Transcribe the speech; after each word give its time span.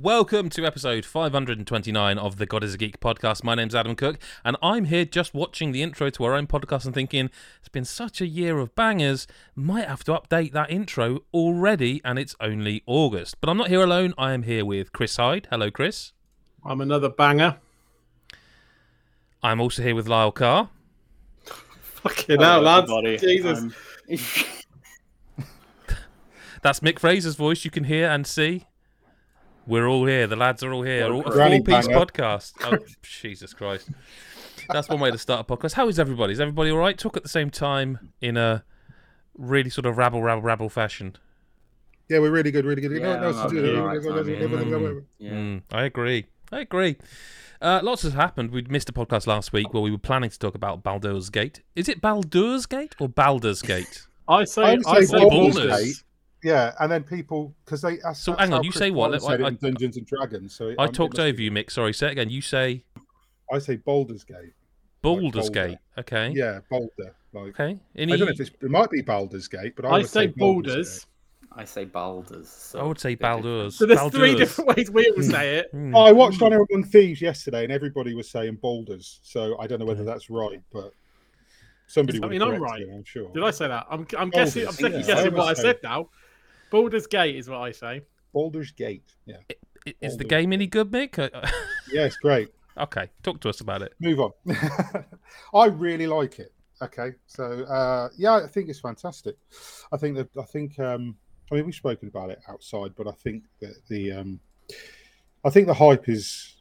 and 0.00 0.04
welcome 0.04 0.48
to 0.48 0.64
episode 0.64 1.04
529 1.04 2.18
of 2.18 2.38
the 2.38 2.46
God 2.46 2.64
is 2.64 2.72
a 2.72 2.78
Geek 2.78 3.00
podcast. 3.00 3.44
My 3.44 3.54
name's 3.54 3.74
Adam 3.74 3.94
Cook, 3.94 4.18
and 4.42 4.56
I'm 4.62 4.86
here 4.86 5.04
just 5.04 5.34
watching 5.34 5.72
the 5.72 5.82
intro 5.82 6.08
to 6.08 6.24
our 6.24 6.32
own 6.34 6.46
podcast 6.46 6.86
and 6.86 6.94
thinking 6.94 7.28
it's 7.58 7.68
been 7.68 7.84
such 7.84 8.22
a 8.22 8.26
year 8.26 8.58
of 8.58 8.74
bangers, 8.74 9.26
might 9.54 9.86
have 9.86 10.02
to 10.04 10.12
update 10.12 10.52
that 10.52 10.70
intro 10.70 11.20
already, 11.34 12.00
and 12.02 12.18
it's 12.18 12.34
only 12.40 12.82
August. 12.86 13.42
But 13.42 13.50
I'm 13.50 13.58
not 13.58 13.68
here 13.68 13.82
alone, 13.82 14.14
I 14.16 14.32
am 14.32 14.44
here 14.44 14.64
with 14.64 14.90
Chris 14.92 15.16
Hyde. 15.16 15.48
Hello, 15.50 15.70
Chris. 15.70 16.12
I'm 16.64 16.80
another 16.80 17.10
banger. 17.10 17.58
I'm 19.42 19.60
also 19.60 19.82
here 19.82 19.94
with 19.94 20.08
Lyle 20.08 20.32
Carr. 20.32 20.70
Fucking 21.44 22.40
hell, 22.40 22.62
lads. 22.62 22.90
Jesus. 23.20 23.64
That's 26.62 26.80
Mick 26.80 26.98
Fraser's 26.98 27.36
voice 27.36 27.66
you 27.66 27.70
can 27.70 27.84
hear 27.84 28.08
and 28.08 28.26
see. 28.26 28.64
We're 29.70 29.86
all 29.86 30.04
here. 30.04 30.26
The 30.26 30.34
lads 30.34 30.64
are 30.64 30.72
all 30.72 30.82
here. 30.82 31.04
All, 31.12 31.20
a 31.24 31.30
Granny 31.30 31.58
four-piece 31.58 31.86
banger. 31.86 31.98
podcast. 32.00 32.52
Oh, 32.64 32.76
Jesus 33.02 33.54
Christ. 33.54 33.88
That's 34.68 34.88
one 34.88 34.98
way 34.98 35.12
to 35.12 35.18
start 35.18 35.48
a 35.48 35.56
podcast. 35.56 35.74
How 35.74 35.88
is 35.88 36.00
everybody? 36.00 36.32
Is 36.32 36.40
everybody 36.40 36.72
all 36.72 36.78
right? 36.78 36.98
Talk 36.98 37.16
at 37.16 37.22
the 37.22 37.28
same 37.28 37.50
time 37.50 38.12
in 38.20 38.36
a 38.36 38.64
really 39.38 39.70
sort 39.70 39.86
of 39.86 39.96
rabble, 39.96 40.22
rabble, 40.22 40.42
rabble 40.42 40.68
fashion. 40.70 41.14
Yeah, 42.08 42.18
we're 42.18 42.32
really 42.32 42.50
good, 42.50 42.64
really 42.64 42.82
good. 42.82 42.90
You 42.90 42.98
know 43.00 43.10
what 43.10 43.20
Yeah, 43.20 43.26
else 43.28 43.36
to 43.36 43.42
I'm 43.42 43.50
do? 43.50 43.60
okay, 43.60 44.08
right, 44.08 44.26
timing. 44.26 45.06
Yeah. 45.20 45.30
Mm, 45.30 45.62
I 45.70 45.84
agree. 45.84 46.26
I 46.50 46.60
agree. 46.62 46.96
Uh, 47.62 47.78
lots 47.84 48.02
has 48.02 48.14
happened. 48.14 48.50
We'd 48.50 48.72
missed 48.72 48.88
a 48.88 48.92
podcast 48.92 49.28
last 49.28 49.52
week 49.52 49.72
where 49.72 49.82
we 49.84 49.92
were 49.92 49.98
planning 49.98 50.30
to 50.30 50.38
talk 50.38 50.56
about 50.56 50.82
Baldur's 50.82 51.30
Gate. 51.30 51.62
Is 51.76 51.88
it 51.88 52.00
Baldur's 52.00 52.66
Gate 52.66 52.96
or 52.98 53.08
Baldur's 53.08 53.62
Gate? 53.62 54.08
I 54.28 54.42
say, 54.44 54.62
I 54.62 54.78
I, 54.86 55.00
say 55.00 55.04
say 55.04 55.18
Baldur's 55.20 55.54
Baldur's. 55.56 55.84
Gate. 55.84 56.02
Yeah, 56.42 56.72
and 56.80 56.90
then 56.90 57.02
people 57.04 57.54
because 57.64 57.82
they. 57.82 57.96
That's, 57.98 58.20
So 58.20 58.32
that's 58.32 58.42
hang 58.42 58.52
on, 58.54 58.64
you 58.64 58.70
Chris 58.70 58.78
say 58.78 58.90
what? 58.90 59.10
Wallace 59.10 59.24
I- 59.24 59.30
said 59.30 59.42
I- 59.42 59.48
in 59.48 59.56
Dungeons 59.56 59.96
and 59.96 60.06
Dragons. 60.06 60.54
So 60.54 60.74
I 60.78 60.84
um, 60.86 60.92
talked 60.92 61.18
over 61.18 61.32
be- 61.36 61.44
you, 61.44 61.50
Mick. 61.50 61.70
Sorry, 61.70 61.92
say 61.92 62.08
it 62.08 62.12
again. 62.12 62.30
You 62.30 62.40
say 62.40 62.84
I 63.52 63.58
say 63.58 63.76
Baldur's 63.76 64.24
Gate. 64.24 64.54
Baldur's 65.02 65.48
Boulder. 65.50 65.68
Gate. 65.68 65.78
Okay. 65.98 66.32
Yeah, 66.34 66.60
Boulder. 66.70 67.14
Like 67.32 67.60
Okay. 67.60 67.78
Any, 67.96 68.12
I 68.12 68.16
don't 68.16 68.26
know 68.26 68.32
if 68.32 68.40
it's, 68.40 68.50
it 68.50 68.70
might 68.70 68.90
be 68.90 69.02
Baldur's 69.02 69.48
Gate, 69.48 69.74
but 69.76 69.84
I, 69.84 69.88
I 69.88 69.98
would 69.98 70.08
say 70.08 70.26
Baldur's 70.28 70.74
Baldur's. 70.74 71.06
I 71.52 71.64
say 71.64 71.84
Baldur's. 71.84 72.48
So 72.48 72.78
I 72.80 72.82
would 72.84 73.00
say 73.00 73.14
bit. 73.14 73.22
Baldur's. 73.22 73.76
So 73.76 73.86
there's 73.86 74.10
three 74.12 74.36
different 74.36 74.76
ways 74.76 74.90
we 74.90 75.10
all 75.16 75.22
say 75.22 75.58
it. 75.58 75.68
Hmm. 75.72 75.94
Oh, 75.96 76.02
I 76.02 76.12
watched 76.12 76.40
Honor 76.42 76.64
Among 76.70 76.84
Thieves 76.84 77.20
yesterday, 77.20 77.64
and 77.64 77.72
everybody 77.72 78.14
was 78.14 78.30
saying 78.30 78.58
Baldur's. 78.62 79.20
So 79.24 79.58
I 79.58 79.66
don't 79.66 79.78
know 79.80 79.84
whether 79.84 80.04
that's 80.04 80.30
right, 80.30 80.60
but 80.72 80.92
somebody 81.88 82.22
I 82.22 82.28
mean, 82.28 82.40
I'm 82.42 82.60
right. 82.62 82.86
me, 82.86 82.94
I'm 82.94 83.04
sure. 83.04 83.30
Did 83.32 83.42
I 83.42 83.50
say 83.50 83.66
that? 83.68 83.86
I'm, 83.90 84.06
I'm 84.16 84.30
guessing. 84.30 84.66
I'm 84.66 84.72
second 84.74 85.00
yeah, 85.00 85.06
guessing 85.06 85.34
what 85.34 85.44
I 85.44 85.48
would 85.50 85.56
say- 85.56 85.62
said 85.62 85.78
now. 85.82 86.08
Baldur's 86.70 87.06
Gate 87.06 87.36
is 87.36 87.48
what 87.48 87.58
I 87.60 87.72
say. 87.72 88.02
Baldur's 88.32 88.70
Gate. 88.72 89.14
Yeah, 89.26 89.36
I- 89.50 89.54
Is 90.00 90.16
the 90.16 90.24
Baldur's 90.24 90.28
game 90.28 90.52
any 90.52 90.66
good, 90.66 90.90
Mick? 90.90 91.18
Uh, 91.18 91.28
yeah, 91.92 92.04
it's 92.04 92.16
great. 92.16 92.48
okay, 92.78 93.10
talk 93.22 93.40
to 93.40 93.48
us 93.48 93.60
about 93.60 93.82
it. 93.82 93.92
move 94.00 94.20
on. 94.20 94.30
I 95.54 95.66
really 95.66 96.06
like 96.06 96.38
it. 96.38 96.52
Okay, 96.82 97.12
so 97.26 97.64
uh, 97.64 98.08
yeah, 98.16 98.34
I 98.36 98.46
think 98.46 98.68
it's 98.70 98.80
fantastic. 98.80 99.36
I 99.92 99.96
think 99.98 100.16
that 100.16 100.28
I 100.38 100.44
think 100.44 100.78
um, 100.78 101.16
I 101.50 101.56
mean 101.56 101.66
we've 101.66 101.74
spoken 101.74 102.08
about 102.08 102.30
it 102.30 102.40
outside, 102.48 102.92
but 102.96 103.06
I 103.06 103.12
think 103.12 103.44
that 103.60 103.74
the 103.88 104.12
um, 104.12 104.40
I 105.44 105.50
think 105.50 105.66
the 105.66 105.74
hype 105.74 106.08
is 106.08 106.56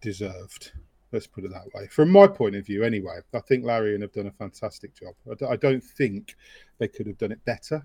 deserved. 0.00 0.72
Let's 1.12 1.26
put 1.26 1.44
it 1.44 1.50
that 1.50 1.64
way. 1.74 1.88
From 1.88 2.10
my 2.10 2.28
point 2.28 2.54
of 2.54 2.64
view, 2.64 2.84
anyway, 2.84 3.18
I 3.34 3.40
think 3.40 3.64
Larian 3.64 4.02
have 4.02 4.12
done 4.12 4.28
a 4.28 4.30
fantastic 4.32 4.94
job. 4.94 5.14
I 5.28 5.34
d- 5.34 5.46
I 5.50 5.56
don't 5.56 5.82
think 5.82 6.36
they 6.78 6.86
could 6.86 7.08
have 7.08 7.18
done 7.18 7.32
it 7.32 7.44
better 7.44 7.84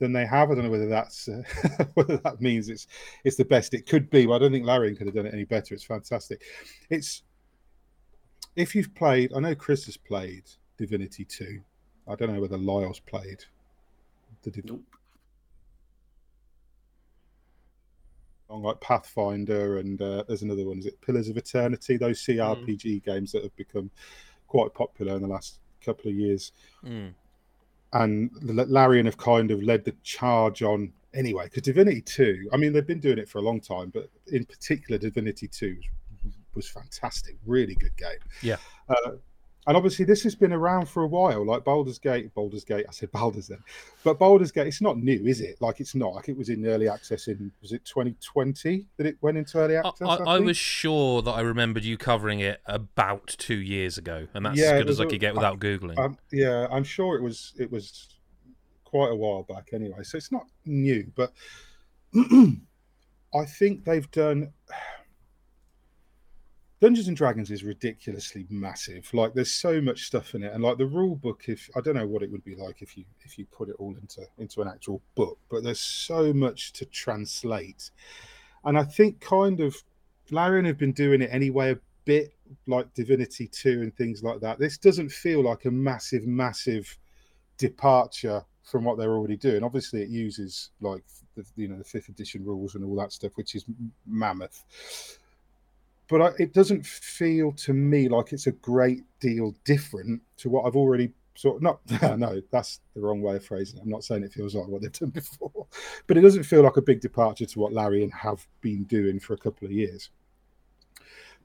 than 0.00 0.12
they 0.12 0.26
have. 0.26 0.50
I 0.50 0.54
don't 0.54 0.64
know 0.64 0.70
whether 0.70 0.88
that's 0.88 1.28
uh, 1.28 1.42
whether 1.94 2.16
that 2.18 2.40
means 2.40 2.68
it's 2.68 2.88
it's 3.22 3.36
the 3.36 3.44
best 3.44 3.74
it 3.74 3.86
could 3.86 4.10
be, 4.10 4.26
but 4.26 4.34
I 4.34 4.38
don't 4.38 4.50
think 4.52 4.66
Larian 4.66 4.96
could 4.96 5.06
have 5.06 5.14
done 5.14 5.26
it 5.26 5.34
any 5.34 5.44
better. 5.44 5.74
It's 5.74 5.84
fantastic. 5.84 6.42
It's 6.88 7.22
if 8.56 8.74
you've 8.74 8.94
played, 8.94 9.32
I 9.34 9.40
know 9.40 9.54
Chris 9.54 9.84
has 9.84 9.96
played 9.96 10.42
Divinity 10.76 11.24
2. 11.24 11.60
I 12.08 12.16
don't 12.16 12.34
know 12.34 12.40
whether 12.40 12.58
Lyle's 12.58 12.98
played 12.98 13.44
the 14.42 14.50
Div- 14.50 14.64
Nope. 14.64 14.82
on 18.48 18.62
like 18.62 18.80
Pathfinder 18.80 19.78
and 19.78 20.00
uh, 20.02 20.24
there's 20.26 20.42
another 20.42 20.64
one. 20.66 20.78
Is 20.78 20.86
it 20.86 21.00
Pillars 21.00 21.28
of 21.28 21.36
Eternity? 21.36 21.96
Those 21.96 22.24
CRPG 22.24 23.04
games 23.04 23.30
that 23.32 23.44
have 23.44 23.54
become 23.54 23.90
quite 24.48 24.74
popular 24.74 25.14
in 25.14 25.22
the 25.22 25.28
last 25.28 25.60
couple 25.84 26.10
of 26.10 26.16
years. 26.16 26.52
Mm. 26.84 27.14
And 27.92 28.30
Larian 28.42 29.06
have 29.06 29.16
kind 29.16 29.50
of 29.50 29.62
led 29.62 29.84
the 29.84 29.94
charge 30.02 30.62
on 30.62 30.92
anyway. 31.14 31.44
Because 31.44 31.62
Divinity 31.62 32.02
2, 32.02 32.50
I 32.52 32.56
mean, 32.56 32.72
they've 32.72 32.86
been 32.86 33.00
doing 33.00 33.18
it 33.18 33.28
for 33.28 33.38
a 33.38 33.42
long 33.42 33.60
time, 33.60 33.90
but 33.92 34.08
in 34.28 34.44
particular, 34.44 34.98
Divinity 34.98 35.48
2 35.48 35.76
was, 36.24 36.34
was 36.54 36.68
fantastic. 36.68 37.36
Really 37.46 37.74
good 37.74 37.96
game. 37.96 38.18
Yeah. 38.42 38.56
Uh, 38.88 39.12
and 39.66 39.76
obviously, 39.76 40.06
this 40.06 40.22
has 40.22 40.34
been 40.34 40.52
around 40.52 40.88
for 40.88 41.02
a 41.02 41.06
while. 41.06 41.44
Like 41.44 41.64
Baldur's 41.64 41.98
Gate, 41.98 42.32
Baldur's 42.34 42.64
Gate. 42.64 42.86
I 42.88 42.92
said 42.92 43.12
Baldur's 43.12 43.48
then, 43.48 43.62
but 44.02 44.18
Baldur's 44.18 44.50
Gate. 44.50 44.66
It's 44.66 44.80
not 44.80 44.96
new, 44.96 45.26
is 45.26 45.42
it? 45.42 45.60
Like 45.60 45.80
it's 45.80 45.94
not. 45.94 46.14
Like 46.14 46.28
it 46.30 46.36
was 46.36 46.48
in 46.48 46.66
early 46.66 46.88
access 46.88 47.28
in 47.28 47.52
was 47.60 47.72
it 47.72 47.84
2020 47.84 48.86
that 48.96 49.06
it 49.06 49.16
went 49.20 49.36
into 49.36 49.58
early 49.58 49.76
I, 49.76 49.86
access? 49.86 50.08
I, 50.08 50.14
I 50.14 50.36
think? 50.36 50.46
was 50.46 50.56
sure 50.56 51.20
that 51.22 51.30
I 51.30 51.40
remembered 51.40 51.84
you 51.84 51.98
covering 51.98 52.40
it 52.40 52.62
about 52.64 53.34
two 53.38 53.60
years 53.60 53.98
ago, 53.98 54.28
and 54.32 54.46
that's 54.46 54.58
Yeah, 54.58 54.72
as 54.72 54.82
good 54.82 54.90
as 54.90 55.00
I 55.00 55.06
could 55.06 55.20
get 55.20 55.34
without 55.34 55.60
googling. 55.60 55.98
Um, 55.98 56.16
yeah, 56.32 56.66
I'm 56.70 56.84
sure 56.84 57.16
it 57.16 57.22
was 57.22 57.52
it 57.58 57.70
was 57.70 58.08
quite 58.84 59.12
a 59.12 59.16
while 59.16 59.42
back 59.42 59.70
anyway. 59.74 60.02
So 60.02 60.16
it's 60.16 60.32
not 60.32 60.46
new, 60.64 61.12
but 61.14 61.32
I 63.34 63.44
think 63.44 63.84
they've 63.84 64.10
done 64.10 64.52
Dungeons 66.80 67.08
and 67.08 67.16
Dragons 67.16 67.50
is 67.50 67.62
ridiculously 67.62 68.46
massive. 68.48 69.12
Like 69.12 69.34
there's 69.34 69.52
so 69.52 69.82
much 69.82 70.04
stuff 70.04 70.34
in 70.34 70.42
it, 70.42 70.52
and 70.54 70.62
like 70.62 70.78
the 70.78 70.86
rule 70.86 71.14
book. 71.14 71.44
If 71.46 71.68
I 71.76 71.80
don't 71.80 71.94
know 71.94 72.06
what 72.06 72.22
it 72.22 72.30
would 72.30 72.44
be 72.44 72.56
like 72.56 72.80
if 72.80 72.96
you 72.96 73.04
if 73.20 73.38
you 73.38 73.44
put 73.46 73.68
it 73.68 73.76
all 73.78 73.94
into 74.00 74.26
into 74.38 74.62
an 74.62 74.68
actual 74.68 75.02
book, 75.14 75.38
but 75.50 75.62
there's 75.62 75.80
so 75.80 76.32
much 76.32 76.72
to 76.74 76.86
translate, 76.86 77.90
and 78.64 78.78
I 78.78 78.84
think 78.84 79.20
kind 79.20 79.60
of 79.60 79.76
Larian 80.30 80.64
have 80.64 80.78
been 80.78 80.92
doing 80.92 81.20
it 81.20 81.30
anyway 81.32 81.72
a 81.72 81.78
bit 82.06 82.32
like 82.66 82.92
Divinity 82.94 83.46
2 83.46 83.82
and 83.82 83.94
things 83.94 84.22
like 84.22 84.40
that. 84.40 84.58
This 84.58 84.78
doesn't 84.78 85.10
feel 85.10 85.42
like 85.42 85.64
a 85.66 85.70
massive, 85.70 86.26
massive 86.26 86.98
departure 87.58 88.44
from 88.62 88.84
what 88.84 88.96
they're 88.96 89.12
already 89.12 89.36
doing. 89.36 89.62
Obviously, 89.62 90.02
it 90.02 90.08
uses 90.08 90.70
like 90.80 91.02
the 91.36 91.44
you 91.56 91.68
know 91.68 91.76
the 91.76 91.84
fifth 91.84 92.08
edition 92.08 92.44
rules 92.44 92.74
and 92.74 92.84
all 92.84 92.96
that 92.96 93.12
stuff, 93.12 93.32
which 93.36 93.54
is 93.54 93.64
mammoth. 94.06 94.64
But 96.10 96.20
I, 96.20 96.30
it 96.40 96.52
doesn't 96.52 96.84
feel 96.84 97.52
to 97.52 97.72
me 97.72 98.08
like 98.08 98.32
it's 98.32 98.48
a 98.48 98.52
great 98.52 99.04
deal 99.20 99.54
different 99.64 100.20
to 100.38 100.50
what 100.50 100.66
I've 100.66 100.74
already 100.74 101.12
sort 101.36 101.56
of 101.56 101.62
not. 101.62 101.80
No, 102.18 102.42
that's 102.50 102.80
the 102.94 103.00
wrong 103.00 103.22
way 103.22 103.36
of 103.36 103.44
phrasing 103.44 103.78
it. 103.78 103.82
I'm 103.82 103.88
not 103.88 104.02
saying 104.02 104.24
it 104.24 104.32
feels 104.32 104.56
like 104.56 104.66
what 104.66 104.82
they've 104.82 104.92
done 104.92 105.10
before, 105.14 105.66
but 106.08 106.16
it 106.16 106.22
doesn't 106.22 106.42
feel 106.42 106.62
like 106.62 106.76
a 106.76 106.82
big 106.82 107.00
departure 107.00 107.46
to 107.46 107.58
what 107.60 107.72
Larian 107.72 108.10
have 108.10 108.44
been 108.60 108.84
doing 108.84 109.20
for 109.20 109.34
a 109.34 109.38
couple 109.38 109.66
of 109.66 109.72
years. 109.72 110.10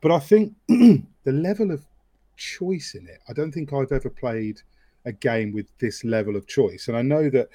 But 0.01 0.11
I 0.11 0.19
think 0.19 0.53
the 0.67 1.03
level 1.31 1.69
of 1.69 1.85
choice 2.35 2.95
in 2.95 3.07
it, 3.07 3.19
I 3.29 3.33
don't 3.33 3.51
think 3.51 3.71
I've 3.71 3.91
ever 3.91 4.09
played 4.09 4.61
a 5.05 5.11
game 5.11 5.53
with 5.53 5.67
this 5.77 6.03
level 6.03 6.35
of 6.35 6.47
choice. 6.47 6.87
And 6.87 6.97
I 6.97 7.03
know 7.03 7.29
that 7.29 7.49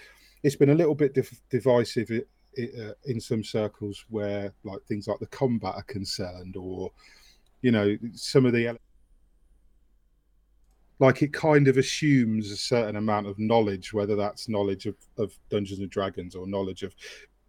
it's 0.44 0.56
been 0.56 0.70
a 0.70 0.74
little 0.74 0.94
bit 0.94 1.14
div- 1.14 1.42
divisive 1.50 2.10
i- 2.58 2.62
i- 2.62 2.80
uh, 2.82 2.94
in 3.04 3.20
some 3.20 3.42
circles 3.44 4.04
where, 4.08 4.52
like, 4.64 4.82
things 4.84 5.06
like 5.08 5.18
the 5.20 5.26
combat 5.26 5.74
are 5.74 5.82
concerned, 5.84 6.56
or 6.56 6.90
you 7.62 7.70
know, 7.70 7.96
some 8.14 8.46
of 8.46 8.52
the 8.52 8.76
like 10.98 11.22
it 11.22 11.32
kind 11.32 11.66
of 11.66 11.78
assumes 11.78 12.50
a 12.50 12.56
certain 12.56 12.96
amount 12.96 13.26
of 13.26 13.38
knowledge, 13.38 13.92
whether 13.92 14.16
that's 14.16 14.48
knowledge 14.48 14.86
of, 14.86 14.94
of 15.16 15.32
Dungeons 15.48 15.80
and 15.80 15.90
Dragons 15.90 16.34
or 16.34 16.46
knowledge 16.46 16.82
of 16.82 16.94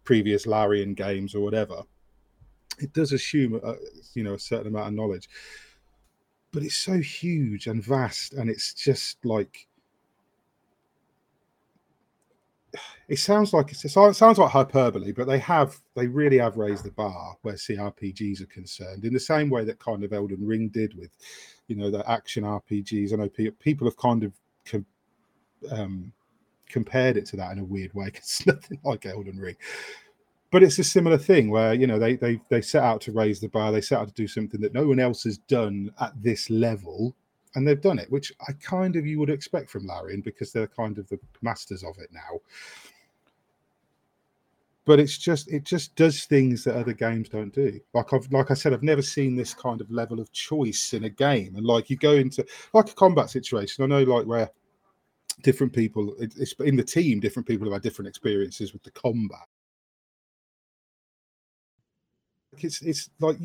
previous 0.04 0.46
Larian 0.46 0.94
games 0.94 1.34
or 1.34 1.40
whatever. 1.40 1.82
It 2.78 2.94
does 2.94 3.12
assume, 3.12 3.60
a, 3.62 3.74
you 4.14 4.24
know, 4.24 4.34
a 4.34 4.38
certain 4.38 4.68
amount 4.68 4.88
of 4.88 4.94
knowledge, 4.94 5.28
but 6.50 6.62
it's 6.62 6.78
so 6.78 6.98
huge 6.98 7.66
and 7.66 7.84
vast, 7.84 8.32
and 8.32 8.48
it's 8.48 8.72
just 8.72 9.22
like 9.24 9.68
it 13.08 13.18
sounds 13.18 13.52
like 13.52 13.72
it 13.72 13.76
sounds 13.88 14.38
like 14.38 14.50
hyperbole, 14.50 15.12
but 15.12 15.26
they 15.26 15.38
have 15.38 15.78
they 15.94 16.06
really 16.06 16.38
have 16.38 16.56
raised 16.56 16.84
the 16.84 16.90
bar 16.90 17.36
where 17.42 17.54
CRPGs 17.54 18.40
are 18.40 18.46
concerned 18.46 19.04
in 19.04 19.12
the 19.12 19.20
same 19.20 19.50
way 19.50 19.64
that 19.64 19.78
kind 19.78 20.04
of 20.04 20.12
Elden 20.12 20.46
Ring 20.46 20.68
did 20.68 20.96
with, 20.96 21.10
you 21.68 21.76
know, 21.76 21.90
the 21.90 22.08
action 22.10 22.44
RPGs. 22.44 23.12
I 23.12 23.16
know 23.16 23.28
pe- 23.28 23.50
people 23.50 23.86
have 23.86 23.96
kind 23.96 24.24
of 24.24 24.32
um, 25.70 26.12
compared 26.68 27.16
it 27.16 27.26
to 27.26 27.36
that 27.36 27.52
in 27.52 27.58
a 27.58 27.64
weird 27.64 27.92
way 27.94 28.06
because 28.06 28.22
it's 28.40 28.46
nothing 28.46 28.78
like 28.84 29.06
Elden 29.06 29.38
Ring. 29.38 29.56
But 30.50 30.62
it's 30.62 30.78
a 30.78 30.84
similar 30.84 31.18
thing 31.18 31.50
where 31.50 31.74
you 31.74 31.86
know 31.86 31.98
they 31.98 32.16
they 32.16 32.40
they 32.48 32.60
set 32.60 32.84
out 32.84 33.00
to 33.02 33.12
raise 33.12 33.40
the 33.40 33.48
bar. 33.48 33.72
They 33.72 33.80
set 33.80 33.98
out 33.98 34.08
to 34.08 34.14
do 34.14 34.28
something 34.28 34.60
that 34.60 34.74
no 34.74 34.86
one 34.86 35.00
else 35.00 35.24
has 35.24 35.38
done 35.38 35.90
at 36.00 36.12
this 36.22 36.50
level, 36.50 37.14
and 37.54 37.66
they've 37.66 37.80
done 37.80 37.98
it, 37.98 38.10
which 38.10 38.32
I 38.48 38.52
kind 38.54 38.96
of 38.96 39.06
you 39.06 39.18
would 39.20 39.30
expect 39.30 39.70
from 39.70 39.86
Larian 39.86 40.20
because 40.20 40.52
they're 40.52 40.66
kind 40.66 40.98
of 40.98 41.08
the 41.08 41.18
masters 41.42 41.84
of 41.84 41.98
it 41.98 42.10
now. 42.12 42.40
but 44.84 44.98
it's 44.98 45.16
just 45.16 45.48
it 45.50 45.64
just 45.64 45.94
does 45.94 46.24
things 46.24 46.64
that 46.64 46.76
other 46.76 46.92
games 46.92 47.28
don't 47.28 47.54
do. 47.54 47.80
Like 47.94 48.12
I've 48.12 48.30
like 48.32 48.50
I 48.50 48.54
said, 48.54 48.72
I've 48.72 48.82
never 48.82 49.02
seen 49.02 49.36
this 49.36 49.54
kind 49.54 49.80
of 49.80 49.90
level 49.90 50.20
of 50.20 50.32
choice 50.32 50.92
in 50.92 51.04
a 51.04 51.08
game. 51.10 51.54
And 51.56 51.64
like 51.64 51.88
you 51.90 51.96
go 51.96 52.12
into 52.14 52.44
like 52.72 52.90
a 52.90 52.94
combat 52.94 53.30
situation, 53.30 53.84
I 53.84 53.86
know 53.86 54.02
like 54.02 54.26
where 54.26 54.50
different 55.42 55.72
people 55.72 56.14
it's 56.18 56.52
in 56.60 56.76
the 56.76 56.84
team, 56.84 57.20
different 57.20 57.46
people 57.46 57.66
have 57.66 57.74
had 57.74 57.82
different 57.82 58.08
experiences 58.08 58.72
with 58.72 58.82
the 58.82 58.90
combat. 58.92 59.46
It's 62.58 62.82
it's 62.82 63.10
like 63.20 63.36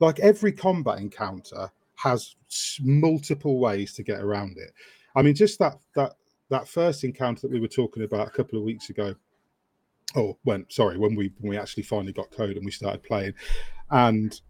like 0.00 0.18
every 0.20 0.52
combat 0.52 0.98
encounter 0.98 1.70
has 1.98 2.36
multiple 2.80 3.58
ways 3.58 3.92
to 3.94 4.02
get 4.02 4.20
around 4.20 4.56
it. 4.56 4.72
I 5.16 5.22
mean, 5.22 5.34
just 5.34 5.58
that 5.58 5.76
that 5.94 6.14
that 6.48 6.68
first 6.68 7.04
encounter 7.04 7.42
that 7.42 7.50
we 7.50 7.60
were 7.60 7.68
talking 7.68 8.04
about 8.04 8.28
a 8.28 8.30
couple 8.30 8.58
of 8.58 8.64
weeks 8.64 8.90
ago 8.90 9.14
oh 10.16 10.36
when 10.44 10.64
sorry 10.68 10.96
when 10.96 11.14
we 11.14 11.32
when 11.38 11.50
we 11.50 11.58
actually 11.58 11.82
finally 11.82 12.12
got 12.12 12.30
code 12.30 12.56
and 12.56 12.64
we 12.64 12.70
started 12.70 13.02
playing 13.02 13.34
and 13.90 14.40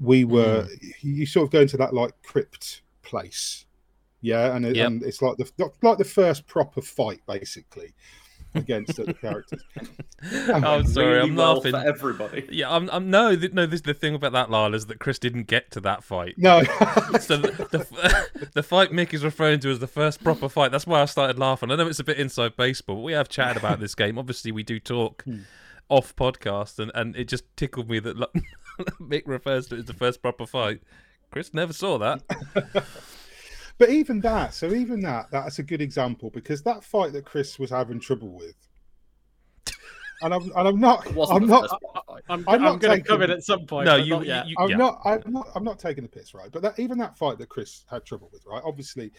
we 0.00 0.24
were 0.24 0.64
mm. 0.64 0.94
you 1.00 1.24
sort 1.24 1.44
of 1.44 1.50
go 1.50 1.60
into 1.60 1.76
that 1.76 1.94
like 1.94 2.12
crypt 2.22 2.82
place 3.02 3.66
yeah 4.20 4.54
and, 4.54 4.66
it, 4.66 4.76
yep. 4.76 4.88
and 4.88 5.02
it's 5.02 5.22
like 5.22 5.36
the 5.36 5.50
like 5.82 5.98
the 5.98 6.04
first 6.04 6.46
proper 6.46 6.82
fight 6.82 7.20
basically 7.26 7.94
against 8.56 8.96
the 8.96 9.14
characters. 9.14 9.62
I'm 10.48 10.86
sorry, 10.86 11.06
really 11.06 11.30
I'm 11.30 11.36
well 11.36 11.56
laughing. 11.56 11.72
For 11.72 11.86
everybody. 11.86 12.48
Yeah, 12.50 12.70
I'm. 12.70 12.88
I'm 12.90 13.10
no, 13.10 13.36
th- 13.36 13.52
no. 13.52 13.66
This 13.66 13.82
the 13.82 13.94
thing 13.94 14.14
about 14.14 14.32
that, 14.32 14.50
Lyle, 14.50 14.74
is 14.74 14.86
that 14.86 14.98
Chris 14.98 15.18
didn't 15.18 15.46
get 15.46 15.70
to 15.72 15.80
that 15.80 16.02
fight. 16.02 16.34
No. 16.36 16.62
so 17.20 17.36
the, 17.36 17.68
the, 17.70 18.48
the 18.54 18.62
fight 18.62 18.90
Mick 18.90 19.14
is 19.14 19.24
referring 19.24 19.60
to 19.60 19.70
as 19.70 19.78
the 19.78 19.86
first 19.86 20.22
proper 20.24 20.48
fight. 20.48 20.72
That's 20.72 20.86
why 20.86 21.02
I 21.02 21.04
started 21.04 21.38
laughing. 21.38 21.70
I 21.70 21.76
know 21.76 21.86
it's 21.86 22.00
a 22.00 22.04
bit 22.04 22.18
inside 22.18 22.56
baseball, 22.56 22.96
but 22.96 23.02
we 23.02 23.12
have 23.12 23.28
chatted 23.28 23.58
about 23.58 23.80
this 23.80 23.94
game. 23.94 24.18
Obviously, 24.18 24.52
we 24.52 24.62
do 24.62 24.80
talk 24.80 25.22
hmm. 25.24 25.40
off 25.88 26.16
podcast, 26.16 26.78
and 26.78 26.90
and 26.94 27.14
it 27.16 27.28
just 27.28 27.44
tickled 27.56 27.88
me 27.88 27.98
that 28.00 28.16
Mick 29.00 29.22
refers 29.26 29.66
to 29.68 29.76
it 29.76 29.80
as 29.80 29.84
the 29.84 29.94
first 29.94 30.22
proper 30.22 30.46
fight. 30.46 30.80
Chris 31.30 31.52
never 31.52 31.72
saw 31.72 31.98
that. 31.98 32.22
But 33.78 33.90
even 33.90 34.20
that, 34.20 34.54
so 34.54 34.72
even 34.72 35.00
that, 35.00 35.30
that's 35.30 35.58
a 35.58 35.62
good 35.62 35.82
example 35.82 36.30
because 36.30 36.62
that 36.62 36.82
fight 36.82 37.12
that 37.12 37.24
Chris 37.24 37.58
was 37.58 37.70
having 37.70 38.00
trouble 38.00 38.30
with, 38.30 38.54
and 40.22 40.32
I'm 40.32 40.42
and 40.42 40.68
I'm 40.68 40.80
not, 40.80 41.06
I'm 41.30 41.46
not, 41.46 41.68
I'm, 42.28 42.44
I'm, 42.48 42.62
not 42.62 42.80
going 42.80 43.02
to 43.02 43.06
come 43.06 43.20
in 43.22 43.30
at 43.30 43.42
some 43.42 43.66
point. 43.66 43.86
No, 43.86 43.96
you, 43.96 44.22
you, 44.22 44.34
you, 44.46 44.56
I'm 44.58 44.70
yeah. 44.70 44.76
not, 44.76 45.00
I'm 45.04 45.32
not, 45.32 45.48
I'm 45.54 45.64
not 45.64 45.78
taking 45.78 46.04
the 46.04 46.08
piss, 46.08 46.32
right? 46.32 46.50
But 46.50 46.62
that 46.62 46.78
even 46.78 46.96
that 46.98 47.18
fight 47.18 47.38
that 47.38 47.48
Chris 47.50 47.84
had 47.90 48.04
trouble 48.06 48.30
with, 48.32 48.44
right? 48.46 48.62
Obviously, 48.64 49.12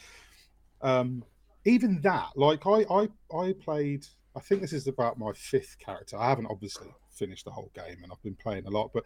um, 0.82 1.24
even 1.66 2.02
that, 2.02 2.30
like 2.36 2.66
I, 2.66 2.84
I, 2.90 3.10
I 3.36 3.54
played. 3.54 4.06
I 4.36 4.40
think 4.40 4.62
this 4.62 4.74
is 4.74 4.88
about 4.88 5.18
my 5.18 5.32
fifth 5.34 5.78
character. 5.80 6.18
I 6.18 6.30
haven't 6.30 6.48
obviously 6.48 6.88
finished 7.12 7.46
the 7.46 7.52
whole 7.52 7.72
game, 7.74 7.98
and 8.04 8.12
I've 8.12 8.22
been 8.24 8.36
playing 8.36 8.66
a 8.66 8.70
lot, 8.70 8.92
but 8.94 9.04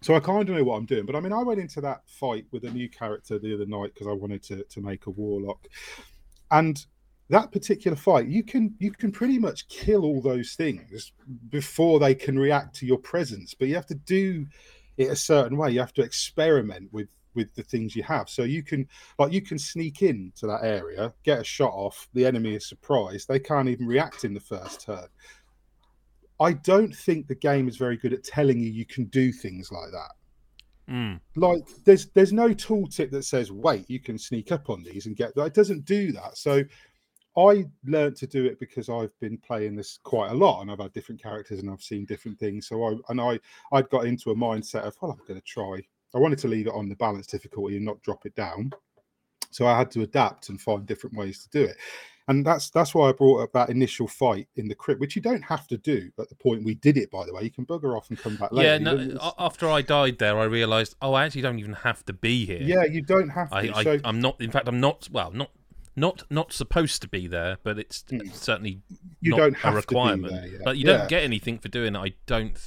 so 0.00 0.14
I 0.14 0.20
kind 0.20 0.48
of 0.48 0.54
know 0.54 0.64
what 0.64 0.76
I'm 0.76 0.86
doing. 0.86 1.06
But 1.06 1.16
I 1.16 1.20
mean, 1.20 1.32
I 1.32 1.42
went 1.42 1.60
into 1.60 1.80
that 1.82 2.02
fight 2.06 2.46
with 2.50 2.64
a 2.64 2.70
new 2.70 2.88
character 2.88 3.38
the 3.38 3.54
other 3.54 3.66
night 3.66 3.92
because 3.94 4.06
I 4.06 4.12
wanted 4.12 4.42
to 4.44 4.64
to 4.64 4.80
make 4.80 5.06
a 5.06 5.10
warlock, 5.10 5.66
and 6.50 6.84
that 7.30 7.52
particular 7.52 7.96
fight, 7.96 8.26
you 8.26 8.42
can 8.42 8.74
you 8.78 8.90
can 8.90 9.10
pretty 9.10 9.38
much 9.38 9.68
kill 9.68 10.04
all 10.04 10.20
those 10.20 10.54
things 10.54 11.12
before 11.48 11.98
they 11.98 12.14
can 12.14 12.38
react 12.38 12.76
to 12.76 12.86
your 12.86 12.98
presence. 12.98 13.54
But 13.54 13.68
you 13.68 13.74
have 13.74 13.86
to 13.86 13.94
do 13.94 14.46
it 14.96 15.10
a 15.10 15.16
certain 15.16 15.56
way. 15.56 15.70
You 15.70 15.80
have 15.80 15.94
to 15.94 16.02
experiment 16.02 16.92
with 16.92 17.08
with 17.34 17.54
the 17.54 17.62
things 17.62 17.96
you 17.96 18.02
have. 18.02 18.28
So 18.28 18.42
you 18.42 18.62
can 18.62 18.86
like 19.18 19.32
you 19.32 19.42
can 19.42 19.58
sneak 19.58 20.02
in 20.02 20.32
to 20.36 20.46
that 20.46 20.64
area, 20.64 21.12
get 21.22 21.40
a 21.40 21.44
shot 21.44 21.72
off. 21.72 22.08
The 22.14 22.26
enemy 22.26 22.54
is 22.54 22.68
surprised; 22.68 23.28
they 23.28 23.40
can't 23.40 23.68
even 23.68 23.86
react 23.86 24.24
in 24.24 24.34
the 24.34 24.40
first 24.40 24.82
turn. 24.82 25.08
I 26.40 26.52
don't 26.52 26.94
think 26.94 27.26
the 27.26 27.34
game 27.34 27.68
is 27.68 27.76
very 27.76 27.96
good 27.96 28.12
at 28.12 28.24
telling 28.24 28.58
you 28.60 28.70
you 28.70 28.84
can 28.84 29.04
do 29.06 29.32
things 29.32 29.70
like 29.70 29.90
that. 29.92 30.92
Mm. 30.92 31.20
Like 31.36 31.62
there's 31.84 32.06
there's 32.06 32.32
no 32.32 32.48
tooltip 32.48 33.10
that 33.10 33.24
says 33.24 33.50
wait 33.50 33.88
you 33.88 34.00
can 34.00 34.18
sneak 34.18 34.52
up 34.52 34.68
on 34.68 34.82
these 34.82 35.06
and 35.06 35.16
get 35.16 35.34
that. 35.34 35.44
It 35.44 35.54
doesn't 35.54 35.84
do 35.84 36.12
that. 36.12 36.36
So 36.36 36.62
I 37.36 37.64
learned 37.84 38.16
to 38.16 38.26
do 38.26 38.44
it 38.44 38.60
because 38.60 38.88
I've 38.88 39.18
been 39.18 39.38
playing 39.38 39.76
this 39.76 39.98
quite 40.02 40.30
a 40.30 40.34
lot 40.34 40.60
and 40.60 40.70
I've 40.70 40.78
had 40.78 40.92
different 40.92 41.22
characters 41.22 41.60
and 41.60 41.70
I've 41.70 41.82
seen 41.82 42.04
different 42.04 42.38
things. 42.38 42.68
So 42.68 42.84
I 42.84 42.94
and 43.08 43.20
I 43.20 43.38
I'd 43.72 43.88
got 43.90 44.06
into 44.06 44.30
a 44.30 44.36
mindset 44.36 44.82
of 44.82 44.96
well 45.00 45.12
I'm 45.12 45.26
going 45.26 45.40
to 45.40 45.46
try. 45.46 45.80
I 46.14 46.18
wanted 46.18 46.38
to 46.40 46.48
leave 46.48 46.66
it 46.66 46.74
on 46.74 46.88
the 46.88 46.96
balance 46.96 47.26
difficulty 47.26 47.76
and 47.76 47.84
not 47.84 48.02
drop 48.02 48.26
it 48.26 48.34
down. 48.34 48.70
So 49.50 49.66
I 49.66 49.78
had 49.78 49.90
to 49.92 50.02
adapt 50.02 50.48
and 50.48 50.60
find 50.60 50.84
different 50.84 51.16
ways 51.16 51.42
to 51.44 51.48
do 51.50 51.64
it 51.64 51.76
and 52.28 52.44
that's 52.44 52.70
that's 52.70 52.94
why 52.94 53.08
I 53.08 53.12
brought 53.12 53.42
up 53.42 53.52
that 53.52 53.70
initial 53.70 54.08
fight 54.08 54.48
in 54.56 54.68
the 54.68 54.74
crypt, 54.74 55.00
which 55.00 55.14
you 55.14 55.22
don't 55.22 55.42
have 55.42 55.66
to 55.68 55.76
do 55.76 56.10
at 56.18 56.28
the 56.28 56.34
point 56.34 56.64
we 56.64 56.74
did 56.74 56.96
it. 56.96 57.10
By 57.10 57.26
the 57.26 57.34
way, 57.34 57.42
you 57.42 57.50
can 57.50 57.66
bugger 57.66 57.96
off 57.96 58.08
and 58.08 58.18
come 58.18 58.36
back 58.36 58.52
later. 58.52 58.68
Yeah, 58.68 58.78
no, 58.78 59.34
after 59.38 59.68
I 59.68 59.82
died 59.82 60.18
there, 60.18 60.38
I 60.38 60.44
realised, 60.44 60.96
oh, 61.02 61.14
I 61.14 61.26
actually 61.26 61.42
don't 61.42 61.58
even 61.58 61.74
have 61.74 62.04
to 62.06 62.12
be 62.12 62.46
here. 62.46 62.62
Yeah, 62.62 62.84
you 62.84 63.02
don't 63.02 63.28
have 63.28 63.50
to. 63.50 63.56
I, 63.56 63.82
so... 63.82 64.00
I, 64.04 64.08
am 64.08 64.20
not. 64.20 64.40
In 64.40 64.50
fact, 64.50 64.68
I'm 64.68 64.80
not. 64.80 65.08
Well, 65.12 65.30
not 65.32 65.50
not 65.96 66.22
not 66.30 66.52
supposed 66.52 67.02
to 67.02 67.08
be 67.08 67.26
there, 67.26 67.58
but 67.62 67.78
it's 67.78 68.04
mm. 68.04 68.32
certainly 68.34 68.80
you 69.20 69.36
don't 69.36 69.56
have 69.58 69.74
a 69.74 69.76
requirement. 69.76 70.32
There, 70.32 70.46
yeah. 70.46 70.58
But 70.64 70.78
you 70.78 70.86
yeah. 70.86 70.98
don't 70.98 71.08
get 71.08 71.22
anything 71.22 71.58
for 71.58 71.68
doing 71.68 71.94
it. 71.94 71.98
I 71.98 72.12
don't 72.26 72.58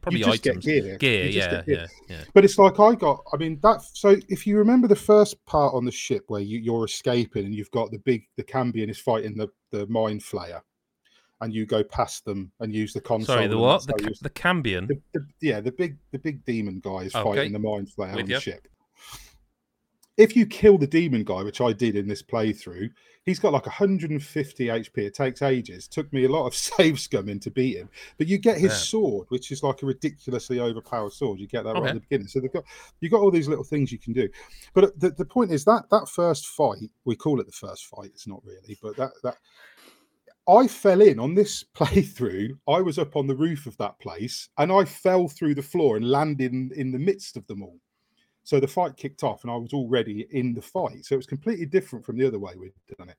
probably 0.00 0.24
items. 0.24 0.64
gear. 0.64 0.96
Gear, 0.98 1.26
yeah, 1.26 1.62
gear. 1.62 1.64
yeah, 1.66 1.86
yeah. 2.08 2.24
But 2.34 2.44
it's 2.44 2.58
like 2.58 2.78
I 2.78 2.94
got. 2.94 3.22
I 3.32 3.36
mean 3.36 3.58
that. 3.62 3.82
So 3.92 4.16
if 4.28 4.46
you 4.46 4.58
remember 4.58 4.88
the 4.88 4.96
first 4.96 5.44
part 5.46 5.74
on 5.74 5.84
the 5.84 5.92
ship 5.92 6.24
where 6.28 6.40
you, 6.40 6.58
you're 6.58 6.84
escaping 6.84 7.44
and 7.44 7.54
you've 7.54 7.70
got 7.70 7.90
the 7.90 7.98
big 7.98 8.26
the 8.36 8.44
Cambion 8.44 8.90
is 8.90 8.98
fighting 8.98 9.36
the 9.36 9.48
the 9.70 9.86
mind 9.86 10.20
flayer, 10.20 10.60
and 11.40 11.52
you 11.54 11.66
go 11.66 11.82
past 11.82 12.24
them 12.24 12.52
and 12.60 12.74
use 12.74 12.92
the 12.92 13.00
console. 13.00 13.36
Sorry, 13.36 13.46
the 13.46 13.58
what? 13.58 13.86
The, 13.86 13.94
ca- 13.94 14.10
the 14.22 14.30
Cambion. 14.30 14.88
The, 14.88 15.00
the, 15.12 15.26
yeah, 15.40 15.60
the 15.60 15.72
big 15.72 15.96
the 16.12 16.18
big 16.18 16.44
demon 16.44 16.80
guy 16.80 17.02
is 17.02 17.14
oh, 17.14 17.20
okay. 17.20 17.30
fighting 17.30 17.52
the 17.52 17.58
mind 17.58 17.88
flayer 17.88 18.14
With 18.14 18.24
on 18.24 18.30
you. 18.30 18.36
the 18.36 18.40
ship 18.40 18.66
if 20.20 20.36
you 20.36 20.44
kill 20.46 20.76
the 20.76 20.86
demon 20.86 21.24
guy, 21.24 21.42
which 21.42 21.60
I 21.60 21.72
did 21.72 21.96
in 21.96 22.06
this 22.06 22.22
playthrough, 22.22 22.90
he's 23.26 23.38
got 23.38 23.52
like 23.52 23.66
150 23.66 24.66
HP. 24.66 24.98
It 24.98 25.14
takes 25.14 25.42
ages. 25.42 25.86
Took 25.88 26.12
me 26.12 26.24
a 26.24 26.28
lot 26.28 26.46
of 26.46 26.54
save 26.54 26.96
scumming 26.96 27.40
to 27.42 27.50
beat 27.50 27.76
him. 27.76 27.88
But 28.18 28.26
you 28.26 28.38
get 28.38 28.58
his 28.58 28.72
yeah. 28.72 28.78
sword, 28.78 29.26
which 29.28 29.50
is 29.50 29.62
like 29.62 29.82
a 29.82 29.86
ridiculously 29.86 30.60
overpowered 30.60 31.12
sword. 31.12 31.40
You 31.40 31.46
get 31.46 31.64
that 31.64 31.70
okay. 31.70 31.80
right 31.80 31.88
at 31.90 31.94
the 31.94 32.00
beginning. 32.00 32.28
So 32.28 32.40
they've 32.40 32.52
got 32.52 32.64
you 33.00 33.10
got 33.10 33.20
all 33.20 33.30
these 33.30 33.48
little 33.48 33.64
things 33.64 33.92
you 33.92 33.98
can 33.98 34.12
do. 34.12 34.28
But 34.74 34.84
uh, 34.84 34.90
the, 34.96 35.10
the 35.10 35.24
point 35.24 35.52
is 35.52 35.64
that 35.64 35.84
that 35.90 36.08
first 36.08 36.46
fight, 36.46 36.90
we 37.04 37.16
call 37.16 37.40
it 37.40 37.46
the 37.46 37.52
first 37.52 37.86
fight. 37.86 38.10
It's 38.14 38.26
not 38.26 38.42
really, 38.44 38.78
but 38.82 38.96
that 38.96 39.12
that 39.22 39.36
I 40.48 40.66
fell 40.66 41.00
in 41.00 41.20
on 41.20 41.34
this 41.34 41.64
playthrough. 41.76 42.58
I 42.68 42.80
was 42.80 42.98
up 42.98 43.16
on 43.16 43.26
the 43.26 43.36
roof 43.36 43.66
of 43.66 43.76
that 43.78 43.98
place 44.00 44.48
and 44.58 44.72
I 44.72 44.84
fell 44.84 45.28
through 45.28 45.54
the 45.54 45.62
floor 45.62 45.96
and 45.96 46.10
landed 46.10 46.52
in, 46.52 46.70
in 46.74 46.90
the 46.90 46.98
midst 46.98 47.36
of 47.36 47.46
them 47.46 47.62
all. 47.62 47.78
So 48.42 48.58
the 48.58 48.68
fight 48.68 48.96
kicked 48.96 49.22
off, 49.22 49.44
and 49.44 49.50
I 49.50 49.56
was 49.56 49.72
already 49.72 50.26
in 50.30 50.54
the 50.54 50.62
fight. 50.62 51.04
So 51.04 51.14
it 51.14 51.18
was 51.18 51.26
completely 51.26 51.66
different 51.66 52.04
from 52.04 52.16
the 52.16 52.26
other 52.26 52.38
way 52.38 52.54
we'd 52.56 52.72
done 52.98 53.08
it. 53.10 53.16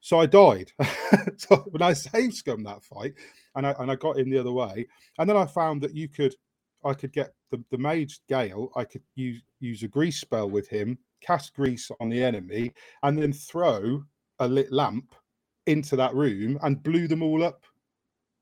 So 0.00 0.20
I 0.20 0.26
died. 0.26 0.70
so 1.36 1.56
when 1.70 1.82
I 1.82 1.92
saved 1.92 2.34
scum 2.34 2.62
that 2.64 2.84
fight, 2.84 3.14
and 3.56 3.66
I 3.66 3.74
and 3.78 3.90
I 3.90 3.96
got 3.96 4.18
in 4.18 4.30
the 4.30 4.38
other 4.38 4.52
way, 4.52 4.86
and 5.18 5.28
then 5.28 5.36
I 5.36 5.46
found 5.46 5.82
that 5.82 5.94
you 5.94 6.08
could, 6.08 6.34
I 6.84 6.94
could 6.94 7.12
get 7.12 7.34
the, 7.50 7.62
the 7.70 7.78
mage 7.78 8.20
Gale. 8.28 8.70
I 8.76 8.84
could 8.84 9.02
use 9.16 9.42
use 9.60 9.82
a 9.82 9.88
grease 9.88 10.20
spell 10.20 10.48
with 10.48 10.68
him, 10.68 10.98
cast 11.20 11.54
grease 11.54 11.90
on 12.00 12.08
the 12.08 12.22
enemy, 12.22 12.72
and 13.02 13.18
then 13.18 13.32
throw 13.32 14.04
a 14.38 14.46
lit 14.46 14.72
lamp 14.72 15.14
into 15.66 15.96
that 15.96 16.14
room 16.14 16.58
and 16.62 16.82
blew 16.82 17.08
them 17.08 17.22
all 17.22 17.42
up. 17.42 17.64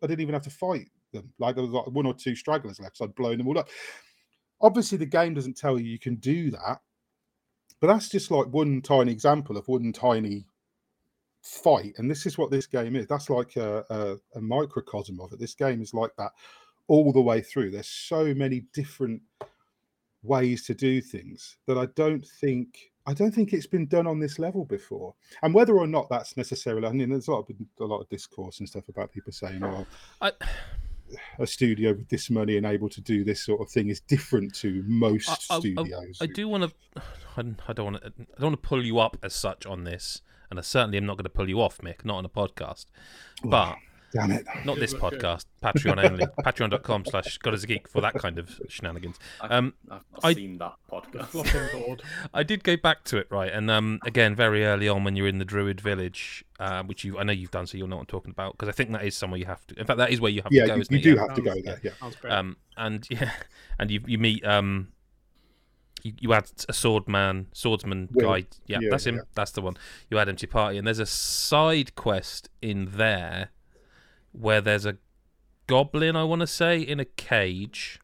I 0.03 0.07
didn't 0.07 0.21
even 0.21 0.35
have 0.35 0.45
to 0.45 0.51
fight 0.51 0.91
them. 1.13 1.33
Like 1.39 1.55
there 1.55 1.65
was 1.65 1.73
like 1.73 1.87
one 1.87 2.07
or 2.07 2.15
two 2.15 2.37
stragglers 2.37 2.79
left, 2.79 2.99
so 2.99 3.07
I'd 3.07 3.15
blown 3.15 3.39
them 3.39 3.49
all 3.49 3.59
up 3.59 3.69
obviously 4.61 4.99
the 4.99 5.07
game 5.07 5.35
doesn't 5.35 5.57
tell 5.57 5.79
you 5.79 5.87
you 5.87 5.99
can 5.99 6.17
do 6.17 6.51
that 6.51 6.81
but 7.81 7.89
that's 7.89 8.09
just 8.09 8.31
like 8.31 8.47
one 8.47 8.81
tiny 8.81 9.13
example 9.13 9.57
of 9.57 9.69
one 9.69 9.93
tiny 9.93 10.47
fight 11.43 11.95
and 11.99 12.11
this 12.11 12.27
is 12.27 12.37
what 12.37 12.51
this 12.51 12.67
game 12.67 12.97
is. 12.97 13.07
That's 13.07 13.31
like 13.31 13.57
a, 13.57 13.85
a, 13.89 14.17
a, 14.37 14.41
microcosm 14.41 15.21
of 15.21 15.33
it. 15.33 15.39
This 15.39 15.55
game 15.55 15.81
is 15.81 15.95
like 15.95 16.11
that 16.17 16.33
all 16.89 17.13
the 17.13 17.21
way 17.21 17.41
through. 17.41 17.71
There's 17.71 17.89
so 17.89 18.35
many 18.35 18.65
different 18.73 19.23
ways 20.23 20.65
to 20.67 20.75
do 20.75 21.01
things 21.01 21.57
that 21.67 21.79
i 21.79 21.87
don't 21.95 22.27
think 22.41 22.91
i 23.07 23.15
don't 23.15 23.33
think 23.33 23.53
it's 23.53 23.67
been 23.67 23.87
done 23.87 24.07
on 24.07 24.19
this 24.19 24.39
level 24.39 24.65
before. 24.65 25.15
And 25.43 25.55
whether 25.55 25.79
or 25.79 25.87
not 25.87 26.09
that's 26.09 26.37
necessarily 26.37 26.89
i 26.89 26.93
mean 26.93 27.11
there's 27.11 27.29
a 27.29 27.33
lot 27.33 27.49
of, 27.49 27.57
a 27.81 27.85
lot 27.85 28.01
of 28.01 28.09
discourse 28.09 28.59
and 28.59 28.69
stuff 28.69 28.89
about 28.89 29.13
people 29.13 29.33
saying 29.33 29.63
oh 29.63 29.87
I 30.21 30.33
a 31.39 31.47
studio 31.47 31.93
with 31.93 32.09
this 32.09 32.31
money 32.31 32.57
and 32.57 32.67
able 32.67 32.89
to 32.89 33.01
do 33.01 33.25
this 33.25 33.43
sort 33.43 33.61
of 33.61 33.69
thing 33.69 33.89
is 33.89 34.01
different 34.01 34.55
to 34.57 34.83
most 34.87 35.29
I, 35.51 35.59
studios. 35.59 36.19
I, 36.21 36.25
I, 36.25 36.27
do 36.27 36.49
want 36.49 36.65
to. 36.65 37.03
I 37.37 37.73
don't 37.73 37.93
want 37.93 38.03
to. 38.03 38.13
I 38.19 38.41
don't 38.41 38.51
want 38.51 38.63
to 38.63 38.69
pull 38.69 38.85
you 38.85 38.99
up 38.99 39.17
as 39.23 39.35
such 39.35 39.67
on 39.67 39.85
this, 39.85 40.23
and 40.51 40.59
I 40.59 40.63
certainly 40.63 40.99
am 40.99 41.07
not 41.07 41.17
going 41.17 41.25
to 41.25 41.31
pull 41.31 41.49
you 41.49 41.61
off, 41.61 41.79
Mick. 41.79 42.05
Not 42.05 42.17
on 42.17 42.25
a 42.25 42.29
podcast. 42.29 42.87
But 43.45 43.77
Damn 44.17 44.31
it. 44.33 44.47
Not 44.65 44.79
this 44.79 44.95
podcast. 44.95 45.45
Patreon 45.63 46.05
only. 46.11 46.27
Patreon.com 46.45 47.05
slash 47.07 47.39
God 47.39 47.55
is 47.55 47.65
a 47.65 47.67
Geek 47.67 47.89
for 47.89 48.01
that 48.01 48.15
kind 48.15 48.39
of 48.39 48.61
shenanigans. 48.69 49.19
Um, 49.41 49.75
I've 49.91 50.03
not 50.13 50.25
I- 50.25 50.35
seen 50.35 50.59
that 50.59 50.75
podcast. 50.91 52.01
I 52.35 52.43
did 52.43 52.65
go 52.65 52.77
back 52.77 53.05
to 53.05 53.19
it, 53.19 53.27
right? 53.31 53.53
And 53.53 53.71
um, 53.71 54.01
again, 54.05 54.35
very 54.35 54.65
early 54.65 54.89
on 54.89 55.05
when 55.05 55.17
you're 55.17 55.29
in 55.29 55.39
the 55.39 55.45
Druid 55.45 55.81
Village, 55.81 56.45
uh, 56.59 56.83
which 56.85 57.05
you 57.05 57.19
I 57.19 57.23
know 57.23 57.33
you've 57.33 57.51
done, 57.51 57.67
so 57.67 57.77
you'll 57.79 57.89
know 57.89 57.97
what 57.97 58.03
I'm 58.03 58.07
talking 58.07 58.31
about, 58.31 58.53
because 58.53 58.69
I 58.69 58.73
think 58.73 58.93
that 58.93 59.05
is 59.05 59.17
somewhere 59.17 59.39
you 59.39 59.47
have 59.47 59.67
to. 59.69 59.79
In 59.79 59.87
fact, 59.87 59.99
that 59.99 60.11
is 60.11 60.21
where 60.21 60.31
you 60.33 60.43
have 60.43 60.53
Yeah, 60.53 60.63
to 60.63 60.69
go, 60.69 60.75
you, 60.77 60.81
isn't 60.81 60.93
you 60.93 60.99
it? 60.99 61.03
do 61.03 61.15
Yeah. 61.15 61.21
have 61.27 61.35
to 61.35 61.43
go 61.43 61.55
there. 61.65 61.81
Yeah. 61.83 61.91
Sounds 62.01 62.17
great. 62.17 62.33
Um, 62.33 62.57
and 62.77 63.07
yeah, 63.11 63.31
and 63.79 63.91
you 63.91 64.01
you 64.07 64.19
meet 64.19 64.45
um, 64.47 64.89
you, 66.03 66.13
you 66.21 66.31
had 66.33 66.45
a 66.69 66.73
swordman, 66.73 67.47
swordsman 67.53 68.09
Will. 68.13 68.27
guy. 68.33 68.47
Yeah, 68.67 68.79
Yeah, 68.81 68.89
that's 68.91 69.07
him. 69.07 69.17
yeah. 69.17 69.23
That's 69.35 69.51
the 69.53 69.63
one. 69.63 69.77
You 70.11 70.19
add 70.19 70.29
him 70.29 70.37
to 70.37 70.47
your 70.47 70.53
party, 70.53 70.79
and 70.79 70.87
there's 70.87 70.99
a 70.99 71.07
side 71.07 71.95
quest 71.95 72.49
in 72.63 72.89
there 72.93 73.51
where 74.39 74.61
there's 74.61 74.85
a 74.87 74.97
goblin, 75.67 76.15
I 76.17 76.25
want 76.25 76.41
to 76.41 76.47
say, 76.47 76.81
in 76.81 77.01
a 77.01 77.05
cage 77.05 78.01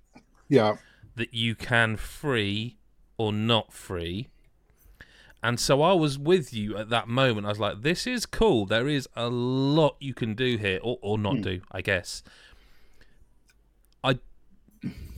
Yeah. 0.49 0.77
that 1.17 1.33
you 1.35 1.55
can 1.55 1.97
free 1.97 2.77
or 3.19 3.33
not 3.33 3.73
free. 3.73 4.29
And 5.45 5.59
so 5.59 5.83
I 5.83 5.93
was 5.93 6.19
with 6.19 6.55
you 6.55 6.77
at 6.77 6.89
that 6.91 7.09
moment. 7.09 7.47
I 7.47 7.51
was 7.51 7.59
like, 7.59 7.83
this 7.83 8.07
is 8.07 8.27
cool. 8.27 8.65
There 8.65 8.87
is 8.89 9.09
a 9.17 9.29
lot 9.29 9.97
you 9.99 10.15
can 10.15 10.35
do 10.35 10.57
here, 10.57 10.79
or, 10.83 10.99
or 11.03 11.19
not 11.19 11.37
Hmm. 11.37 11.43
do, 11.43 11.61
I 11.73 11.81
guess. 11.83 12.23
I 14.05 14.19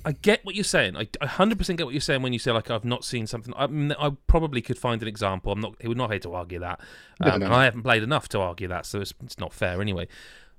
I 0.06 0.12
get 0.12 0.44
what 0.44 0.54
you're 0.54 0.64
saying. 0.64 0.96
I, 0.96 1.08
I 1.22 1.26
100% 1.26 1.78
get 1.78 1.86
what 1.86 1.94
you're 1.94 2.00
saying 2.02 2.20
when 2.20 2.34
you 2.34 2.38
say, 2.38 2.52
like, 2.52 2.70
I've 2.70 2.84
not 2.84 3.04
seen 3.06 3.26
something. 3.26 3.54
I, 3.56 3.66
mean, 3.66 3.92
I 3.98 4.10
probably 4.26 4.60
could 4.60 4.76
find 4.76 5.00
an 5.00 5.08
example. 5.08 5.50
I'm 5.50 5.60
not, 5.60 5.76
we're 5.82 5.94
not 5.94 6.10
here 6.10 6.18
to 6.20 6.34
argue 6.34 6.58
that. 6.58 6.78
No, 7.20 7.30
Um, 7.32 7.40
no. 7.40 7.46
and 7.46 7.54
I 7.54 7.64
haven't 7.64 7.82
played 7.84 8.02
enough 8.02 8.28
to 8.30 8.40
argue 8.40 8.68
that, 8.68 8.84
so 8.84 9.00
it's, 9.00 9.14
it's 9.24 9.38
not 9.38 9.54
fair 9.54 9.80
anyway. 9.80 10.06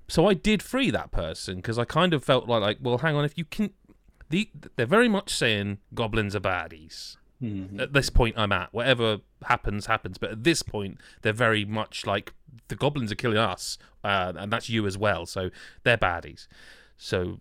So 0.08 0.28
I 0.28 0.34
did 0.36 0.62
free 0.62 0.92
that 0.92 1.12
person 1.12 1.58
because 1.58 1.80
I 1.80 1.86
kind 1.86 2.14
of 2.14 2.24
felt 2.24 2.48
like, 2.48 2.62
like, 2.62 2.78
well, 2.82 3.00
hang 3.00 3.16
on, 3.16 3.26
if 3.26 3.38
you 3.38 3.46
can. 3.46 3.72
The, 4.30 4.50
they're 4.76 4.86
very 4.88 5.08
much 5.10 5.34
saying 5.36 5.78
goblins 5.94 6.36
are 6.36 6.40
baddies 6.40 7.16
Mhm. 7.44 7.80
at 7.80 7.94
this 7.94 8.10
point 8.10 8.36
I'm 8.38 8.52
at. 8.52 8.74
Whatever 8.74 9.20
happens, 9.44 9.86
happens. 9.86 10.18
But 10.18 10.32
at 10.32 10.44
this 10.44 10.64
point, 10.64 10.98
they're 11.22 11.32
very 11.34 11.64
much 11.66 12.06
like 12.08 12.34
the 12.70 12.76
goblins 12.76 13.12
are 13.12 13.16
killing 13.16 13.38
us, 13.38 13.78
uh, 14.04 14.34
and 14.36 14.52
that's 14.52 14.70
you 14.70 14.88
as 14.88 14.98
well. 14.98 15.26
So 15.28 15.50
they're 15.84 15.98
baddies. 15.98 16.48
So 16.98 17.40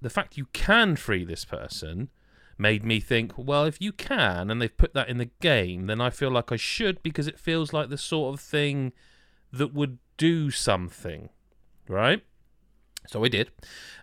the 0.00 0.08
fact 0.10 0.36
you 0.38 0.46
can 0.52 0.96
free 0.96 1.24
this 1.24 1.44
person 1.44 2.08
made 2.56 2.84
me 2.84 3.00
think, 3.00 3.32
well, 3.36 3.64
if 3.64 3.80
you 3.80 3.92
can, 3.92 4.50
and 4.50 4.60
they've 4.62 4.76
put 4.76 4.94
that 4.94 5.08
in 5.08 5.18
the 5.18 5.30
game, 5.40 5.86
then 5.86 6.00
I 6.00 6.10
feel 6.10 6.30
like 6.30 6.50
I 6.52 6.56
should 6.56 7.02
because 7.02 7.26
it 7.26 7.38
feels 7.38 7.72
like 7.72 7.88
the 7.90 7.98
sort 7.98 8.32
of 8.34 8.40
thing 8.40 8.92
that 9.52 9.74
would 9.74 9.98
do 10.16 10.50
something, 10.50 11.28
right? 11.88 12.22
So 13.08 13.24
I 13.24 13.28
did, 13.28 13.50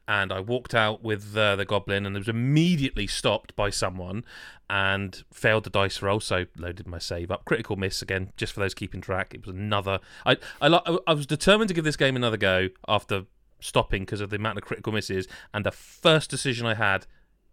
and 0.08 0.32
I 0.32 0.40
walked 0.42 0.76
out 0.76 1.02
with 1.02 1.36
uh, 1.36 1.56
the 1.56 1.66
goblin, 1.66 2.06
and 2.06 2.16
it 2.16 2.20
was 2.20 2.28
immediately 2.28 3.08
stopped 3.08 3.56
by 3.56 3.70
someone, 3.70 4.26
and 4.70 5.24
failed 5.34 5.64
the 5.64 5.70
dice 5.70 6.02
roll. 6.02 6.20
So 6.20 6.46
loaded 6.58 6.86
my 6.86 7.00
save 7.00 7.32
up. 7.32 7.46
Critical 7.46 7.76
miss 7.76 8.02
again, 8.02 8.32
just 8.36 8.54
for 8.54 8.60
those 8.60 8.74
keeping 8.74 9.02
track. 9.02 9.34
It 9.34 9.46
was 9.46 9.56
another. 9.56 10.00
I 10.26 10.38
I 10.62 11.00
I 11.08 11.14
was 11.14 11.26
determined 11.26 11.70
to 11.70 11.74
give 11.74 11.86
this 11.86 11.96
game 11.96 12.16
another 12.16 12.38
go 12.38 12.70
after 12.88 13.26
stopping 13.62 14.04
because 14.04 14.22
of 14.22 14.30
the 14.30 14.36
amount 14.36 14.58
of 14.58 14.64
critical 14.64 14.92
misses, 14.92 15.28
and 15.54 15.66
the 15.66 15.72
first 15.72 16.30
decision 16.30 16.66
I 16.66 16.76
had. 16.76 17.06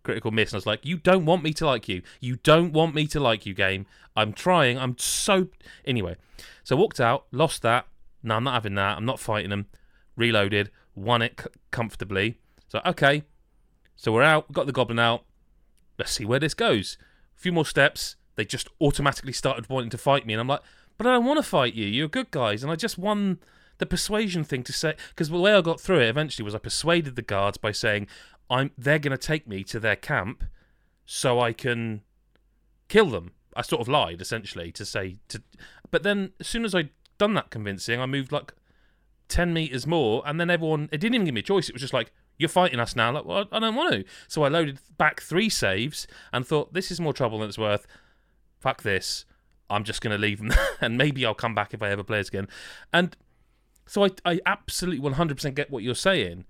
Critical 0.02 0.30
miss, 0.30 0.50
and 0.50 0.54
I 0.54 0.58
was 0.58 0.66
like, 0.66 0.86
"You 0.86 0.98
don't 0.98 1.26
want 1.26 1.42
me 1.42 1.52
to 1.54 1.66
like 1.66 1.88
you. 1.88 2.00
You 2.20 2.36
don't 2.36 2.72
want 2.72 2.94
me 2.94 3.08
to 3.08 3.18
like 3.18 3.44
you, 3.44 3.54
game. 3.54 3.86
I'm 4.14 4.32
trying. 4.32 4.78
I'm 4.78 4.96
so 4.98 5.48
anyway." 5.84 6.14
So 6.62 6.76
walked 6.76 7.00
out, 7.00 7.26
lost 7.32 7.62
that. 7.62 7.88
No, 8.22 8.36
I'm 8.36 8.44
not 8.44 8.54
having 8.54 8.76
that. 8.76 8.98
I'm 8.98 9.04
not 9.04 9.18
fighting 9.18 9.50
them. 9.50 9.66
Reloaded, 10.16 10.70
won 10.94 11.22
it 11.22 11.40
c- 11.40 11.50
comfortably. 11.70 12.38
So 12.68 12.80
okay, 12.84 13.22
so 13.94 14.12
we're 14.12 14.22
out. 14.22 14.52
Got 14.52 14.66
the 14.66 14.72
goblin 14.72 14.98
out. 14.98 15.24
Let's 15.98 16.12
see 16.12 16.24
where 16.24 16.40
this 16.40 16.54
goes. 16.54 16.98
A 17.36 17.40
few 17.40 17.52
more 17.52 17.66
steps. 17.66 18.16
They 18.36 18.44
just 18.44 18.68
automatically 18.80 19.32
started 19.32 19.68
wanting 19.68 19.90
to 19.90 19.98
fight 19.98 20.26
me, 20.26 20.34
and 20.34 20.40
I'm 20.40 20.48
like, 20.48 20.60
but 20.98 21.06
I 21.06 21.12
don't 21.12 21.24
want 21.24 21.38
to 21.38 21.42
fight 21.42 21.74
you. 21.74 21.86
You're 21.86 22.08
good 22.08 22.30
guys, 22.30 22.62
and 22.62 22.70
I 22.70 22.76
just 22.76 22.98
won 22.98 23.38
the 23.78 23.86
persuasion 23.86 24.44
thing 24.44 24.62
to 24.64 24.72
say 24.72 24.94
because 25.10 25.28
the 25.28 25.38
way 25.38 25.52
I 25.52 25.60
got 25.60 25.80
through 25.80 26.00
it 26.00 26.08
eventually 26.08 26.44
was 26.44 26.54
I 26.54 26.58
persuaded 26.58 27.16
the 27.16 27.22
guards 27.22 27.58
by 27.58 27.72
saying, 27.72 28.06
"I'm 28.50 28.70
they're 28.76 28.98
going 28.98 29.16
to 29.16 29.18
take 29.18 29.46
me 29.46 29.64
to 29.64 29.80
their 29.80 29.96
camp, 29.96 30.44
so 31.04 31.40
I 31.40 31.52
can 31.52 32.02
kill 32.88 33.10
them." 33.10 33.32
I 33.54 33.62
sort 33.62 33.80
of 33.80 33.88
lied 33.88 34.20
essentially 34.20 34.70
to 34.72 34.84
say 34.84 35.16
to, 35.28 35.42
but 35.90 36.02
then 36.02 36.32
as 36.40 36.46
soon 36.46 36.64
as 36.64 36.74
I'd 36.74 36.90
done 37.16 37.34
that 37.34 37.50
convincing, 37.50 38.00
I 38.00 38.06
moved 38.06 38.32
like 38.32 38.52
ten 39.28 39.52
meters 39.52 39.86
more, 39.86 40.22
and 40.26 40.40
then 40.40 40.50
everyone 40.50 40.88
it 40.92 40.98
didn't 40.98 41.14
even 41.14 41.24
give 41.26 41.34
me 41.34 41.40
a 41.40 41.44
choice. 41.44 41.68
It 41.68 41.74
was 41.74 41.82
just 41.82 41.94
like 41.94 42.12
you're 42.38 42.48
fighting 42.48 42.80
us 42.80 42.94
now. 42.94 43.12
Like, 43.12 43.24
well, 43.24 43.46
I 43.50 43.58
don't 43.58 43.74
want 43.74 43.92
to. 43.94 44.04
So 44.28 44.42
I 44.42 44.48
loaded 44.48 44.78
back 44.98 45.20
three 45.20 45.48
saves 45.48 46.06
and 46.32 46.46
thought 46.46 46.72
this 46.74 46.90
is 46.90 47.00
more 47.00 47.12
trouble 47.12 47.38
than 47.38 47.48
it's 47.48 47.58
worth. 47.58 47.86
Fuck 48.60 48.82
this. 48.82 49.24
I'm 49.68 49.84
just 49.84 50.00
going 50.00 50.14
to 50.14 50.20
leave 50.20 50.38
them, 50.38 50.52
and 50.80 50.96
maybe 50.96 51.24
I'll 51.26 51.34
come 51.34 51.54
back 51.54 51.74
if 51.74 51.82
I 51.82 51.90
ever 51.90 52.04
play 52.04 52.20
it 52.20 52.28
again. 52.28 52.46
And 52.92 53.16
so 53.86 54.04
I, 54.04 54.10
I 54.24 54.40
absolutely 54.46 55.08
100% 55.10 55.54
get 55.54 55.70
what 55.70 55.82
you're 55.82 55.94
saying. 55.94 56.44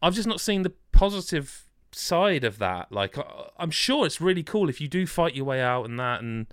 I've 0.00 0.14
just 0.14 0.28
not 0.28 0.40
seen 0.40 0.62
the 0.62 0.72
positive 0.92 1.64
side 1.92 2.44
of 2.44 2.58
that. 2.58 2.92
Like, 2.92 3.18
I- 3.18 3.48
I'm 3.58 3.70
sure 3.70 4.06
it's 4.06 4.20
really 4.20 4.42
cool 4.42 4.68
if 4.68 4.80
you 4.80 4.88
do 4.88 5.06
fight 5.06 5.34
your 5.34 5.44
way 5.44 5.60
out 5.60 5.84
and 5.84 5.98
that. 5.98 6.20
And 6.22 6.46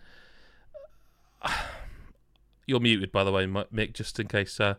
you're 2.66 2.80
muted, 2.80 3.12
by 3.12 3.24
the 3.24 3.32
way, 3.32 3.46
Mick, 3.46 3.94
just 3.94 4.20
in 4.20 4.28
case. 4.28 4.60
Uh, 4.60 4.76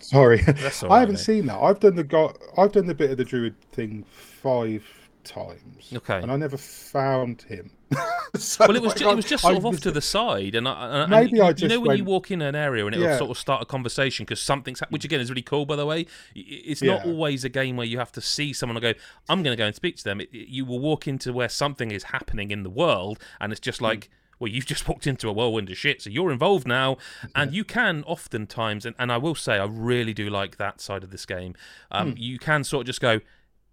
Sorry, 0.00 0.42
all 0.46 0.54
I 0.92 1.00
haven't 1.00 1.14
mate. 1.16 1.20
seen 1.20 1.46
that. 1.46 1.58
I've 1.58 1.80
done 1.80 1.96
the 1.96 2.04
go- 2.04 2.34
I've 2.58 2.72
done 2.72 2.86
the 2.86 2.94
bit 2.94 3.10
of 3.10 3.16
the 3.16 3.24
druid 3.24 3.54
thing 3.72 4.04
five 4.42 4.84
times. 5.24 5.90
Okay. 5.94 6.18
and 6.20 6.30
I 6.30 6.36
never 6.36 6.56
found 6.56 7.42
him. 7.42 7.70
So, 8.36 8.66
Well, 8.66 8.74
it 8.76 8.82
was 8.82 8.90
like, 8.94 8.98
ju- 8.98 9.08
it 9.10 9.14
was 9.14 9.24
just 9.26 9.42
sort 9.44 9.54
I 9.54 9.58
of 9.58 9.64
off 9.64 9.78
to 9.82 9.92
the 9.92 10.00
side, 10.00 10.56
and, 10.56 10.66
I, 10.66 11.02
and 11.02 11.10
Maybe 11.12 11.28
and 11.28 11.36
you, 11.36 11.42
I 11.44 11.48
you 11.50 11.54
just 11.54 11.72
know 11.72 11.78
when 11.78 11.96
you 11.96 12.02
walk 12.02 12.32
in 12.32 12.42
an 12.42 12.56
area 12.56 12.84
and 12.84 12.92
it'll 12.92 13.06
Yeah. 13.06 13.16
sort 13.16 13.30
of 13.30 13.38
start 13.38 13.62
a 13.62 13.64
conversation 13.64 14.24
because 14.24 14.40
something's 14.40 14.80
hap- 14.80 14.90
which 14.90 15.04
again 15.04 15.20
is 15.20 15.30
really 15.30 15.40
cool 15.42 15.66
by 15.66 15.76
the 15.76 15.86
way. 15.86 16.06
It's 16.34 16.82
not 16.82 17.06
Yeah. 17.06 17.12
always 17.12 17.44
a 17.44 17.48
game 17.48 17.76
where 17.76 17.86
you 17.86 17.98
have 17.98 18.10
to 18.10 18.20
see 18.20 18.52
someone 18.52 18.76
and 18.76 18.82
go, 18.82 19.00
"I'm 19.28 19.44
going 19.44 19.56
to 19.56 19.56
go 19.56 19.66
and 19.66 19.74
speak 19.76 19.96
to 19.98 20.04
them." 20.04 20.20
It, 20.20 20.30
it- 20.32 20.48
you 20.48 20.64
will 20.64 20.80
walk 20.80 21.06
into 21.06 21.32
where 21.32 21.48
something 21.48 21.92
is 21.92 22.04
happening 22.04 22.50
in 22.50 22.64
the 22.64 22.70
world, 22.70 23.20
and 23.40 23.52
it's 23.52 23.60
Hmm. 23.60 23.64
just 23.70 23.80
like. 23.80 24.10
Well, 24.44 24.52
you've 24.52 24.66
just 24.66 24.86
walked 24.86 25.06
into 25.06 25.26
a 25.26 25.32
whirlwind 25.32 25.70
of 25.70 25.78
shit, 25.78 26.02
so 26.02 26.10
you're 26.10 26.30
involved 26.30 26.66
now, 26.66 26.98
and 27.34 27.54
you 27.54 27.64
can 27.64 28.04
oftentimes, 28.04 28.84
and, 28.84 28.94
and 28.98 29.10
I 29.10 29.16
will 29.16 29.34
say, 29.34 29.54
I 29.54 29.64
really 29.64 30.12
do 30.12 30.28
like 30.28 30.58
that 30.58 30.82
side 30.82 31.02
of 31.02 31.10
this 31.10 31.24
game. 31.24 31.54
Um, 31.90 32.10
Hmm. 32.10 32.18
You 32.18 32.38
can 32.38 32.62
sort 32.62 32.82
of 32.82 32.86
just 32.88 33.00
go, 33.00 33.20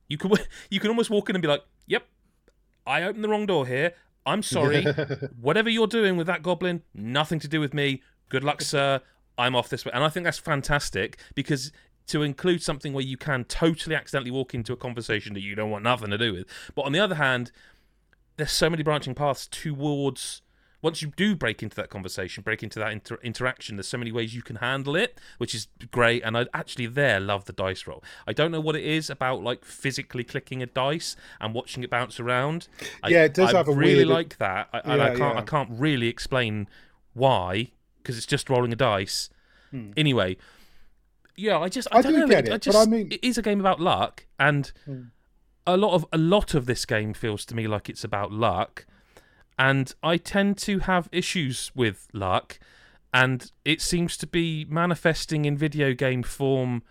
you 0.07 0.17
can, 0.17 0.31
you 0.69 0.79
can 0.79 0.89
almost 0.89 1.09
walk 1.09 1.29
in 1.29 1.35
and 1.35 1.41
be 1.41 1.49
like, 1.49 1.65
"Yep, 1.87 2.05
I 2.87 3.03
opened 3.03 3.21
the 3.25 3.27
wrong 3.27 3.45
door 3.45 3.67
here. 3.67 3.95
I'm 4.25 4.41
sorry. 4.41 4.83
Whatever 5.41 5.69
you're 5.69 5.87
doing 5.87 6.15
with 6.15 6.27
that 6.27 6.41
goblin, 6.41 6.83
nothing 6.93 7.39
to 7.39 7.49
do 7.49 7.59
with 7.59 7.73
me. 7.73 8.01
Good 8.29 8.45
luck, 8.45 8.61
sir. 8.61 9.01
I'm 9.37 9.57
off 9.57 9.67
this 9.67 9.83
way. 9.83 9.91
And 9.93 10.05
I 10.05 10.09
think 10.09 10.23
that's 10.23 10.37
fantastic 10.37 11.17
because 11.35 11.73
to 12.07 12.23
include 12.23 12.63
something 12.63 12.93
where 12.93 13.03
you 13.03 13.17
can 13.17 13.43
totally 13.43 13.95
accidentally 13.95 14.31
walk 14.31 14.53
into 14.53 14.71
a 14.71 14.77
conversation 14.77 15.33
that 15.33 15.41
you 15.41 15.53
don't 15.53 15.69
want 15.69 15.83
nothing 15.83 16.11
to 16.11 16.17
do 16.17 16.31
with. 16.31 16.45
But 16.75 16.83
on 16.83 16.93
the 16.93 16.99
other 16.99 17.15
hand, 17.15 17.51
there's 18.37 18.53
so 18.53 18.69
many 18.69 18.83
branching 18.83 19.15
paths 19.15 19.47
towards 19.47 20.41
once 20.81 21.01
you 21.01 21.11
do 21.15 21.35
break 21.35 21.61
into 21.61 21.75
that 21.75 21.89
conversation, 21.89 22.43
break 22.43 22.63
into 22.63 22.79
that 22.79 22.91
inter- 22.91 23.19
interaction, 23.23 23.75
there's 23.75 23.87
so 23.87 23.97
many 23.97 24.11
ways 24.11 24.33
you 24.33 24.41
can 24.41 24.55
handle 24.57 24.95
it, 24.95 25.19
which 25.37 25.53
is 25.53 25.67
great. 25.91 26.23
And 26.23 26.37
I 26.37 26.45
actually 26.53 26.87
there 26.87 27.19
love 27.19 27.45
the 27.45 27.53
dice 27.53 27.85
roll. 27.85 28.03
I 28.25 28.33
don't 28.33 28.51
know 28.51 28.59
what 28.61 28.75
it 28.75 28.83
is 28.83 29.09
about 29.09 29.43
like 29.43 29.63
physically 29.63 30.23
clicking 30.23 30.63
a 30.63 30.65
dice 30.65 31.15
and 31.39 31.53
watching 31.53 31.83
it 31.83 31.89
bounce 31.89 32.19
around. 32.19 32.67
I, 33.03 33.09
Yeah, 33.09 33.23
it 33.25 33.33
does 33.33 33.53
I 33.53 33.57
have 33.57 33.67
a 33.67 33.71
really 33.73 33.97
weird- 33.97 34.07
like 34.07 34.37
that, 34.39 34.69
I, 34.73 34.79
and 34.79 35.01
I 35.01 35.15
can't 35.15 35.37
I 35.37 35.41
can't 35.43 35.69
really 35.71 36.07
explain 36.07 36.67
why 37.13 37.71
because 37.97 38.17
it's 38.17 38.25
just 38.25 38.49
rolling 38.49 38.73
a 38.73 38.75
dice. 38.75 39.29
Anyway, 39.95 40.35
yeah, 41.37 41.57
I 41.59 41.69
just 41.69 41.87
I, 41.91 41.95
Hmm. 41.95 41.99
I 41.99 42.01
don't 42.01 42.13
do 42.13 42.19
know. 42.19 42.27
get 42.27 42.35
I 42.35 42.39
it, 42.39 42.49
but 42.49 42.61
just 42.61 42.77
I 42.77 42.85
mean- 42.89 43.07
it 43.11 43.19
is 43.23 43.37
a 43.37 43.41
game 43.41 43.59
about 43.59 43.79
luck, 43.79 44.25
and 44.39 44.71
Hmm. 44.85 45.01
a 45.65 45.77
lot 45.77 45.93
of 45.93 46.05
a 46.11 46.17
lot 46.17 46.53
of 46.53 46.65
this 46.65 46.85
game 46.85 47.13
feels 47.13 47.45
to 47.45 47.55
me 47.55 47.67
like 47.67 47.87
it's 47.89 48.03
about 48.03 48.31
luck, 48.31 48.85
and 49.61 49.93
I 50.01 50.17
tend 50.17 50.57
to 50.59 50.79
have 50.79 51.07
issues 51.11 51.71
with 51.75 52.07
luck, 52.13 52.57
and 53.13 53.51
it 53.63 53.79
seems 53.79 54.17
to 54.17 54.25
be 54.25 54.65
manifesting 54.67 55.45
in 55.45 55.55
video 55.55 55.93
game 55.93 56.23
form. 56.23 56.81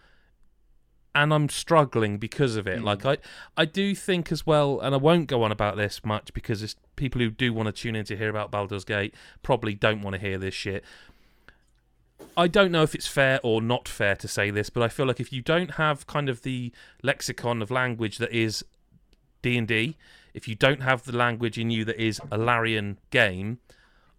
And 1.12 1.34
I'm 1.34 1.48
struggling 1.48 2.18
because 2.18 2.54
of 2.54 2.68
it. 2.68 2.78
Hmm. 2.78 2.84
Like 2.84 3.04
I, 3.04 3.16
I 3.56 3.64
do 3.64 3.96
think 3.96 4.30
as 4.30 4.46
well, 4.46 4.78
and 4.78 4.94
I 4.94 4.98
won't 4.98 5.26
go 5.26 5.42
on 5.42 5.50
about 5.50 5.76
this 5.76 6.04
much 6.04 6.32
because 6.32 6.62
it's 6.62 6.76
people 6.94 7.20
who 7.20 7.30
do 7.30 7.52
want 7.52 7.66
to 7.66 7.72
tune 7.72 7.96
in 7.96 8.04
to 8.04 8.16
hear 8.16 8.30
about 8.30 8.52
Baldur's 8.52 8.84
Gate 8.84 9.16
probably 9.42 9.74
don't 9.74 10.02
want 10.02 10.14
to 10.14 10.20
hear 10.20 10.38
this 10.38 10.54
shit. 10.54 10.84
I 12.36 12.46
don't 12.46 12.70
know 12.70 12.84
if 12.84 12.94
it's 12.94 13.08
fair 13.08 13.40
or 13.42 13.60
not 13.60 13.88
fair 13.88 14.14
to 14.14 14.28
say 14.28 14.52
this, 14.52 14.70
but 14.70 14.84
I 14.84 14.88
feel 14.88 15.06
like 15.06 15.18
if 15.18 15.32
you 15.32 15.42
don't 15.42 15.72
have 15.72 16.06
kind 16.06 16.28
of 16.28 16.42
the 16.42 16.70
lexicon 17.02 17.62
of 17.62 17.72
language 17.72 18.18
that 18.18 18.30
is 18.30 18.64
D 19.42 19.58
and 19.58 19.66
D, 19.66 19.96
if 20.34 20.48
you 20.48 20.54
don't 20.54 20.82
have 20.82 21.04
the 21.04 21.16
language 21.16 21.58
in 21.58 21.70
you 21.70 21.84
that 21.84 22.00
is 22.02 22.20
a 22.30 22.38
Larian 22.38 22.98
game, 23.10 23.58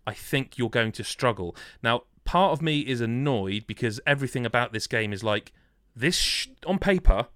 I 0.06 0.14
think 0.14 0.58
you're 0.58 0.70
going 0.70 0.92
to 0.94 1.04
struggle. 1.04 1.56
Now, 1.84 2.04
part 2.26 2.52
of 2.54 2.62
me 2.62 2.80
is 2.82 3.02
annoyed 3.02 3.66
because 3.68 4.00
everything 4.06 4.46
about 4.46 4.74
this 4.74 4.88
game 4.88 5.14
is 5.14 5.24
like 5.24 5.52
this 5.96 6.16
sh- 6.16 6.48
on 6.66 6.80
paper, 6.80 7.28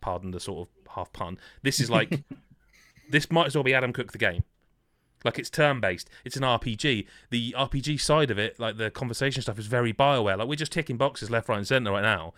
pardon 0.00 0.30
the 0.30 0.40
sort 0.40 0.68
of 0.68 0.92
half 0.94 1.12
pun. 1.12 1.38
This 1.62 1.80
is 1.80 1.90
like 1.90 2.22
this 3.10 3.30
might 3.30 3.46
as 3.46 3.54
well 3.54 3.64
be 3.64 3.74
Adam 3.74 3.92
Cook 3.92 4.12
the 4.12 4.18
game. 4.18 4.44
Like 5.24 5.38
it's 5.38 5.50
turn 5.50 5.80
based. 5.80 6.08
It's 6.24 6.36
an 6.36 6.42
RPG. 6.42 7.06
The 7.30 7.54
RPG 7.58 8.00
side 8.00 8.30
of 8.30 8.38
it, 8.38 8.60
like 8.60 8.76
the 8.76 8.90
conversation 8.90 9.42
stuff, 9.42 9.58
is 9.58 9.66
very 9.66 9.92
Bioware. 9.92 10.38
Like 10.38 10.48
we're 10.48 10.56
just 10.56 10.72
ticking 10.72 10.96
boxes 10.96 11.30
left, 11.30 11.48
right, 11.48 11.58
and 11.58 11.66
centre 11.66 11.90
right 11.90 12.02
now. 12.02 12.32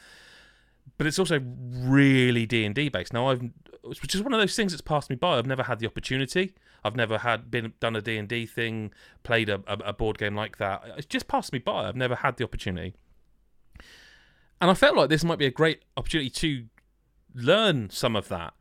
But 0.98 1.06
it's 1.06 1.18
also 1.18 1.40
really 1.40 2.44
D 2.44 2.64
and 2.64 2.74
D 2.74 2.88
based. 2.88 3.12
Now 3.12 3.28
I've, 3.28 3.40
which 3.82 4.14
is 4.14 4.22
one 4.22 4.34
of 4.34 4.40
those 4.40 4.56
things 4.56 4.72
that's 4.72 4.82
passed 4.82 5.08
me 5.08 5.16
by. 5.16 5.38
I've 5.38 5.46
never 5.46 5.62
had 5.62 5.78
the 5.78 5.86
opportunity. 5.86 6.54
I've 6.84 6.96
never 6.96 7.18
had 7.18 7.50
been 7.50 7.72
done 7.80 7.96
a 7.96 8.02
D 8.02 8.18
and 8.18 8.28
D 8.28 8.46
thing, 8.46 8.92
played 9.22 9.48
a, 9.48 9.62
a, 9.66 9.74
a 9.86 9.92
board 9.92 10.18
game 10.18 10.34
like 10.34 10.58
that. 10.58 10.82
It's 10.96 11.06
just 11.06 11.28
passed 11.28 11.52
me 11.52 11.60
by. 11.60 11.88
I've 11.88 11.96
never 11.96 12.16
had 12.16 12.36
the 12.36 12.44
opportunity. 12.44 12.94
And 14.60 14.70
I 14.70 14.74
felt 14.74 14.96
like 14.96 15.08
this 15.08 15.24
might 15.24 15.38
be 15.38 15.46
a 15.46 15.52
great 15.52 15.82
opportunity 15.96 16.30
to 16.30 16.66
learn 17.34 17.90
some 17.90 18.16
of 18.16 18.28
that 18.28 18.54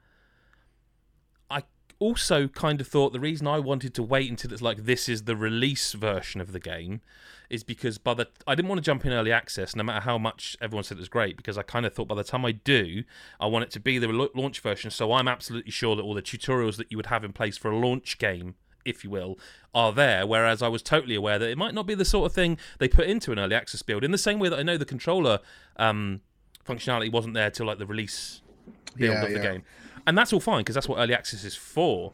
also 1.99 2.47
kind 2.47 2.81
of 2.81 2.87
thought 2.87 3.13
the 3.13 3.19
reason 3.19 3.47
I 3.47 3.59
wanted 3.59 3.93
to 3.95 4.03
wait 4.03 4.29
until 4.29 4.53
it's 4.53 4.61
like 4.61 4.85
this 4.85 5.09
is 5.09 5.23
the 5.23 5.35
release 5.35 5.93
version 5.93 6.41
of 6.41 6.51
the 6.51 6.59
game 6.59 7.01
is 7.49 7.63
because 7.63 7.97
by 7.97 8.13
the 8.13 8.27
I 8.45 8.55
didn't 8.55 8.69
want 8.69 8.79
to 8.79 8.83
jump 8.83 9.05
in 9.05 9.11
early 9.11 9.31
access 9.31 9.75
no 9.75 9.83
matter 9.83 10.01
how 10.01 10.17
much 10.17 10.57
everyone 10.61 10.83
said 10.83 10.97
it 10.97 10.99
was 10.99 11.09
great 11.09 11.37
because 11.37 11.57
I 11.57 11.63
kind 11.63 11.85
of 11.85 11.93
thought 11.93 12.07
by 12.07 12.15
the 12.15 12.23
time 12.23 12.45
I 12.45 12.51
do 12.51 13.03
I 13.39 13.45
want 13.47 13.63
it 13.63 13.71
to 13.71 13.79
be 13.79 13.97
the 13.97 14.07
launch 14.07 14.59
version. 14.59 14.91
So 14.91 15.13
I'm 15.13 15.27
absolutely 15.27 15.71
sure 15.71 15.95
that 15.95 16.03
all 16.03 16.13
the 16.13 16.21
tutorials 16.21 16.77
that 16.77 16.91
you 16.91 16.97
would 16.97 17.07
have 17.07 17.23
in 17.23 17.33
place 17.33 17.57
for 17.57 17.71
a 17.71 17.77
launch 17.77 18.17
game 18.17 18.55
if 18.85 19.03
you 19.03 19.09
will 19.09 19.37
are 19.73 19.91
there. 19.91 20.25
Whereas 20.25 20.61
I 20.61 20.67
was 20.67 20.81
totally 20.81 21.15
aware 21.15 21.39
that 21.39 21.49
it 21.49 21.57
might 21.57 21.73
not 21.73 21.87
be 21.87 21.95
the 21.95 22.05
sort 22.05 22.25
of 22.25 22.33
thing 22.33 22.57
they 22.79 22.87
put 22.87 23.07
into 23.07 23.31
an 23.31 23.39
early 23.39 23.55
access 23.55 23.81
build 23.81 24.03
in 24.03 24.11
the 24.11 24.17
same 24.17 24.39
way 24.39 24.49
that 24.49 24.59
I 24.59 24.63
know 24.63 24.77
the 24.77 24.85
controller 24.85 25.39
um, 25.77 26.21
functionality 26.65 27.11
wasn't 27.11 27.33
there 27.33 27.49
till 27.49 27.65
like 27.65 27.79
the 27.79 27.85
release 27.85 28.41
build 28.95 29.13
yeah, 29.13 29.23
of 29.23 29.33
the 29.33 29.39
game 29.39 29.63
and 30.07 30.17
that's 30.17 30.31
all 30.31 30.39
fine 30.39 30.61
because 30.61 30.73
that's 30.73 30.87
what 30.87 30.97
early 30.97 31.13
access 31.13 31.43
is 31.43 31.55
for. 31.55 32.13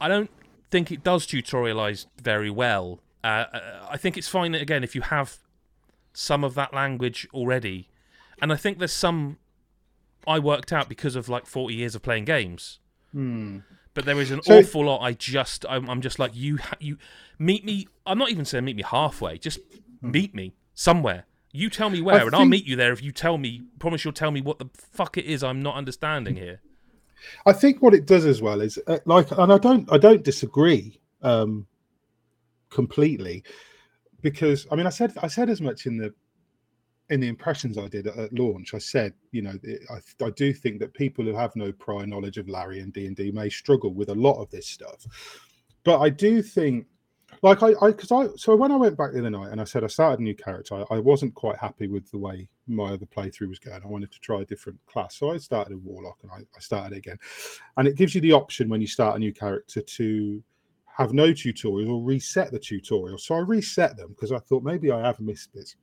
I 0.00 0.08
don't 0.08 0.30
think 0.70 0.90
it 0.90 1.04
does 1.04 1.26
tutorialize 1.26 2.06
very 2.20 2.50
well. 2.50 3.00
Uh, 3.22 3.44
uh, 3.52 3.86
I 3.90 3.98
think 3.98 4.16
it's 4.16 4.28
fine 4.28 4.54
again 4.54 4.82
if 4.82 4.94
you 4.94 5.02
have 5.02 5.36
some 6.14 6.44
of 6.44 6.54
that 6.54 6.72
language 6.72 7.28
already, 7.34 7.88
and 8.40 8.50
I 8.52 8.56
think 8.56 8.78
there's 8.78 8.92
some 8.92 9.36
I 10.26 10.38
worked 10.38 10.72
out 10.72 10.88
because 10.88 11.14
of 11.14 11.28
like 11.28 11.46
40 11.46 11.74
years 11.74 11.94
of 11.94 12.02
playing 12.02 12.24
games. 12.24 12.80
Hmm. 13.12 13.58
But 13.92 14.04
there 14.04 14.20
is 14.20 14.30
an 14.30 14.42
so, 14.42 14.58
awful 14.58 14.86
lot. 14.86 15.02
I 15.02 15.12
just 15.12 15.66
I'm, 15.68 15.90
I'm, 15.90 16.00
just 16.00 16.18
like 16.18 16.32
you. 16.34 16.58
You 16.78 16.96
meet 17.38 17.64
me. 17.64 17.86
I'm 18.06 18.18
not 18.18 18.30
even 18.30 18.44
saying 18.44 18.64
meet 18.64 18.76
me 18.76 18.82
halfway. 18.82 19.36
Just 19.36 19.58
hmm. 20.00 20.10
meet 20.10 20.34
me 20.34 20.54
somewhere. 20.74 21.24
You 21.50 21.70
tell 21.70 21.90
me 21.90 22.00
where, 22.00 22.16
I 22.16 22.20
and 22.20 22.30
think... 22.30 22.40
I'll 22.40 22.46
meet 22.46 22.66
you 22.66 22.76
there 22.76 22.92
if 22.92 23.02
you 23.02 23.12
tell 23.12 23.38
me. 23.38 23.62
Promise 23.78 24.04
you'll 24.04 24.12
tell 24.12 24.30
me 24.30 24.40
what 24.40 24.58
the 24.58 24.68
fuck 24.74 25.16
it 25.16 25.24
is 25.24 25.42
I'm 25.42 25.62
not 25.62 25.76
understanding 25.76 26.36
here. 26.36 26.60
I 27.46 27.52
think 27.52 27.82
what 27.82 27.94
it 27.94 28.06
does 28.06 28.24
as 28.26 28.40
well 28.40 28.60
is 28.60 28.78
uh, 28.86 28.98
like, 29.04 29.30
and 29.32 29.52
I 29.52 29.58
don't, 29.58 29.90
I 29.92 29.98
don't 29.98 30.22
disagree 30.22 31.00
um, 31.22 31.66
completely, 32.70 33.42
because 34.20 34.66
I 34.70 34.76
mean, 34.76 34.86
I 34.86 34.90
said, 34.90 35.14
I 35.22 35.26
said 35.26 35.50
as 35.50 35.60
much 35.60 35.86
in 35.86 35.96
the 35.96 36.14
in 37.10 37.20
the 37.20 37.28
impressions 37.28 37.78
I 37.78 37.88
did 37.88 38.06
at, 38.06 38.18
at 38.18 38.32
launch. 38.34 38.74
I 38.74 38.78
said, 38.78 39.14
you 39.32 39.40
know, 39.40 39.54
I, 39.90 40.24
I 40.24 40.30
do 40.30 40.52
think 40.52 40.78
that 40.80 40.92
people 40.92 41.24
who 41.24 41.34
have 41.34 41.56
no 41.56 41.72
prior 41.72 42.06
knowledge 42.06 42.36
of 42.36 42.48
Larian 42.48 42.90
D 42.90 43.06
and 43.06 43.16
D 43.16 43.30
may 43.32 43.48
struggle 43.48 43.94
with 43.94 44.10
a 44.10 44.14
lot 44.14 44.40
of 44.40 44.50
this 44.50 44.66
stuff, 44.66 45.06
but 45.84 46.00
I 46.00 46.10
do 46.10 46.42
think 46.42 46.86
like 47.42 47.62
I, 47.62 47.72
I, 47.80 47.90
because 47.90 48.12
I, 48.12 48.28
so 48.36 48.56
when 48.56 48.72
I 48.72 48.76
went 48.76 48.96
back 48.96 49.12
the 49.12 49.20
other 49.20 49.30
night 49.30 49.50
and 49.52 49.60
I 49.60 49.64
said 49.64 49.84
I 49.84 49.88
started 49.88 50.20
a 50.20 50.22
new 50.22 50.34
character, 50.34 50.74
I, 50.74 50.96
I, 50.96 50.98
wasn't 50.98 51.34
quite 51.34 51.56
happy 51.56 51.86
with 51.86 52.10
the 52.10 52.18
way 52.18 52.48
my 52.66 52.92
other 52.92 53.06
playthrough 53.06 53.48
was 53.48 53.58
going. 53.58 53.80
I 53.82 53.86
wanted 53.86 54.12
to 54.12 54.20
try 54.20 54.40
a 54.40 54.44
different 54.44 54.78
class, 54.86 55.16
so 55.16 55.32
I 55.32 55.38
started 55.38 55.74
a 55.74 55.78
warlock 55.78 56.18
and 56.22 56.32
I, 56.32 56.38
I 56.38 56.60
started 56.60 56.96
again. 56.96 57.18
And 57.76 57.86
it 57.86 57.96
gives 57.96 58.14
you 58.14 58.20
the 58.20 58.32
option 58.32 58.68
when 58.68 58.80
you 58.80 58.86
start 58.86 59.16
a 59.16 59.18
new 59.18 59.32
character 59.32 59.80
to 59.80 60.42
have 60.96 61.12
no 61.12 61.32
tutorial 61.32 61.92
or 61.92 62.02
reset 62.02 62.50
the 62.50 62.58
tutorial. 62.58 63.18
So 63.18 63.36
I 63.36 63.38
reset 63.38 63.96
them 63.96 64.08
because 64.08 64.32
I 64.32 64.38
thought 64.38 64.64
maybe 64.64 64.90
I 64.90 65.00
have 65.00 65.20
missed 65.20 65.52
bits 65.52 65.76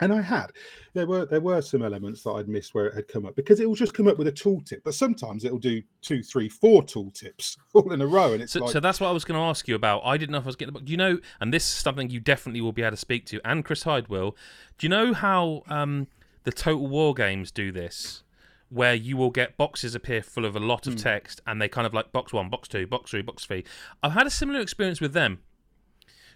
and 0.00 0.12
I 0.12 0.20
had. 0.20 0.52
There 0.92 1.06
were 1.06 1.26
there 1.26 1.40
were 1.40 1.60
some 1.60 1.82
elements 1.82 2.22
that 2.22 2.30
I'd 2.30 2.48
missed 2.48 2.74
where 2.74 2.86
it 2.86 2.94
had 2.94 3.08
come 3.08 3.26
up 3.26 3.36
because 3.36 3.60
it 3.60 3.68
will 3.68 3.74
just 3.74 3.94
come 3.94 4.08
up 4.08 4.18
with 4.18 4.28
a 4.28 4.32
tooltip, 4.32 4.82
but 4.84 4.94
sometimes 4.94 5.44
it'll 5.44 5.58
do 5.58 5.82
two, 6.02 6.22
three, 6.22 6.48
four 6.48 6.82
tooltips 6.82 7.56
all 7.74 7.92
in 7.92 8.00
a 8.00 8.06
row, 8.06 8.32
and 8.32 8.42
it's 8.42 8.52
so, 8.52 8.60
like... 8.60 8.72
so 8.72 8.80
that's 8.80 9.00
what 9.00 9.08
I 9.08 9.12
was 9.12 9.24
going 9.24 9.38
to 9.38 9.44
ask 9.44 9.68
you 9.68 9.74
about. 9.74 10.02
I 10.04 10.16
didn't 10.16 10.32
know 10.32 10.38
if 10.38 10.44
I 10.44 10.46
was 10.46 10.56
getting 10.56 10.72
the 10.72 10.78
book. 10.78 10.86
Do 10.86 10.90
you 10.92 10.96
know? 10.96 11.18
And 11.40 11.52
this 11.52 11.64
is 11.64 11.70
something 11.70 12.10
you 12.10 12.20
definitely 12.20 12.60
will 12.60 12.72
be 12.72 12.82
able 12.82 12.92
to 12.92 12.96
speak 12.96 13.26
to, 13.26 13.40
and 13.44 13.64
Chris 13.64 13.84
Hyde 13.84 14.08
will. 14.08 14.36
Do 14.78 14.86
you 14.86 14.88
know 14.88 15.12
how 15.14 15.62
um, 15.68 16.08
the 16.44 16.52
Total 16.52 16.86
War 16.86 17.14
games 17.14 17.50
do 17.50 17.72
this? 17.72 18.22
Where 18.70 18.94
you 18.94 19.16
will 19.16 19.30
get 19.30 19.56
boxes 19.56 19.94
appear 19.94 20.20
full 20.20 20.44
of 20.44 20.56
a 20.56 20.60
lot 20.60 20.88
of 20.88 20.94
mm. 20.94 21.02
text, 21.02 21.40
and 21.46 21.60
they 21.60 21.68
kind 21.68 21.86
of 21.86 21.94
like 21.94 22.10
box 22.10 22.32
one, 22.32 22.48
box 22.50 22.66
two, 22.66 22.86
box 22.86 23.10
three, 23.10 23.22
box 23.22 23.44
three. 23.44 23.64
I've 24.02 24.12
had 24.12 24.26
a 24.26 24.30
similar 24.30 24.58
experience 24.58 25.00
with 25.00 25.12
them 25.12 25.40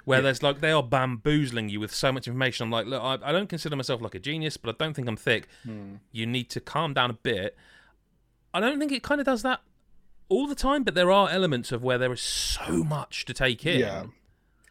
where 0.08 0.20
yeah. 0.20 0.22
there's 0.22 0.42
like 0.42 0.60
they 0.60 0.72
are 0.72 0.82
bamboozling 0.82 1.68
you 1.68 1.80
with 1.80 1.94
so 1.94 2.10
much 2.10 2.26
information. 2.26 2.64
I'm 2.64 2.70
like, 2.70 2.86
look, 2.86 3.02
I, 3.02 3.18
I 3.22 3.30
don't 3.30 3.46
consider 3.46 3.76
myself 3.76 4.00
like 4.00 4.14
a 4.14 4.18
genius, 4.18 4.56
but 4.56 4.74
I 4.74 4.82
don't 4.82 4.94
think 4.94 5.06
I'm 5.06 5.18
thick. 5.18 5.48
Hmm. 5.64 5.96
You 6.12 6.24
need 6.24 6.48
to 6.48 6.60
calm 6.60 6.94
down 6.94 7.10
a 7.10 7.12
bit. 7.12 7.54
I 8.54 8.60
don't 8.60 8.78
think 8.78 8.90
it 8.90 9.02
kind 9.02 9.20
of 9.20 9.26
does 9.26 9.42
that 9.42 9.60
all 10.30 10.46
the 10.46 10.54
time, 10.54 10.82
but 10.82 10.94
there 10.94 11.12
are 11.12 11.28
elements 11.28 11.72
of 11.72 11.82
where 11.82 11.98
there 11.98 12.10
is 12.10 12.22
so 12.22 12.82
much 12.84 13.26
to 13.26 13.34
take 13.34 13.66
in. 13.66 13.80
Yeah. 13.80 14.04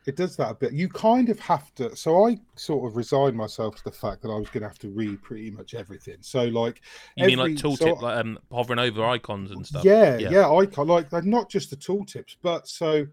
It 0.08 0.16
does 0.16 0.38
that 0.38 0.50
a 0.50 0.54
bit. 0.56 0.74
You 0.74 0.90
kind 0.90 1.30
of 1.30 1.40
have 1.40 1.76
to. 1.76 1.96
So 1.96 2.28
I 2.28 2.40
sort 2.56 2.90
of 2.90 2.98
resigned 2.98 3.36
myself 3.36 3.76
to 3.76 3.84
the 3.84 3.92
fact 3.92 4.24
that 4.24 4.30
I 4.30 4.40
was 4.40 4.50
going 4.50 4.64
to 4.64 4.68
have 4.68 4.80
to 4.80 4.90
read 4.90 5.22
pretty 5.22 5.52
much 5.52 5.76
everything. 5.76 6.18
So 6.22 6.46
like, 6.46 6.82
you 7.16 7.26
every, 7.26 7.36
mean 7.36 7.58
like 7.58 7.64
tooltip, 7.64 8.00
so, 8.00 8.06
like 8.06 8.18
um, 8.18 8.40
hovering 8.52 8.80
over 8.80 9.06
icons 9.06 9.52
and 9.52 9.68
stuff? 9.68 9.86
Yeah, 9.86 10.18
yeah, 10.18 10.30
yeah 10.32 10.50
icon 10.50 10.88
like 10.88 11.12
not 11.26 11.50
just 11.50 11.70
the 11.70 11.76
tooltips, 11.76 12.38
but 12.42 12.68
so 12.68 13.06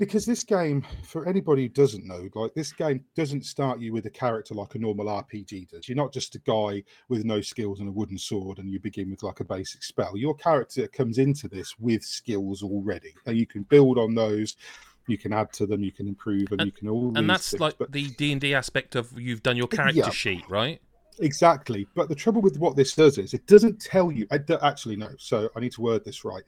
because 0.00 0.24
this 0.24 0.42
game, 0.42 0.84
for 1.04 1.28
anybody 1.28 1.64
who 1.64 1.68
doesn't 1.68 2.06
know, 2.06 2.28
like 2.34 2.54
this 2.54 2.72
game 2.72 3.04
doesn't 3.14 3.44
start 3.44 3.80
you 3.80 3.92
with 3.92 4.06
a 4.06 4.10
character 4.10 4.54
like 4.54 4.74
a 4.74 4.78
normal 4.78 5.06
RPG 5.06 5.68
does. 5.68 5.88
You're 5.88 5.96
not 5.96 6.12
just 6.12 6.34
a 6.34 6.38
guy 6.40 6.82
with 7.10 7.24
no 7.26 7.42
skills 7.42 7.80
and 7.80 7.88
a 7.88 7.92
wooden 7.92 8.16
sword, 8.16 8.58
and 8.58 8.70
you 8.70 8.80
begin 8.80 9.10
with 9.10 9.22
like 9.22 9.40
a 9.40 9.44
basic 9.44 9.84
spell. 9.84 10.16
Your 10.16 10.34
character 10.34 10.88
comes 10.88 11.18
into 11.18 11.48
this 11.48 11.78
with 11.78 12.02
skills 12.02 12.62
already, 12.62 13.14
and 13.26 13.36
you 13.36 13.46
can 13.46 13.62
build 13.64 13.98
on 13.98 14.14
those. 14.14 14.56
You 15.06 15.18
can 15.18 15.34
add 15.34 15.52
to 15.54 15.66
them, 15.66 15.84
you 15.84 15.92
can 15.92 16.08
improve, 16.08 16.50
and, 16.50 16.62
and 16.62 16.66
you 16.66 16.72
can 16.72 16.88
all. 16.88 17.12
And 17.14 17.28
that's 17.28 17.50
things, 17.50 17.60
like 17.60 17.78
but... 17.78 17.92
the 17.92 18.08
D 18.08 18.32
and 18.32 18.40
D 18.40 18.54
aspect 18.54 18.96
of 18.96 19.12
you've 19.20 19.42
done 19.42 19.58
your 19.58 19.68
character 19.68 20.00
yeah. 20.00 20.10
sheet, 20.10 20.48
right? 20.48 20.80
Exactly. 21.18 21.86
But 21.94 22.08
the 22.08 22.14
trouble 22.14 22.40
with 22.40 22.58
what 22.58 22.76
this 22.76 22.94
does 22.94 23.18
is 23.18 23.34
it 23.34 23.46
doesn't 23.46 23.82
tell 23.82 24.10
you. 24.10 24.26
I 24.30 24.38
actually 24.62 24.96
no. 24.96 25.10
So 25.18 25.50
I 25.54 25.60
need 25.60 25.72
to 25.72 25.82
word 25.82 26.06
this 26.06 26.24
right 26.24 26.42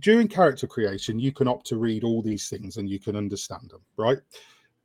during 0.00 0.28
character 0.28 0.66
creation, 0.66 1.18
you 1.18 1.32
can 1.32 1.48
opt 1.48 1.66
to 1.66 1.76
read 1.76 2.04
all 2.04 2.22
these 2.22 2.48
things 2.48 2.76
and 2.76 2.88
you 2.88 2.98
can 2.98 3.16
understand 3.16 3.70
them, 3.70 3.82
right? 3.96 4.18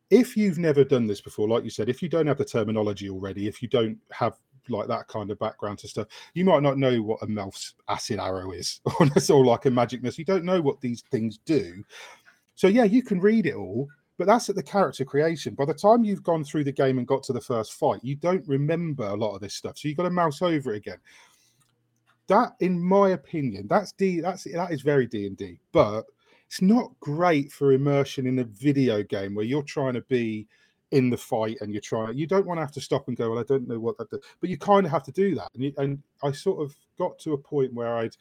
If 0.09 0.37
you've 0.37 0.57
never 0.57 0.83
done 0.83 1.07
this 1.07 1.21
before, 1.21 1.47
like 1.47 1.63
you 1.63 1.69
said, 1.69 1.89
if 1.89 2.01
you 2.01 2.09
don't 2.09 2.27
have 2.27 2.37
the 2.37 2.45
terminology 2.45 3.09
already, 3.09 3.47
if 3.47 3.61
you 3.61 3.67
don't 3.67 3.97
have 4.11 4.37
like 4.69 4.87
that 4.87 5.07
kind 5.07 5.31
of 5.31 5.39
background 5.39 5.79
to 5.79 5.87
stuff, 5.87 6.07
you 6.33 6.43
might 6.43 6.63
not 6.63 6.77
know 6.77 7.01
what 7.01 7.21
a 7.23 7.27
Melf's 7.27 7.75
acid 7.87 8.19
arrow 8.19 8.51
is, 8.51 8.81
or 8.99 9.05
that's 9.07 9.29
all 9.29 9.45
like 9.45 9.65
a 9.65 9.71
magic 9.71 10.03
missile. 10.03 10.21
You 10.21 10.25
don't 10.25 10.45
know 10.45 10.61
what 10.61 10.81
these 10.81 11.03
things 11.09 11.39
do. 11.45 11.83
So 12.55 12.67
yeah, 12.67 12.83
you 12.83 13.03
can 13.03 13.19
read 13.19 13.45
it 13.45 13.55
all, 13.55 13.87
but 14.17 14.27
that's 14.27 14.49
at 14.49 14.55
the 14.55 14.63
character 14.63 15.05
creation. 15.05 15.53
By 15.53 15.65
the 15.65 15.73
time 15.73 16.03
you've 16.03 16.23
gone 16.23 16.43
through 16.43 16.65
the 16.65 16.71
game 16.71 16.97
and 16.97 17.07
got 17.07 17.23
to 17.23 17.33
the 17.33 17.41
first 17.41 17.73
fight, 17.73 17.99
you 18.03 18.15
don't 18.15 18.47
remember 18.47 19.05
a 19.05 19.15
lot 19.15 19.35
of 19.35 19.41
this 19.41 19.53
stuff. 19.53 19.77
So 19.77 19.87
you've 19.87 19.97
got 19.97 20.03
to 20.03 20.09
mouse 20.09 20.41
over 20.41 20.73
it 20.73 20.77
again 20.77 20.97
that, 22.27 22.53
in 22.59 22.79
my 22.81 23.09
opinion, 23.09 23.67
that's 23.67 23.91
D. 23.93 24.21
That's 24.21 24.43
that 24.45 24.71
is 24.71 24.81
very 24.81 25.07
D 25.07 25.27
and 25.27 25.37
D, 25.37 25.59
but 25.71 26.05
it's 26.47 26.61
not 26.61 26.97
great 26.99 27.51
for 27.51 27.73
immersion 27.73 28.27
in 28.27 28.39
a 28.39 28.43
video 28.43 29.03
game 29.03 29.35
where 29.35 29.45
you're 29.45 29.63
trying 29.63 29.93
to 29.93 30.01
be 30.01 30.47
in 30.91 31.09
the 31.09 31.17
fight 31.17 31.57
and 31.61 31.73
you're 31.73 31.81
trying. 31.81 32.17
You 32.17 32.27
don't 32.27 32.45
want 32.45 32.57
to 32.57 32.61
have 32.61 32.71
to 32.73 32.81
stop 32.81 33.07
and 33.07 33.17
go. 33.17 33.31
Well, 33.31 33.39
I 33.39 33.43
don't 33.43 33.67
know 33.67 33.79
what 33.79 33.97
that, 33.97 34.09
does. 34.09 34.21
but 34.39 34.49
you 34.49 34.57
kind 34.57 34.85
of 34.85 34.91
have 34.91 35.03
to 35.03 35.11
do 35.11 35.35
that. 35.35 35.49
And, 35.53 35.63
you, 35.63 35.73
and 35.77 36.01
I 36.23 36.31
sort 36.31 36.61
of 36.61 36.75
got 36.97 37.19
to 37.19 37.33
a 37.33 37.37
point 37.37 37.73
where 37.73 37.97
I'd 37.97 38.15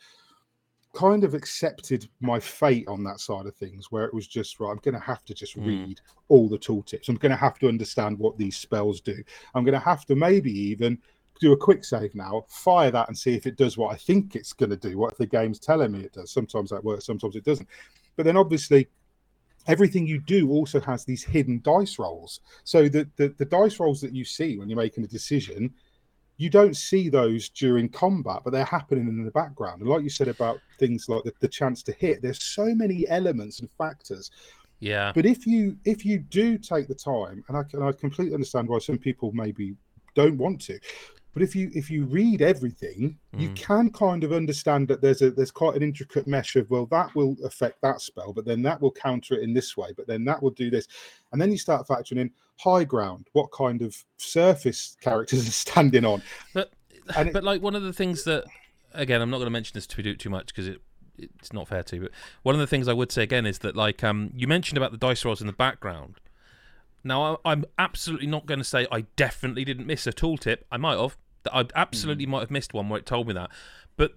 kind 0.96 1.24
of 1.24 1.34
accepted 1.34 2.08
my 2.20 2.40
fate 2.40 2.88
on 2.88 3.04
that 3.04 3.20
side 3.20 3.44
of 3.46 3.54
things 3.54 3.92
where 3.92 4.06
it 4.06 4.14
was 4.14 4.26
just 4.26 4.58
right 4.58 4.70
i'm 4.70 4.78
going 4.78 4.94
to 4.94 5.00
have 5.00 5.22
to 5.26 5.34
just 5.34 5.54
mm. 5.54 5.66
read 5.66 6.00
all 6.28 6.48
the 6.48 6.58
tooltips 6.58 7.10
i'm 7.10 7.16
going 7.16 7.30
to 7.30 7.36
have 7.36 7.58
to 7.58 7.68
understand 7.68 8.18
what 8.18 8.38
these 8.38 8.56
spells 8.56 9.02
do 9.02 9.14
i'm 9.54 9.62
going 9.62 9.74
to 9.74 9.78
have 9.78 10.06
to 10.06 10.16
maybe 10.16 10.50
even 10.50 10.98
do 11.40 11.52
a 11.52 11.56
quick 11.56 11.84
save 11.84 12.14
now, 12.14 12.44
fire 12.48 12.90
that 12.90 13.08
and 13.08 13.16
see 13.16 13.34
if 13.34 13.46
it 13.46 13.56
does 13.56 13.76
what 13.76 13.92
I 13.92 13.96
think 13.96 14.36
it's 14.36 14.52
going 14.52 14.70
to 14.70 14.76
do, 14.76 14.98
what 14.98 15.16
the 15.18 15.26
game's 15.26 15.58
telling 15.58 15.92
me 15.92 16.00
it 16.00 16.12
does. 16.12 16.30
Sometimes 16.30 16.70
that 16.70 16.84
works, 16.84 17.06
sometimes 17.06 17.36
it 17.36 17.44
doesn't. 17.44 17.68
But 18.16 18.24
then 18.24 18.36
obviously, 18.36 18.88
everything 19.66 20.06
you 20.06 20.20
do 20.20 20.50
also 20.50 20.80
has 20.80 21.04
these 21.04 21.24
hidden 21.24 21.60
dice 21.62 21.98
rolls. 21.98 22.40
So 22.64 22.88
the, 22.88 23.08
the, 23.16 23.28
the 23.36 23.44
dice 23.44 23.78
rolls 23.78 24.00
that 24.00 24.14
you 24.14 24.24
see 24.24 24.58
when 24.58 24.68
you're 24.68 24.78
making 24.78 25.04
a 25.04 25.08
decision, 25.08 25.72
you 26.38 26.50
don't 26.50 26.76
see 26.76 27.08
those 27.08 27.48
during 27.48 27.88
combat, 27.88 28.42
but 28.44 28.50
they're 28.50 28.64
happening 28.64 29.08
in 29.08 29.24
the 29.24 29.30
background. 29.30 29.80
And 29.80 29.90
like 29.90 30.02
you 30.02 30.10
said 30.10 30.28
about 30.28 30.58
things 30.78 31.08
like 31.08 31.24
the, 31.24 31.32
the 31.40 31.48
chance 31.48 31.82
to 31.84 31.92
hit, 31.92 32.22
there's 32.22 32.42
so 32.42 32.74
many 32.74 33.08
elements 33.08 33.60
and 33.60 33.70
factors 33.78 34.30
yeah. 34.80 35.12
But 35.14 35.26
if 35.26 35.46
you 35.46 35.76
if 35.84 36.04
you 36.04 36.18
do 36.18 36.58
take 36.58 36.88
the 36.88 36.94
time, 36.94 37.44
and 37.48 37.56
I 37.56 37.62
can 37.62 37.82
I 37.82 37.92
completely 37.92 38.34
understand 38.34 38.68
why 38.68 38.78
some 38.78 38.98
people 38.98 39.32
maybe 39.32 39.74
don't 40.14 40.36
want 40.36 40.60
to. 40.62 40.78
But 41.36 41.42
if 41.42 41.54
you 41.54 41.70
if 41.74 41.90
you 41.90 42.06
read 42.06 42.40
everything, 42.40 43.18
mm. 43.34 43.38
you 43.38 43.50
can 43.50 43.90
kind 43.90 44.24
of 44.24 44.32
understand 44.32 44.88
that 44.88 45.02
there's 45.02 45.20
a 45.20 45.30
there's 45.30 45.50
quite 45.50 45.76
an 45.76 45.82
intricate 45.82 46.26
mesh 46.26 46.56
of 46.56 46.70
well 46.70 46.86
that 46.86 47.14
will 47.14 47.36
affect 47.44 47.82
that 47.82 48.00
spell, 48.00 48.32
but 48.32 48.46
then 48.46 48.62
that 48.62 48.80
will 48.80 48.90
counter 48.90 49.34
it 49.34 49.42
in 49.42 49.52
this 49.52 49.76
way, 49.76 49.88
but 49.94 50.06
then 50.06 50.24
that 50.24 50.42
will 50.42 50.52
do 50.52 50.70
this, 50.70 50.88
and 51.32 51.40
then 51.40 51.52
you 51.52 51.58
start 51.58 51.86
factoring 51.86 52.20
in 52.20 52.30
high 52.58 52.84
ground, 52.84 53.26
what 53.34 53.52
kind 53.52 53.82
of 53.82 54.02
surface 54.16 54.96
characters 55.02 55.46
are 55.46 55.52
standing 55.52 56.06
on. 56.06 56.22
But 56.54 56.72
it, 57.18 57.34
but 57.34 57.44
like 57.44 57.60
one 57.60 57.74
of 57.74 57.82
the 57.82 57.92
things 57.92 58.24
that 58.24 58.44
again 58.94 59.20
I'm 59.20 59.28
not 59.28 59.36
going 59.36 59.48
to 59.48 59.50
mention 59.50 59.74
this 59.74 59.86
to 59.88 60.02
do 60.02 60.16
too 60.16 60.30
much 60.30 60.46
because 60.46 60.66
it 60.66 60.80
it's 61.18 61.52
not 61.52 61.68
fair 61.68 61.82
to. 61.82 62.00
But 62.00 62.12
one 62.44 62.54
of 62.54 62.62
the 62.62 62.66
things 62.66 62.88
I 62.88 62.94
would 62.94 63.12
say 63.12 63.24
again 63.24 63.44
is 63.44 63.58
that 63.58 63.76
like 63.76 64.02
um 64.02 64.30
you 64.34 64.48
mentioned 64.48 64.78
about 64.78 64.90
the 64.90 64.96
dice 64.96 65.22
rolls 65.22 65.42
in 65.42 65.48
the 65.48 65.52
background. 65.52 66.18
Now 67.04 67.40
I, 67.44 67.52
am 67.52 67.66
absolutely 67.76 68.26
not 68.26 68.46
going 68.46 68.58
to 68.58 68.64
say 68.64 68.86
I 68.90 69.02
definitely 69.16 69.66
didn't 69.66 69.86
miss 69.86 70.06
a 70.06 70.12
tooltip. 70.14 70.60
I 70.72 70.78
might 70.78 70.96
have. 70.96 71.18
I 71.52 71.66
absolutely 71.74 72.26
mm. 72.26 72.30
might 72.30 72.40
have 72.40 72.50
missed 72.50 72.74
one 72.74 72.88
where 72.88 72.98
it 72.98 73.06
told 73.06 73.28
me 73.28 73.34
that. 73.34 73.50
But 73.96 74.14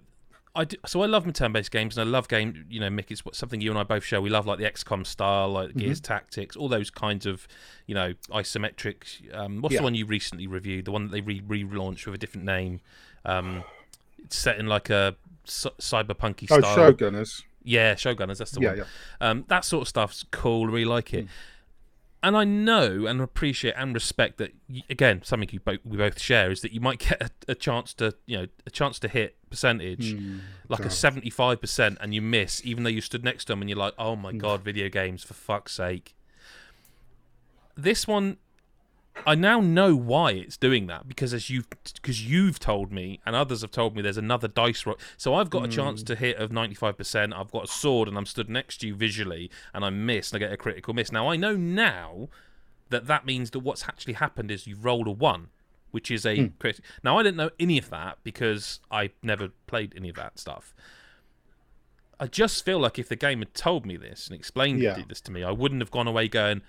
I 0.54 0.64
do, 0.64 0.76
so 0.86 1.02
I 1.02 1.06
love 1.06 1.26
my 1.26 1.32
turn-based 1.32 1.70
games 1.70 1.96
and 1.96 2.08
I 2.08 2.10
love 2.10 2.28
game. 2.28 2.64
You 2.68 2.80
know, 2.80 2.88
Mick, 2.88 3.10
it's 3.10 3.22
something 3.36 3.60
you 3.60 3.70
and 3.70 3.78
I 3.78 3.84
both 3.84 4.04
share. 4.04 4.20
We 4.20 4.30
love 4.30 4.46
like 4.46 4.58
the 4.58 4.64
XCOM 4.64 5.06
style, 5.06 5.50
like 5.50 5.74
Gears 5.76 6.00
mm-hmm. 6.00 6.12
Tactics, 6.12 6.56
all 6.56 6.68
those 6.68 6.90
kinds 6.90 7.26
of, 7.26 7.46
you 7.86 7.94
know, 7.94 8.14
isometric. 8.30 9.34
Um, 9.34 9.60
what's 9.62 9.74
yeah. 9.74 9.80
the 9.80 9.84
one 9.84 9.94
you 9.94 10.06
recently 10.06 10.46
reviewed? 10.46 10.86
The 10.86 10.92
one 10.92 11.04
that 11.04 11.12
they 11.12 11.20
re 11.20 11.40
relaunched 11.40 12.06
with 12.06 12.14
a 12.14 12.18
different 12.18 12.46
name. 12.46 12.80
Um, 13.24 13.64
it's 14.24 14.36
set 14.36 14.58
in 14.58 14.66
like 14.66 14.90
a 14.90 15.16
c- 15.44 15.70
cyberpunky 15.78 16.48
oh, 16.50 16.60
style. 16.60 16.80
Oh, 16.80 16.92
Showgunners. 16.92 17.42
Yeah, 17.62 17.94
Showgunners. 17.94 18.38
That's 18.38 18.50
the 18.50 18.60
yeah, 18.60 18.68
one. 18.68 18.78
Yeah. 18.78 18.84
Um, 19.20 19.44
that 19.48 19.64
sort 19.64 19.82
of 19.82 19.88
stuff's 19.88 20.24
cool. 20.30 20.68
I 20.68 20.72
Really 20.72 20.84
like 20.84 21.14
it. 21.14 21.26
Mm 21.26 21.30
and 22.22 22.36
I 22.36 22.44
know 22.44 23.06
and 23.06 23.20
appreciate 23.20 23.74
and 23.76 23.94
respect 23.94 24.38
that 24.38 24.52
again 24.88 25.22
something 25.24 25.48
you 25.52 25.60
both, 25.60 25.78
we 25.84 25.96
both 25.96 26.20
share 26.20 26.50
is 26.50 26.60
that 26.60 26.72
you 26.72 26.80
might 26.80 26.98
get 26.98 27.22
a, 27.22 27.30
a 27.52 27.54
chance 27.54 27.94
to 27.94 28.14
you 28.26 28.38
know 28.38 28.46
a 28.66 28.70
chance 28.70 28.98
to 29.00 29.08
hit 29.08 29.36
percentage 29.48 30.14
mm, 30.14 30.40
like 30.68 30.84
a 30.84 30.90
seventy 30.90 31.30
five 31.30 31.60
percent 31.60 31.98
and 32.00 32.14
you 32.14 32.22
miss 32.22 32.62
even 32.64 32.84
though 32.84 32.90
you 32.90 33.00
stood 33.00 33.24
next 33.24 33.46
to 33.46 33.52
them 33.52 33.62
and 33.62 33.70
you're 33.70 33.78
like 33.78 33.94
oh 33.98 34.16
my 34.16 34.32
mm. 34.32 34.38
god 34.38 34.62
video 34.62 34.88
games 34.88 35.22
for 35.22 35.34
fuck's 35.34 35.72
sake. 35.72 36.14
This 37.76 38.06
one 38.06 38.36
I 39.26 39.34
now 39.34 39.60
know 39.60 39.94
why 39.94 40.32
it's 40.32 40.56
doing 40.56 40.86
that 40.86 41.08
because 41.08 41.34
as 41.34 41.50
you've 41.50 41.66
because 41.94 42.26
you've 42.26 42.58
told 42.58 42.92
me 42.92 43.20
and 43.26 43.36
others 43.36 43.60
have 43.62 43.70
told 43.70 43.94
me 43.94 44.02
there's 44.02 44.16
another 44.16 44.48
dice 44.48 44.84
roll. 44.86 44.98
So 45.16 45.34
I've 45.34 45.50
got 45.50 45.62
mm. 45.62 45.66
a 45.66 45.68
chance 45.68 46.00
hmm. 46.00 46.06
to 46.06 46.16
hit 46.16 46.36
of 46.36 46.50
95%. 46.50 47.34
I've 47.34 47.50
got 47.50 47.64
a 47.64 47.68
sword 47.68 48.08
and 48.08 48.16
I'm 48.16 48.26
stood 48.26 48.48
next 48.48 48.78
to 48.78 48.86
you 48.86 48.94
visually 48.94 49.50
and 49.74 49.84
I 49.84 49.90
miss 49.90 50.32
and 50.32 50.42
I 50.42 50.46
get 50.46 50.52
a 50.52 50.56
critical 50.56 50.94
miss. 50.94 51.12
Now 51.12 51.28
I 51.28 51.36
know 51.36 51.56
now 51.56 52.28
that 52.88 53.06
that 53.06 53.26
means 53.26 53.50
that 53.50 53.60
what's 53.60 53.84
actually 53.88 54.14
happened 54.14 54.50
is 54.50 54.66
you've 54.66 54.84
rolled 54.84 55.06
a 55.06 55.12
1 55.12 55.48
which 55.90 56.10
is 56.10 56.24
a 56.24 56.36
mm. 56.36 56.52
crit. 56.58 56.80
Now 57.02 57.18
I 57.18 57.22
didn't 57.22 57.36
know 57.36 57.50
any 57.58 57.78
of 57.78 57.90
that 57.90 58.18
because 58.22 58.80
I 58.90 59.10
never 59.22 59.48
played 59.66 59.92
any 59.96 60.08
of 60.08 60.16
that 60.16 60.38
stuff. 60.38 60.74
I 62.18 62.26
just 62.26 62.64
feel 62.64 62.78
like 62.78 62.98
if 62.98 63.08
the 63.08 63.16
game 63.16 63.38
had 63.38 63.54
told 63.54 63.86
me 63.86 63.96
this 63.96 64.28
and 64.28 64.38
explained 64.38 64.80
yeah. 64.80 64.98
this 65.08 65.22
to 65.22 65.32
me, 65.32 65.42
I 65.42 65.50
wouldn't 65.50 65.80
have 65.80 65.90
gone 65.90 66.06
away 66.06 66.28
going, 66.28 66.60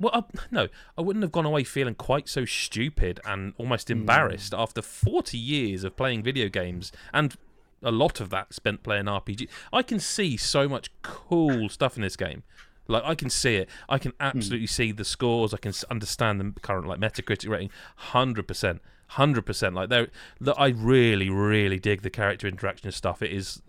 well, 0.00 0.12
I, 0.14 0.38
no, 0.50 0.68
I 0.96 1.02
wouldn't 1.02 1.22
have 1.22 1.30
gone 1.30 1.44
away 1.44 1.62
feeling 1.62 1.94
quite 1.94 2.28
so 2.28 2.44
stupid 2.44 3.20
and 3.24 3.52
almost 3.58 3.88
hmm. 3.88 3.92
embarrassed 3.92 4.52
mm. 4.52 4.58
after 4.58 4.82
40 4.82 5.36
years 5.36 5.84
of 5.84 5.96
playing 5.96 6.22
video 6.22 6.48
games 6.48 6.90
and 7.12 7.36
a 7.82 7.90
lot 7.90 8.20
of 8.20 8.30
that 8.30 8.52
spent 8.52 8.82
playing 8.82 9.04
RPG. 9.04 9.48
I 9.72 9.82
can 9.82 10.00
see 10.00 10.36
so 10.36 10.68
much 10.68 10.90
cool 11.02 11.68
stuff 11.68 11.96
in 11.96 12.02
this 12.02 12.16
game. 12.16 12.42
Like 12.88 13.04
I 13.04 13.14
can 13.14 13.30
see 13.30 13.56
it. 13.56 13.68
I 13.88 13.98
can 13.98 14.12
hmm. 14.12 14.22
absolutely 14.22 14.66
mm. 14.66 14.70
see 14.70 14.92
the 14.92 15.04
scores. 15.04 15.54
I 15.54 15.58
can 15.58 15.72
understand 15.90 16.40
the 16.40 16.60
current 16.60 16.88
like 16.88 16.98
Metacritic 16.98 17.48
rating. 17.48 17.70
Hundred 17.96 18.48
percent, 18.48 18.80
hundred 19.08 19.42
percent. 19.42 19.74
Like 19.74 19.90
there, 19.90 20.08
I 20.56 20.68
really, 20.68 21.30
really 21.30 21.78
dig 21.78 22.02
the 22.02 22.10
character 22.10 22.48
interaction 22.48 22.90
stuff. 22.90 23.22
It 23.22 23.32
is 23.32 23.62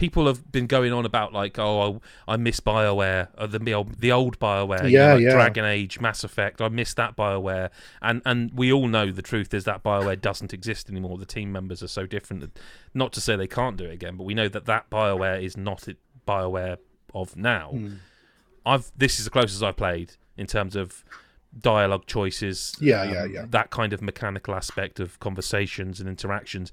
people 0.00 0.26
have 0.26 0.50
been 0.50 0.66
going 0.66 0.94
on 0.94 1.04
about 1.04 1.34
like, 1.34 1.58
oh, 1.58 2.00
I, 2.26 2.32
I 2.32 2.36
miss 2.38 2.58
Bioware, 2.58 3.28
or 3.38 3.46
the 3.46 3.74
old, 3.74 4.00
the 4.00 4.10
old 4.10 4.38
Bioware, 4.38 4.84
yeah, 4.84 4.88
you 4.88 4.98
know, 4.98 5.14
like 5.14 5.22
yeah, 5.22 5.32
Dragon 5.32 5.64
Age, 5.66 6.00
Mass 6.00 6.24
Effect. 6.24 6.62
I 6.62 6.68
miss 6.70 6.94
that 6.94 7.16
Bioware, 7.16 7.68
and 8.00 8.22
and 8.24 8.50
we 8.54 8.72
all 8.72 8.88
know 8.88 9.12
the 9.12 9.22
truth 9.22 9.52
is 9.52 9.64
that 9.64 9.84
Bioware 9.84 10.18
doesn't 10.18 10.54
exist 10.54 10.88
anymore. 10.88 11.18
The 11.18 11.26
team 11.26 11.52
members 11.52 11.82
are 11.82 11.88
so 11.88 12.06
different. 12.06 12.40
That, 12.40 12.58
not 12.94 13.12
to 13.12 13.20
say 13.20 13.36
they 13.36 13.46
can't 13.46 13.76
do 13.76 13.84
it 13.84 13.92
again, 13.92 14.16
but 14.16 14.24
we 14.24 14.32
know 14.32 14.48
that 14.48 14.64
that 14.64 14.88
Bioware 14.88 15.42
is 15.42 15.56
not 15.56 15.86
it 15.86 15.98
Bioware 16.26 16.78
of 17.14 17.36
now. 17.36 17.72
Mm. 17.74 17.98
I've 18.64 18.90
this 18.96 19.18
is 19.18 19.26
the 19.26 19.30
closest 19.30 19.62
I've 19.62 19.76
played 19.76 20.14
in 20.38 20.46
terms 20.46 20.76
of 20.76 21.04
dialogue 21.58 22.06
choices. 22.06 22.74
Yeah, 22.80 23.02
um, 23.02 23.12
yeah, 23.12 23.24
yeah. 23.26 23.44
That 23.48 23.70
kind 23.70 23.92
of 23.92 24.00
mechanical 24.00 24.54
aspect 24.54 25.00
of 25.00 25.18
conversations 25.20 26.00
and 26.00 26.08
interactions 26.08 26.72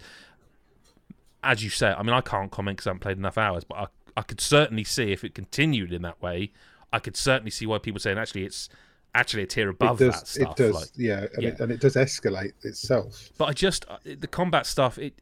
as 1.48 1.64
you 1.64 1.70
say, 1.70 1.88
I 1.88 2.04
mean, 2.04 2.14
I 2.14 2.22
can't 2.22 2.52
comment 2.52 2.78
because 2.78 2.88
I 2.88 2.90
haven't 2.92 3.00
played 3.00 3.18
enough 3.18 3.38
hours, 3.38 3.64
but 3.64 3.76
I, 3.76 3.88
I 4.18 4.22
could 4.22 4.42
certainly 4.42 4.84
see 4.84 5.14
if 5.14 5.24
it 5.24 5.34
continued 5.34 5.94
in 5.94 6.02
that 6.02 6.22
way. 6.22 6.52
I 6.92 7.00
could 7.00 7.16
certainly 7.16 7.52
see 7.52 7.66
why 7.66 7.78
people 7.80 8.00
saying 8.00 8.18
actually 8.18 8.44
it's 8.44 8.70
actually 9.16 9.44
a 9.44 9.48
tier 9.48 9.70
above 9.70 10.02
it 10.02 10.06
does, 10.06 10.20
that 10.20 10.28
stuff. 10.28 10.52
It 10.52 10.64
does, 10.64 10.76
like, 10.76 10.90
yeah, 10.96 11.26
and, 11.34 11.44
yeah. 11.44 11.50
It, 11.50 11.60
and 11.62 11.72
it 11.72 11.80
does 11.80 11.96
escalate 11.96 12.54
itself. 12.64 13.30
But 13.38 13.46
I 13.46 13.54
just 13.54 13.86
uh, 13.90 13.98
the 14.04 14.28
combat 14.28 14.66
stuff. 14.66 14.98
It 14.98 15.22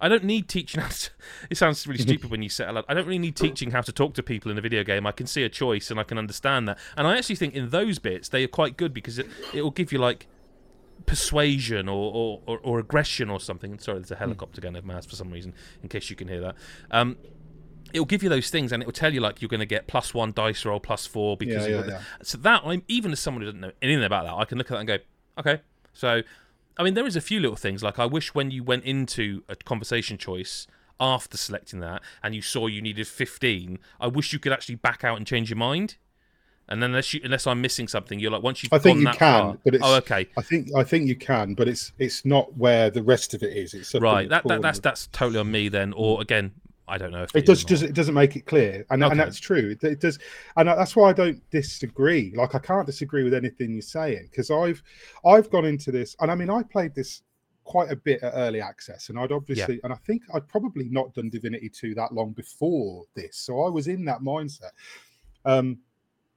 I 0.00 0.08
don't 0.08 0.24
need 0.24 0.48
teaching 0.48 0.80
how 0.80 0.88
to. 0.88 1.10
It 1.50 1.56
sounds 1.56 1.86
really 1.86 2.02
stupid 2.02 2.30
when 2.30 2.42
you 2.42 2.48
say 2.48 2.68
it. 2.68 2.84
I 2.88 2.94
don't 2.94 3.06
really 3.06 3.18
need 3.18 3.36
teaching 3.36 3.70
how 3.70 3.82
to 3.82 3.92
talk 3.92 4.14
to 4.14 4.22
people 4.22 4.50
in 4.50 4.58
a 4.58 4.60
video 4.60 4.84
game. 4.84 5.06
I 5.06 5.12
can 5.12 5.26
see 5.26 5.44
a 5.44 5.48
choice 5.48 5.90
and 5.90 6.00
I 6.00 6.02
can 6.02 6.18
understand 6.18 6.68
that. 6.68 6.78
And 6.96 7.06
I 7.06 7.16
actually 7.16 7.36
think 7.36 7.54
in 7.54 7.70
those 7.70 7.98
bits 7.98 8.28
they 8.28 8.42
are 8.42 8.48
quite 8.48 8.76
good 8.76 8.92
because 8.92 9.18
it 9.18 9.26
it 9.54 9.62
will 9.62 9.70
give 9.70 9.92
you 9.92 9.98
like 9.98 10.26
persuasion 11.02 11.88
or, 11.88 12.12
or, 12.12 12.42
or, 12.46 12.58
or, 12.62 12.78
aggression 12.78 13.30
or 13.30 13.40
something. 13.40 13.78
Sorry, 13.78 13.98
there's 13.98 14.10
a 14.10 14.16
helicopter 14.16 14.60
going 14.60 14.76
over 14.76 14.86
my 14.86 14.94
house 14.94 15.06
for 15.06 15.16
some 15.16 15.30
reason, 15.30 15.54
in 15.82 15.88
case 15.88 16.10
you 16.10 16.16
can 16.16 16.28
hear 16.28 16.40
that. 16.40 16.56
Um, 16.90 17.16
it'll 17.92 18.06
give 18.06 18.22
you 18.22 18.28
those 18.28 18.50
things 18.50 18.72
and 18.72 18.82
it 18.82 18.86
will 18.86 18.92
tell 18.92 19.12
you 19.12 19.20
like 19.20 19.40
you're 19.40 19.48
going 19.48 19.60
to 19.60 19.66
get 19.66 19.86
plus 19.86 20.14
one 20.14 20.32
dice 20.32 20.64
roll 20.64 20.80
plus 20.80 21.06
four 21.06 21.36
because 21.36 21.66
yeah, 21.66 21.80
yeah, 21.80 21.86
yeah. 21.86 22.00
so 22.22 22.38
that 22.38 22.62
I'm 22.64 22.82
even 22.88 23.12
as 23.12 23.20
someone 23.20 23.42
who 23.42 23.46
doesn't 23.46 23.60
know 23.60 23.72
anything 23.80 24.04
about 24.04 24.24
that 24.24 24.34
I 24.34 24.44
can 24.44 24.58
look 24.58 24.70
at 24.70 24.74
that 24.74 24.78
and 24.78 24.88
go 24.88 24.98
okay 25.38 25.62
so 25.92 26.22
I 26.78 26.82
mean 26.82 26.94
there 26.94 27.06
is 27.06 27.16
a 27.16 27.20
few 27.20 27.40
little 27.40 27.56
things 27.56 27.82
like 27.82 27.98
I 27.98 28.06
wish 28.06 28.34
when 28.34 28.50
you 28.50 28.62
went 28.64 28.84
into 28.84 29.42
a 29.48 29.56
conversation 29.56 30.16
choice 30.16 30.66
after 30.98 31.36
selecting 31.36 31.80
that 31.80 32.02
and 32.22 32.34
you 32.34 32.42
saw 32.42 32.66
you 32.66 32.80
needed 32.80 33.06
15 33.06 33.78
I 34.00 34.06
wish 34.06 34.32
you 34.32 34.38
could 34.38 34.52
actually 34.52 34.76
back 34.76 35.04
out 35.04 35.18
and 35.18 35.26
change 35.26 35.50
your 35.50 35.58
mind 35.58 35.96
and 36.68 36.82
unless 36.82 37.12
you, 37.12 37.20
unless 37.24 37.46
I'm 37.46 37.60
missing 37.60 37.88
something, 37.88 38.18
you're 38.18 38.30
like 38.30 38.42
once 38.42 38.62
you've 38.62 38.72
I 38.72 38.78
think 38.78 39.00
you 39.00 39.06
can, 39.06 39.16
far, 39.16 39.58
but 39.64 39.74
it's, 39.74 39.84
oh 39.84 39.96
okay. 39.96 40.28
I 40.36 40.42
think 40.42 40.68
I 40.76 40.84
think 40.84 41.08
you 41.08 41.16
can, 41.16 41.54
but 41.54 41.68
it's 41.68 41.92
it's 41.98 42.24
not 42.24 42.56
where 42.56 42.90
the 42.90 43.02
rest 43.02 43.34
of 43.34 43.42
it 43.42 43.56
is. 43.56 43.74
It's 43.74 43.94
right. 43.94 44.28
That, 44.28 44.46
that 44.48 44.62
that's 44.62 44.78
that's 44.78 45.08
totally 45.08 45.40
on 45.40 45.50
me 45.50 45.68
then. 45.68 45.92
Or 45.94 46.20
again, 46.22 46.52
I 46.88 46.98
don't 46.98 47.10
know 47.10 47.22
if 47.22 47.34
it, 47.34 47.40
it 47.40 47.46
does. 47.46 47.64
Does 47.64 47.82
it 47.82 47.94
doesn't 47.94 48.14
make 48.14 48.36
it 48.36 48.46
clear, 48.46 48.86
and, 48.90 49.02
okay. 49.02 49.10
and 49.10 49.20
that's 49.20 49.40
true. 49.40 49.70
It, 49.70 49.84
it, 49.84 50.00
does, 50.00 50.18
and 50.56 50.68
that's 50.68 50.94
why 50.96 51.10
I 51.10 51.12
don't 51.12 51.42
disagree. 51.50 52.32
Like 52.34 52.54
I 52.54 52.58
can't 52.58 52.86
disagree 52.86 53.24
with 53.24 53.34
anything 53.34 53.72
you're 53.72 53.82
saying 53.82 54.28
because 54.30 54.50
I've 54.50 54.82
I've 55.24 55.50
gone 55.50 55.64
into 55.64 55.90
this, 55.90 56.16
and 56.20 56.30
I 56.30 56.34
mean 56.34 56.50
I 56.50 56.62
played 56.62 56.94
this 56.94 57.22
quite 57.64 57.90
a 57.90 57.96
bit 57.96 58.22
at 58.22 58.32
early 58.34 58.60
access, 58.60 59.08
and 59.08 59.18
I'd 59.18 59.32
obviously, 59.32 59.76
yeah. 59.76 59.80
and 59.84 59.92
I 59.92 59.96
think 60.06 60.22
I'd 60.34 60.48
probably 60.48 60.88
not 60.90 61.14
done 61.14 61.30
Divinity 61.30 61.68
two 61.68 61.94
that 61.94 62.12
long 62.12 62.32
before 62.32 63.04
this, 63.14 63.36
so 63.36 63.62
I 63.62 63.68
was 63.68 63.88
in 63.88 64.04
that 64.06 64.20
mindset. 64.20 64.72
Um, 65.44 65.78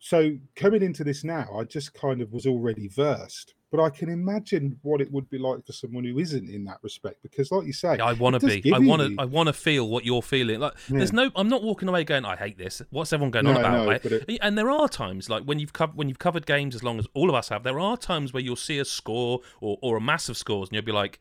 so 0.05 0.37
coming 0.55 0.83
into 0.83 1.03
this 1.03 1.23
now, 1.23 1.49
I 1.59 1.63
just 1.63 1.95
kind 1.95 2.21
of 2.21 2.31
was 2.31 2.45
already 2.45 2.87
versed, 2.89 3.55
but 3.71 3.81
I 3.81 3.89
can 3.89 4.07
imagine 4.07 4.77
what 4.83 5.01
it 5.01 5.11
would 5.11 5.27
be 5.31 5.39
like 5.39 5.65
for 5.65 5.73
someone 5.73 6.03
who 6.03 6.19
isn't 6.19 6.47
in 6.47 6.63
that 6.65 6.77
respect. 6.83 7.23
Because, 7.23 7.51
like 7.51 7.65
you 7.65 7.73
say, 7.73 7.97
I 7.97 8.13
want 8.13 8.39
to 8.39 8.45
be. 8.45 8.71
I 8.71 8.77
want 8.77 9.01
to. 9.01 9.15
I 9.17 9.25
want 9.25 9.47
to 9.47 9.53
feel 9.53 9.89
what 9.89 10.05
you're 10.05 10.21
feeling. 10.21 10.59
Like, 10.59 10.73
yeah. 10.89 10.99
there's 10.99 11.11
no. 11.11 11.31
I'm 11.35 11.49
not 11.49 11.63
walking 11.63 11.89
away 11.89 12.03
going, 12.03 12.23
I 12.23 12.35
hate 12.35 12.55
this. 12.55 12.83
What's 12.91 13.13
everyone 13.13 13.31
going 13.31 13.45
no, 13.45 13.53
on 13.53 13.57
about? 13.57 13.71
No, 13.71 13.87
right? 13.87 14.05
it... 14.05 14.39
And 14.43 14.55
there 14.55 14.69
are 14.69 14.87
times 14.87 15.27
like 15.27 15.41
when 15.41 15.57
you've 15.57 15.73
covered 15.73 15.97
when 15.97 16.07
you've 16.07 16.19
covered 16.19 16.45
games 16.45 16.75
as 16.75 16.83
long 16.83 16.99
as 16.99 17.07
all 17.15 17.27
of 17.27 17.35
us 17.35 17.49
have. 17.49 17.63
There 17.63 17.79
are 17.79 17.97
times 17.97 18.31
where 18.31 18.43
you'll 18.43 18.57
see 18.57 18.77
a 18.77 18.85
score 18.85 19.39
or 19.59 19.79
or 19.81 19.97
a 19.97 20.01
massive 20.01 20.37
scores, 20.37 20.69
and 20.69 20.75
you'll 20.75 20.85
be 20.85 20.91
like, 20.91 21.17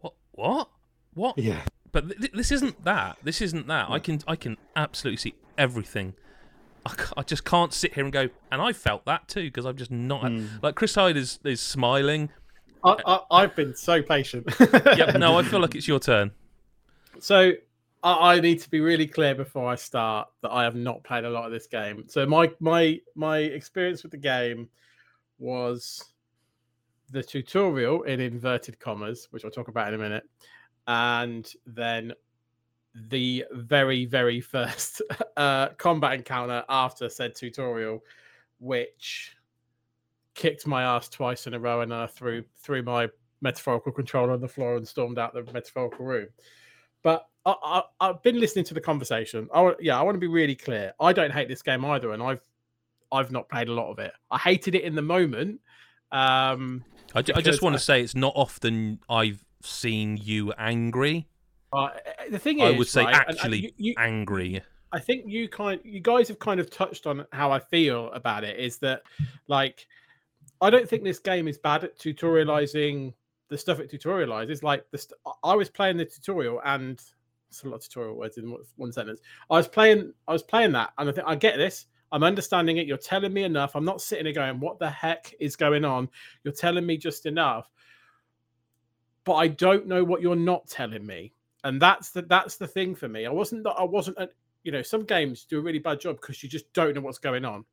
what? 0.00 0.12
What? 0.32 0.68
What? 1.14 1.38
Yeah. 1.38 1.62
But 1.92 2.10
th- 2.20 2.32
this 2.32 2.52
isn't 2.52 2.84
that. 2.84 3.16
This 3.22 3.40
isn't 3.40 3.68
that. 3.68 3.88
I 3.88 4.00
can 4.00 4.20
I 4.28 4.36
can 4.36 4.58
absolutely 4.76 5.16
see 5.16 5.34
everything 5.56 6.12
I, 7.16 7.22
just 7.22 7.44
can't 7.44 7.72
sit 7.72 7.94
here 7.94 8.04
and 8.04 8.12
go, 8.12 8.28
and 8.50 8.60
I 8.60 8.72
felt 8.72 9.04
that 9.06 9.28
too 9.28 9.44
because 9.44 9.64
I'm 9.64 9.76
just 9.76 9.90
not 9.90 10.22
mm. 10.22 10.62
like 10.62 10.74
Chris 10.74 10.94
Hyde 10.94 11.16
is 11.16 11.38
is 11.44 11.60
smiling. 11.60 12.30
I, 12.84 13.20
I, 13.30 13.40
have 13.42 13.56
been 13.56 13.74
so 13.74 14.02
patient. 14.02 14.48
yep, 14.60 15.16
no, 15.16 15.38
I 15.38 15.42
feel 15.42 15.58
like 15.58 15.74
it's 15.74 15.88
your 15.88 15.98
turn. 15.98 16.30
So 17.18 17.52
I, 18.02 18.34
I, 18.34 18.40
need 18.40 18.60
to 18.60 18.70
be 18.70 18.80
really 18.80 19.06
clear 19.06 19.34
before 19.34 19.68
I 19.68 19.74
start 19.74 20.28
that 20.42 20.50
I 20.50 20.62
have 20.62 20.76
not 20.76 21.02
played 21.02 21.24
a 21.24 21.30
lot 21.30 21.46
of 21.46 21.52
this 21.52 21.66
game. 21.66 22.04
So 22.08 22.26
my 22.26 22.52
my 22.60 23.00
my 23.14 23.38
experience 23.38 24.02
with 24.02 24.12
the 24.12 24.18
game 24.18 24.68
was 25.38 26.04
the 27.10 27.22
tutorial 27.22 28.02
in 28.02 28.20
inverted 28.20 28.78
commas, 28.78 29.28
which 29.30 29.44
I'll 29.44 29.50
talk 29.50 29.68
about 29.68 29.88
in 29.88 29.94
a 29.94 29.98
minute, 29.98 30.24
and 30.86 31.50
then 31.66 32.12
the 33.08 33.44
very 33.52 34.06
very 34.06 34.40
first 34.40 35.02
uh, 35.36 35.68
combat 35.70 36.14
encounter 36.14 36.64
after 36.68 37.08
said 37.08 37.34
tutorial, 37.34 38.02
which 38.58 39.36
kicked 40.34 40.66
my 40.66 40.82
ass 40.82 41.08
twice 41.08 41.46
in 41.46 41.54
a 41.54 41.58
row, 41.58 41.80
and 41.80 41.92
I 41.92 42.06
threw 42.06 42.44
threw 42.62 42.82
my 42.82 43.08
metaphorical 43.40 43.92
controller 43.92 44.32
on 44.32 44.40
the 44.40 44.48
floor 44.48 44.76
and 44.76 44.86
stormed 44.86 45.18
out 45.18 45.34
the 45.34 45.44
metaphorical 45.52 46.04
room. 46.04 46.28
But 47.02 47.26
I, 47.44 47.82
I, 48.00 48.06
have 48.08 48.22
been 48.22 48.40
listening 48.40 48.64
to 48.66 48.74
the 48.74 48.80
conversation. 48.80 49.48
I, 49.54 49.74
yeah, 49.80 49.98
I 49.98 50.02
want 50.02 50.16
to 50.16 50.20
be 50.20 50.26
really 50.26 50.56
clear. 50.56 50.92
I 50.98 51.12
don't 51.12 51.30
hate 51.30 51.48
this 51.48 51.62
game 51.62 51.84
either, 51.84 52.12
and 52.12 52.22
I've 52.22 52.42
I've 53.12 53.30
not 53.30 53.48
played 53.48 53.68
a 53.68 53.72
lot 53.72 53.90
of 53.90 53.98
it. 53.98 54.12
I 54.30 54.38
hated 54.38 54.74
it 54.74 54.82
in 54.82 54.94
the 54.94 55.02
moment. 55.02 55.60
Um, 56.12 56.84
I, 57.14 57.18
I 57.18 57.40
just 57.40 57.62
want 57.62 57.74
to 57.74 57.78
say 57.78 58.02
it's 58.02 58.14
not 58.14 58.32
often 58.34 59.00
I've 59.08 59.44
seen 59.62 60.16
you 60.16 60.52
angry. 60.52 61.28
Uh, 61.72 61.88
the 62.30 62.38
thing 62.38 62.60
is, 62.60 62.74
I 62.74 62.78
would 62.78 62.88
say 62.88 63.04
right, 63.04 63.14
actually 63.14 63.58
you, 63.58 63.72
you, 63.76 63.94
angry. 63.98 64.62
I 64.92 65.00
think 65.00 65.24
you 65.26 65.48
kind, 65.48 65.80
you 65.84 66.00
guys 66.00 66.28
have 66.28 66.38
kind 66.38 66.60
of 66.60 66.70
touched 66.70 67.06
on 67.06 67.26
how 67.32 67.50
I 67.50 67.58
feel 67.58 68.10
about 68.12 68.44
it. 68.44 68.58
Is 68.58 68.78
that 68.78 69.02
like, 69.48 69.86
I 70.60 70.70
don't 70.70 70.88
think 70.88 71.04
this 71.04 71.18
game 71.18 71.48
is 71.48 71.58
bad 71.58 71.84
at 71.84 71.98
tutorializing 71.98 73.12
the 73.48 73.58
stuff 73.58 73.80
it 73.80 73.90
tutorializes. 73.90 74.62
Like 74.62 74.86
the, 74.90 74.98
st- 74.98 75.18
I 75.42 75.54
was 75.54 75.68
playing 75.68 75.96
the 75.96 76.04
tutorial 76.04 76.60
and 76.64 77.00
it's 77.48 77.62
a 77.62 77.68
lot 77.68 77.76
of 77.76 77.82
tutorial 77.82 78.16
words 78.16 78.38
in 78.38 78.56
one 78.76 78.92
sentence. 78.92 79.20
I 79.50 79.54
was 79.54 79.68
playing, 79.68 80.12
I 80.28 80.32
was 80.32 80.42
playing 80.42 80.72
that, 80.72 80.92
and 80.98 81.08
I 81.08 81.12
think 81.12 81.26
I 81.26 81.34
get 81.34 81.56
this. 81.56 81.86
I'm 82.12 82.22
understanding 82.22 82.76
it. 82.76 82.86
You're 82.86 82.96
telling 82.96 83.32
me 83.32 83.42
enough. 83.42 83.74
I'm 83.74 83.84
not 83.84 84.00
sitting 84.00 84.24
there 84.24 84.32
going, 84.32 84.60
"What 84.60 84.78
the 84.78 84.88
heck 84.88 85.34
is 85.40 85.56
going 85.56 85.84
on?" 85.84 86.08
You're 86.44 86.54
telling 86.54 86.86
me 86.86 86.96
just 86.96 87.26
enough, 87.26 87.68
but 89.24 89.34
I 89.34 89.48
don't 89.48 89.86
know 89.86 90.04
what 90.04 90.22
you're 90.22 90.36
not 90.36 90.68
telling 90.68 91.04
me, 91.04 91.32
and 91.66 91.80
that's 91.80 92.10
the 92.10 92.22
that's 92.22 92.56
the 92.56 92.66
thing 92.66 92.94
for 92.94 93.08
me. 93.08 93.26
I 93.26 93.30
wasn't 93.30 93.64
that 93.64 93.74
I 93.78 93.84
wasn't. 93.84 94.18
A, 94.18 94.28
you 94.64 94.72
know, 94.72 94.82
some 94.82 95.04
games 95.04 95.44
do 95.44 95.58
a 95.58 95.62
really 95.62 95.78
bad 95.78 96.00
job 96.00 96.20
because 96.20 96.42
you 96.42 96.48
just 96.48 96.72
don't 96.72 96.94
know 96.94 97.00
what's 97.00 97.18
going 97.18 97.44
on, 97.44 97.64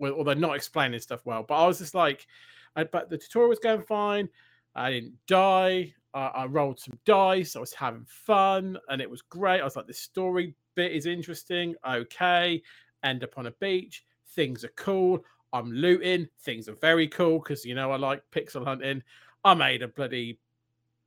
or 0.00 0.24
they're 0.24 0.34
not 0.34 0.56
explaining 0.56 1.00
stuff 1.00 1.20
well. 1.24 1.44
But 1.46 1.62
I 1.62 1.66
was 1.66 1.78
just 1.78 1.94
like, 1.94 2.26
I, 2.74 2.84
but 2.84 3.08
the 3.08 3.18
tutorial 3.18 3.50
was 3.50 3.58
going 3.58 3.82
fine. 3.82 4.28
I 4.74 4.90
didn't 4.90 5.14
die. 5.26 5.94
I, 6.12 6.26
I 6.26 6.46
rolled 6.46 6.80
some 6.80 6.98
dice. 7.04 7.54
I 7.54 7.60
was 7.60 7.72
having 7.72 8.06
fun, 8.08 8.78
and 8.88 9.00
it 9.00 9.10
was 9.10 9.22
great. 9.22 9.60
I 9.60 9.64
was 9.64 9.76
like, 9.76 9.86
the 9.86 9.94
story 9.94 10.54
bit 10.74 10.92
is 10.92 11.06
interesting. 11.06 11.74
Okay 11.88 12.62
end 13.02 13.24
up 13.24 13.38
on 13.38 13.46
a 13.46 13.50
beach. 13.52 14.04
Things 14.34 14.64
are 14.64 14.72
cool. 14.76 15.24
I'm 15.52 15.72
looting. 15.72 16.28
Things 16.42 16.68
are 16.68 16.74
very 16.74 17.08
cool 17.08 17.38
because 17.38 17.64
you 17.64 17.74
know 17.74 17.90
I 17.90 17.96
like 17.96 18.22
pixel 18.32 18.64
hunting. 18.64 19.02
I 19.44 19.54
made 19.54 19.82
a 19.82 19.88
bloody 19.88 20.38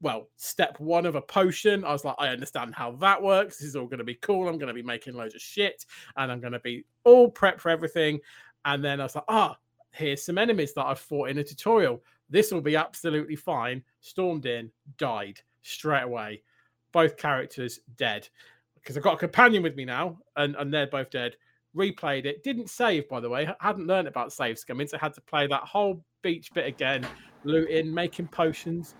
well, 0.03 0.27
step 0.35 0.77
one 0.81 1.05
of 1.05 1.15
a 1.15 1.21
potion. 1.21 1.85
I 1.85 1.93
was 1.93 2.03
like, 2.03 2.17
I 2.19 2.27
understand 2.27 2.75
how 2.75 2.91
that 2.97 3.23
works. 3.23 3.57
This 3.57 3.69
is 3.69 3.75
all 3.77 3.85
going 3.85 3.99
to 3.99 4.03
be 4.03 4.15
cool. 4.15 4.49
I'm 4.49 4.57
going 4.57 4.67
to 4.67 4.73
be 4.73 4.83
making 4.83 5.13
loads 5.13 5.33
of 5.33 5.41
shit 5.41 5.85
and 6.17 6.29
I'm 6.29 6.41
going 6.41 6.53
to 6.53 6.59
be 6.59 6.83
all 7.05 7.31
prep 7.31 7.59
for 7.59 7.69
everything. 7.69 8.19
And 8.65 8.83
then 8.83 8.99
I 8.99 9.03
was 9.03 9.15
like, 9.15 9.23
ah, 9.29 9.57
here's 9.91 10.21
some 10.21 10.37
enemies 10.37 10.73
that 10.73 10.85
I've 10.85 10.99
fought 10.99 11.29
in 11.29 11.37
a 11.37 11.43
tutorial. 11.43 12.03
This 12.29 12.51
will 12.51 12.61
be 12.61 12.75
absolutely 12.75 13.37
fine. 13.37 13.81
Stormed 14.01 14.45
in, 14.45 14.69
died 14.97 15.39
straight 15.61 16.03
away. 16.03 16.43
Both 16.91 17.15
characters 17.15 17.79
dead 17.95 18.27
because 18.75 18.97
I've 18.97 19.03
got 19.03 19.13
a 19.13 19.17
companion 19.17 19.63
with 19.63 19.77
me 19.77 19.85
now 19.85 20.19
and, 20.35 20.57
and 20.57 20.71
they're 20.73 20.87
both 20.87 21.11
dead 21.11 21.37
replayed 21.75 22.25
it. 22.25 22.43
Didn't 22.43 22.69
save, 22.69 23.07
by 23.09 23.19
the 23.19 23.29
way. 23.29 23.49
hadn't 23.59 23.87
learned 23.87 24.07
about 24.07 24.31
save 24.31 24.57
scumming, 24.57 24.87
so 24.87 24.97
I 24.97 24.99
had 24.99 25.13
to 25.13 25.21
play 25.21 25.47
that 25.47 25.63
whole 25.63 26.03
beach 26.21 26.53
bit 26.53 26.67
again, 26.67 27.07
looting, 27.45 27.91
making 27.91 28.27
potions, 28.27 28.93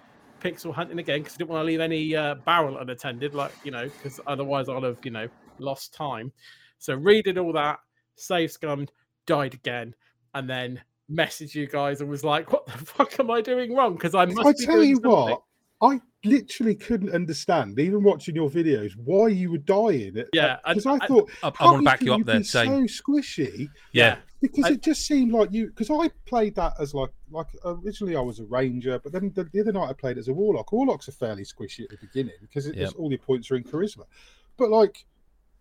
pixel 0.44 0.74
hunting 0.74 1.00
again 1.00 1.20
because 1.20 1.36
I 1.36 1.38
didn't 1.38 1.50
want 1.52 1.62
to 1.62 1.66
leave 1.66 1.80
any 1.80 2.16
uh, 2.16 2.36
barrel 2.36 2.78
unattended, 2.78 3.34
like 3.34 3.54
you 3.64 3.72
know, 3.72 3.86
because 3.86 4.20
otherwise 4.28 4.70
I'd 4.70 4.84
have 4.84 5.00
you 5.04 5.12
know 5.12 5.28
lost 5.60 5.94
time. 5.94 6.32
So 6.80 6.98
redid 6.98 7.42
all 7.42 7.54
that, 7.54 7.80
save 8.16 8.52
scummed, 8.52 8.92
died 9.26 9.54
again, 9.54 9.96
and 10.34 10.50
then 10.50 10.82
messaged 11.12 11.56
you 11.56 11.68
guys 11.68 12.02
and 12.02 12.10
was 12.10 12.24
like, 12.24 12.52
"What 12.52 12.66
the 12.66 12.72
fuck 12.86 13.20
am 13.20 13.32
I 13.32 13.42
doing 13.42 13.74
wrong?" 13.74 13.94
Because 13.94 14.16
I 14.16 14.26
must. 14.26 14.46
I 14.46 14.66
tell 14.66 14.84
you 14.84 14.96
something. 14.96 15.12
what, 15.12 15.44
I 15.82 16.02
literally 16.24 16.76
couldn't 16.76 17.14
understand, 17.14 17.80
even 17.80 18.04
watching 18.04 18.36
your 18.36 18.50
videos, 18.50 18.94
why 18.98 19.28
you 19.28 19.52
were 19.52 19.58
dying. 19.58 20.24
Yeah, 20.34 20.58
because 20.68 20.86
I, 20.86 20.96
I, 20.96 21.08
thought 21.08 21.32
I, 21.44 21.52
I 21.60 21.66
want 21.66 21.80
to 21.80 21.84
back 21.84 22.02
you 22.02 22.14
up 22.14 22.26
there. 22.26 22.44
Saying, 22.44 22.88
so 22.88 23.04
squishy. 23.04 23.68
Yeah, 23.92 24.18
because 24.44 24.66
I, 24.66 24.70
it 24.72 24.82
just 24.82 25.08
seemed 25.08 25.32
like 25.32 25.54
you. 25.54 25.68
Because 25.68 25.90
I 25.90 26.10
played 26.26 26.56
that 26.56 26.74
as 26.78 26.94
like 26.94 27.12
like 27.32 27.48
originally 27.64 28.18
I 28.18 28.20
was 28.20 28.40
a 28.40 28.44
ranger, 28.44 29.00
but 29.00 29.14
then 29.14 29.32
the, 29.34 29.46
the, 29.46 29.62
other 29.62 29.72
night 29.72 29.90
I 29.90 29.94
played 29.94 30.18
as 30.18 30.28
a 30.28 30.34
warlock. 30.34 30.72
Warlocks 30.74 31.08
are 31.08 31.14
fairly 31.14 31.44
squishy 31.44 31.86
at 31.86 31.90
the 31.90 31.98
beginning 31.98 32.36
because 32.42 32.68
it, 32.68 32.76
yep. 32.76 32.92
all 32.98 33.10
your 33.10 33.20
points 33.20 33.50
are 33.50 33.56
in 33.56 33.64
charisma, 33.64 34.04
but 34.58 34.70
like. 34.70 35.06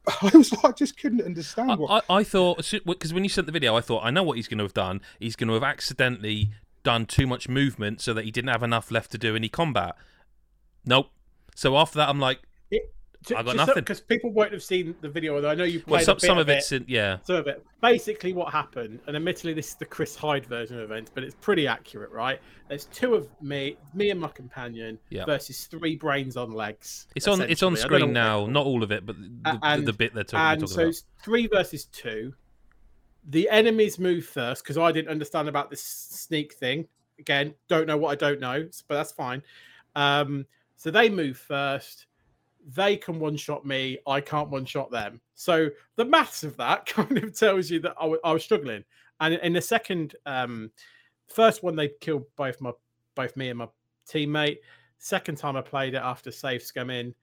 I 0.21 0.37
was 0.37 0.51
like, 0.51 0.64
I 0.64 0.73
just 0.73 0.99
couldn't 0.99 1.23
understand. 1.23 1.79
What... 1.79 2.05
I, 2.11 2.16
I 2.16 2.25
thought 2.25 2.68
because 2.85 3.14
when 3.14 3.23
you 3.23 3.31
sent 3.31 3.47
the 3.47 3.53
video, 3.53 3.77
I 3.77 3.81
thought 3.81 4.05
I 4.05 4.11
know 4.11 4.25
what 4.25 4.37
he's 4.37 4.49
going 4.49 4.59
to 4.59 4.64
have 4.64 4.75
done. 4.75 5.01
He's 5.21 5.37
going 5.37 5.47
to 5.47 5.55
have 5.55 5.62
accidentally 5.62 6.51
done 6.83 7.07
too 7.07 7.25
much 7.25 7.49
movement 7.49 8.01
so 8.01 8.12
that 8.12 8.25
he 8.25 8.33
didn't 8.33 8.51
have 8.51 8.64
enough 8.64 8.90
left 8.90 9.12
to 9.12 9.18
do 9.18 9.37
any 9.37 9.49
combat. 9.49 9.95
Nope. 10.85 11.11
So 11.55 11.77
after 11.77 11.99
that, 11.99 12.09
I'm 12.09 12.18
like, 12.18 12.40
it, 12.68 12.92
to, 13.26 13.38
I 13.38 13.42
got 13.42 13.56
nothing 13.56 13.74
because 13.76 14.00
people 14.00 14.30
won't 14.30 14.52
have 14.52 14.62
seen 14.62 14.94
the 15.00 15.08
video. 15.08 15.37
Although 15.37 15.50
I 15.50 15.54
know 15.54 15.64
you 15.64 15.80
played 15.80 15.90
well, 15.90 16.04
some, 16.04 16.18
some 16.18 16.38
of, 16.38 16.48
of 16.48 16.56
it's 16.56 16.72
in, 16.72 16.85
yeah. 16.88 17.18
Some 17.24 17.37
of 17.37 17.46
it. 17.46 17.64
Basically, 17.80 18.32
what 18.32 18.52
happened, 18.52 19.00
and 19.06 19.16
admittedly, 19.16 19.54
this 19.54 19.68
is 19.68 19.74
the 19.74 19.85
Chris 19.85 20.16
Hyde 20.16 20.46
version 20.46 20.78
of 20.78 20.85
events, 20.85 21.11
but 21.14 21.24
it's 21.24 21.35
pretty 21.40 21.66
accurate, 21.66 22.11
right? 22.11 22.40
There's 22.68 22.87
two 22.87 23.14
of 23.14 23.28
me, 23.40 23.76
me 23.94 24.11
and 24.11 24.20
my 24.20 24.28
companion, 24.28 24.98
yep. 25.11 25.26
versus 25.26 25.66
three 25.66 25.96
brains 25.96 26.37
on 26.37 26.52
legs. 26.52 27.06
It's 27.14 27.28
on. 27.28 27.40
It's 27.42 27.62
on 27.62 27.76
screen 27.76 28.12
now. 28.12 28.46
Not 28.46 28.66
all 28.66 28.82
of 28.82 28.92
it, 28.92 29.04
but 29.06 29.16
the, 29.18 29.58
and, 29.62 29.87
the 29.87 29.92
bit 29.92 30.14
they're 30.14 30.24
talking, 30.24 30.62
and 30.62 30.68
so 30.68 30.82
about. 30.82 31.02
three 31.22 31.46
versus 31.46 31.87
two. 31.87 32.35
The 33.28 33.48
enemies 33.50 33.98
move 33.98 34.26
first 34.26 34.64
because 34.64 34.78
I 34.78 34.90
didn't 34.90 35.11
understand 35.11 35.48
about 35.48 35.70
this 35.70 35.82
sneak 35.82 36.54
thing. 36.54 36.88
Again, 37.20 37.54
don't 37.68 37.87
know 37.87 37.96
what 37.96 38.11
I 38.11 38.14
don't 38.16 38.40
know, 38.40 38.68
but 38.88 38.96
that's 38.96 39.12
fine. 39.12 39.42
Um, 39.94 40.46
so 40.76 40.90
they 40.90 41.08
move 41.08 41.37
first. 41.37 42.06
They 42.66 42.96
can 42.96 43.18
one 43.18 43.37
shot 43.37 43.66
me. 43.66 43.98
I 44.07 44.20
can't 44.20 44.51
one 44.51 44.64
shot 44.64 44.90
them. 44.90 45.20
So 45.35 45.68
the 45.96 46.05
maths 46.05 46.44
of 46.44 46.57
that 46.59 46.87
kind 46.87 47.18
of 47.18 47.37
tells 47.37 47.70
you 47.70 47.81
that 47.81 47.94
I, 47.98 48.03
w- 48.03 48.20
I 48.25 48.33
was 48.33 48.44
struggling. 48.44 48.85
And 49.20 49.35
in 49.35 49.53
the 49.53 49.61
second, 49.61 50.16
um, 50.27 50.70
first 51.29 51.62
one, 51.62 51.77
they 51.77 51.90
killed 52.01 52.25
both 52.37 52.61
my 52.61 52.72
both 53.14 53.37
me 53.37 53.48
and 53.48 53.59
my 53.59 53.68
teammate. 54.09 54.59
Second 54.98 55.37
time 55.37 55.57
I 55.57 55.62
played 55.62 55.94
it 55.94 56.03
after 56.03 56.31
save 56.31 56.62
scumming, 56.62 57.14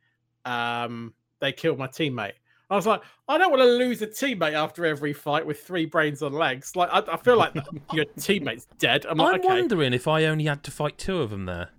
um, 0.45 1.13
they 1.39 1.51
killed 1.51 1.77
my 1.77 1.87
teammate. 1.87 2.33
I 2.69 2.75
was 2.75 2.85
like, 2.85 3.01
I 3.27 3.37
don't 3.37 3.49
want 3.49 3.61
to 3.61 3.67
lose 3.67 4.01
a 4.03 4.07
teammate 4.07 4.53
after 4.53 4.85
every 4.85 5.11
fight 5.11 5.45
with 5.45 5.61
three 5.61 5.85
brains 5.85 6.21
on 6.21 6.33
legs. 6.33 6.75
Like, 6.75 6.89
I, 6.91 7.13
I 7.13 7.17
feel 7.17 7.37
like 7.37 7.55
your 7.91 8.05
teammate's 8.19 8.67
dead. 8.77 9.07
I'm, 9.09 9.17
like, 9.17 9.35
I'm 9.35 9.39
okay. 9.39 9.47
wondering 9.47 9.93
if 9.93 10.07
I 10.07 10.25
only 10.25 10.45
had 10.45 10.63
to 10.65 10.71
fight 10.71 10.97
two 10.99 11.19
of 11.19 11.31
them 11.31 11.45
there. 11.45 11.69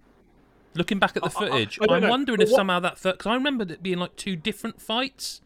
Looking 0.74 0.98
back 0.98 1.16
at 1.16 1.22
the 1.22 1.30
footage, 1.30 1.78
I, 1.82 1.92
I, 1.92 1.96
am 1.98 2.08
wondering 2.08 2.40
if 2.40 2.50
what... 2.50 2.56
somehow 2.56 2.80
that 2.80 3.02
because 3.02 3.26
I 3.26 3.34
remember 3.34 3.64
it 3.64 3.82
being 3.82 3.98
like 3.98 4.16
two 4.16 4.36
different 4.36 4.80
fights. 4.80 5.40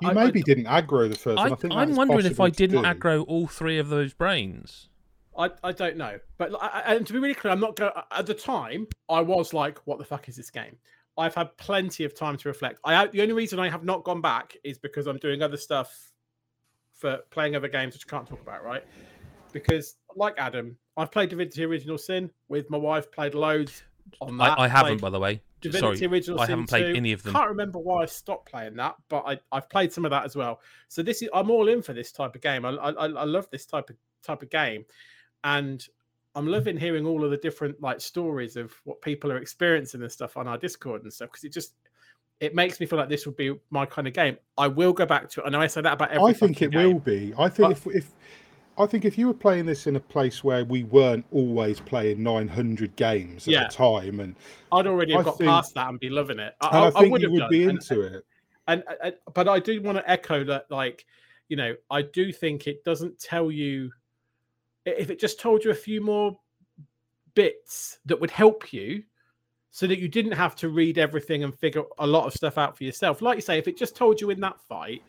You 0.00 0.12
maybe 0.12 0.42
didn't 0.42 0.66
aggro 0.66 1.10
the 1.10 1.16
first 1.16 1.36
one. 1.38 1.72
I 1.72 1.82
am 1.82 1.96
wondering 1.96 2.24
if 2.24 2.40
I 2.40 2.48
didn't 2.48 2.84
aggro 2.84 3.24
all 3.26 3.46
three 3.46 3.78
of 3.78 3.88
those 3.88 4.14
brains. 4.14 4.88
I, 5.36 5.50
I 5.64 5.72
don't 5.72 5.96
know, 5.96 6.18
but 6.38 6.52
and 6.86 7.06
to 7.06 7.12
be 7.12 7.18
really 7.18 7.34
clear, 7.34 7.52
I'm 7.52 7.60
not 7.60 7.74
going. 7.76 7.90
At 8.10 8.26
the 8.26 8.34
time, 8.34 8.86
I 9.08 9.20
was 9.20 9.52
like, 9.52 9.78
"What 9.86 9.98
the 9.98 10.04
fuck 10.04 10.28
is 10.28 10.36
this 10.36 10.50
game?" 10.50 10.76
I've 11.18 11.34
had 11.34 11.56
plenty 11.56 12.04
of 12.04 12.14
time 12.14 12.36
to 12.38 12.48
reflect. 12.48 12.80
I 12.84 13.06
the 13.06 13.22
only 13.22 13.34
reason 13.34 13.58
I 13.58 13.68
have 13.68 13.84
not 13.84 14.04
gone 14.04 14.20
back 14.20 14.56
is 14.62 14.78
because 14.78 15.06
I'm 15.06 15.18
doing 15.18 15.42
other 15.42 15.56
stuff 15.56 16.12
for 16.94 17.18
playing 17.30 17.56
other 17.56 17.68
games 17.68 17.94
which 17.94 18.04
I 18.06 18.10
can't 18.10 18.28
talk 18.28 18.40
about, 18.40 18.64
right? 18.64 18.84
Because 19.52 19.96
like 20.16 20.34
Adam, 20.38 20.76
I've 20.96 21.10
played 21.10 21.30
Divinity 21.30 21.64
Original 21.64 21.98
Sin 21.98 22.30
with 22.48 22.70
my 22.70 22.78
wife, 22.78 23.10
played 23.10 23.34
loads 23.34 23.82
on 24.20 24.36
that. 24.38 24.58
I, 24.58 24.64
I 24.64 24.68
haven't, 24.68 25.00
by 25.00 25.10
the 25.10 25.18
way. 25.18 25.42
Divinity 25.60 25.96
Sorry, 25.98 26.10
Original 26.10 26.40
I 26.40 26.46
haven't 26.46 26.68
played 26.68 26.92
2. 26.92 26.96
any 26.96 27.12
of 27.12 27.22
them. 27.22 27.36
I 27.36 27.40
can't 27.40 27.50
remember 27.50 27.78
why 27.78 28.02
I 28.02 28.06
stopped 28.06 28.50
playing 28.50 28.76
that, 28.76 28.96
but 29.08 29.24
I, 29.26 29.38
I've 29.52 29.68
played 29.70 29.92
some 29.92 30.04
of 30.04 30.10
that 30.10 30.24
as 30.24 30.34
well. 30.34 30.60
So 30.88 31.02
this 31.02 31.22
is 31.22 31.28
I'm 31.32 31.50
all 31.50 31.68
in 31.68 31.82
for 31.82 31.92
this 31.92 32.10
type 32.10 32.34
of 32.34 32.40
game. 32.40 32.64
I, 32.64 32.70
I, 32.70 32.90
I 32.90 33.24
love 33.24 33.48
this 33.50 33.64
type 33.64 33.90
of 33.90 33.96
type 34.22 34.42
of 34.42 34.50
game, 34.50 34.84
and 35.44 35.86
I'm 36.34 36.46
loving 36.46 36.76
hearing 36.76 37.06
all 37.06 37.24
of 37.24 37.30
the 37.30 37.36
different 37.36 37.80
like 37.80 38.00
stories 38.00 38.56
of 38.56 38.72
what 38.84 39.00
people 39.02 39.30
are 39.30 39.38
experiencing 39.38 40.02
and 40.02 40.10
stuff 40.10 40.36
on 40.36 40.48
our 40.48 40.58
Discord 40.58 41.02
and 41.02 41.12
stuff 41.12 41.30
because 41.30 41.44
it 41.44 41.52
just 41.52 41.74
it 42.40 42.56
makes 42.56 42.80
me 42.80 42.86
feel 42.86 42.98
like 42.98 43.08
this 43.08 43.24
would 43.24 43.36
be 43.36 43.54
my 43.70 43.86
kind 43.86 44.08
of 44.08 44.14
game. 44.14 44.36
I 44.58 44.66
will 44.66 44.92
go 44.92 45.06
back 45.06 45.30
to 45.30 45.42
it. 45.42 45.46
I 45.46 45.50
know 45.50 45.60
I 45.60 45.68
say 45.68 45.80
that 45.80 45.92
about 45.92 46.10
every. 46.10 46.30
I 46.30 46.32
think 46.32 46.60
it 46.60 46.72
game, 46.72 46.94
will 46.94 47.00
be. 47.00 47.32
I 47.38 47.48
think 47.48 47.70
if 47.70 47.86
if 47.86 48.10
I 48.78 48.86
think 48.86 49.04
if 49.04 49.18
you 49.18 49.26
were 49.26 49.34
playing 49.34 49.66
this 49.66 49.86
in 49.86 49.96
a 49.96 50.00
place 50.00 50.42
where 50.42 50.64
we 50.64 50.84
weren't 50.84 51.26
always 51.30 51.80
playing 51.80 52.22
900 52.22 52.96
games 52.96 53.46
at 53.46 53.52
yeah. 53.52 53.66
a 53.66 53.70
time, 53.70 54.20
and 54.20 54.34
I'd 54.70 54.86
already 54.86 55.12
have 55.12 55.24
got 55.26 55.38
think, 55.38 55.50
past 55.50 55.74
that 55.74 55.88
and 55.88 56.00
be 56.00 56.08
loving 56.08 56.38
it. 56.38 56.54
I, 56.60 56.66
I, 56.66 56.86
I 56.86 56.90
think 56.90 57.12
would 57.12 57.22
you 57.22 57.30
would 57.30 57.38
done. 57.40 57.50
be 57.50 57.64
into 57.64 58.06
and, 58.06 58.14
it. 58.16 58.26
And, 58.68 58.84
and, 59.02 59.14
but 59.34 59.48
I 59.48 59.58
do 59.58 59.80
want 59.82 59.98
to 59.98 60.10
echo 60.10 60.44
that, 60.44 60.70
like, 60.70 61.04
you 61.48 61.56
know, 61.56 61.74
I 61.90 62.02
do 62.02 62.32
think 62.32 62.66
it 62.66 62.82
doesn't 62.82 63.18
tell 63.18 63.50
you 63.50 63.90
if 64.86 65.10
it 65.10 65.20
just 65.20 65.38
told 65.38 65.64
you 65.64 65.70
a 65.70 65.74
few 65.74 66.00
more 66.00 66.38
bits 67.34 67.98
that 68.06 68.20
would 68.20 68.30
help 68.30 68.72
you 68.72 69.02
so 69.70 69.86
that 69.86 69.98
you 69.98 70.08
didn't 70.08 70.32
have 70.32 70.54
to 70.56 70.68
read 70.68 70.98
everything 70.98 71.44
and 71.44 71.58
figure 71.58 71.82
a 71.98 72.06
lot 72.06 72.26
of 72.26 72.32
stuff 72.32 72.58
out 72.58 72.76
for 72.76 72.84
yourself. 72.84 73.22
Like 73.22 73.36
you 73.36 73.42
say, 73.42 73.58
if 73.58 73.68
it 73.68 73.76
just 73.76 73.96
told 73.96 74.20
you 74.20 74.30
in 74.30 74.40
that 74.40 74.60
fight, 74.68 75.02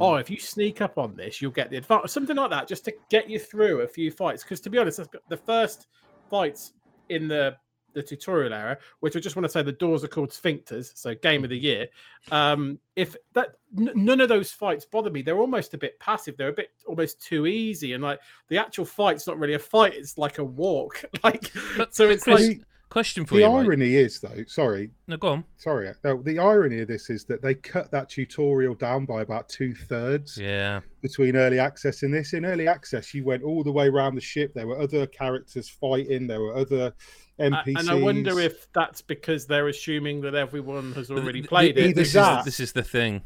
oh, 0.00 0.14
if 0.16 0.30
you 0.30 0.38
sneak 0.38 0.80
up 0.80 0.98
on 0.98 1.16
this, 1.16 1.40
you'll 1.40 1.50
get 1.50 1.70
the 1.70 1.76
advantage, 1.76 2.10
something 2.10 2.36
like 2.36 2.50
that, 2.50 2.68
just 2.68 2.84
to 2.86 2.94
get 3.10 3.30
you 3.30 3.38
through 3.38 3.80
a 3.80 3.88
few 3.88 4.10
fights. 4.10 4.42
Because 4.42 4.60
to 4.62 4.70
be 4.70 4.78
honest, 4.78 5.00
the 5.28 5.36
first 5.36 5.86
fights 6.30 6.72
in 7.08 7.28
the 7.28 7.56
the 7.92 8.02
tutorial 8.02 8.52
era, 8.52 8.76
which 9.00 9.16
I 9.16 9.20
just 9.20 9.36
want 9.36 9.44
to 9.44 9.48
say 9.48 9.62
the 9.62 9.72
doors 9.72 10.04
are 10.04 10.08
called 10.08 10.28
sphincters, 10.28 10.94
so 10.94 11.14
game 11.14 11.44
of 11.44 11.50
the 11.50 11.58
year. 11.58 11.86
Um, 12.30 12.78
if 12.94 13.16
that 13.32 13.54
n- 13.76 13.90
none 13.94 14.20
of 14.20 14.28
those 14.28 14.52
fights 14.52 14.84
bother 14.84 15.10
me, 15.10 15.22
they're 15.22 15.38
almost 15.38 15.72
a 15.72 15.78
bit 15.78 15.98
passive. 15.98 16.36
They're 16.36 16.48
a 16.48 16.52
bit 16.52 16.68
almost 16.86 17.22
too 17.22 17.46
easy, 17.46 17.94
and 17.94 18.04
like 18.04 18.20
the 18.48 18.58
actual 18.58 18.84
fight's 18.84 19.26
not 19.26 19.38
really 19.38 19.54
a 19.54 19.58
fight; 19.58 19.94
it's 19.94 20.18
like 20.18 20.36
a 20.38 20.44
walk. 20.44 21.04
like 21.24 21.50
But- 21.78 21.94
so, 21.94 22.10
it's 22.10 22.24
Chris, 22.24 22.48
like 22.48 22.60
question 22.88 23.24
for 23.26 23.34
The 23.34 23.40
you. 23.40 23.46
right? 23.46 23.64
irony 23.66 23.94
is, 23.96 24.20
though, 24.20 24.44
sorry, 24.46 24.90
No, 25.08 25.16
go 25.16 25.28
on. 25.28 25.44
sorry. 25.56 25.90
No, 26.04 26.22
the 26.22 26.38
irony 26.38 26.80
of 26.80 26.88
this 26.88 27.10
is 27.10 27.24
that 27.26 27.42
they 27.42 27.54
cut 27.54 27.90
that 27.90 28.08
tutorial 28.08 28.74
down 28.74 29.04
by 29.04 29.22
about 29.22 29.48
two 29.48 29.74
thirds 29.74 30.38
Yeah. 30.38 30.80
between 31.02 31.36
early 31.36 31.58
access 31.58 32.02
and 32.02 32.14
this. 32.14 32.32
In 32.32 32.44
early 32.44 32.68
access, 32.68 33.12
you 33.12 33.24
went 33.24 33.42
all 33.42 33.62
the 33.64 33.72
way 33.72 33.88
around 33.88 34.14
the 34.14 34.20
ship. 34.20 34.54
There 34.54 34.66
were 34.66 34.78
other 34.80 35.06
characters 35.06 35.68
fighting. 35.68 36.26
There 36.26 36.40
were 36.40 36.54
other 36.56 36.94
A- 37.38 37.42
NPCs. 37.50 37.80
And 37.80 37.90
I 37.90 37.94
wonder 37.94 38.40
if 38.40 38.66
that's 38.72 39.02
because 39.02 39.46
they're 39.46 39.68
assuming 39.68 40.22
that 40.22 40.34
everyone 40.34 40.92
has 40.94 41.10
already 41.10 41.40
th- 41.40 41.48
played 41.48 41.74
th- 41.74 41.86
it. 41.86 41.90
Either 41.90 42.00
This 42.00 42.08
is, 42.08 42.14
that- 42.14 42.44
this 42.44 42.60
is 42.60 42.72
the 42.72 42.82
thing. 42.82 43.22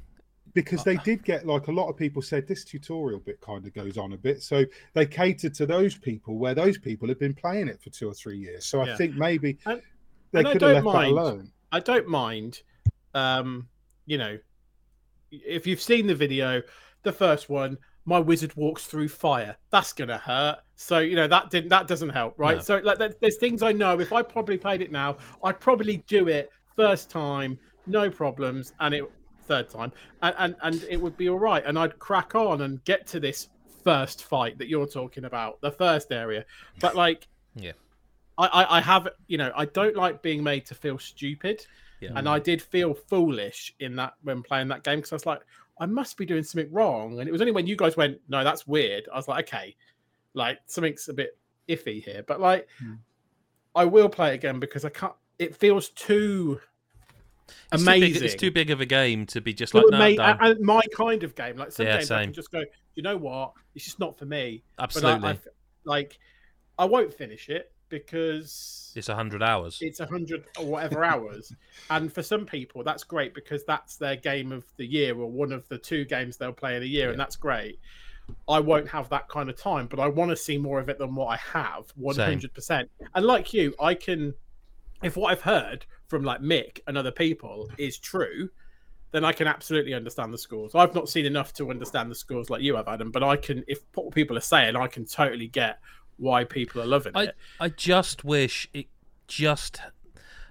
Because 0.54 0.82
they 0.84 0.96
did 0.98 1.22
get 1.24 1.46
like 1.46 1.68
a 1.68 1.72
lot 1.72 1.88
of 1.88 1.96
people 1.96 2.20
said 2.20 2.46
this 2.46 2.64
tutorial 2.64 3.20
bit 3.20 3.40
kind 3.40 3.64
of 3.66 3.72
goes 3.74 3.96
on 3.96 4.12
a 4.12 4.16
bit 4.16 4.42
so 4.42 4.64
they 4.94 5.06
catered 5.06 5.54
to 5.54 5.66
those 5.66 5.96
people 5.96 6.38
where 6.38 6.54
those 6.54 6.76
people 6.78 7.06
had 7.08 7.18
been 7.18 7.34
playing 7.34 7.68
it 7.68 7.80
for 7.80 7.90
two 7.90 8.08
or 8.08 8.14
three 8.14 8.38
years 8.38 8.66
so 8.66 8.80
i 8.80 8.94
think 8.96 9.14
maybe 9.16 9.58
And- 9.66 9.82
they 10.32 10.40
and 10.40 10.48
could 10.48 10.62
have 10.62 10.74
don't 10.74 10.84
left 10.84 10.98
that 10.98 11.08
alone 11.08 11.52
I 11.72 11.80
don't 11.80 12.08
mind. 12.08 12.62
Um, 13.14 13.68
you 14.06 14.18
know, 14.18 14.38
if 15.30 15.66
you've 15.66 15.80
seen 15.80 16.06
the 16.06 16.14
video, 16.14 16.62
the 17.02 17.12
first 17.12 17.48
one, 17.48 17.78
my 18.04 18.18
wizard 18.18 18.54
walks 18.56 18.86
through 18.86 19.08
fire. 19.08 19.56
That's 19.70 19.92
gonna 19.92 20.18
hurt. 20.18 20.58
So 20.74 20.98
you 20.98 21.16
know 21.16 21.28
that 21.28 21.50
didn't 21.50 21.68
that 21.68 21.86
doesn't 21.86 22.08
help, 22.08 22.34
right? 22.38 22.56
No. 22.56 22.62
So 22.62 22.76
like, 22.78 22.98
there's 23.20 23.36
things 23.36 23.62
I 23.62 23.72
know. 23.72 24.00
If 24.00 24.12
I 24.12 24.22
probably 24.22 24.58
played 24.58 24.82
it 24.82 24.90
now, 24.90 25.18
I'd 25.44 25.60
probably 25.60 25.98
do 26.08 26.28
it 26.28 26.50
first 26.74 27.10
time, 27.10 27.58
no 27.86 28.10
problems, 28.10 28.72
and 28.80 28.94
it 28.94 29.04
third 29.50 29.68
time, 29.68 29.90
and 30.22 30.34
and, 30.38 30.56
and 30.62 30.84
it 30.88 30.98
would 31.02 31.16
be 31.16 31.28
all 31.28 31.38
right, 31.38 31.64
and 31.66 31.78
I'd 31.78 31.98
crack 31.98 32.34
on 32.34 32.62
and 32.62 32.82
get 32.84 33.06
to 33.08 33.20
this 33.20 33.48
first 33.84 34.24
fight 34.24 34.58
that 34.58 34.68
you're 34.68 34.86
talking 34.86 35.24
about, 35.24 35.60
the 35.60 35.70
first 35.72 36.12
area. 36.12 36.44
But 36.80 36.94
like, 36.94 37.26
Yeah. 37.54 37.72
I, 38.38 38.46
I, 38.46 38.76
I 38.78 38.80
have, 38.80 39.08
you 39.26 39.38
know, 39.38 39.50
I 39.56 39.64
don't 39.64 39.96
like 39.96 40.20
being 40.22 40.42
made 40.42 40.66
to 40.66 40.74
feel 40.74 40.98
stupid. 40.98 41.66
Yeah. 42.00 42.10
And 42.14 42.28
I 42.28 42.38
did 42.38 42.60
feel 42.62 42.92
foolish 42.94 43.74
in 43.80 43.96
that 43.96 44.14
when 44.22 44.42
playing 44.42 44.68
that 44.68 44.84
game 44.84 44.98
because 44.98 45.12
I 45.12 45.16
was 45.16 45.26
like, 45.26 45.40
I 45.80 45.86
must 45.86 46.16
be 46.18 46.26
doing 46.26 46.42
something 46.42 46.70
wrong. 46.72 47.20
And 47.20 47.28
it 47.28 47.32
was 47.32 47.40
only 47.40 47.52
when 47.52 47.66
you 47.66 47.74
guys 47.76 47.96
went, 47.96 48.18
no, 48.28 48.44
that's 48.44 48.66
weird. 48.66 49.08
I 49.12 49.16
was 49.16 49.28
like, 49.28 49.48
okay, 49.48 49.74
like 50.34 50.58
something's 50.66 51.08
a 51.08 51.14
bit 51.14 51.38
iffy 51.68 52.02
here. 52.04 52.22
But 52.26 52.38
like, 52.40 52.68
Hmm. 52.78 52.94
I 53.74 53.84
will 53.86 54.08
play 54.08 54.32
it 54.32 54.34
again 54.34 54.58
because 54.60 54.84
I 54.84 54.90
can't. 54.90 55.14
It 55.38 55.56
feels 55.56 55.88
too 55.90 56.60
It's 57.72 57.82
too 57.82 57.88
amazing. 57.90 58.12
big- 58.14 58.22
it's 58.22 58.34
too 58.34 58.50
big 58.50 58.70
of 58.70 58.80
a 58.80 58.86
game 58.86 59.26
to 59.26 59.40
be 59.40 59.52
just 59.54 59.72
Too 59.72 59.78
like, 59.78 59.90
no, 59.90 59.96
ama- 59.98 60.16
done. 60.38 60.38
and 60.52 60.60
my 60.60 60.82
kind 60.96 61.22
of 61.22 61.34
game. 61.34 61.56
Like 61.56 61.72
some 61.72 61.86
Yeah, 61.86 61.98
games, 61.98 62.10
I 62.10 62.24
can 62.24 62.32
just 62.32 62.50
go. 62.50 62.62
You 62.94 63.02
know 63.02 63.16
what? 63.16 63.52
It's 63.74 63.84
just 63.84 63.98
not 64.00 64.18
for 64.18 64.26
me. 64.26 64.62
Absolutely. 64.78 65.20
But 65.20 65.26
I, 65.26 65.30
I, 65.30 65.38
like, 65.84 66.18
I 66.78 66.84
won't 66.84 67.12
finish 67.14 67.48
it 67.48 67.72
because 67.88 68.92
it's 68.96 69.08
100 69.08 69.42
hours. 69.42 69.78
it's 69.80 70.00
a 70.00 70.06
hundred 70.06 70.44
or 70.58 70.66
whatever 70.66 71.04
hours. 71.04 71.52
And 71.90 72.12
for 72.12 72.22
some 72.22 72.46
people, 72.46 72.84
that's 72.84 73.02
great 73.04 73.34
because 73.34 73.64
that's 73.64 73.96
their 73.96 74.16
game 74.16 74.52
of 74.52 74.64
the 74.76 74.86
year 74.86 75.16
or 75.18 75.30
one 75.30 75.50
of 75.52 75.66
the 75.68 75.78
two 75.78 76.04
games 76.04 76.36
they'll 76.36 76.52
play 76.52 76.76
in 76.76 76.82
a 76.82 76.86
year, 76.86 77.06
Yeah. 77.06 77.10
and 77.10 77.20
that's 77.20 77.36
great. 77.36 77.80
I 78.48 78.60
won't 78.60 78.88
have 78.88 79.08
that 79.08 79.28
kind 79.28 79.50
of 79.50 79.56
time, 79.56 79.88
but 79.88 79.98
I 79.98 80.06
want 80.06 80.30
to 80.30 80.36
see 80.36 80.56
more 80.56 80.78
of 80.78 80.88
it 80.88 80.98
than 80.98 81.16
what 81.16 81.26
I 81.26 81.36
have, 81.58 81.90
one 81.96 82.14
hundred 82.16 82.54
percent. 82.54 82.88
And 83.14 83.26
like 83.26 83.52
you, 83.52 83.74
I 83.80 83.94
can, 83.94 84.34
if 85.02 85.16
what 85.16 85.32
I've 85.32 85.42
heard 85.42 85.86
from 86.08 86.24
like 86.24 86.40
Mick 86.40 86.80
and 86.86 86.98
other 86.98 87.12
people 87.12 87.70
is 87.78 87.98
true, 87.98 88.50
then 89.12 89.24
I 89.24 89.32
can 89.32 89.46
absolutely 89.46 89.94
understand 89.94 90.32
the 90.32 90.38
scores. 90.38 90.74
I've 90.74 90.94
not 90.94 91.08
seen 91.08 91.26
enough 91.26 91.52
to 91.54 91.70
understand 91.70 92.10
the 92.10 92.14
scores 92.14 92.50
like 92.50 92.62
you 92.62 92.76
have, 92.76 92.88
Adam, 92.88 93.10
but 93.10 93.22
I 93.22 93.36
can. 93.36 93.64
If 93.66 93.80
what 93.94 94.14
people 94.14 94.36
are 94.36 94.42
saying, 94.42 94.76
I 94.76 94.86
can 94.86 95.04
totally 95.04 95.48
get 95.48 95.80
why 96.16 96.44
people 96.44 96.82
are 96.82 96.86
loving 96.86 97.12
I, 97.14 97.24
it. 97.24 97.36
I 97.58 97.68
just 97.70 98.24
wish 98.24 98.68
it 98.72 98.86
just. 99.26 99.80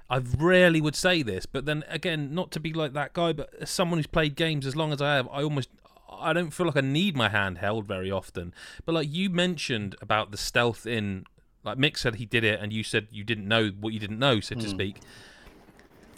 I 0.09 0.17
rarely 0.17 0.81
would 0.81 0.95
say 0.95 1.21
this, 1.21 1.45
but 1.45 1.65
then 1.65 1.83
again, 1.87 2.33
not 2.33 2.51
to 2.51 2.59
be 2.59 2.73
like 2.73 2.93
that 2.93 3.13
guy, 3.13 3.31
but 3.31 3.53
as 3.61 3.69
someone 3.69 3.99
who's 3.99 4.07
played 4.07 4.35
games 4.35 4.65
as 4.65 4.75
long 4.75 4.91
as 4.91 5.01
I 5.01 5.15
have, 5.15 5.27
I 5.31 5.43
almost. 5.43 5.69
I 6.11 6.33
don't 6.33 6.49
feel 6.49 6.65
like 6.65 6.75
I 6.75 6.81
need 6.81 7.15
my 7.15 7.29
hand 7.29 7.59
held 7.59 7.85
very 7.85 8.09
often. 8.11 8.53
But 8.83 8.95
like 8.95 9.07
you 9.09 9.29
mentioned 9.29 9.95
about 10.01 10.31
the 10.31 10.37
stealth 10.37 10.85
in. 10.85 11.25
Like 11.63 11.77
Mick 11.77 11.97
said 11.97 12.15
he 12.15 12.25
did 12.25 12.43
it, 12.43 12.59
and 12.59 12.71
you 12.71 12.83
said 12.83 13.07
you 13.11 13.23
didn't 13.23 13.47
know 13.47 13.69
what 13.69 13.93
you 13.93 13.99
didn't 13.99 14.19
know, 14.19 14.39
so 14.39 14.55
to 14.55 14.61
hmm. 14.61 14.67
speak. 14.67 15.01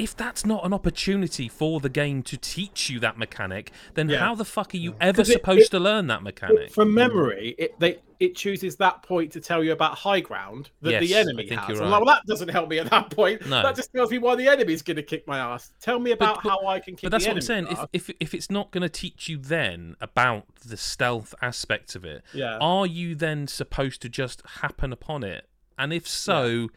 If 0.02 0.16
that's 0.18 0.44
not 0.48 0.66
an 0.66 0.74
opportunity 0.74 1.48
for 1.48 1.80
the 1.80 1.88
game 1.90 2.24
to 2.24 2.36
teach 2.36 2.90
you 2.90 3.00
that 3.02 3.20
mechanic, 3.20 3.72
then 3.94 4.10
Yeah. 4.10 4.18
how 4.18 4.34
the 4.34 4.44
fuck 4.46 4.74
are 4.74 4.78
you 4.78 4.96
ever 5.00 5.24
supposed 5.24 5.66
it- 5.68 5.72
to 5.72 5.80
learn 5.80 6.08
that 6.08 6.24
mechanic? 6.24 6.72
From 6.72 6.92
memory, 6.94 7.54
it 7.60 7.80
they 7.80 8.00
it 8.20 8.36
chooses 8.36 8.76
that 8.78 9.02
point 9.04 9.32
to 9.34 9.42
tell 9.42 9.64
you 9.64 9.72
about 9.72 9.98
high 10.00 10.20
ground 10.20 10.70
that 10.82 11.00
the 11.00 11.06
Yes, 11.08 11.18
I 11.18 11.30
enemy 11.32 11.48
has. 11.50 11.80
right. 11.80 11.90
like, 11.90 12.06
well, 12.06 12.06
that 12.06 12.24
doesn't 12.28 12.50
help 12.50 12.70
me 12.70 12.78
at 12.80 12.88
that 12.90 13.10
point. 13.10 13.42
No. 13.48 13.62
That 13.64 13.76
just 13.76 13.92
tells 13.94 14.12
me 14.12 14.18
why 14.20 14.36
the 14.36 14.48
enemy's 14.48 14.82
going 14.84 14.98
to 14.98 15.04
kick 15.04 15.28
my 15.28 15.40
ass. 15.40 15.72
Tell 15.82 15.98
me 16.00 16.12
about 16.12 16.44
but- 16.44 16.50
how 16.50 16.66
I 16.68 16.80
can 16.80 16.96
kick. 16.96 17.04
But 17.04 17.12
that's 17.12 17.24
the 17.26 17.30
what 17.32 17.38
I'm 17.38 17.42
saying. 17.42 17.68
If, 17.70 18.10
if 18.10 18.16
if 18.20 18.34
it's 18.34 18.50
not 18.50 18.72
going 18.72 18.82
to 18.84 18.90
teach 18.90 19.30
you 19.30 19.38
then 19.38 19.96
about 20.02 20.46
the 20.68 20.78
stealth 20.78 21.34
aspect 21.44 21.96
of 21.96 22.06
it, 22.06 22.24
yeah, 22.34 22.58
are 22.60 22.88
you 22.88 23.14
then 23.14 23.48
supposed 23.48 24.02
to 24.02 24.10
just 24.10 24.42
happen 24.62 24.92
upon 24.92 25.24
it? 25.24 25.48
And 25.78 25.92
if 25.94 26.08
so, 26.08 26.70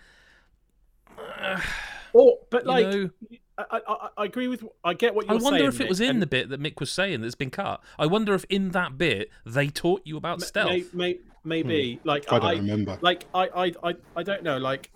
or 2.14 2.38
but 2.50 2.62
you 2.64 2.68
like 2.70 2.86
know, 2.86 3.10
I, 3.58 3.80
I, 3.86 4.08
I 4.18 4.24
agree 4.24 4.48
with. 4.48 4.64
I 4.82 4.94
get 4.94 5.14
what 5.14 5.26
you're 5.26 5.38
saying. 5.38 5.46
I 5.54 5.56
wonder 5.58 5.68
if 5.68 5.76
it 5.76 5.80
Nick, 5.84 5.88
was 5.90 6.00
in 6.00 6.10
and 6.10 6.22
the 6.22 6.26
bit 6.26 6.48
that 6.48 6.60
Mick 6.60 6.80
was 6.80 6.90
saying 6.90 7.20
that's 7.20 7.34
been 7.34 7.50
cut. 7.50 7.80
I 7.98 8.06
wonder 8.06 8.34
if 8.34 8.44
in 8.48 8.70
that 8.70 8.96
bit 8.96 9.30
they 9.44 9.68
taught 9.68 10.02
you 10.04 10.16
about 10.16 10.40
ma- 10.40 10.46
stealth. 10.46 10.70
may- 10.70 10.84
may- 10.94 11.18
maybe 11.46 12.00
like 12.04 12.24
Hmm. 12.26 12.36
i 12.36 12.38
don't 12.38 12.48
I, 12.48 12.52
remember 12.54 12.98
like 13.02 13.26
I, 13.34 13.48
I 13.54 13.72
I 13.90 13.94
I 14.16 14.22
don't 14.22 14.42
know 14.42 14.56
like. 14.56 14.90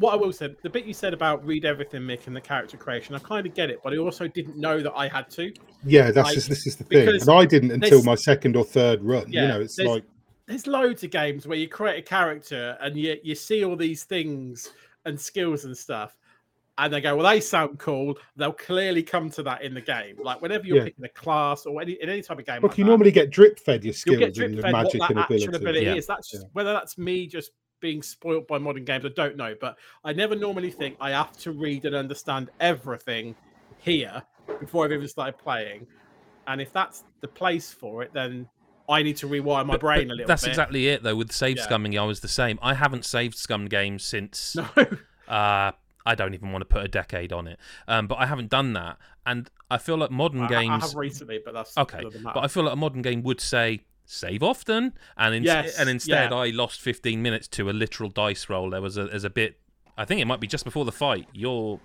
What 0.00 0.12
I 0.12 0.16
will 0.16 0.34
say, 0.34 0.54
the 0.62 0.68
bit 0.68 0.84
you 0.84 0.92
said 0.92 1.14
about 1.14 1.42
read 1.46 1.64
everything, 1.64 2.02
Mick, 2.02 2.26
and 2.26 2.36
the 2.36 2.42
character 2.42 2.76
creation, 2.76 3.14
I 3.14 3.20
kind 3.20 3.46
of 3.46 3.54
get 3.54 3.70
it, 3.70 3.80
but 3.82 3.94
I 3.94 3.96
also 3.96 4.28
didn't 4.28 4.58
know 4.58 4.80
that 4.80 4.92
I 4.94 5.08
had 5.08 5.30
to. 5.30 5.50
yeah 5.82 6.10
that's 6.10 6.26
like, 6.26 6.34
just, 6.34 6.50
this 6.50 6.66
is 6.66 6.76
the 6.76 6.84
thing 6.84 7.08
and 7.08 7.30
i 7.30 7.46
didn't 7.46 7.70
until 7.70 8.02
my 8.02 8.14
second 8.14 8.54
or 8.54 8.64
third 8.64 9.02
run 9.02 9.24
Yeah, 9.32 9.40
you 9.42 9.48
know 9.48 9.60
it's 9.62 9.76
there's- 9.76 9.90
like 9.90 10.04
there's 10.44 10.66
loads 10.66 11.04
of 11.04 11.10
games 11.10 11.46
where 11.46 11.56
you 11.56 11.68
create 11.68 11.98
a 11.98 12.02
character 12.02 12.76
and 12.82 12.98
you 12.98 13.16
you 13.22 13.34
see 13.34 13.64
all 13.64 13.76
these 13.76 14.04
things 14.04 14.70
and 15.06 15.18
skills 15.18 15.64
and 15.64 15.74
stuff, 15.74 16.14
and 16.78 16.92
they 16.92 17.00
go, 17.00 17.16
well, 17.16 17.30
they 17.30 17.40
sound 17.40 17.78
cool. 17.78 18.16
They'll 18.36 18.52
clearly 18.52 19.02
come 19.02 19.28
to 19.30 19.42
that 19.42 19.62
in 19.62 19.74
the 19.74 19.80
game. 19.80 20.16
Like 20.22 20.40
whenever 20.40 20.64
you're 20.66 20.78
Yeah. 20.78 20.84
picking 20.84 21.04
a 21.04 21.08
class 21.08 21.66
or 21.66 21.82
any 21.82 21.92
in 22.00 22.08
any 22.08 22.22
type 22.22 22.38
of 22.38 22.46
game, 22.46 22.62
look 22.62 22.70
like 22.72 22.78
you 22.78 22.84
that, 22.84 22.88
normally 22.90 23.10
get 23.10 23.30
drip 23.30 23.58
fed 23.58 23.82
your 23.84 23.88
you'll 23.88 23.94
skills 23.94 24.18
get 24.18 24.34
drip 24.34 24.46
and 24.46 24.54
your 24.54 24.62
fed 24.62 24.72
what 24.72 24.84
magic 24.84 25.00
that 25.00 25.10
and 25.10 25.18
actual 25.18 25.34
ability 25.36 25.56
ability 25.56 25.86
Yeah. 25.86 25.94
is. 25.94 26.06
That's 26.06 26.30
just 26.30 26.44
Yeah. 26.44 26.48
whether 26.52 26.72
that's 26.72 26.96
me 26.96 27.26
just 27.26 27.50
being 27.80 28.02
spoilt 28.02 28.48
by 28.48 28.58
modern 28.58 28.84
games. 28.84 29.04
I 29.04 29.10
don't 29.10 29.36
know, 29.36 29.54
but 29.60 29.76
I 30.04 30.12
never 30.12 30.34
normally 30.34 30.70
think 30.70 30.96
I 31.00 31.10
have 31.10 31.36
to 31.38 31.52
read 31.52 31.84
and 31.84 31.94
understand 31.94 32.50
everything 32.60 33.34
here 33.78 34.22
before 34.60 34.84
I've 34.84 34.92
even 34.92 35.06
started 35.08 35.38
playing. 35.38 35.86
And 36.46 36.60
if 36.60 36.72
that's 36.72 37.04
the 37.20 37.28
place 37.28 37.72
for 37.72 38.02
it, 38.02 38.12
then 38.12 38.48
I 38.88 39.02
need 39.02 39.16
to 39.18 39.26
rewire 39.28 39.66
my 39.66 39.74
But- 39.74 39.80
brain 39.80 40.08
but 40.08 40.14
a 40.14 40.16
little 40.16 40.26
that's 40.28 40.42
bit. 40.44 40.48
exactly 40.48 40.88
it, 40.88 41.02
though. 41.02 41.14
With 41.14 41.30
save 41.30 41.58
Yeah. 41.58 41.66
scumming, 41.68 42.00
I 42.00 42.04
was 42.04 42.20
the 42.20 42.28
same. 42.28 42.58
I 42.62 42.72
haven't 42.74 43.04
saved 43.04 43.36
scum 43.36 43.66
games 43.66 44.02
since. 44.04 44.56
No. 44.76 45.34
Uh, 45.34 45.72
I 46.06 46.14
don't 46.14 46.34
even 46.34 46.52
want 46.52 46.62
to 46.62 46.66
put 46.66 46.84
a 46.84 46.88
decade 46.88 47.32
on 47.32 47.46
it, 47.48 47.58
um, 47.86 48.06
but 48.06 48.16
I 48.16 48.26
haven't 48.26 48.48
done 48.50 48.72
that, 48.74 48.98
and 49.26 49.50
I 49.70 49.78
feel 49.78 49.96
like 49.96 50.10
modern 50.10 50.40
I, 50.42 50.46
I 50.46 50.48
games. 50.48 50.82
have 50.84 50.94
recently, 50.94 51.40
but 51.44 51.54
that's 51.54 51.76
Okay, 51.76 52.02
doesn't 52.02 52.22
but 52.22 52.38
I 52.38 52.48
feel 52.48 52.62
like 52.64 52.72
a 52.72 52.76
modern 52.76 53.02
game 53.02 53.22
would 53.22 53.40
say 53.40 53.80
save 54.06 54.42
often, 54.42 54.94
and 55.16 55.34
in- 55.34 55.42
Yes, 55.42 55.78
and 55.78 55.88
instead 55.90 56.30
yeah. 56.30 56.36
I 56.36 56.46
lost 56.50 56.80
15 56.80 57.20
minutes 57.20 57.46
to 57.48 57.68
a 57.68 57.72
literal 57.72 58.08
dice 58.10 58.48
roll. 58.48 58.70
There 58.70 58.80
was 58.80 58.96
a 58.96 59.06
there's 59.08 59.24
a 59.24 59.30
bit, 59.30 59.58
I 59.98 60.04
think 60.06 60.20
it 60.20 60.24
might 60.26 60.40
be 60.40 60.46
just 60.46 60.64
before 60.64 60.84
the 60.84 60.92
fight. 60.92 61.28
You're 61.34 61.78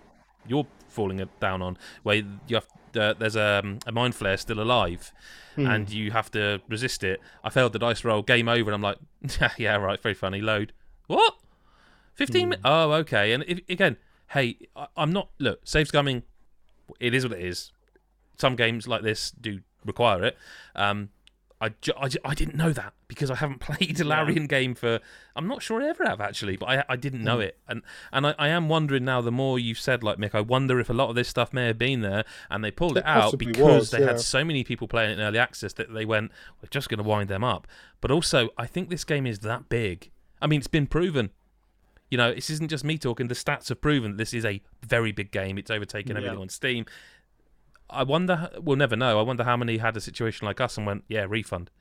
you're 0.48 0.68
falling 0.90 1.28
down 1.40 1.62
on 1.62 1.78
where 2.04 2.16
you 2.48 2.56
have 2.56 2.68
uh, 2.96 3.14
there's 3.18 3.36
a, 3.36 3.64
a 3.88 3.92
mind 3.92 4.14
flayer 4.14 4.40
still 4.40 4.60
alive, 4.62 5.12
Hmm. 5.56 5.68
and 5.68 5.90
you 5.90 6.12
have 6.12 6.32
to 6.32 6.62
resist 6.70 7.04
it. 7.04 7.20
I 7.44 7.50
failed 7.50 7.74
the 7.74 7.80
dice 7.80 8.04
roll, 8.06 8.22
game 8.22 8.48
over, 8.48 8.72
and 8.72 8.76
I'm 8.76 8.82
like, 8.82 8.98
yeah, 9.58 9.76
right, 9.76 10.02
very 10.02 10.14
funny. 10.16 10.42
Load. 10.42 10.72
What? 11.08 11.36
15 12.16 12.50
minutes? 12.50 12.62
Oh, 12.66 12.92
okay. 12.94 13.34
And 13.34 13.44
if, 13.48 13.60
again, 13.70 13.98
hey, 14.30 14.58
I, 14.76 14.88
I'm 14.98 15.12
not. 15.12 15.30
Look, 15.40 15.62
save 15.64 15.88
scumming. 15.92 16.24
It 17.00 17.14
is 17.14 17.28
what 17.28 17.38
it 17.38 17.44
is. 17.46 17.72
Some 18.38 18.56
games 18.56 18.88
like 18.88 19.02
this 19.04 19.32
do 19.32 19.62
require 19.86 20.24
it. 20.24 20.38
Um, 20.76 21.10
I, 21.62 21.70
ju- 21.80 21.94
I, 21.98 22.10
ju- 22.10 22.20
I 22.26 22.34
didn't 22.34 22.56
know 22.56 22.74
that 22.74 22.92
because 23.08 23.32
I 23.32 23.36
haven't 23.36 23.60
played 23.62 23.98
a 24.02 24.04
Larian 24.04 24.48
game 24.48 24.76
for. 24.76 25.00
I'm 25.34 25.48
not 25.48 25.62
sure 25.62 25.82
I 25.82 25.88
ever 25.88 26.04
have 26.06 26.20
actually, 26.20 26.58
but 26.58 26.66
I 26.68 26.84
I 26.90 26.96
didn't 26.98 27.24
know 27.24 27.40
it, 27.40 27.58
and 27.70 27.84
and 28.12 28.28
I, 28.28 28.36
I 28.38 28.50
am 28.50 28.68
wondering 28.68 29.06
now. 29.06 29.22
The 29.22 29.32
more 29.32 29.58
you've 29.58 29.80
said, 29.80 30.04
like 30.04 30.18
Mick, 30.18 30.36
I 30.36 30.42
wonder 30.42 30.78
if 30.82 30.90
a 30.90 30.94
lot 30.94 31.08
of 31.10 31.16
this 31.16 31.30
stuff 31.30 31.54
may 31.54 31.68
have 31.68 31.78
been 31.78 32.02
there, 32.02 32.26
and 32.50 32.66
they 32.66 32.72
pulled 32.72 32.98
It 32.98 33.02
it 33.02 33.06
out 33.06 33.38
because 33.38 33.58
was, 33.58 33.92
they 33.92 34.00
yeah. 34.02 34.08
had 34.08 34.20
so 34.20 34.44
many 34.44 34.66
people 34.66 34.90
playing 34.90 35.12
it 35.12 35.14
in 35.14 35.20
early 35.22 35.40
access 35.40 35.72
that 35.74 35.94
they 35.94 36.04
went, 36.04 36.32
we're 36.62 36.68
just 36.70 36.90
going 36.90 36.98
to 36.98 37.04
wind 37.04 37.30
them 37.30 37.46
up. 37.46 37.66
But 38.02 38.12
also, 38.12 38.50
I 38.58 38.66
think 38.66 38.90
this 38.90 39.06
game 39.06 39.26
is 39.26 39.40
that 39.40 39.70
big. 39.70 40.12
I 40.42 40.48
mean, 40.48 40.60
it's 40.60 40.68
been 40.68 40.88
proven. 40.88 41.30
You 42.14 42.18
know, 42.18 42.32
this 42.32 42.52
isn't 42.52 42.68
just 42.70 42.84
me 42.84 43.00
talking. 43.00 43.28
The 43.28 43.34
stats 43.34 43.70
have 43.70 43.82
proven 43.82 44.12
that 44.12 44.18
this 44.18 44.36
is 44.36 44.46
a 44.46 44.62
very 44.86 45.12
big 45.12 45.32
game. 45.32 45.58
It's 45.58 45.72
overtaken 45.72 46.16
everything 46.16 46.38
Yeah. 46.38 46.42
on 46.44 46.50
Steam. 46.50 46.86
I 47.90 48.04
wonder. 48.04 48.52
We'll 48.62 48.78
never 48.78 48.96
know. 48.96 49.18
I 49.20 49.24
wonder 49.24 49.44
how 49.44 49.58
many 49.58 49.78
had 49.80 49.98
a 49.98 50.00
situation 50.00 50.46
like 50.46 50.62
us 50.62 50.78
and 50.78 50.86
went, 50.86 51.06
"Yeah, 51.08 51.26
refund." 51.28 51.72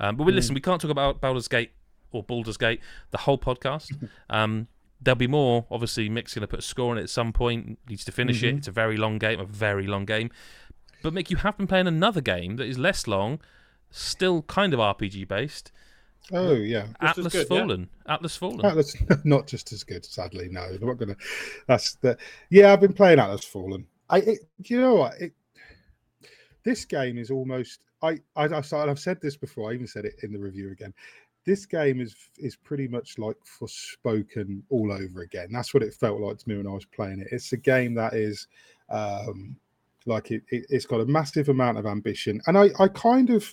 Um, 0.00 0.16
but 0.16 0.24
we, 0.24 0.32
listen, 0.32 0.54
we 0.54 0.62
can't 0.62 0.80
talk 0.80 0.90
about 0.90 1.20
Baldur's 1.20 1.46
Gate 1.46 1.72
or 2.10 2.22
Baldur's 2.22 2.56
Gate 2.56 2.80
the 3.10 3.18
whole 3.18 3.36
podcast. 3.36 3.92
um, 4.30 4.68
there'll 4.98 5.14
be 5.14 5.26
more. 5.26 5.66
Obviously, 5.70 6.08
Mick's 6.08 6.32
going 6.32 6.40
to 6.40 6.46
put 6.48 6.60
a 6.60 6.62
score 6.62 6.92
on 6.92 6.96
it 6.96 7.02
at 7.02 7.10
some 7.10 7.34
point. 7.34 7.78
Needs 7.86 8.06
to 8.06 8.12
finish 8.12 8.42
it. 8.42 8.54
It's 8.54 8.68
a 8.68 8.72
very 8.72 8.96
long 8.96 9.18
game. 9.18 9.38
A 9.40 9.44
very 9.44 9.86
long 9.86 10.06
game. 10.06 10.30
But 11.02 11.12
Mick, 11.12 11.28
you 11.28 11.36
have 11.36 11.58
been 11.58 11.66
playing 11.66 11.86
another 11.86 12.22
game 12.22 12.56
that 12.56 12.64
is 12.64 12.78
less 12.78 13.06
long, 13.06 13.40
still 13.90 14.40
kind 14.40 14.72
of 14.72 14.80
RPG 14.80 15.28
based. 15.28 15.70
Oh 16.32 16.54
yeah, 16.54 16.86
as 17.00 17.10
Atlas 17.10 17.32
good, 17.32 17.46
yeah? 17.50 17.58
Fallen. 17.58 17.88
Atlas 18.08 18.36
Fallen. 18.36 18.64
Atlas 18.64 18.96
not 19.24 19.46
just 19.46 19.72
as 19.72 19.84
good. 19.84 20.04
Sadly, 20.04 20.48
no. 20.50 20.62
I'm 20.62 20.86
not 20.86 20.98
gonna. 20.98 21.16
That's 21.68 21.94
the. 21.96 22.18
Yeah, 22.50 22.72
I've 22.72 22.80
been 22.80 22.92
playing 22.92 23.20
Atlas 23.20 23.44
Fallen. 23.44 23.86
I. 24.10 24.18
It, 24.18 24.38
you 24.64 24.80
know 24.80 24.94
what? 24.96 25.20
It, 25.20 25.32
this 26.64 26.84
game 26.84 27.18
is 27.18 27.30
almost. 27.30 27.80
I. 28.02 28.18
I. 28.34 28.44
I've, 28.44 28.72
I've 28.72 28.98
said 28.98 29.20
this 29.20 29.36
before. 29.36 29.70
I 29.70 29.74
even 29.74 29.86
said 29.86 30.04
it 30.04 30.14
in 30.22 30.32
the 30.32 30.38
review 30.38 30.72
again. 30.72 30.92
This 31.44 31.64
game 31.64 32.00
is 32.00 32.16
is 32.38 32.56
pretty 32.56 32.88
much 32.88 33.18
like 33.18 33.36
Forspoken 33.60 34.62
all 34.68 34.90
over 34.90 35.22
again. 35.22 35.48
That's 35.52 35.72
what 35.72 35.84
it 35.84 35.94
felt 35.94 36.20
like 36.20 36.38
to 36.38 36.48
me 36.48 36.56
when 36.56 36.66
I 36.66 36.74
was 36.74 36.86
playing 36.86 37.20
it. 37.20 37.28
It's 37.30 37.52
a 37.52 37.56
game 37.56 37.94
that 37.94 38.14
is. 38.14 38.48
Um, 38.88 39.56
like 40.08 40.30
it, 40.30 40.42
it, 40.50 40.66
it's 40.68 40.86
got 40.86 41.00
a 41.00 41.06
massive 41.06 41.48
amount 41.48 41.78
of 41.78 41.86
ambition, 41.86 42.40
and 42.46 42.56
I, 42.56 42.68
I 42.78 42.86
kind 42.86 43.30
of, 43.30 43.52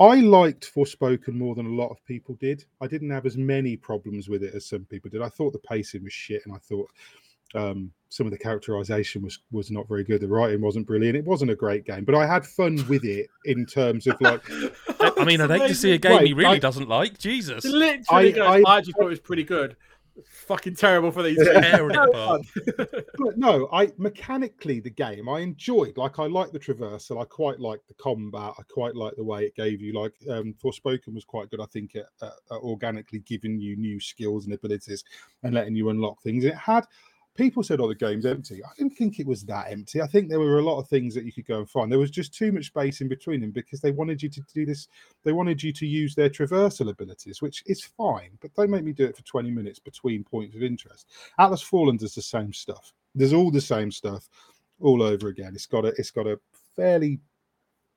I 0.00 0.16
liked 0.16 0.72
Forspoken 0.74 1.34
more 1.34 1.54
than 1.54 1.66
a 1.66 1.74
lot 1.74 1.90
of 1.90 2.04
people 2.04 2.34
did. 2.40 2.64
I 2.80 2.88
didn't 2.88 3.10
have 3.10 3.26
as 3.26 3.36
many 3.36 3.76
problems 3.76 4.28
with 4.28 4.42
it 4.42 4.54
as 4.54 4.66
some 4.66 4.84
people 4.86 5.10
did. 5.10 5.22
I 5.22 5.28
thought 5.28 5.52
the 5.52 5.60
pacing 5.60 6.02
was 6.02 6.12
shit, 6.12 6.42
and 6.44 6.54
I 6.54 6.58
thought 6.58 6.90
um, 7.54 7.92
some 8.08 8.26
of 8.26 8.32
the 8.32 8.38
characterization 8.38 9.22
was 9.22 9.38
was 9.52 9.70
not 9.70 9.88
very 9.88 10.02
good. 10.02 10.20
The 10.20 10.28
writing 10.28 10.60
wasn't 10.60 10.86
brilliant. 10.86 11.16
It 11.16 11.24
wasn't 11.24 11.52
a 11.52 11.56
great 11.56 11.84
game, 11.84 12.04
but 12.04 12.16
I 12.16 12.26
had 12.26 12.44
fun 12.44 12.84
with 12.88 13.04
it 13.04 13.28
in 13.44 13.66
terms 13.66 14.06
of 14.08 14.20
like 14.20 14.42
I, 14.50 15.12
I 15.18 15.24
mean, 15.24 15.40
I'd 15.40 15.50
hate 15.50 15.68
to 15.68 15.74
see 15.74 15.92
a 15.92 15.98
game 15.98 16.26
he 16.26 16.32
really 16.32 16.56
I- 16.56 16.58
doesn't 16.58 16.88
like. 16.88 17.18
Jesus. 17.18 17.64
Literally, 17.64 18.02
I- 18.08 18.30
goes, 18.32 18.64
I- 18.66 18.70
I, 18.70 18.78
actually 18.78 18.92
thought 18.94 19.06
it 19.06 19.10
was 19.10 19.20
pretty 19.20 19.44
good. 19.44 19.76
Fucking 20.22 20.76
terrible 20.76 21.10
for 21.10 21.22
these. 21.22 21.38
Yeah. 21.44 21.60
things. 21.60 21.66
Tearing 21.66 21.96
it 21.96 23.06
but 23.18 23.36
no, 23.36 23.68
I 23.72 23.90
mechanically 23.98 24.80
the 24.80 24.90
game 24.90 25.28
I 25.28 25.40
enjoyed. 25.40 25.96
Like 25.96 26.18
I 26.18 26.26
like 26.26 26.52
the 26.52 26.60
traversal. 26.60 27.20
I 27.20 27.24
quite 27.24 27.58
like 27.58 27.80
the 27.88 27.94
combat. 27.94 28.54
I 28.58 28.62
quite 28.70 28.94
like 28.94 29.16
the 29.16 29.24
way 29.24 29.44
it 29.44 29.56
gave 29.56 29.80
you. 29.80 29.92
Like 29.92 30.14
um, 30.30 30.54
Forspoken 30.62 31.14
was 31.14 31.24
quite 31.24 31.50
good. 31.50 31.60
I 31.60 31.66
think 31.66 31.96
at, 31.96 32.06
at, 32.22 32.32
at 32.50 32.58
organically 32.58 33.20
giving 33.20 33.58
you 33.58 33.76
new 33.76 33.98
skills 33.98 34.44
and 34.44 34.54
abilities 34.54 35.04
and 35.42 35.54
letting 35.54 35.74
you 35.74 35.88
unlock 35.90 36.22
things. 36.22 36.44
It 36.44 36.54
had. 36.54 36.86
People 37.36 37.64
said, 37.64 37.80
"Oh, 37.80 37.88
the 37.88 37.94
game's 37.96 38.26
empty." 38.26 38.62
I 38.62 38.68
didn't 38.78 38.96
think 38.96 39.18
it 39.18 39.26
was 39.26 39.42
that 39.44 39.70
empty. 39.70 40.00
I 40.00 40.06
think 40.06 40.28
there 40.28 40.38
were 40.38 40.58
a 40.58 40.64
lot 40.64 40.78
of 40.78 40.88
things 40.88 41.14
that 41.14 41.24
you 41.24 41.32
could 41.32 41.46
go 41.46 41.58
and 41.58 41.68
find. 41.68 41.90
There 41.90 41.98
was 41.98 42.10
just 42.10 42.32
too 42.32 42.52
much 42.52 42.66
space 42.66 43.00
in 43.00 43.08
between 43.08 43.40
them 43.40 43.50
because 43.50 43.80
they 43.80 43.90
wanted 43.90 44.22
you 44.22 44.28
to 44.28 44.42
do 44.54 44.64
this. 44.64 44.86
They 45.24 45.32
wanted 45.32 45.62
you 45.62 45.72
to 45.72 45.86
use 45.86 46.14
their 46.14 46.30
traversal 46.30 46.90
abilities, 46.90 47.42
which 47.42 47.64
is 47.66 47.82
fine, 47.82 48.38
but 48.40 48.54
don't 48.54 48.70
make 48.70 48.84
me 48.84 48.92
do 48.92 49.04
it 49.04 49.16
for 49.16 49.24
twenty 49.24 49.50
minutes 49.50 49.80
between 49.80 50.22
points 50.22 50.54
of 50.54 50.62
interest. 50.62 51.08
Atlas 51.38 51.62
Fallen 51.62 51.96
does 51.96 52.14
the 52.14 52.22
same 52.22 52.52
stuff. 52.52 52.92
There's 53.14 53.32
all 53.32 53.50
the 53.50 53.60
same 53.60 53.90
stuff 53.90 54.28
all 54.80 55.02
over 55.02 55.28
again. 55.28 55.52
It's 55.54 55.66
got 55.66 55.84
a 55.84 55.88
it's 55.98 56.12
got 56.12 56.26
a 56.28 56.38
fairly 56.76 57.20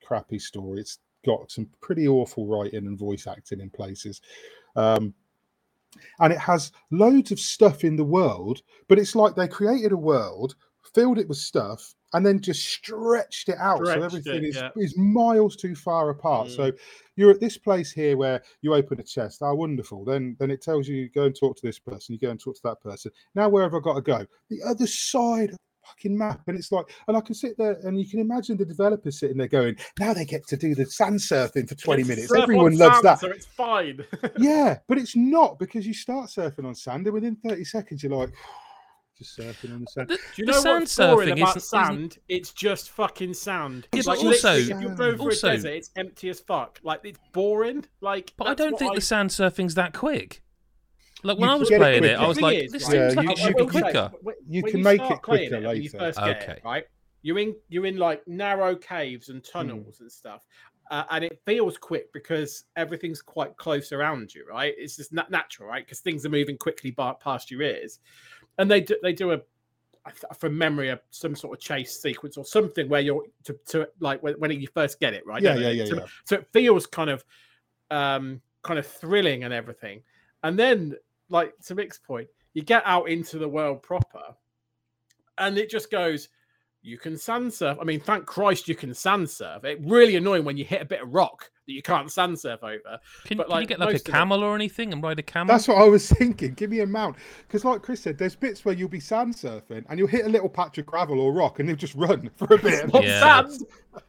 crappy 0.03 0.39
story. 0.39 0.79
It's 0.79 0.99
got 1.25 1.51
some 1.51 1.69
pretty 1.81 2.07
awful 2.07 2.47
writing 2.47 2.87
and 2.87 2.97
voice 2.97 3.27
acting 3.27 3.59
in 3.59 3.69
places. 3.69 4.21
Um, 4.75 5.13
and 6.19 6.33
it 6.33 6.39
has 6.39 6.71
loads 6.91 7.31
of 7.31 7.39
stuff 7.39 7.83
in 7.83 7.95
the 7.95 8.03
world, 8.03 8.61
but 8.87 8.99
it's 8.99 9.15
like 9.15 9.35
they 9.35 9.47
created 9.47 9.91
a 9.91 9.97
world, 9.97 10.55
filled 10.93 11.19
it 11.19 11.27
with 11.27 11.37
stuff, 11.37 11.93
and 12.13 12.25
then 12.25 12.39
just 12.39 12.65
stretched 12.65 13.49
it 13.49 13.57
out. 13.59 13.85
so 13.85 14.03
everything 14.03 14.43
it, 14.43 14.43
is, 14.45 14.55
yeah. 14.55 14.69
is 14.77 14.97
miles 14.97 15.55
too 15.55 15.75
far 15.75 16.09
apart. 16.09 16.47
Mm. 16.47 16.55
So 16.55 16.71
you're 17.15 17.31
at 17.31 17.39
this 17.39 17.57
place 17.57 17.91
here 17.91 18.15
where 18.15 18.41
you 18.61 18.73
open 18.73 18.99
a 18.99 19.03
chest. 19.03 19.39
Oh, 19.41 19.53
wonderful. 19.55 20.05
Then 20.05 20.35
then 20.39 20.51
it 20.51 20.61
tells 20.61 20.87
you 20.87 21.09
go 21.09 21.23
and 21.23 21.35
talk 21.35 21.57
to 21.57 21.65
this 21.65 21.79
person. 21.79 22.13
You 22.13 22.19
go 22.19 22.31
and 22.31 22.39
talk 22.39 22.55
to 22.55 22.61
that 22.63 22.81
person. 22.81 23.11
Now 23.35 23.49
where 23.49 23.63
have 23.63 23.73
I 23.73 23.79
got 23.79 23.95
to 23.95 24.01
go? 24.01 24.25
The 24.49 24.61
other 24.63 24.87
side 24.87 25.55
fucking 25.87 26.17
map. 26.17 26.41
And 26.47 26.57
it's 26.57 26.71
like, 26.71 26.85
and 27.07 27.15
I 27.17 27.21
can 27.21 27.35
sit 27.35 27.57
there 27.57 27.77
and 27.83 27.99
you 27.99 28.07
can 28.07 28.19
imagine 28.19 28.57
the 28.57 28.65
developers 28.65 29.19
sitting 29.19 29.37
there 29.37 29.47
going, 29.47 29.75
now 29.99 30.13
they 30.13 30.25
get 30.25 30.45
to 30.47 30.57
do 30.57 30.75
the 30.75 30.85
sand 30.85 31.19
surfing 31.19 31.67
for 31.67 31.75
20 31.75 32.01
It's 32.01 32.09
minutes. 32.09 32.33
Everyone 32.33 32.77
loves 32.77 32.95
sand, 32.95 33.05
that. 33.05 33.19
so 33.19 33.27
it's 33.27 33.45
fine. 33.45 34.03
yeah, 34.37 34.77
but 34.87 34.97
it's 34.97 35.15
not 35.15 35.59
because 35.59 35.85
you 35.87 35.93
start 35.93 36.29
surfing 36.29 36.65
on 36.65 36.75
sand 36.75 37.05
and 37.07 37.13
within 37.13 37.35
30 37.37 37.63
seconds 37.63 38.03
you're 38.03 38.11
like, 38.15 38.29
just 39.17 39.37
surfing 39.37 39.73
on 39.73 39.81
the 39.81 39.87
sand. 39.87 40.09
The, 40.09 40.15
Do 40.15 40.21
you 40.37 40.45
the 40.45 40.51
know 40.51 40.59
sand 40.61 40.79
what's 40.81 40.95
boring 40.95 41.29
surfing 41.29 41.41
about 41.41 41.57
isn't, 41.57 41.79
isn't 41.79 41.87
sand? 41.87 42.17
It's 42.29 42.51
just 42.53 42.89
fucking 42.91 43.33
sand. 43.33 43.87
Yeah, 43.93 44.03
like 44.05 44.19
but 44.19 44.25
also- 44.27 44.53
literally, 44.53 44.61
if 44.61 44.67
you're 44.81 44.95
going 44.95 45.17
through 45.17 45.25
also- 45.25 45.47
a 45.47 45.51
desert, 45.53 45.69
it's 45.73 45.89
empty 45.95 46.29
as 46.29 46.39
fuck. 46.39 46.79
Like 46.83 47.01
it's 47.03 47.19
boring. 47.33 47.85
Like, 48.01 48.33
But 48.37 48.47
I 48.47 48.53
don't 48.53 48.73
what 48.73 48.79
think 48.79 48.95
the 48.95 49.01
sand 49.01 49.29
surfing's 49.31 49.75
that 49.75 49.93
quick. 49.93 50.43
Like 51.23 51.37
when 51.39 51.49
You 51.49 51.55
I 51.55 51.57
was 51.57 51.69
get 51.69 51.75
it 51.75 51.79
playing 51.79 52.03
it. 52.03 52.17
I 52.19 52.27
was 52.27 52.39
like, 52.41 52.57
is, 52.63 52.71
this 52.71 52.83
right, 52.83 52.91
seems 52.91 53.15
Yeah, 53.15 53.21
like 53.21 53.25
you- 53.25 53.31
it 53.31 53.37
should 53.37 53.55
be 53.57 53.63
can- 53.65 53.71
say, 53.73 53.81
quicker. 53.81 54.11
when- 54.21 54.35
You 54.47 54.61
when 54.63 54.71
can 54.71 54.83
make 54.83 55.01
it 55.01 55.05
start 55.05 55.23
playing 55.23 55.49
quicker 55.49 55.67
when 55.67 55.75
you 55.77 55.81
later. 55.83 55.97
first 55.97 56.19
get 56.19 56.41
Okay. 56.43 56.51
it, 56.53 56.61
right? 56.63 56.85
You're 57.23 57.39
in 57.39 57.55
you're 57.69 57.85
in 57.85 57.97
like 57.97 58.25
narrow 58.27 58.75
caves 58.75 59.29
and 59.29 59.43
tunnels 59.43 59.99
and 60.01 60.11
stuff, 60.11 60.45
uh, 60.91 61.03
and 61.09 61.23
it 61.25 61.39
feels 61.45 61.77
quick 61.77 62.13
because 62.13 62.65
everything's 62.75 63.21
quite 63.21 63.57
close 63.57 63.91
around 63.91 64.33
you, 64.33 64.45
right? 64.47 64.73
It's 64.77 64.95
just 64.95 65.11
na- 65.11 65.25
natural, 65.29 65.67
right? 65.67 65.83
Because 65.85 65.99
things 65.99 66.25
are 66.25 66.29
moving 66.29 66.57
quickly 66.57 66.91
by, 66.91 67.13
past 67.19 67.49
your 67.51 67.63
ears, 67.63 67.99
and 68.59 68.69
they 68.69 68.81
do, 68.81 68.95
they 69.01 69.13
do 69.13 69.31
a 69.31 69.41
I 70.05 70.11
th- 70.11 70.23
from 70.39 70.57
memory 70.57 70.87
of 70.87 71.01
some 71.09 71.35
sort 71.35 71.57
of 71.57 71.61
chase 71.61 71.99
sequence 72.01 72.37
or 72.37 72.45
something 72.45 72.87
where 72.87 73.01
you're 73.01 73.23
to, 73.43 73.59
to 73.69 73.89
like 73.99 74.23
when, 74.23 74.35
when 74.35 74.51
you 74.51 74.67
first 74.73 75.01
get 75.01 75.13
it, 75.13 75.25
right? 75.25 75.41
Yeah, 75.41 75.57
yeah, 75.57 75.69
yeah, 75.71 75.85
So- 75.85 75.95
yeah. 75.97 76.05
so 76.23 76.35
it 76.37 76.47
feels 76.53 76.85
kind 76.85 77.09
of 77.09 77.25
um 77.91 78.41
kind 78.61 78.79
of 78.79 78.85
thrilling 78.87 79.43
and 79.43 79.53
everything 79.53 80.03
and 80.43 80.57
then 80.57 80.95
like 81.29 81.53
to 81.65 81.75
mick's 81.75 81.97
point 81.97 82.27
you 82.53 82.61
get 82.61 82.83
out 82.85 83.09
into 83.09 83.37
the 83.37 83.47
world 83.47 83.81
proper 83.83 84.35
and 85.37 85.57
it 85.57 85.69
just 85.69 85.91
goes 85.91 86.29
you 86.81 86.97
can 86.97 87.17
sand 87.17 87.51
surf 87.53 87.77
i 87.81 87.83
mean 87.83 87.99
thank 87.99 88.25
christ 88.25 88.67
you 88.67 88.75
can 88.75 88.93
sand 88.93 89.29
surf 89.29 89.63
it 89.65 89.79
really 89.83 90.15
annoying 90.15 90.45
when 90.45 90.57
you 90.57 90.63
hit 90.65 90.81
a 90.81 90.85
bit 90.85 91.01
of 91.01 91.13
rock 91.13 91.49
that 91.65 91.73
you 91.73 91.81
can't 91.81 92.09
sand 92.09 92.39
surf 92.39 92.63
over 92.63 92.97
Can, 93.25 93.35
but, 93.37 93.49
can 93.49 93.61
you 93.61 93.67
get 93.67 93.79
like 93.79 93.89
a 93.89 93.91
most 93.93 94.01
of 94.07 94.07
it- 94.07 94.11
camel 94.11 94.41
or 94.43 94.55
anything 94.55 94.93
and 94.93 95.03
ride 95.03 95.19
a 95.19 95.23
camel? 95.23 95.53
That's 95.53 95.67
what 95.67 95.77
I 95.79 95.83
was 95.83 96.07
thinking. 96.13 96.53
Give 96.53 96.69
me 96.69 96.79
a 96.79 96.85
mount. 96.87 97.17
Because, 97.45 97.65
like 97.65 97.81
Chris 97.81 97.99
said, 98.03 98.17
there's 98.17 98.37
bits 98.37 98.63
where 98.63 98.73
you'll 98.73 98.87
be 98.87 99.01
sand 99.01 99.35
surfing 99.35 99.83
and 99.89 99.99
you'll 99.99 100.07
hit 100.07 100.25
a 100.25 100.29
little 100.29 100.47
patch 100.47 100.77
of 100.77 100.85
gravel 100.85 101.19
or 101.19 101.33
rock 101.33 101.59
and 101.59 101.67
you'll 101.67 101.77
just 101.77 101.93
run 101.95 102.29
for 102.37 102.45
a 102.53 102.57
bit. 102.57 102.85
it's 102.85 102.93
not 102.93 103.03
Yeah. 103.03 103.19
sand 103.43 103.63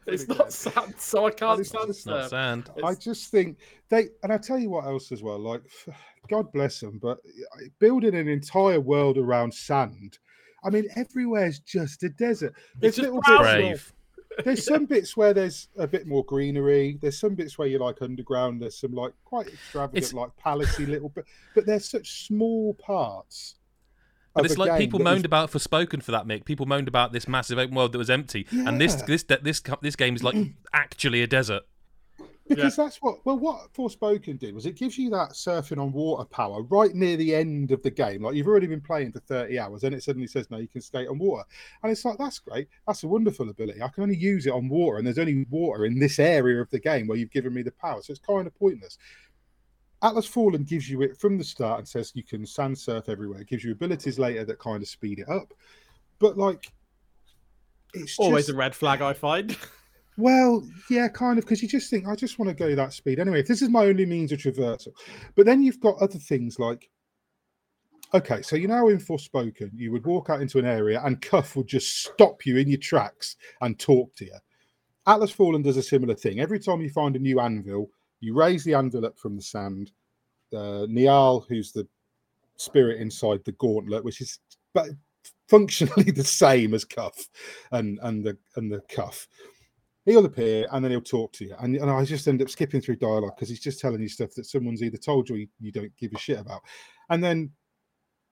it's 0.05 0.27
not 0.29 0.53
sand 0.53 0.93
so 0.99 1.25
i 1.25 1.31
can't 1.31 1.59
it's 1.59 1.71
sand 1.71 1.87
just 1.87 1.99
It's 1.99 2.05
not 2.05 2.21
surf 2.21 2.29
sand. 2.29 2.69
I 2.81 2.93
just 2.95 3.29
think 3.29 3.57
they, 3.89 4.07
and 4.23 4.31
I 4.31 4.37
tell 4.37 4.57
you 4.57 4.69
what 4.69 4.85
else 4.85 5.11
as 5.11 5.21
well. 5.21 5.37
Like, 5.37 5.63
God 6.29 6.53
bless 6.53 6.79
them, 6.79 6.97
but 7.01 7.17
uh, 7.17 7.63
building 7.79 8.15
an 8.15 8.29
entire 8.29 8.79
world 8.79 9.17
around 9.17 9.53
sand. 9.53 10.17
I 10.63 10.69
mean, 10.69 10.87
everywhere's 10.95 11.59
just 11.59 12.03
a 12.03 12.09
desert. 12.09 12.53
There's 12.79 12.95
just 12.95 13.05
little 13.07 13.21
bits 13.21 13.39
where- 13.39 13.77
there's 14.45 14.65
some 14.65 14.85
bits 14.85 15.17
where 15.17 15.33
there's 15.33 15.67
a 15.77 15.87
bit 15.87 16.05
more 16.07 16.23
greenery. 16.23 16.97
There's 17.01 17.19
some 17.19 17.35
bits 17.35 17.57
where 17.57 17.67
you're 17.67 17.79
like 17.79 18.01
underground. 18.01 18.61
There's 18.61 18.77
some 18.79 18.93
like 18.93 19.13
quite 19.25 19.47
extravagant, 19.47 19.97
It's- 19.97 20.13
like 20.13 20.29
palacey 20.43 20.87
little 20.87 21.09
bit, 21.09 21.25
but 21.55 21.65
they're 21.65 21.79
such 21.79 22.25
small 22.27 22.73
parts. 22.75 23.55
But 24.35 24.45
it's 24.45 24.57
like 24.57 24.77
people 24.79 24.99
is- 24.99 25.03
moaned 25.03 25.25
about 25.25 25.51
Forspoken 25.51 26.03
for 26.03 26.11
that, 26.11 26.25
Mick. 26.25 26.45
People 26.45 26.65
moaned 26.67 26.87
about 26.87 27.11
this 27.11 27.27
massive 27.27 27.57
open 27.57 27.75
world 27.75 27.91
that 27.93 27.97
was 27.97 28.09
empty, 28.09 28.45
and 28.51 28.79
this 28.79 28.95
this 28.95 29.23
this 29.23 29.61
this 29.81 29.95
game 29.95 30.15
is 30.15 30.23
like 30.23 30.35
actually 30.73 31.21
a 31.23 31.27
desert. 31.27 31.63
Because 32.49 32.75
that's 32.75 32.97
what 33.01 33.25
well 33.25 33.37
what 33.37 33.71
Forspoken 33.73 34.37
did 34.37 34.53
was 34.53 34.65
it 34.65 34.75
gives 34.75 34.97
you 34.97 35.09
that 35.11 35.31
surfing 35.31 35.81
on 35.81 35.91
water 35.91 36.25
power 36.25 36.63
right 36.63 36.93
near 36.93 37.15
the 37.15 37.33
end 37.33 37.71
of 37.71 37.81
the 37.83 37.91
game. 37.91 38.23
Like 38.23 38.35
you've 38.35 38.47
already 38.47 38.67
been 38.67 38.81
playing 38.81 39.13
for 39.13 39.19
30 39.19 39.57
hours, 39.59 39.83
and 39.83 39.95
it 39.95 40.03
suddenly 40.03 40.27
says 40.27 40.49
no, 40.49 40.57
you 40.57 40.67
can 40.67 40.81
skate 40.81 41.07
on 41.07 41.19
water. 41.19 41.43
And 41.83 41.91
it's 41.91 42.03
like 42.03 42.17
that's 42.17 42.39
great. 42.39 42.67
That's 42.87 43.03
a 43.03 43.07
wonderful 43.07 43.49
ability. 43.49 43.81
I 43.81 43.87
can 43.87 44.03
only 44.03 44.17
use 44.17 44.47
it 44.47 44.53
on 44.53 44.67
water, 44.67 44.97
and 44.97 45.07
there's 45.07 45.19
only 45.19 45.45
water 45.49 45.85
in 45.85 45.99
this 45.99 46.19
area 46.19 46.61
of 46.61 46.69
the 46.71 46.79
game 46.79 47.07
where 47.07 47.17
you've 47.17 47.31
given 47.31 47.53
me 47.53 47.61
the 47.61 47.71
power. 47.71 48.01
So 48.01 48.11
it's 48.11 48.19
kind 48.19 48.47
of 48.47 48.57
pointless. 48.57 48.97
Atlas 50.01 50.25
Fallen 50.25 50.63
gives 50.63 50.89
you 50.89 51.01
it 51.01 51.17
from 51.17 51.37
the 51.37 51.43
start 51.43 51.79
and 51.79 51.87
says 51.87 52.13
you 52.15 52.23
can 52.23 52.45
sand 52.45 52.77
surf 52.77 53.09
everywhere. 53.09 53.41
It 53.41 53.47
gives 53.47 53.63
you 53.63 53.73
abilities 53.73 54.17
later 54.17 54.45
that 54.45 54.59
kind 54.59 54.81
of 54.81 54.87
speed 54.87 55.19
it 55.19 55.29
up. 55.29 55.53
But 56.19 56.37
like 56.37 56.71
it's 57.93 58.17
always 58.19 58.45
just, 58.45 58.55
a 58.55 58.57
red 58.57 58.75
flag 58.75 59.01
i 59.01 59.13
find 59.13 59.57
Well, 60.19 60.67
yeah, 60.89 61.07
kind 61.07 61.39
of, 61.39 61.45
because 61.45 61.61
you 61.61 61.69
just 61.69 61.89
think 61.89 62.05
I 62.05 62.13
just 62.13 62.39
want 62.39 62.49
to 62.49 62.55
go 62.55 62.75
that 62.75 62.91
speed 62.91 63.19
anyway. 63.19 63.39
If 63.39 63.47
this 63.47 63.61
is 63.61 63.69
my 63.69 63.85
only 63.85 64.05
means 64.05 64.33
of 64.33 64.39
traversal, 64.39 64.91
but 65.35 65.45
then 65.45 65.63
you've 65.63 65.79
got 65.79 65.97
other 66.01 66.19
things 66.19 66.59
like, 66.59 66.89
okay, 68.13 68.41
so 68.41 68.57
you 68.57 68.67
know 68.67 68.89
in 68.89 68.97
Forspoken, 68.97 69.71
you 69.73 69.93
would 69.93 70.05
walk 70.05 70.29
out 70.29 70.41
into 70.41 70.59
an 70.59 70.65
area 70.65 71.01
and 71.05 71.21
Cuff 71.21 71.55
would 71.55 71.67
just 71.67 72.03
stop 72.03 72.45
you 72.45 72.57
in 72.57 72.67
your 72.67 72.79
tracks 72.79 73.37
and 73.61 73.79
talk 73.79 74.13
to 74.15 74.25
you. 74.25 74.35
Atlas 75.07 75.31
Fallen 75.31 75.61
does 75.61 75.77
a 75.77 75.83
similar 75.83 76.15
thing. 76.15 76.41
Every 76.41 76.59
time 76.59 76.81
you 76.81 76.89
find 76.89 77.15
a 77.15 77.19
new 77.19 77.39
anvil, 77.39 77.89
you 78.19 78.35
raise 78.35 78.65
the 78.65 78.73
anvil 78.73 79.05
up 79.05 79.17
from 79.17 79.37
the 79.37 79.41
sand. 79.41 79.93
Uh, 80.53 80.85
Nyaal, 80.89 81.45
who's 81.47 81.71
the 81.71 81.87
spirit 82.57 82.99
inside 82.99 83.39
the 83.45 83.53
gauntlet, 83.53 84.03
which 84.03 84.19
is 84.19 84.39
but 84.73 84.89
functionally 85.47 86.11
the 86.11 86.25
same 86.25 86.73
as 86.73 86.83
Cuff 86.83 87.29
and 87.71 87.99
and 88.01 88.25
the 88.25 88.37
and 88.57 88.69
the 88.69 88.81
Cuff 88.93 89.25
he'll 90.05 90.25
appear 90.25 90.67
and 90.71 90.83
then 90.83 90.91
he'll 90.91 91.01
talk 91.01 91.31
to 91.33 91.45
you. 91.45 91.55
And, 91.59 91.75
and 91.75 91.89
I 91.89 92.03
just 92.03 92.27
end 92.27 92.41
up 92.41 92.49
skipping 92.49 92.81
through 92.81 92.97
dialogue 92.97 93.33
because 93.35 93.49
he's 93.49 93.59
just 93.59 93.79
telling 93.79 94.01
you 94.01 94.09
stuff 94.09 94.33
that 94.35 94.45
someone's 94.45 94.83
either 94.83 94.97
told 94.97 95.29
you 95.29 95.35
you, 95.35 95.47
you 95.59 95.71
don't 95.71 95.95
give 95.97 96.11
a 96.13 96.17
shit 96.17 96.39
about. 96.39 96.61
And 97.09 97.23
then 97.23 97.51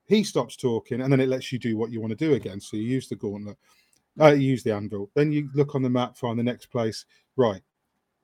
he 0.06 0.24
stops 0.24 0.56
talking 0.56 1.02
and 1.02 1.12
then 1.12 1.20
it 1.20 1.30
lets 1.30 1.52
you 1.52 1.60
do 1.60 1.78
what 1.78 1.92
you 1.92 2.02
want 2.02 2.18
to 2.18 2.26
do 2.28 2.34
again. 2.34 2.60
So 2.60 2.78
you 2.78 2.84
use 2.84 3.08
the 3.08 3.16
gauntlet, 3.16 3.58
uh, 4.20 4.32
you 4.32 4.50
use 4.50 4.64
the 4.64 4.74
anvil. 4.74 5.10
Then 5.16 5.32
you 5.32 5.50
look 5.54 5.76
on 5.76 5.84
the 5.84 5.90
map, 5.90 6.18
find 6.18 6.40
the 6.40 6.44
next 6.44 6.68
place. 6.68 7.06
Right, 7.36 7.62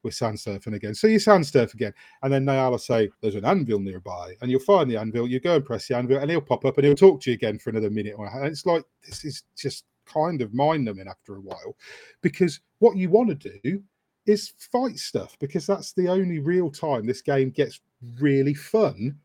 we're 0.04 0.12
sand 0.12 0.38
surfing 0.38 0.76
again. 0.76 0.96
So 0.96 1.08
you 1.08 1.20
sand 1.20 1.46
surf 1.46 1.74
again. 1.74 1.94
And 2.22 2.32
then 2.32 2.46
Nyaal 2.46 2.72
will 2.72 2.78
say, 2.78 3.10
There's 3.22 3.36
an 3.36 3.46
anvil 3.46 3.80
nearby. 3.80 4.36
And 4.42 4.52
you'll 4.52 4.60
find 4.60 4.90
the 4.90 4.98
anvil, 4.98 5.28
you 5.28 5.40
go 5.40 5.56
and 5.56 5.66
press 5.66 5.88
the 5.88 5.98
anvil, 5.98 6.18
and 6.18 6.30
he'll 6.30 6.42
pop 6.42 6.66
up 6.66 6.78
and 6.78 6.86
he'll 6.86 6.96
talk 6.96 7.22
to 7.22 7.32
you 7.32 7.36
again 7.36 7.60
for 7.60 7.70
another 7.70 7.90
minute. 7.90 8.16
And 8.18 8.46
it's 8.46 8.66
like, 8.66 8.84
this 9.06 9.26
is 9.26 9.44
just 9.58 9.86
kind 10.06 10.42
of 10.42 10.54
mind 10.54 10.86
numbing 10.86 11.08
after 11.08 11.36
a 11.36 11.42
while 11.42 11.76
because 12.22 12.60
what 12.80 12.98
you 12.98 13.10
want 13.10 13.30
to 13.30 13.60
do 13.62 13.84
is 14.26 14.54
fight 14.72 14.98
stuff 14.98 15.38
because 15.40 15.68
that's 15.68 15.94
the 15.94 16.08
only 16.08 16.40
real 16.40 16.70
time 16.70 17.06
this 17.06 17.22
game 17.22 17.50
gets 17.50 17.82
really 18.20 18.54
fun. 18.54 19.18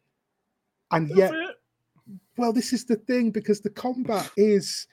And 0.91 1.09
yet, 1.17 1.33
well, 2.37 2.53
this 2.53 2.73
is 2.73 2.85
the 2.85 2.97
thing 2.97 3.31
because 3.31 3.61
the 3.61 3.71
combat 3.71 4.31
is. 4.37 4.87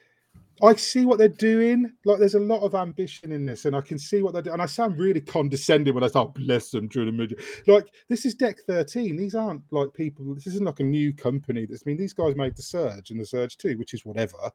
I 0.64 0.74
see 0.76 1.06
what 1.06 1.18
they're 1.18 1.28
doing. 1.28 1.92
Like, 2.06 2.20
there's 2.20 2.36
a 2.36 2.40
lot 2.40 2.62
of 2.62 2.76
ambition 2.76 3.34
in 3.34 3.46
this, 3.46 3.66
and 3.66 3.76
I 3.76 3.82
can 3.82 4.00
see 4.00 4.22
what 4.22 4.32
they're 4.32 4.42
doing. 4.42 4.54
And 4.54 4.62
I 4.62 4.68
sound 4.68 4.98
really 4.98 5.20
condescending 5.20 5.94
when 5.94 6.04
I 6.04 6.08
start 6.08 6.34
bless 6.34 6.72
them 6.72 6.88
through 6.88 7.08
the 7.08 7.12
middle. 7.12 7.38
Like, 7.68 7.88
this 8.08 8.26
is 8.26 8.36
Deck 8.36 8.60
13. 8.66 9.18
These 9.18 9.36
aren't 9.36 9.64
like 9.72 9.94
people. 9.94 10.34
This 10.34 10.48
isn't 10.48 10.64
like 10.64 10.80
a 10.80 10.84
new 10.84 11.14
company. 11.14 11.66
That's 11.66 11.84
I 11.86 11.90
mean, 11.90 11.98
these 11.98 12.14
guys 12.14 12.38
made 12.38 12.56
the 12.56 12.62
Surge 12.62 13.12
and 13.12 13.20
the 13.20 13.26
Surge 13.26 13.58
2, 13.58 13.78
which 13.78 13.94
is 13.94 14.06
whatever. 14.06 14.50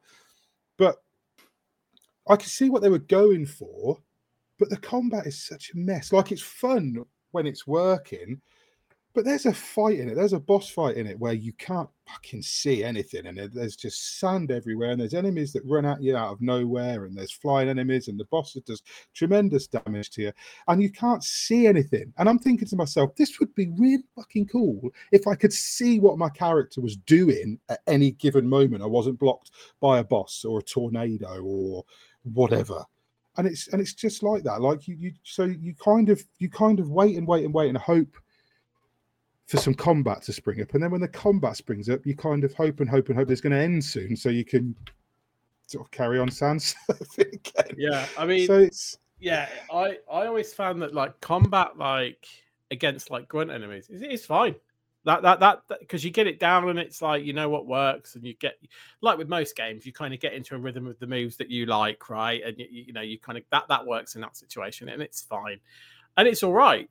But 0.77 0.95
I 2.27 2.35
can 2.35 2.49
see 2.49 2.69
what 2.69 2.81
they 2.81 2.89
were 2.89 2.99
going 2.99 3.45
for, 3.45 3.97
but 4.59 4.69
the 4.69 4.77
combat 4.77 5.25
is 5.25 5.43
such 5.43 5.71
a 5.73 5.77
mess. 5.77 6.13
Like 6.13 6.31
it's 6.31 6.41
fun 6.41 7.03
when 7.31 7.47
it's 7.47 7.65
working, 7.65 8.41
but 9.13 9.25
there's 9.25 9.45
a 9.45 9.53
fight 9.53 9.99
in 9.99 10.07
it. 10.07 10.15
There's 10.15 10.33
a 10.33 10.39
boss 10.39 10.69
fight 10.69 10.95
in 10.95 11.05
it 11.05 11.19
where 11.19 11.33
you 11.33 11.51
can't 11.53 11.89
fucking 12.07 12.41
see 12.41 12.83
anything, 12.83 13.25
and 13.25 13.37
there's 13.37 13.75
just 13.75 14.19
sand 14.19 14.51
everywhere, 14.51 14.91
and 14.91 15.01
there's 15.01 15.13
enemies 15.13 15.51
that 15.53 15.65
run 15.65 15.85
at 15.85 16.01
you 16.01 16.15
out 16.15 16.31
of 16.31 16.41
nowhere, 16.41 17.05
and 17.05 17.17
there's 17.17 17.31
flying 17.31 17.67
enemies, 17.67 18.07
and 18.07 18.19
the 18.19 18.25
boss 18.25 18.53
does 18.65 18.83
tremendous 19.13 19.67
damage 19.67 20.11
to 20.11 20.21
you, 20.21 20.31
and 20.67 20.81
you 20.81 20.89
can't 20.89 21.23
see 21.23 21.67
anything. 21.67 22.13
And 22.17 22.29
I'm 22.29 22.39
thinking 22.39 22.67
to 22.69 22.75
myself, 22.75 23.15
this 23.15 23.39
would 23.39 23.53
be 23.53 23.69
really 23.77 24.03
fucking 24.15 24.47
cool 24.47 24.89
if 25.11 25.27
I 25.27 25.35
could 25.35 25.53
see 25.53 25.99
what 25.99 26.17
my 26.17 26.29
character 26.29 26.79
was 26.79 26.95
doing 26.95 27.59
at 27.69 27.81
any 27.87 28.11
given 28.11 28.47
moment. 28.47 28.83
I 28.83 28.87
wasn't 28.87 29.19
blocked 29.19 29.51
by 29.81 29.99
a 29.99 30.03
boss 30.03 30.45
or 30.45 30.59
a 30.59 30.63
tornado 30.63 31.41
or 31.43 31.83
whatever. 32.23 32.83
And 33.37 33.47
it's 33.47 33.67
and 33.69 33.81
it's 33.81 33.93
just 33.93 34.23
like 34.23 34.43
that. 34.43 34.61
Like 34.61 34.87
you 34.87 34.95
you 34.95 35.13
so 35.23 35.45
you 35.45 35.73
kind 35.75 36.09
of 36.09 36.21
you 36.39 36.49
kind 36.49 36.79
of 36.79 36.89
wait 36.89 37.17
and 37.17 37.25
wait 37.27 37.45
and 37.45 37.53
wait 37.53 37.69
and 37.69 37.77
hope 37.77 38.15
for 39.47 39.57
some 39.57 39.73
combat 39.73 40.21
to 40.23 40.33
spring 40.33 40.61
up. 40.61 40.73
And 40.73 40.83
then 40.83 40.91
when 40.91 41.01
the 41.01 41.07
combat 41.07 41.57
springs 41.57 41.89
up 41.89 42.05
you 42.05 42.15
kind 42.15 42.43
of 42.43 42.53
hope 42.53 42.79
and 42.79 42.89
hope 42.89 43.09
and 43.09 43.17
hope 43.17 43.31
it's 43.31 43.41
going 43.41 43.53
to 43.53 43.59
end 43.59 43.83
soon 43.83 44.15
so 44.15 44.29
you 44.29 44.45
can 44.45 44.75
sort 45.71 45.85
of 45.85 45.91
carry 45.91 46.19
on 46.19 46.29
sans 46.29 46.75
yeah 47.77 48.05
i 48.17 48.25
mean 48.25 48.45
so 48.45 48.59
it's 48.59 48.97
yeah 49.19 49.47
i 49.73 49.97
i 50.11 50.25
always 50.25 50.53
found 50.53 50.81
that 50.81 50.93
like 50.93 51.19
combat 51.21 51.77
like 51.77 52.27
against 52.71 53.09
like 53.09 53.27
grunt 53.27 53.49
enemies 53.49 53.89
is 53.89 54.01
it's 54.01 54.25
fine 54.25 54.53
that 55.05 55.21
that 55.23 55.39
that 55.39 55.61
because 55.79 56.03
you 56.03 56.11
get 56.11 56.27
it 56.27 56.39
down 56.39 56.69
and 56.69 56.77
it's 56.77 57.01
like 57.01 57.23
you 57.23 57.33
know 57.33 57.49
what 57.49 57.65
works 57.65 58.15
and 58.15 58.23
you 58.23 58.35
get 58.35 58.59
like 59.01 59.17
with 59.17 59.27
most 59.27 59.55
games 59.55 59.85
you 59.85 59.91
kind 59.91 60.13
of 60.13 60.19
get 60.19 60.33
into 60.33 60.53
a 60.53 60.57
rhythm 60.59 60.85
of 60.85 60.97
the 60.99 61.07
moves 61.07 61.37
that 61.37 61.49
you 61.49 61.65
like 61.65 62.09
right? 62.09 62.41
And 62.43 62.57
you, 62.59 62.67
you 62.69 62.93
know 62.93 63.01
you 63.01 63.17
kind 63.19 63.37
of 63.37 63.43
that 63.51 63.67
that 63.69 63.85
works 63.85 64.15
in 64.15 64.21
that 64.21 64.35
situation 64.37 64.89
and 64.89 65.01
it's 65.01 65.21
fine. 65.21 65.59
And 66.17 66.27
it's 66.27 66.43
all 66.43 66.53
right. 66.53 66.89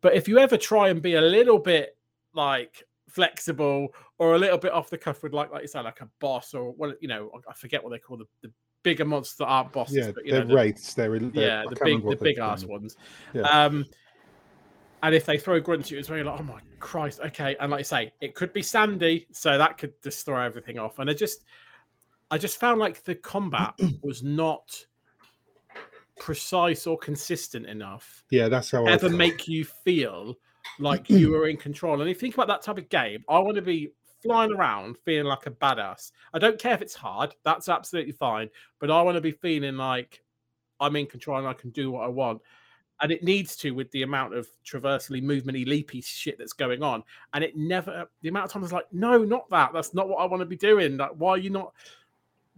But 0.00 0.14
if 0.14 0.28
you 0.28 0.38
ever 0.38 0.56
try 0.56 0.88
and 0.88 1.02
be 1.02 1.14
a 1.14 1.20
little 1.20 1.58
bit 1.58 1.96
like 2.34 2.84
flexible 3.08 3.88
or 4.18 4.34
a 4.34 4.38
little 4.38 4.58
bit 4.58 4.72
off 4.72 4.90
the 4.90 4.98
cuff 4.98 5.22
with 5.22 5.32
like 5.32 5.50
like 5.50 5.62
you 5.62 5.68
said 5.68 5.84
like 5.84 6.00
a 6.00 6.08
boss 6.20 6.54
or 6.54 6.72
what 6.72 6.96
you 7.02 7.08
know 7.08 7.30
I 7.48 7.54
forget 7.54 7.82
what 7.82 7.90
they 7.90 7.98
call 7.98 8.16
the, 8.16 8.26
the 8.42 8.52
bigger 8.82 9.04
monsters 9.04 9.38
that 9.38 9.46
aren't 9.46 9.72
bosses 9.72 9.96
yeah 9.96 10.12
but 10.12 10.24
you 10.24 10.32
they're 10.32 10.42
know, 10.42 10.48
the, 10.48 10.54
wraiths 10.54 10.94
they're, 10.94 11.18
they're 11.18 11.30
yeah 11.34 11.64
the 11.68 11.84
big 11.84 12.02
the 12.02 12.16
big 12.16 12.38
ass 12.38 12.64
ones. 12.64 12.96
Yeah. 13.34 13.42
um 13.42 13.84
and 15.02 15.14
if 15.14 15.24
they 15.24 15.38
throw 15.38 15.60
grunts 15.60 15.88
at 15.88 15.92
you, 15.92 15.98
it's 15.98 16.08
very 16.08 16.22
like, 16.22 16.40
oh 16.40 16.42
my 16.42 16.60
Christ, 16.78 17.20
okay. 17.24 17.56
And 17.60 17.70
like 17.70 17.80
I 17.80 17.82
say, 17.82 18.12
it 18.20 18.34
could 18.34 18.52
be 18.52 18.62
Sandy, 18.62 19.26
so 19.32 19.58
that 19.58 19.78
could 19.78 19.98
destroy 20.00 20.42
everything 20.42 20.78
off. 20.78 20.98
And 20.98 21.10
I 21.10 21.14
just, 21.14 21.44
I 22.30 22.38
just 22.38 22.58
found 22.58 22.80
like 22.80 23.02
the 23.04 23.14
combat 23.14 23.74
was 24.02 24.22
not 24.22 24.84
precise 26.18 26.86
or 26.86 26.98
consistent 26.98 27.64
enough 27.64 28.24
yeah 28.30 28.46
that's 28.46 28.70
how 28.70 28.84
I 28.84 28.90
ever 28.90 29.08
make 29.08 29.48
you 29.48 29.64
feel 29.64 30.36
like 30.78 31.10
you 31.10 31.30
were 31.30 31.48
in 31.48 31.56
control. 31.56 32.00
And 32.00 32.10
if 32.10 32.16
you 32.16 32.20
think 32.20 32.34
about 32.34 32.48
that 32.48 32.62
type 32.62 32.78
of 32.78 32.88
game, 32.88 33.24
I 33.28 33.38
want 33.38 33.56
to 33.56 33.62
be 33.62 33.92
flying 34.22 34.52
around 34.52 34.96
feeling 35.04 35.26
like 35.26 35.46
a 35.46 35.50
badass. 35.50 36.12
I 36.32 36.38
don't 36.38 36.58
care 36.58 36.74
if 36.74 36.82
it's 36.82 36.94
hard, 36.94 37.34
that's 37.44 37.68
absolutely 37.68 38.12
fine. 38.12 38.48
But 38.78 38.90
I 38.90 39.02
want 39.02 39.16
to 39.16 39.20
be 39.20 39.32
feeling 39.32 39.76
like 39.76 40.22
I'm 40.78 40.96
in 40.96 41.06
control 41.06 41.38
and 41.38 41.48
I 41.48 41.52
can 41.52 41.70
do 41.70 41.90
what 41.90 42.04
I 42.04 42.08
want. 42.08 42.40
And 43.02 43.10
it 43.10 43.22
needs 43.24 43.56
to 43.56 43.70
with 43.70 43.90
the 43.92 44.02
amount 44.02 44.34
of 44.34 44.46
traversally, 44.64 45.22
movementy, 45.22 45.64
leapy 45.66 46.02
shit 46.02 46.36
that's 46.38 46.52
going 46.52 46.82
on. 46.82 47.02
And 47.32 47.42
it 47.42 47.56
never, 47.56 48.06
the 48.20 48.28
amount 48.28 48.46
of 48.46 48.52
times 48.52 48.64
it's 48.64 48.72
like, 48.74 48.92
no, 48.92 49.24
not 49.24 49.48
that. 49.50 49.72
That's 49.72 49.94
not 49.94 50.08
what 50.08 50.16
I 50.16 50.26
want 50.26 50.40
to 50.40 50.46
be 50.46 50.56
doing. 50.56 50.96
Like, 50.98 51.12
why 51.16 51.30
are 51.30 51.38
you 51.38 51.48
not 51.50 51.72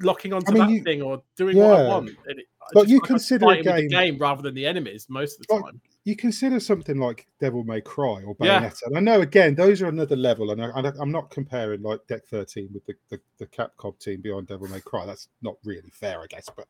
locking 0.01 0.33
onto 0.33 0.53
mean, 0.53 0.63
that 0.67 0.71
you- 0.71 0.83
thing 0.83 1.01
or 1.03 1.23
doing 1.37 1.57
what 1.57 1.81
I 1.81 1.89
want? 1.89 2.09
And 2.27 2.41
it, 2.41 2.47
But 2.73 2.89
you 2.89 2.99
like 2.99 3.07
consider 3.09 3.49
a 3.51 3.63
game- 3.63 3.89
game 3.89 4.19
rather 4.19 4.43
than 4.43 4.55
the 4.55 4.67
enemies 4.67 5.07
most 5.09 5.39
of 5.41 5.47
the 5.47 5.55
Like, 5.55 5.65
time. 5.65 5.81
you 6.05 6.17
consider 6.17 6.59
something 6.59 6.97
like 6.99 7.29
Devil 7.39 7.63
May 7.63 7.81
Cry 7.81 8.23
or 8.25 8.35
Yeah. 8.41 8.63
Bayonetta. 8.69 8.87
And 8.87 8.97
I 8.97 9.01
know 9.01 9.21
again 9.21 9.55
those 9.55 9.81
are 9.81 9.87
another 9.87 10.17
level, 10.17 10.51
and 10.51 10.61
I, 10.61 10.71
I- 10.71 10.93
I'm 11.01 11.13
not 11.13 11.31
comparing 11.31 11.83
like 11.83 12.05
Deck 12.09 12.27
13 12.27 12.69
with 12.75 12.85
the, 12.87 12.95
the 13.11 13.21
the 13.39 13.47
Capcom 13.47 13.97
team 14.01 14.21
beyond 14.23 14.49
Devil 14.49 14.67
May 14.69 14.81
Cry. 14.81 15.07
That's 15.07 15.29
not 15.43 15.57
really 15.65 15.91
fair, 15.93 16.21
I 16.21 16.27
guess, 16.27 16.49
but 16.57 16.67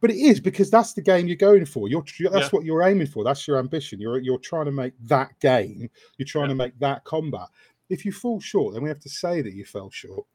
but 0.00 0.10
it 0.10 0.16
is 0.16 0.40
because 0.40 0.70
that's 0.70 0.92
the 0.92 1.02
game 1.02 1.26
you're 1.26 1.36
going 1.36 1.64
for. 1.64 1.88
You're 1.88 2.02
that's 2.02 2.34
Yeah. 2.34 2.48
what 2.50 2.64
you're 2.64 2.82
aiming 2.82 3.06
for. 3.08 3.24
That's 3.24 3.46
your 3.46 3.58
ambition. 3.58 4.00
You're 4.00 4.18
you're 4.18 4.38
trying 4.38 4.66
to 4.66 4.72
make 4.72 4.94
that 5.04 5.38
game. 5.40 5.90
You're 6.18 6.26
trying 6.26 6.44
Yeah. 6.46 6.48
to 6.50 6.54
make 6.56 6.78
that 6.80 7.04
combat. 7.04 7.48
If 7.88 8.04
you 8.04 8.12
fall 8.12 8.40
short, 8.40 8.74
then 8.74 8.82
we 8.82 8.88
have 8.88 9.00
to 9.00 9.08
say 9.08 9.42
that 9.42 9.54
you 9.54 9.64
fell 9.64 9.90
short. 9.90 10.26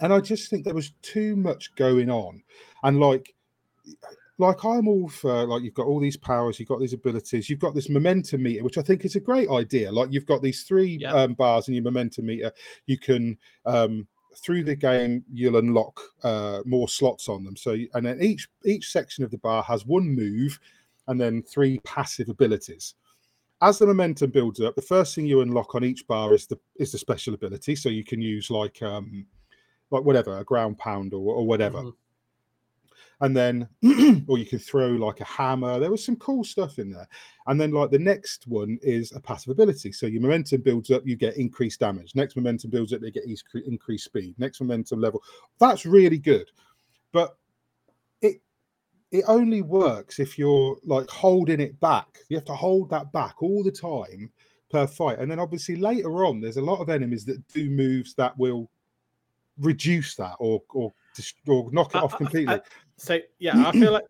And 0.00 0.12
I 0.12 0.20
just 0.20 0.50
think 0.50 0.64
there 0.64 0.74
was 0.74 0.92
too 1.02 1.36
much 1.36 1.74
going 1.74 2.10
on, 2.10 2.42
and 2.84 3.00
like 3.00 3.34
like 4.38 4.64
I'm 4.64 4.88
all 4.88 5.08
for 5.08 5.44
like 5.46 5.62
you've 5.62 5.74
got 5.74 5.86
all 5.86 6.00
these 6.00 6.16
powers, 6.16 6.58
you've 6.58 6.68
got 6.68 6.80
these 6.80 6.94
abilities, 6.94 7.50
you've 7.50 7.58
got 7.58 7.74
this 7.74 7.90
momentum 7.90 8.42
meter, 8.42 8.64
which 8.64 8.78
I 8.78 8.82
think 8.82 9.04
is 9.04 9.14
a 9.16 9.20
great 9.20 9.50
idea. 9.50 9.92
Like 9.92 10.08
you've 10.10 10.24
got 10.26 10.40
these 10.42 10.62
three 10.62 10.96
Yeah. 11.00 11.12
um, 11.12 11.34
bars 11.34 11.68
in 11.68 11.74
your 11.74 11.82
momentum 11.84 12.26
meter. 12.26 12.50
You 12.86 12.98
can 12.98 13.36
um, 13.66 14.08
through 14.36 14.64
the 14.64 14.76
game 14.76 15.24
you'll 15.32 15.56
unlock 15.56 16.00
uh, 16.22 16.60
more 16.64 16.88
slots 16.88 17.28
on 17.28 17.44
them. 17.44 17.56
So 17.56 17.76
and 17.94 18.06
then 18.06 18.20
each 18.22 18.48
each 18.64 18.90
section 18.90 19.24
of 19.24 19.30
the 19.30 19.38
bar 19.38 19.62
has 19.64 19.86
one 19.86 20.08
move 20.08 20.58
and 21.08 21.20
then 21.20 21.42
three 21.42 21.78
passive 21.80 22.28
abilities. 22.28 22.94
As 23.62 23.78
the 23.78 23.86
momentum 23.86 24.30
builds 24.30 24.60
up, 24.60 24.74
the 24.74 24.82
first 24.82 25.14
thing 25.14 25.26
you 25.26 25.42
unlock 25.42 25.74
on 25.74 25.84
each 25.84 26.06
bar 26.06 26.32
is 26.34 26.46
the 26.46 26.58
is 26.76 26.92
the 26.92 26.98
special 26.98 27.34
ability. 27.34 27.76
So 27.76 27.88
you 27.88 28.04
can 28.04 28.22
use 28.22 28.50
like 28.50 28.82
um 28.82 29.26
like 29.90 30.04
whatever 30.04 30.38
a 30.38 30.44
ground 30.44 30.78
pound 30.78 31.12
or, 31.14 31.34
or 31.34 31.46
whatever 31.46 31.82
Mhm. 31.82 31.94
And 33.22 33.36
then 33.36 33.68
or 34.28 34.38
you 34.38 34.46
could 34.46 34.62
throw 34.62 34.88
like 34.88 35.20
a 35.20 35.24
hammer. 35.24 35.78
There 35.78 35.90
was 35.90 36.04
some 36.04 36.16
cool 36.16 36.42
stuff 36.42 36.78
in 36.78 36.90
there. 36.90 37.06
And 37.46 37.60
then 37.60 37.70
like 37.70 37.90
the 37.90 37.98
next 37.98 38.46
one 38.46 38.78
is 38.82 39.12
a 39.12 39.20
passive 39.20 39.50
ability. 39.50 39.92
So 39.92 40.06
your 40.06 40.22
momentum 40.22 40.62
builds 40.62 40.90
up 40.90 41.06
you 41.06 41.16
get 41.16 41.36
increased 41.36 41.80
damage. 41.80 42.14
Next 42.14 42.36
momentum 42.36 42.70
builds 42.70 42.92
up 42.92 43.00
they 43.00 43.10
get 43.10 43.24
increased 43.66 44.04
speed. 44.04 44.34
Next 44.38 44.60
momentum 44.60 45.00
level. 45.00 45.22
That's 45.58 45.84
really 45.84 46.18
good. 46.18 46.50
But 47.12 47.36
it 48.22 48.40
it 49.12 49.24
only 49.28 49.60
works 49.60 50.18
if 50.18 50.38
you're 50.38 50.78
like 50.84 51.08
holding 51.10 51.60
it 51.60 51.78
back. 51.80 52.20
You 52.28 52.36
have 52.36 52.46
to 52.46 52.54
hold 52.54 52.88
that 52.90 53.12
back 53.12 53.42
all 53.42 53.62
the 53.62 53.72
time 53.72 54.30
per 54.70 54.86
fight. 54.86 55.18
And 55.18 55.30
then 55.30 55.40
obviously 55.40 55.76
later 55.76 56.24
on 56.24 56.40
there's 56.40 56.56
a 56.56 56.62
lot 56.62 56.80
of 56.80 56.88
enemies 56.88 57.26
that 57.26 57.46
do 57.48 57.68
moves 57.68 58.14
that 58.14 58.38
will 58.38 58.70
reduce 59.58 60.14
that 60.14 60.36
or 60.38 60.62
or, 60.70 60.94
or 61.46 61.70
knock 61.72 61.94
it 61.94 61.98
I- 61.98 62.00
off 62.00 62.16
completely 62.16 62.54
I- 62.54 62.60
so 62.96 63.18
yeah, 63.38 63.66
I 63.66 63.72
feel 63.80 63.92
like 63.92 64.04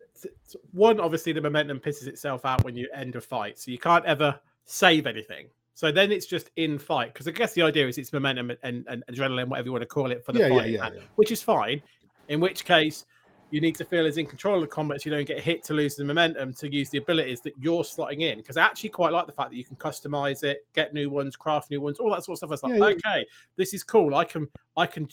one 0.71 0.99
obviously 0.99 1.31
the 1.33 1.41
momentum 1.41 1.79
pisses 1.79 2.07
itself 2.07 2.45
out 2.45 2.63
when 2.63 2.75
you 2.75 2.87
end 2.93 3.15
a 3.15 3.21
fight, 3.21 3.57
so 3.59 3.71
you 3.71 3.77
can't 3.79 4.05
ever 4.05 4.39
save 4.65 5.07
anything. 5.07 5.47
So 5.73 5.91
then 5.91 6.11
it's 6.11 6.25
just 6.27 6.51
in 6.57 6.77
fight 6.77 7.13
because 7.13 7.27
I 7.27 7.31
guess 7.31 7.53
the 7.53 7.61
idea 7.63 7.87
is 7.87 7.97
it's 7.97 8.13
momentum 8.13 8.51
and, 8.61 8.85
and, 8.87 9.03
adrenaline, 9.09 9.47
whatever 9.47 9.67
you 9.67 9.71
want 9.71 9.81
to 9.81 9.87
call 9.87 10.11
it, 10.11 10.23
for 10.25 10.31
the 10.33 10.39
Yeah, 10.39 10.47
yeah, 10.47 10.57
fight, 10.59 10.69
yeah, 10.69 10.85
and- 10.87 10.95
yeah. 10.97 11.01
which 11.15 11.31
is 11.31 11.41
fine. 11.41 11.81
In 12.27 12.39
which 12.39 12.65
case, 12.65 13.05
you 13.49 13.59
need 13.61 13.75
to 13.75 13.83
feel 13.85 14.05
as 14.05 14.17
in 14.17 14.25
control 14.25 14.55
of 14.55 14.61
the 14.61 14.67
combat 14.67 15.01
so 15.01 15.09
you 15.09 15.15
don't 15.15 15.27
get 15.27 15.39
hit 15.39 15.63
to 15.65 15.73
lose 15.73 15.95
the 15.95 16.03
momentum 16.05 16.53
to 16.53 16.71
use 16.71 16.89
the 16.89 16.99
abilities 16.99 17.41
that 17.41 17.53
you're 17.59 17.83
slotting 17.83 18.21
in. 18.21 18.37
Because 18.37 18.57
I 18.57 18.63
actually 18.63 18.89
quite 18.89 19.11
like 19.11 19.25
the 19.25 19.33
fact 19.33 19.49
that 19.49 19.55
you 19.57 19.65
can 19.65 19.75
customize 19.77 20.43
it, 20.43 20.65
get 20.75 20.93
new 20.93 21.09
ones, 21.09 21.35
craft 21.35 21.71
new 21.71 21.81
ones, 21.81 21.97
all 21.99 22.11
that 22.11 22.23
sort 22.23 22.33
of 22.35 22.37
stuff. 22.37 22.51
It's 22.51 22.63
like, 22.63 22.73
Yeah, 22.73 22.77
yeah. 22.79 23.11
okay, 23.21 23.25
this 23.57 23.73
is 23.73 23.83
cool. 23.83 24.15
I 24.15 24.23
can, 24.25 24.47
I 24.77 24.85
can. 24.85 25.07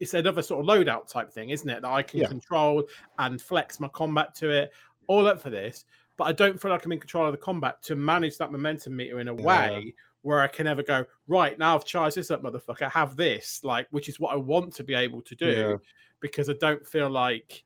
It's 0.00 0.14
another 0.14 0.42
sort 0.42 0.60
of 0.60 0.66
loadout 0.66 1.08
type 1.08 1.30
thing, 1.30 1.50
isn't 1.50 1.68
it? 1.68 1.82
That 1.82 1.90
I 1.90 2.02
can 2.02 2.20
Yeah. 2.20 2.26
control 2.28 2.88
and 3.18 3.40
flex 3.40 3.78
my 3.80 3.88
combat 3.88 4.34
to 4.36 4.50
it. 4.50 4.72
All 5.06 5.26
up 5.26 5.40
for 5.40 5.50
this, 5.50 5.84
but 6.16 6.24
I 6.24 6.32
don't 6.32 6.60
feel 6.60 6.70
like 6.70 6.84
I'm 6.84 6.92
in 6.92 6.98
control 7.00 7.26
of 7.26 7.32
the 7.32 7.38
combat 7.38 7.82
to 7.82 7.96
manage 7.96 8.38
that 8.38 8.50
momentum 8.52 8.96
meter 8.96 9.20
in 9.20 9.28
a 9.28 9.34
Yeah. 9.34 9.42
way 9.42 9.94
where 10.22 10.40
I 10.40 10.46
can 10.48 10.66
ever 10.66 10.82
go 10.82 11.04
right 11.28 11.58
now. 11.58 11.74
I've 11.74 11.84
charged 11.84 12.16
this 12.16 12.30
up, 12.30 12.42
motherfucker. 12.42 12.90
Have 12.90 13.16
this, 13.16 13.60
like, 13.64 13.86
which 13.90 14.08
is 14.08 14.20
what 14.20 14.32
I 14.32 14.36
want 14.36 14.74
to 14.74 14.84
be 14.84 14.94
able 14.94 15.20
to 15.22 15.34
do 15.34 15.46
Yeah. 15.50 15.76
because 16.20 16.48
I 16.48 16.54
don't 16.54 16.86
feel 16.86 17.08
like 17.10 17.64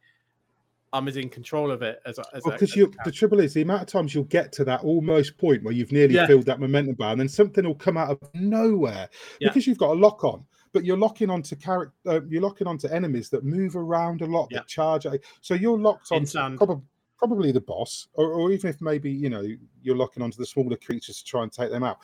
I'm 0.92 1.08
as 1.08 1.16
in 1.16 1.28
control 1.28 1.72
of 1.72 1.82
it 1.82 2.00
as, 2.06 2.20
I- 2.20 2.24
because 2.34 2.62
as 2.62 2.76
you 2.76 2.92
the 3.04 3.10
trouble 3.10 3.40
is 3.40 3.52
the 3.52 3.62
amount 3.62 3.82
of 3.82 3.88
times 3.88 4.14
you'll 4.14 4.24
get 4.24 4.52
to 4.52 4.64
that 4.66 4.84
almost 4.84 5.36
point 5.36 5.64
where 5.64 5.74
you've 5.74 5.90
nearly 5.90 6.14
Yeah. 6.14 6.26
filled 6.28 6.46
that 6.46 6.60
momentum 6.60 6.94
bar 6.94 7.10
and 7.10 7.20
then 7.20 7.28
something 7.28 7.64
will 7.64 7.74
come 7.74 7.96
out 7.96 8.10
of 8.10 8.20
nowhere 8.34 9.08
Yeah. 9.40 9.48
because 9.48 9.66
you've 9.66 9.78
got 9.78 9.90
a 9.90 9.98
lock 9.98 10.22
on 10.22 10.46
but 10.74 10.84
you're 10.84 10.98
locking 10.98 11.30
onto 11.30 11.56
character 11.56 11.94
uh, 12.06 12.20
you're 12.28 12.42
locking 12.42 12.66
onto 12.66 12.86
enemies 12.88 13.30
that 13.30 13.44
move 13.44 13.76
around 13.76 14.20
a 14.20 14.26
lot 14.26 14.48
Yeah. 14.50 14.58
that 14.58 14.68
charge 14.68 15.06
at- 15.06 15.20
so 15.40 15.54
you're 15.54 15.78
locked 15.78 16.12
on 16.12 16.26
probably 16.58 16.82
probably 17.18 17.52
the 17.52 17.60
boss 17.62 18.08
or, 18.14 18.32
or 18.32 18.52
even 18.52 18.68
if 18.68 18.82
maybe 18.82 19.10
you 19.10 19.30
know 19.30 19.46
you're 19.82 19.96
locking 19.96 20.22
onto 20.22 20.36
the 20.36 20.44
smaller 20.44 20.76
creatures 20.76 21.18
to 21.18 21.24
try 21.24 21.42
and 21.44 21.52
take 21.52 21.70
them 21.70 21.82
out 21.84 21.98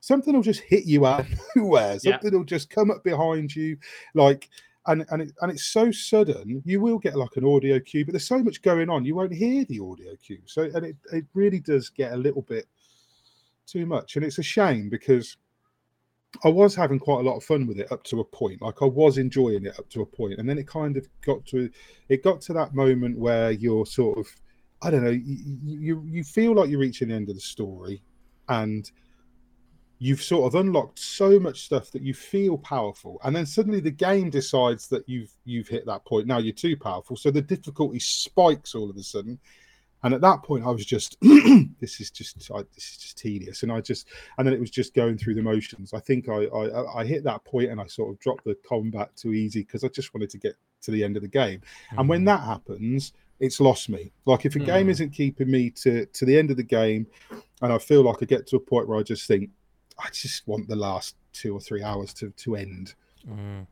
something 0.00 0.34
will 0.34 0.42
just 0.42 0.60
hit 0.62 0.84
you 0.84 1.06
out 1.06 1.20
of 1.30 1.38
nowhere 1.54 1.92
Yeah. 2.02 2.12
something 2.12 2.32
will 2.32 2.44
just 2.44 2.70
come 2.70 2.90
up 2.90 3.04
behind 3.04 3.54
you 3.54 3.76
like 4.14 4.48
and 4.86 5.04
and, 5.10 5.22
it, 5.22 5.32
and 5.42 5.52
it's 5.52 5.66
so 5.66 5.90
sudden 5.92 6.62
you 6.64 6.80
will 6.80 6.98
get 6.98 7.14
like 7.16 7.36
an 7.36 7.44
audio 7.44 7.78
cue 7.78 8.04
but 8.04 8.12
there's 8.12 8.26
so 8.26 8.42
much 8.42 8.62
going 8.62 8.88
on 8.90 9.04
you 9.04 9.14
won't 9.14 9.32
hear 9.32 9.64
the 9.66 9.80
audio 9.80 10.16
cue 10.16 10.40
so 10.46 10.62
and 10.74 10.84
it, 10.86 10.96
it 11.12 11.24
really 11.34 11.60
does 11.60 11.88
get 11.90 12.12
a 12.12 12.16
little 12.16 12.42
bit 12.42 12.66
too 13.66 13.86
much 13.86 14.16
and 14.16 14.24
it's 14.24 14.38
a 14.38 14.42
shame 14.42 14.88
because 14.90 15.36
i 16.44 16.48
was 16.48 16.74
having 16.74 16.98
quite 16.98 17.20
a 17.20 17.28
lot 17.28 17.36
of 17.36 17.44
fun 17.44 17.66
with 17.66 17.78
it 17.78 17.90
up 17.92 18.02
to 18.04 18.20
a 18.20 18.24
point. 18.24 18.60
Like 18.62 18.82
i 18.82 18.86
was 18.86 19.18
enjoying 19.18 19.66
it 19.66 19.78
up 19.78 19.88
to 19.90 20.02
a 20.02 20.06
point 20.06 20.38
and 20.38 20.48
then 20.48 20.58
it 20.58 20.66
kind 20.66 20.96
of 20.96 21.06
got 21.24 21.44
to 21.46 21.70
it 22.08 22.22
got 22.22 22.40
to 22.42 22.52
that 22.54 22.74
moment 22.74 23.18
where 23.18 23.50
you're 23.52 23.86
sort 23.86 24.18
of 24.18 24.26
i 24.82 24.90
don't 24.90 25.04
know 25.04 25.10
you 25.10 25.58
you, 25.62 26.04
you 26.06 26.24
feel 26.24 26.54
like 26.54 26.68
you're 26.68 26.80
reaching 26.80 27.08
the 27.08 27.14
end 27.14 27.28
of 27.28 27.34
the 27.34 27.40
story 27.40 28.02
and 28.48 28.90
you've 29.98 30.22
sort 30.22 30.46
of 30.46 30.60
unlocked 30.60 30.98
so 30.98 31.38
much 31.38 31.64
stuff 31.64 31.90
that 31.92 32.02
you 32.02 32.12
feel 32.12 32.58
powerful 32.58 33.20
and 33.24 33.34
then 33.34 33.46
suddenly 33.46 33.80
the 33.80 33.90
game 33.90 34.28
decides 34.28 34.88
that 34.88 35.08
you've 35.08 35.32
you've 35.44 35.68
hit 35.68 35.86
that 35.86 36.04
point. 36.04 36.26
Now 36.26 36.38
you're 36.38 36.52
too 36.52 36.76
powerful. 36.76 37.16
So 37.16 37.30
the 37.30 37.40
difficulty 37.40 38.00
spikes 38.00 38.74
all 38.74 38.90
of 38.90 38.96
a 38.96 39.02
sudden 39.02 39.38
and 40.04 40.14
at 40.14 40.20
that 40.20 40.42
point 40.42 40.64
i 40.64 40.70
was 40.70 40.84
just 40.86 41.16
this 41.80 42.00
is 42.00 42.10
just 42.10 42.50
I, 42.52 42.58
this 42.74 42.90
is 42.92 42.96
just 42.98 43.18
tedious 43.18 43.62
and 43.64 43.72
i 43.72 43.80
just 43.80 44.06
and 44.38 44.46
then 44.46 44.54
it 44.54 44.60
was 44.60 44.70
just 44.70 44.94
going 44.94 45.18
through 45.18 45.34
the 45.34 45.42
motions 45.42 45.92
i 45.92 45.98
think 46.00 46.28
i 46.28 46.44
i, 46.44 47.00
I 47.00 47.04
hit 47.04 47.24
that 47.24 47.44
point 47.44 47.70
and 47.70 47.80
i 47.80 47.86
sort 47.86 48.10
of 48.12 48.20
dropped 48.20 48.44
the 48.44 48.56
combat 48.68 49.10
too 49.16 49.32
easy 49.32 49.60
because 49.62 49.82
i 49.82 49.88
just 49.88 50.14
wanted 50.14 50.30
to 50.30 50.38
get 50.38 50.54
to 50.82 50.90
the 50.92 51.02
end 51.02 51.16
of 51.16 51.22
the 51.22 51.28
game 51.28 51.60
and 51.98 52.08
when 52.08 52.22
Mm. 52.22 52.26
that 52.26 52.42
happens 52.44 53.12
it's 53.40 53.60
lost 53.60 53.88
me 53.88 54.12
like 54.26 54.44
if 54.46 54.54
a 54.54 54.60
game 54.60 54.86
Mm. 54.86 54.90
isn't 54.90 55.10
keeping 55.10 55.50
me 55.50 55.70
to 55.70 56.06
to 56.06 56.24
the 56.24 56.38
end 56.38 56.50
of 56.50 56.56
the 56.56 56.62
game 56.62 57.06
and 57.62 57.72
i 57.72 57.78
feel 57.78 58.02
like 58.02 58.22
i 58.22 58.26
get 58.26 58.46
to 58.48 58.56
a 58.56 58.60
point 58.60 58.86
where 58.88 58.98
i 58.98 59.02
just 59.02 59.26
think 59.26 59.50
i 59.98 60.08
just 60.10 60.46
want 60.46 60.68
the 60.68 60.76
last 60.76 61.16
two 61.32 61.52
or 61.54 61.60
three 61.60 61.82
hours 61.82 62.12
to 62.14 62.30
to 62.36 62.56
end 62.56 62.94
Mm. 63.26 63.66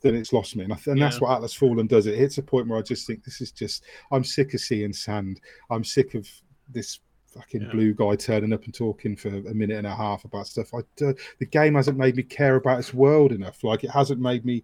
Then 0.00 0.14
it's 0.14 0.32
lost 0.32 0.54
me 0.56 0.64
and, 0.64 0.72
I 0.72 0.76
th- 0.76 0.88
and 0.88 1.00
that's 1.02 1.20
what 1.20 1.30
atlas 1.32 1.54
fallen 1.54 1.86
does 1.86 2.06
it 2.06 2.16
hits 2.16 2.38
a 2.38 2.42
point 2.42 2.68
where 2.68 2.78
i 2.78 2.82
just 2.82 3.06
think 3.06 3.24
this 3.24 3.40
is 3.40 3.50
just 3.52 3.84
i'm 4.12 4.22
sick 4.24 4.54
of 4.54 4.60
seeing 4.60 4.92
sand 4.92 5.40
i'm 5.70 5.82
sick 5.84 6.14
of 6.14 6.28
this 6.68 7.00
fucking 7.34 7.62
Yeah. 7.62 7.70
blue 7.72 7.94
guy 7.94 8.14
turning 8.16 8.52
up 8.52 8.64
and 8.64 8.72
talking 8.74 9.16
for 9.16 9.28
a 9.28 9.54
minute 9.54 9.76
and 9.78 9.86
a 9.86 9.94
half 9.94 10.24
about 10.24 10.46
stuff 10.46 10.72
i 10.74 10.78
do, 10.96 11.14
the 11.38 11.46
game 11.46 11.74
hasn't 11.74 11.98
made 11.98 12.16
me 12.16 12.22
care 12.22 12.56
about 12.56 12.78
its 12.78 12.94
world 12.94 13.32
enough 13.32 13.62
like 13.64 13.84
it 13.84 13.90
hasn't 13.90 14.20
made 14.20 14.44
me 14.44 14.62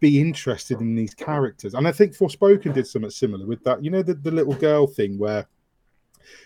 be 0.00 0.18
interested 0.18 0.80
in 0.80 0.94
these 0.94 1.12
characters. 1.12 1.74
And 1.74 1.86
I 1.86 1.92
think 1.92 2.16
Forspoken 2.16 2.72
did 2.72 2.86
something 2.86 3.10
similar 3.10 3.44
with 3.44 3.62
that. 3.64 3.84
You 3.84 3.90
know, 3.90 4.02
the, 4.02 4.14
the 4.14 4.30
little 4.30 4.54
girl 4.54 4.86
thing 4.86 5.18
where 5.18 5.46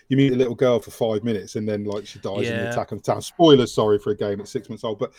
you 0.09 0.17
meet 0.17 0.33
a 0.33 0.35
little 0.35 0.55
girl 0.55 0.81
for 0.81 0.91
five 0.91 1.23
minutes 1.23 1.55
and 1.55 1.65
then 1.65 1.85
like 1.85 2.05
she 2.05 2.19
dies 2.19 2.39
in 2.49 2.53
Yeah. 2.53 2.63
the 2.63 2.71
attack 2.71 2.91
on 2.91 2.97
the 2.97 3.03
town. 3.05 3.21
Spoilers, 3.21 3.73
sorry 3.73 3.97
for 3.97 4.09
a 4.11 4.15
game 4.17 4.39
that's 4.39 4.51
six 4.51 4.67
months 4.67 4.83
old, 4.83 4.99
but 4.99 5.13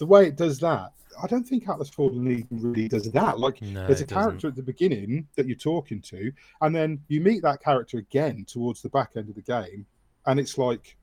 the 0.00 0.06
way 0.06 0.26
it 0.26 0.34
does 0.36 0.58
that, 0.60 0.92
I 1.22 1.26
don't 1.28 1.44
think 1.46 1.68
Atlas 1.68 1.90
Fallen 1.90 2.24
League 2.24 2.46
really 2.50 2.88
does 2.88 3.10
that. 3.12 3.38
Like 3.38 3.60
No, 3.62 3.86
there's 3.86 4.00
a 4.00 4.04
it 4.04 4.08
doesn't. 4.08 4.22
character 4.22 4.48
at 4.48 4.56
the 4.56 4.62
beginning 4.62 5.28
that 5.36 5.46
you're 5.46 5.56
talking 5.56 6.00
to, 6.02 6.32
and 6.62 6.74
then 6.74 7.00
you 7.08 7.20
meet 7.20 7.42
that 7.42 7.62
character 7.62 7.98
again 7.98 8.44
towards 8.48 8.80
the 8.82 8.88
back 8.88 9.10
end 9.16 9.28
of 9.28 9.34
the 9.36 9.42
game, 9.42 9.86
and 10.26 10.40
it's 10.40 10.56
like 10.58 10.96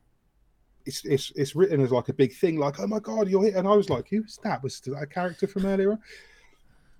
it's 0.85 1.05
it's 1.05 1.31
it's 1.35 1.55
written 1.55 1.79
as 1.81 1.91
like 1.91 2.09
a 2.09 2.13
big 2.13 2.33
thing, 2.33 2.57
like 2.57 2.79
oh 2.79 2.87
my 2.87 2.99
god, 2.99 3.29
you're 3.29 3.43
here, 3.43 3.57
and 3.57 3.67
I 3.67 3.75
was 3.75 3.89
like, 3.89 4.07
who's 4.09 4.39
that? 4.43 4.63
Was 4.63 4.79
that 4.81 4.95
a 5.01 5.05
character 5.05 5.45
from 5.47 5.65
earlier? 5.65 5.91
on? 5.91 5.99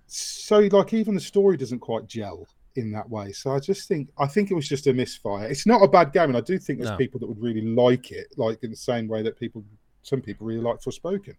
So 0.06 0.60
like 0.60 0.94
even 0.94 1.14
the 1.14 1.20
story 1.20 1.56
doesn't 1.56 1.80
quite 1.80 2.06
gel 2.06 2.46
in 2.76 2.92
that 2.92 3.08
way. 3.10 3.32
So 3.32 3.50
I 3.50 3.58
just 3.58 3.88
think 3.88 4.08
I 4.18 4.26
think 4.26 4.50
it 4.50 4.54
was 4.54 4.68
just 4.68 4.86
a 4.86 4.92
misfire. 4.92 5.48
It's 5.48 5.66
not 5.66 5.82
a 5.82 5.88
bad 5.88 6.12
game, 6.12 6.30
and 6.30 6.36
I 6.36 6.40
do 6.42 6.58
think 6.58 6.78
there's 6.78 6.90
No. 6.92 6.96
people 6.96 7.18
that 7.20 7.26
would 7.26 7.42
really 7.42 7.62
like 7.62 8.12
it, 8.12 8.28
like 8.36 8.62
in 8.62 8.70
the 8.70 8.76
same 8.76 9.08
way 9.08 9.22
that 9.22 9.38
people 9.38 9.64
some 10.02 10.20
people 10.22 10.46
really 10.46 10.60
like 10.62 10.80
Forspoken. 10.80 11.34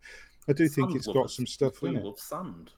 I 0.50 0.54
do 0.54 0.68
think 0.68 0.90
Sand 0.90 0.96
it's 0.98 1.08
got 1.08 1.30
some 1.32 1.46
stuff 1.48 1.82
We 1.82 1.90
in 1.90 1.98
it. 1.98 2.04
love 2.04 2.20
sand. 2.20 2.72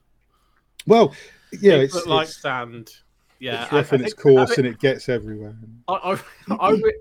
Well, 0.86 1.14
yeah, 1.52 1.78
People 1.80 1.98
it's, 1.98 2.06
like 2.06 2.26
it's, 2.28 2.40
sand. 2.42 2.90
Yeah, 3.38 3.64
it's 3.64 3.72
rough 3.72 3.92
I 3.92 3.96
in 3.96 4.04
its 4.04 4.14
think- 4.14 4.22
course 4.22 4.50
I, 4.52 4.54
and 4.58 4.66
it 4.66 4.78
gets 4.78 5.08
everywhere. 5.08 5.56
I, 5.88 6.18
I, 6.50 6.54
I 6.54 6.70
re- 6.72 6.98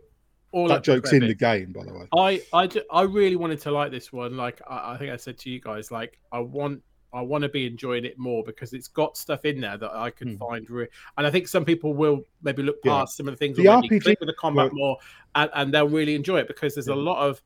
all 0.51 0.67
that 0.67 0.78
up 0.78 0.84
joke's 0.84 1.13
in 1.13 1.26
the 1.28 1.34
game, 1.34 1.72
by 1.72 1.84
the 1.84 1.93
way. 1.93 2.07
I, 2.17 2.41
I, 2.53 2.69
I 2.91 3.01
really 3.03 3.36
wanted 3.36 3.59
to 3.61 3.72
like 3.72 3.91
this 3.91 4.11
one. 4.11 4.38
Like 4.38 4.61
I, 4.69 4.93
I 4.93 4.97
think 4.97 5.11
I 5.11 5.17
said 5.17 5.38
to 5.39 5.49
you 5.49 5.59
guys, 5.59 5.91
like 5.91 6.19
I 6.32 6.39
want, 6.39 6.82
I 7.13 7.22
want 7.22 7.41
to 7.43 7.49
be 7.49 7.65
enjoying 7.67 8.05
it 8.05 8.17
more 8.17 8.43
because 8.43 8.74
it's 8.74 8.88
got 8.88 9.17
stuff 9.17 9.45
in 9.45 9.59
there 9.61 9.78
that 9.78 9.91
I 9.93 10.09
can 10.09 10.34
Hmm. 10.34 10.38
find. 10.38 10.69
Re- 10.69 10.88
and 11.17 11.28
I 11.28 11.32
think 11.32 11.47
some 11.47 11.65
people 11.65 11.93
will 11.93 12.24
maybe 12.43 12.63
look 12.63 12.78
Yeah. 12.84 12.99
past 12.99 13.17
some 13.17 13.28
of 13.28 13.34
the 13.34 13.38
things, 13.38 13.57
The 13.57 13.67
or 13.67 13.82
maybe 13.82 13.97
RPG 13.99 14.03
click 14.03 14.19
with 14.19 14.28
the 14.28 14.36
combat 14.36 14.65
like- 14.65 14.74
more, 14.74 14.97
and, 15.36 15.49
and 15.53 15.74
they'll 15.74 15.89
really 15.89 16.15
enjoy 16.15 16.39
it 16.39 16.47
because 16.47 16.74
there's 16.76 16.88
a 16.88 16.95
lot 16.95 17.17
of, 17.28 17.41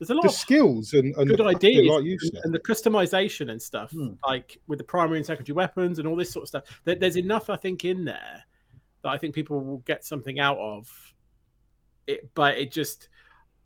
there's 0.00 0.10
a 0.10 0.14
lot 0.14 0.22
The 0.22 0.28
of 0.30 0.34
skills 0.34 0.94
and, 0.94 1.14
and 1.16 1.28
good 1.28 1.38
the 1.38 1.44
ideas 1.44 1.86
like 1.86 2.04
you 2.04 2.12
and, 2.12 2.20
said. 2.22 2.40
and 2.44 2.54
the 2.54 2.58
customization 2.58 3.50
and 3.50 3.60
stuff, 3.60 3.92
Hmm. 3.92 4.14
like 4.26 4.58
with 4.66 4.78
the 4.78 4.84
primary 4.84 5.18
and 5.18 5.26
secondary 5.26 5.54
weapons 5.54 5.98
and 6.00 6.08
all 6.08 6.16
this 6.16 6.32
sort 6.32 6.44
of 6.44 6.48
stuff. 6.48 6.80
There, 6.84 6.94
there's 6.96 7.16
enough, 7.18 7.50
I 7.50 7.56
think, 7.56 7.84
in 7.84 8.06
there 8.06 8.44
that 9.02 9.08
I 9.10 9.18
think 9.18 9.34
people 9.34 9.60
will 9.60 9.78
get 9.78 10.04
something 10.04 10.40
out 10.40 10.58
of 10.58 10.88
it. 12.06 12.30
But 12.34 12.56
it 12.58 12.72
just, 12.72 13.08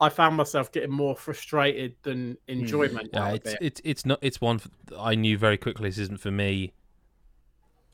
I 0.01 0.09
found 0.09 0.37
myself 0.37 0.73
getting 0.73 0.91
more 0.91 1.15
frustrated 1.17 1.95
than 2.03 2.37
enjoyment. 2.49 3.11
Yeah, 3.13 3.35
it's 3.35 3.53
it. 3.53 3.59
it's 3.61 3.81
it's 3.85 4.05
not 4.07 4.19
it's 4.21 4.41
one 4.41 4.61
I 4.99 5.15
knew 5.15 5.39
very 5.39 5.57
quickly 5.57 5.89
this 5.89 5.99
isn't 5.99 6.21
for 6.21 6.33
me. 6.33 6.73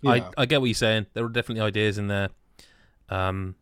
Yeah. 0.02 0.12
I 0.12 0.30
I 0.38 0.46
get 0.46 0.60
what 0.62 0.66
you're 0.68 0.74
saying. 0.74 1.06
There 1.12 1.24
are 1.24 1.28
definitely 1.28 1.60
ideas 1.60 1.98
in 1.98 2.08
there. 2.08 2.30
Um, 3.10 3.54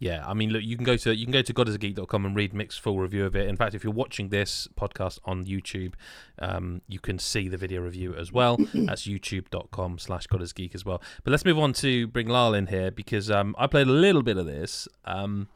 yeah, 0.00 0.24
I 0.26 0.32
mean, 0.32 0.50
look, 0.50 0.62
you 0.62 0.76
can 0.76 0.84
go 0.84 0.96
to 0.96 1.14
you 1.14 1.24
can 1.26 1.32
go 1.32 1.42
to 1.42 1.52
godisageek.com 1.52 2.24
and 2.24 2.36
read 2.36 2.54
Mick's 2.54 2.78
full 2.78 2.98
review 3.00 3.24
of 3.24 3.34
it. 3.34 3.48
In 3.48 3.56
fact, 3.56 3.74
if 3.74 3.82
you're 3.82 3.92
watching 3.92 4.28
this 4.28 4.68
podcast 4.78 5.18
on 5.24 5.44
YouTube, 5.44 5.94
um, 6.38 6.82
you 6.86 7.00
can 7.00 7.18
see 7.18 7.48
the 7.48 7.56
video 7.56 7.80
review 7.80 8.14
as 8.14 8.32
well. 8.32 8.56
That's 8.74 9.06
youtube.com 9.08 9.98
slash 9.98 10.28
godisageek 10.28 10.74
as 10.74 10.84
well. 10.84 11.02
But 11.24 11.32
let's 11.32 11.44
move 11.44 11.58
on 11.58 11.72
to 11.74 12.06
bring 12.06 12.28
Lyle 12.28 12.54
in 12.54 12.68
here 12.68 12.90
because 12.92 13.28
um, 13.30 13.56
I 13.58 13.66
played 13.66 13.88
a 13.88 13.92
little 13.92 14.22
bit 14.22 14.36
of 14.36 14.46
this. 14.46 14.86
Um, 15.04 15.48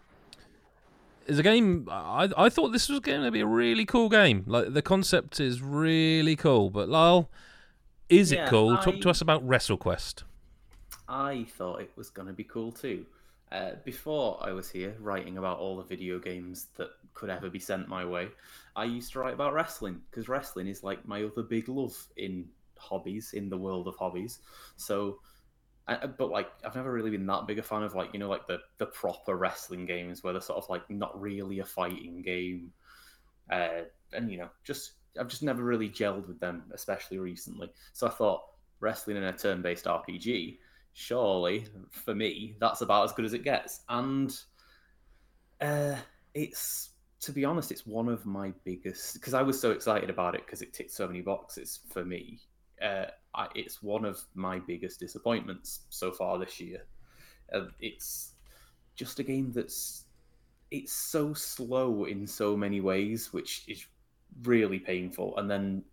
it's 1.29 1.39
a 1.39 1.43
game. 1.45 1.87
I 1.89 2.29
I 2.37 2.49
thought 2.49 2.71
this 2.71 2.89
was 2.89 2.99
going 2.99 3.23
to 3.23 3.31
be 3.31 3.41
a 3.41 3.47
really 3.47 3.85
cool 3.85 4.09
game. 4.09 4.43
Like 4.49 4.75
the 4.75 4.83
concept 4.83 5.39
is 5.39 5.63
really 5.63 6.35
cool. 6.35 6.69
But 6.69 6.89
Lyle, 6.89 7.31
is 8.09 8.33
it 8.33 8.39
Yeah, 8.39 8.49
cool? 8.49 8.77
Talk 8.79 9.01
to 9.03 9.09
us 9.11 9.21
about 9.21 9.47
WrestleQuest. 9.47 10.25
I 11.09 11.47
thought 11.57 11.81
it 11.81 11.93
was 11.95 12.11
going 12.11 12.27
to 12.27 12.35
be 12.35 12.43
cool 12.45 12.73
too. 12.73 13.07
Uh, 13.53 13.73
before 13.85 14.39
I 14.41 14.53
was 14.53 14.71
here 14.71 14.97
writing 14.99 15.37
about 15.37 15.59
all 15.59 15.77
the 15.77 15.83
video 15.83 16.19
games 16.19 16.69
that 16.77 16.89
could 17.13 17.29
ever 17.29 17.51
be 17.51 17.59
sent 17.59 17.87
my 17.87 18.03
way, 18.03 18.29
I 18.75 18.85
used 18.85 19.13
to 19.13 19.19
write 19.19 19.35
about 19.35 19.53
wrestling 19.53 20.01
because 20.11 20.27
wrestling 20.27 20.69
is 20.69 20.83
like 20.83 21.07
my 21.07 21.23
other 21.23 21.43
big 21.43 21.69
love 21.69 21.95
in 22.17 22.47
hobbies, 22.79 23.35
in 23.35 23.51
the 23.51 23.59
world 23.59 23.89
of 23.89 23.97
hobbies. 23.97 24.39
So, 24.77 25.19
I, 25.87 26.07
but 26.07 26.31
like, 26.31 26.51
I've 26.65 26.77
never 26.77 26.91
really 26.91 27.11
been 27.11 27.27
that 27.27 27.47
big 27.47 27.59
a 27.59 27.63
fan 27.63 27.83
of 27.83 27.95
like, 27.95 28.15
you 28.15 28.19
know, 28.19 28.31
like 28.31 28.47
the, 28.47 28.61
the 28.79 28.87
proper 28.87 29.37
wrestling 29.37 29.85
games 29.85 30.25
where 30.25 30.33
they're 30.33 30.41
sort 30.41 30.65
of 30.65 30.71
like 30.71 30.89
not 30.89 31.21
really 31.21 31.59
a 31.59 31.65
fighting 31.67 32.23
game. 32.23 32.73
Uh, 33.51 33.83
and, 34.15 34.31
you 34.31 34.39
know, 34.39 34.49
just, 34.65 34.93
I've 35.21 35.29
just 35.29 35.43
never 35.43 35.63
really 35.63 35.91
gelled 35.91 36.27
with 36.27 36.41
them, 36.41 36.63
especially 36.73 37.19
recently. 37.19 37.71
So 37.93 38.07
I 38.07 38.11
thought 38.11 38.45
wrestling 38.81 39.19
in 39.19 39.25
a 39.25 39.33
turn 39.35 39.61
based 39.61 39.85
RPG 39.85 40.57
surely 40.95 41.67
for 41.91 42.15
me 42.15 42.55
that's 42.61 42.83
about 42.83 43.05
as 43.05 43.13
good 43.13 43.25
as 43.25 43.33
it 43.35 43.45
gets. 43.45 43.81
And 43.89 44.37
uh 45.61 45.97
it's 46.35 46.91
to 47.21 47.33
be 47.33 47.45
honest 47.45 47.71
it's 47.71 47.87
one 47.87 48.09
of 48.09 48.27
my 48.27 48.53
biggest 48.65 49.15
because 49.15 49.35
i 49.35 49.43
was 49.43 49.61
so 49.61 49.71
excited 49.71 50.11
about 50.11 50.35
it 50.35 50.45
because 50.45 50.63
it 50.63 50.73
ticked 50.73 50.91
so 50.91 51.07
many 51.07 51.21
boxes 51.21 51.81
for 51.89 52.05
me. 52.05 52.39
Uh 52.81 53.07
I, 53.35 53.49
it's 53.55 53.83
one 53.83 54.05
of 54.05 54.21
my 54.35 54.59
biggest 54.59 55.01
disappointments 55.01 55.81
so 55.89 56.13
far 56.13 56.39
this 56.39 56.61
year. 56.61 56.85
Uh, 57.53 57.67
it's 57.81 58.33
just 58.95 59.19
a 59.19 59.23
game 59.23 59.53
that's 59.53 60.05
it's 60.71 60.93
so 60.93 61.33
slow 61.35 62.05
in 62.05 62.27
so 62.27 62.57
many 62.57 62.81
ways 62.81 63.33
which 63.33 63.65
is 63.69 63.87
really 64.43 64.79
painful. 64.79 65.37
And 65.39 65.51
then 65.51 65.85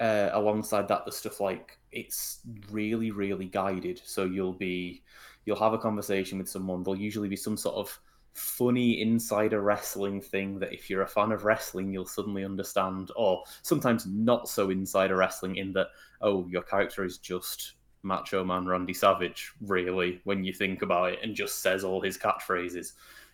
uh, 0.00 0.30
alongside 0.32 0.88
that, 0.88 1.04
the 1.04 1.12
stuff 1.12 1.40
like 1.40 1.78
it's 1.92 2.40
really, 2.70 3.10
really 3.10 3.46
guided. 3.46 4.00
So 4.04 4.24
you'll 4.24 4.52
be, 4.52 5.02
you'll 5.44 5.58
have 5.58 5.72
a 5.72 5.78
conversation 5.78 6.38
with 6.38 6.48
someone. 6.48 6.82
There'll 6.82 7.00
usually 7.00 7.28
be 7.28 7.36
some 7.36 7.56
sort 7.56 7.76
of 7.76 7.98
funny 8.34 9.00
insider 9.00 9.62
wrestling 9.62 10.20
thing 10.20 10.58
that 10.58 10.72
if 10.72 10.90
you're 10.90 11.02
a 11.02 11.08
fan 11.08 11.32
of 11.32 11.44
wrestling, 11.44 11.90
you'll 11.90 12.04
suddenly 12.04 12.44
understand, 12.44 13.10
or 13.16 13.42
sometimes 13.62 14.04
not 14.06 14.48
so 14.48 14.68
insider 14.68 15.16
wrestling 15.16 15.56
in 15.56 15.72
that, 15.72 15.88
oh, 16.20 16.46
your 16.46 16.62
character 16.62 17.02
is 17.04 17.16
just 17.16 17.74
Macho 18.02 18.44
Man 18.44 18.66
Randy 18.66 18.92
Savage, 18.92 19.52
really, 19.62 20.20
when 20.24 20.44
you 20.44 20.52
think 20.52 20.82
about 20.82 21.14
it, 21.14 21.20
and 21.22 21.34
just 21.34 21.62
says 21.62 21.82
all 21.82 22.00
his 22.00 22.18
catchphrases. 22.18 22.92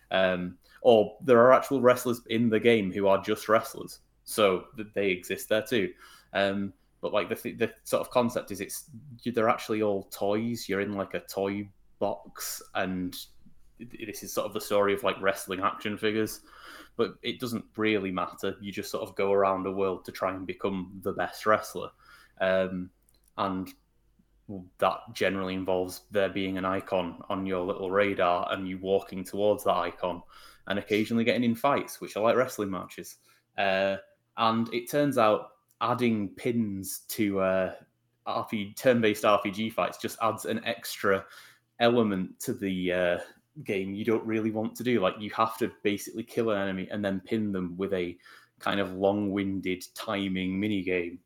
Um, 0.09 0.57
or 0.81 1.17
there 1.21 1.39
are 1.39 1.53
actual 1.53 1.81
wrestlers 1.81 2.21
in 2.29 2.49
the 2.49 2.59
game 2.59 2.91
who 2.91 3.07
are 3.07 3.21
just 3.21 3.49
wrestlers, 3.49 3.99
so 4.23 4.65
they 4.95 5.09
exist 5.09 5.49
there 5.49 5.61
too. 5.61 5.91
Um, 6.33 6.73
but 7.01 7.13
like 7.13 7.29
the 7.29 7.51
the 7.51 7.73
sort 7.83 8.01
of 8.01 8.09
concept 8.09 8.51
is 8.51 8.61
it's 8.61 8.89
they're 9.25 9.49
actually 9.49 9.81
all 9.81 10.03
toys. 10.03 10.67
You're 10.69 10.81
in 10.81 10.93
like 10.93 11.13
a 11.13 11.19
toy 11.19 11.67
box, 11.99 12.61
and 12.75 13.15
this 13.79 14.23
is 14.23 14.33
sort 14.33 14.47
of 14.47 14.53
the 14.53 14.61
story 14.61 14.93
of 14.93 15.03
like 15.03 15.21
wrestling 15.21 15.61
action 15.61 15.97
figures. 15.97 16.41
But 16.95 17.15
it 17.23 17.39
doesn't 17.39 17.65
really 17.75 18.11
matter. 18.11 18.55
You 18.61 18.71
just 18.71 18.91
sort 18.91 19.07
of 19.07 19.15
go 19.15 19.33
around 19.33 19.63
the 19.63 19.71
world 19.71 20.05
to 20.05 20.11
try 20.11 20.33
and 20.33 20.45
become 20.47 20.99
the 21.03 21.11
best 21.11 21.45
wrestler, 21.45 21.89
um, 22.39 22.89
and 23.37 23.73
that 24.77 24.99
generally 25.13 25.55
involves 25.55 26.01
there 26.11 26.29
being 26.29 26.57
an 26.57 26.65
icon 26.65 27.21
on 27.29 27.45
your 27.45 27.65
little 27.65 27.91
radar 27.91 28.51
and 28.51 28.67
you 28.67 28.77
walking 28.77 29.23
towards 29.23 29.63
that 29.63 29.75
icon 29.75 30.21
and 30.67 30.79
occasionally 30.79 31.23
getting 31.23 31.43
in 31.43 31.55
fights, 31.55 31.99
which 31.99 32.15
are 32.15 32.23
like 32.23 32.35
wrestling 32.35 32.69
matches. 32.69 33.17
Uh, 33.57 33.97
and 34.37 34.73
it 34.73 34.89
turns 34.89 35.17
out 35.17 35.52
adding 35.81 36.29
pins 36.29 37.01
to 37.09 37.39
uh, 37.39 37.73
RP 38.27 38.75
turn-based 38.75 39.23
RPG 39.23 39.73
fights 39.73 39.97
just 39.97 40.17
adds 40.21 40.45
an 40.45 40.63
extra 40.65 41.25
element 41.79 42.39
to 42.39 42.53
the 42.53 42.93
uh, 42.93 43.17
game 43.63 43.93
you 43.93 44.05
don't 44.05 44.25
really 44.25 44.51
want 44.51 44.75
to 44.75 44.83
do. 44.83 44.99
Like 44.99 45.15
you 45.19 45.29
have 45.31 45.57
to 45.57 45.71
basically 45.83 46.23
kill 46.23 46.51
an 46.51 46.61
enemy 46.61 46.87
and 46.91 47.03
then 47.03 47.21
pin 47.25 47.51
them 47.51 47.75
with 47.77 47.93
a 47.93 48.17
kind 48.59 48.79
of 48.79 48.93
long-winded 48.93 49.83
timing 49.93 50.59
mini 50.59 50.81
game, 50.81 51.19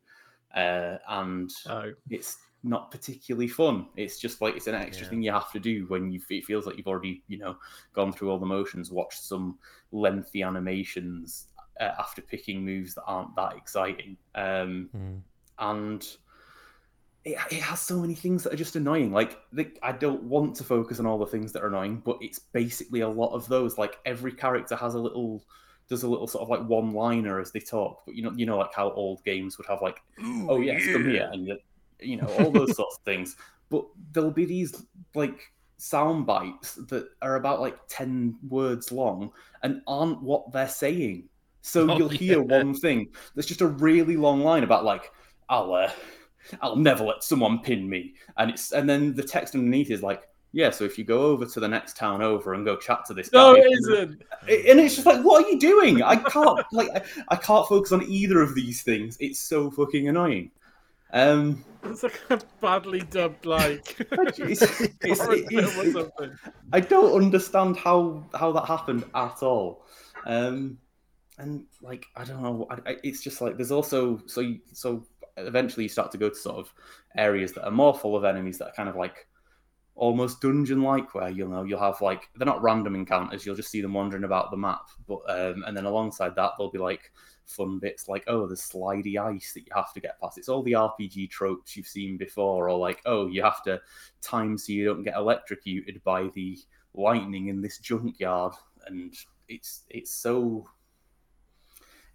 uh, 0.56 0.98
and 1.08 1.52
oh. 1.70 1.92
it's 2.10 2.38
not 2.64 2.92
particularly 2.92 3.48
fun. 3.48 3.88
It's 3.96 4.20
just 4.20 4.42
like 4.42 4.56
it's 4.56 4.68
an 4.68 4.76
extra 4.76 5.06
yeah. 5.06 5.10
thing 5.10 5.22
you 5.22 5.32
have 5.32 5.52
to 5.52 5.60
do 5.60 5.86
when 5.88 6.12
you 6.12 6.20
it 6.30 6.46
feels 6.46 6.66
like 6.66 6.78
you've 6.78 6.88
already 6.88 7.24
you 7.28 7.38
know 7.38 7.58
gone 7.94 8.12
through 8.12 8.32
all 8.32 8.40
the 8.40 8.46
motions, 8.46 8.92
watched 8.92 9.24
some 9.24 9.58
lengthy 9.92 10.42
animations, 10.42 11.48
uh, 11.80 11.92
after 12.00 12.22
picking 12.22 12.64
moves 12.64 12.94
that 12.96 13.04
aren't 13.06 13.36
that 13.36 13.56
exciting. 13.56 14.18
Um, 14.36 14.90
mm. 14.96 15.22
And 15.60 16.08
it, 17.26 17.38
it 17.52 17.62
has 17.62 17.82
so 17.82 18.00
many 18.00 18.16
things 18.16 18.44
that 18.44 18.54
are 18.54 18.58
just 18.58 18.76
annoying. 18.76 19.12
Like 19.12 19.40
the, 19.52 19.70
I 19.84 19.92
don't 19.92 20.24
want 20.24 20.56
to 20.56 20.64
focus 20.64 21.00
on 21.00 21.06
all 21.06 21.18
the 21.18 21.26
things 21.26 21.52
that 21.54 21.64
are 21.64 21.68
annoying, 21.68 22.02
but 22.06 22.18
it's 22.22 22.40
basically 22.40 23.02
a 23.02 23.10
lot 23.10 23.34
of 23.34 23.48
those. 23.48 23.78
Like 23.78 23.98
every 24.06 24.32
character 24.32 24.76
has 24.76 24.96
a 24.96 25.00
little 25.00 25.44
does 25.90 26.04
a 26.04 26.08
little 26.08 26.28
sort 26.28 26.44
of 26.44 26.50
like 26.50 26.68
one 26.68 26.92
liner 26.92 27.40
as 27.40 27.52
they 27.52 27.60
talk. 27.60 28.04
But 28.06 28.16
you 28.16 28.24
know, 28.24 28.32
you 28.36 28.46
know, 28.46 28.58
like 28.58 28.74
how 28.74 28.92
old 28.92 29.24
games 29.24 29.58
would 29.58 29.68
have 29.68 29.82
like, 29.82 30.02
Ooh, 30.24 30.48
oh 30.50 30.60
yes, 30.60 30.86
yeah. 30.86 30.94
come 30.94 31.10
here, 31.10 31.30
and 31.32 31.52
you 32.00 32.18
know 32.18 32.28
all 32.40 32.52
those 32.52 32.76
sorts 32.76 32.98
of 32.98 33.04
things. 33.04 33.36
But 33.70 33.86
there'll 34.14 34.32
be 34.32 34.46
these 34.46 34.86
like 35.14 35.52
sound 35.78 36.26
bites 36.26 36.76
that 36.76 37.10
are 37.22 37.36
about 37.36 37.62
like 37.62 37.78
10 37.88 38.36
words 38.50 38.92
long 38.92 39.32
and 39.62 39.82
aren't 39.86 40.22
what 40.24 40.52
they're 40.52 40.68
saying 40.68 41.30
so 41.68 41.82
oh, 41.90 41.98
you'll 41.98 42.10
hear 42.10 42.40
yeah. 42.40 42.60
one 42.60 42.74
thing. 42.74 43.10
There's 43.36 43.46
just 43.46 43.62
a 43.62 43.68
really 43.68 44.16
long 44.16 44.42
line 44.42 44.64
about 44.64 44.86
like, 44.86 45.12
I'll 45.50 45.74
uh, 45.74 45.92
I'll 46.62 46.76
never 46.76 47.04
let 47.04 47.24
someone 47.24 47.60
pin 47.60 47.90
me. 47.90 48.16
And 48.38 48.52
it's 48.52 48.72
and 48.72 48.90
then 48.90 49.14
the 49.14 49.24
text 49.24 49.54
underneath 49.54 49.92
is 49.92 50.02
like, 50.02 50.28
yeah, 50.54 50.70
so 50.72 50.86
if 50.86 50.98
you 50.98 51.04
go 51.04 51.24
over 51.24 51.46
to 51.46 51.60
the 51.60 51.68
next 51.68 51.98
town 51.98 52.22
over 52.22 52.54
and 52.54 52.66
go 52.66 52.78
chat 52.78 53.06
to 53.08 53.14
this 53.14 53.30
guy, 53.30 53.40
no, 53.40 53.54
it 53.54 53.68
isn't. 53.70 54.22
And 54.44 54.80
it's 54.80 54.96
just 54.96 55.06
like, 55.06 55.22
what 55.24 55.44
are 55.44 55.50
you 55.50 55.60
doing? 55.60 56.02
I 56.02 56.16
can't 56.16 56.66
like 56.72 56.90
I, 56.96 57.02
I 57.30 57.36
can't 57.36 57.68
focus 57.68 57.92
on 57.92 58.04
either 58.04 58.42
of 58.42 58.56
these 58.56 58.82
things. 58.82 59.18
It's 59.20 59.40
so 59.40 59.70
fucking 59.70 60.08
annoying. 60.08 60.52
Um, 61.12 61.64
it's 61.84 62.04
like 62.04 62.20
a 62.30 62.40
badly 62.62 63.00
dubbed 63.00 63.46
like. 63.46 63.96
it's, 64.12 64.62
it's, 64.62 64.92
it's, 65.02 66.42
I 66.74 66.80
don't 66.80 67.22
understand 67.22 67.78
how 67.78 68.26
how 68.34 68.52
that 68.54 68.66
happened 68.66 69.06
at 69.14 69.44
all. 69.44 69.86
Um, 70.26 70.78
and 71.38 71.66
like 71.82 72.06
I 72.16 72.24
don't 72.24 72.42
know, 72.42 72.68
I, 72.70 72.92
I, 72.92 72.96
it's 73.04 73.22
just 73.22 73.42
like 73.42 73.58
there's 73.58 73.72
also 73.72 74.22
so 74.26 74.42
you, 74.42 74.60
so 74.74 75.06
eventually 75.38 75.84
you 75.84 75.90
start 75.90 76.12
to 76.12 76.18
go 76.18 76.30
to 76.30 76.36
sort 76.36 76.58
of 76.58 76.74
areas 77.16 77.54
that 77.54 77.66
are 77.66 77.72
more 77.72 77.96
full 77.96 78.16
of 78.16 78.26
enemies 78.26 78.58
that 78.58 78.70
are 78.70 78.74
kind 78.74 78.90
of 78.90 78.96
like 78.96 79.28
almost 79.96 80.42
dungeon 80.42 80.84
like 80.84 81.16
where 81.16 81.30
you 81.30 81.48
know 81.48 81.64
you'll 81.64 81.80
have 81.80 82.00
like 82.02 82.30
they're 82.36 82.46
not 82.46 82.62
random 82.62 82.94
encounters 82.94 83.46
you'll 83.46 83.56
just 83.56 83.72
see 83.72 83.82
them 83.82 83.94
wandering 83.94 84.26
about 84.26 84.52
the 84.52 84.58
map 84.58 84.90
but 85.08 85.20
um, 85.28 85.64
and 85.66 85.76
then 85.76 85.86
alongside 85.86 86.36
that 86.36 86.52
there'll 86.56 86.72
be 86.72 86.78
like 86.78 87.12
fun 87.46 87.80
bits 87.80 88.08
like 88.08 88.24
oh 88.28 88.46
there's 88.46 88.62
slidey 88.62 89.18
ice 89.18 89.54
that 89.54 89.62
you 89.62 89.72
have 89.74 89.92
to 89.94 90.00
get 90.00 90.20
past. 90.22 90.38
It's 90.38 90.50
all 90.50 90.62
the 90.62 90.74
rpg 90.74 91.30
tropes 91.32 91.76
you've 91.76 91.88
seen 91.88 92.16
before 92.18 92.70
or 92.70 92.78
like 92.78 93.02
oh 93.06 93.28
you 93.28 93.42
have 93.42 93.64
to 93.64 93.82
time 94.22 94.58
so 94.58 94.72
you 94.72 94.86
don't 94.86 95.04
get 95.04 95.16
electrocuted 95.16 96.04
by 96.04 96.30
the 96.36 96.60
lightning 96.94 97.48
in 97.48 97.62
this 97.62 97.80
junkyard 97.80 98.54
and 98.86 99.16
it's 99.50 99.84
it's 99.90 100.12
so 100.12 100.68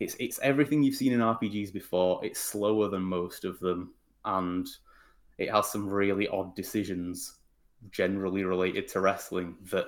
it's 0.01 0.16
it's 0.18 0.38
everything 0.43 0.82
you've 0.82 0.97
seen 0.97 1.12
in 1.12 1.20
RPGs 1.20 1.72
before. 1.72 2.24
It's 2.24 2.40
slower 2.40 2.88
than 2.88 3.03
most 3.03 3.45
of 3.45 3.59
them, 3.61 3.95
and 4.24 4.68
it 5.38 5.51
has 5.51 5.70
some 5.70 5.88
really 5.88 6.28
odd 6.28 6.55
decisions, 6.55 7.38
generally 7.90 8.45
related 8.45 8.88
to 8.88 9.01
wrestling, 9.01 9.57
that 9.70 9.86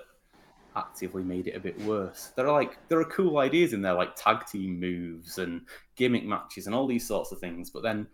actively 0.76 1.22
made 1.22 1.46
it 1.46 1.56
a 1.56 1.60
bit 1.60 1.80
worse. 1.82 2.32
There 2.36 2.46
are 2.46 2.52
like 2.52 2.78
there 2.88 3.00
are 3.00 3.04
cool 3.04 3.38
ideas 3.38 3.72
in 3.72 3.82
there, 3.82 3.94
like 3.94 4.16
tag 4.16 4.46
team 4.46 4.78
moves 4.80 5.38
and 5.38 5.62
gimmick 5.96 6.24
matches 6.24 6.66
and 6.66 6.74
all 6.74 6.86
these 6.86 7.06
sorts 7.06 7.32
of 7.32 7.38
things. 7.38 7.70
But 7.70 7.82
then 7.82 8.06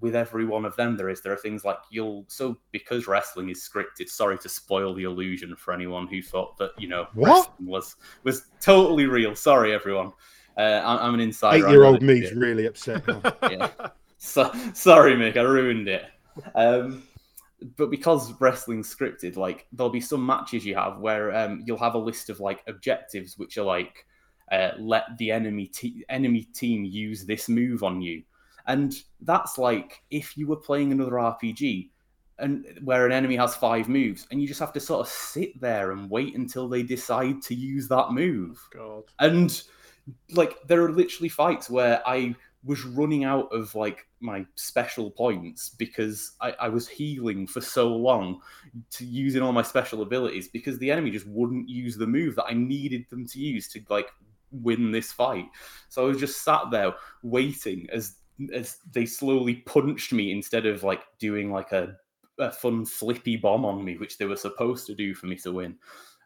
with 0.00 0.14
every 0.14 0.44
one 0.44 0.64
of 0.64 0.76
them, 0.76 0.96
there 0.96 1.08
is 1.08 1.20
there 1.20 1.32
are 1.32 1.38
things 1.38 1.64
like 1.64 1.78
you'll 1.90 2.24
so 2.28 2.58
because 2.72 3.06
wrestling 3.06 3.50
is 3.50 3.66
scripted. 3.66 4.08
Sorry 4.08 4.38
to 4.38 4.48
spoil 4.48 4.94
the 4.94 5.04
illusion 5.04 5.56
for 5.56 5.72
anyone 5.72 6.06
who 6.06 6.22
thought 6.22 6.56
that 6.58 6.70
you 6.78 6.88
know 6.88 7.06
what? 7.14 7.28
wrestling 7.28 7.68
was 7.68 7.96
was 8.24 8.44
totally 8.60 9.06
real. 9.06 9.34
Sorry, 9.34 9.72
everyone. 9.72 10.12
Uh, 10.60 10.98
I'm 11.00 11.14
an 11.14 11.20
insider. 11.20 11.66
Eight-year-old 11.66 12.02
me's 12.02 12.34
really 12.34 12.66
upset. 12.66 13.02
yeah. 13.44 13.70
So, 14.18 14.52
sorry, 14.74 15.14
Mick, 15.14 15.38
I 15.38 15.42
ruined 15.42 15.88
it. 15.88 16.04
Um, 16.54 17.02
but 17.76 17.90
because 17.90 18.38
wrestling's 18.40 18.94
scripted, 18.94 19.36
like 19.36 19.66
there'll 19.72 19.90
be 19.90 20.02
some 20.02 20.24
matches 20.24 20.66
you 20.66 20.74
have 20.74 20.98
where 20.98 21.34
um, 21.34 21.62
you'll 21.64 21.78
have 21.78 21.94
a 21.94 21.98
list 21.98 22.28
of 22.28 22.40
like 22.40 22.62
objectives, 22.66 23.38
which 23.38 23.56
are 23.56 23.64
like 23.64 24.04
uh, 24.52 24.72
let 24.78 25.04
the 25.16 25.30
enemy 25.30 25.66
te- 25.66 26.04
enemy 26.10 26.42
team 26.42 26.84
use 26.84 27.24
this 27.24 27.48
move 27.48 27.82
on 27.82 28.02
you, 28.02 28.22
and 28.66 29.02
that's 29.22 29.56
like 29.56 30.02
if 30.10 30.36
you 30.36 30.46
were 30.46 30.56
playing 30.56 30.92
another 30.92 31.12
RPG 31.12 31.88
and 32.38 32.66
where 32.82 33.06
an 33.06 33.12
enemy 33.12 33.36
has 33.36 33.54
five 33.54 33.88
moves, 33.88 34.26
and 34.30 34.42
you 34.42 34.48
just 34.48 34.60
have 34.60 34.72
to 34.74 34.80
sort 34.80 35.00
of 35.00 35.08
sit 35.08 35.58
there 35.58 35.92
and 35.92 36.10
wait 36.10 36.34
until 36.36 36.68
they 36.68 36.82
decide 36.82 37.40
to 37.42 37.54
use 37.54 37.88
that 37.88 38.12
move. 38.12 38.60
God. 38.74 39.04
And 39.18 39.62
like 40.32 40.56
there 40.66 40.84
are 40.84 40.92
literally 40.92 41.28
fights 41.28 41.68
where 41.70 42.06
I 42.06 42.34
was 42.64 42.84
running 42.84 43.24
out 43.24 43.48
of 43.52 43.74
like 43.74 44.06
my 44.20 44.44
special 44.54 45.10
points 45.10 45.70
because 45.70 46.32
I, 46.40 46.52
I, 46.60 46.68
was 46.68 46.86
healing 46.86 47.46
for 47.46 47.62
so 47.62 47.88
long 47.88 48.40
to 48.90 49.06
using 49.06 49.42
all 49.42 49.52
my 49.52 49.62
special 49.62 50.02
abilities 50.02 50.48
because 50.48 50.78
the 50.78 50.90
enemy 50.90 51.10
just 51.10 51.26
wouldn't 51.26 51.70
use 51.70 51.96
the 51.96 52.06
move 52.06 52.36
that 52.36 52.44
I 52.44 52.52
needed 52.52 53.06
them 53.08 53.26
to 53.28 53.38
use 53.38 53.68
to 53.68 53.80
like 53.88 54.08
win 54.52 54.90
this 54.90 55.10
fight. 55.10 55.46
So 55.88 56.04
I 56.04 56.08
was 56.08 56.18
just 56.18 56.44
sat 56.44 56.70
there 56.70 56.92
waiting 57.22 57.88
as 57.92 58.16
as 58.54 58.78
they 58.92 59.06
slowly 59.06 59.56
punched 59.56 60.12
me 60.12 60.32
instead 60.32 60.66
of 60.66 60.82
like 60.82 61.02
doing 61.18 61.52
like 61.52 61.72
a, 61.72 61.96
a 62.38 62.50
fun 62.50 62.84
flippy 62.86 63.36
bomb 63.36 63.64
on 63.64 63.84
me, 63.84 63.96
which 63.98 64.18
they 64.18 64.24
were 64.26 64.36
supposed 64.36 64.86
to 64.86 64.94
do 64.94 65.14
for 65.14 65.26
me 65.26 65.36
to 65.36 65.52
win. 65.52 65.76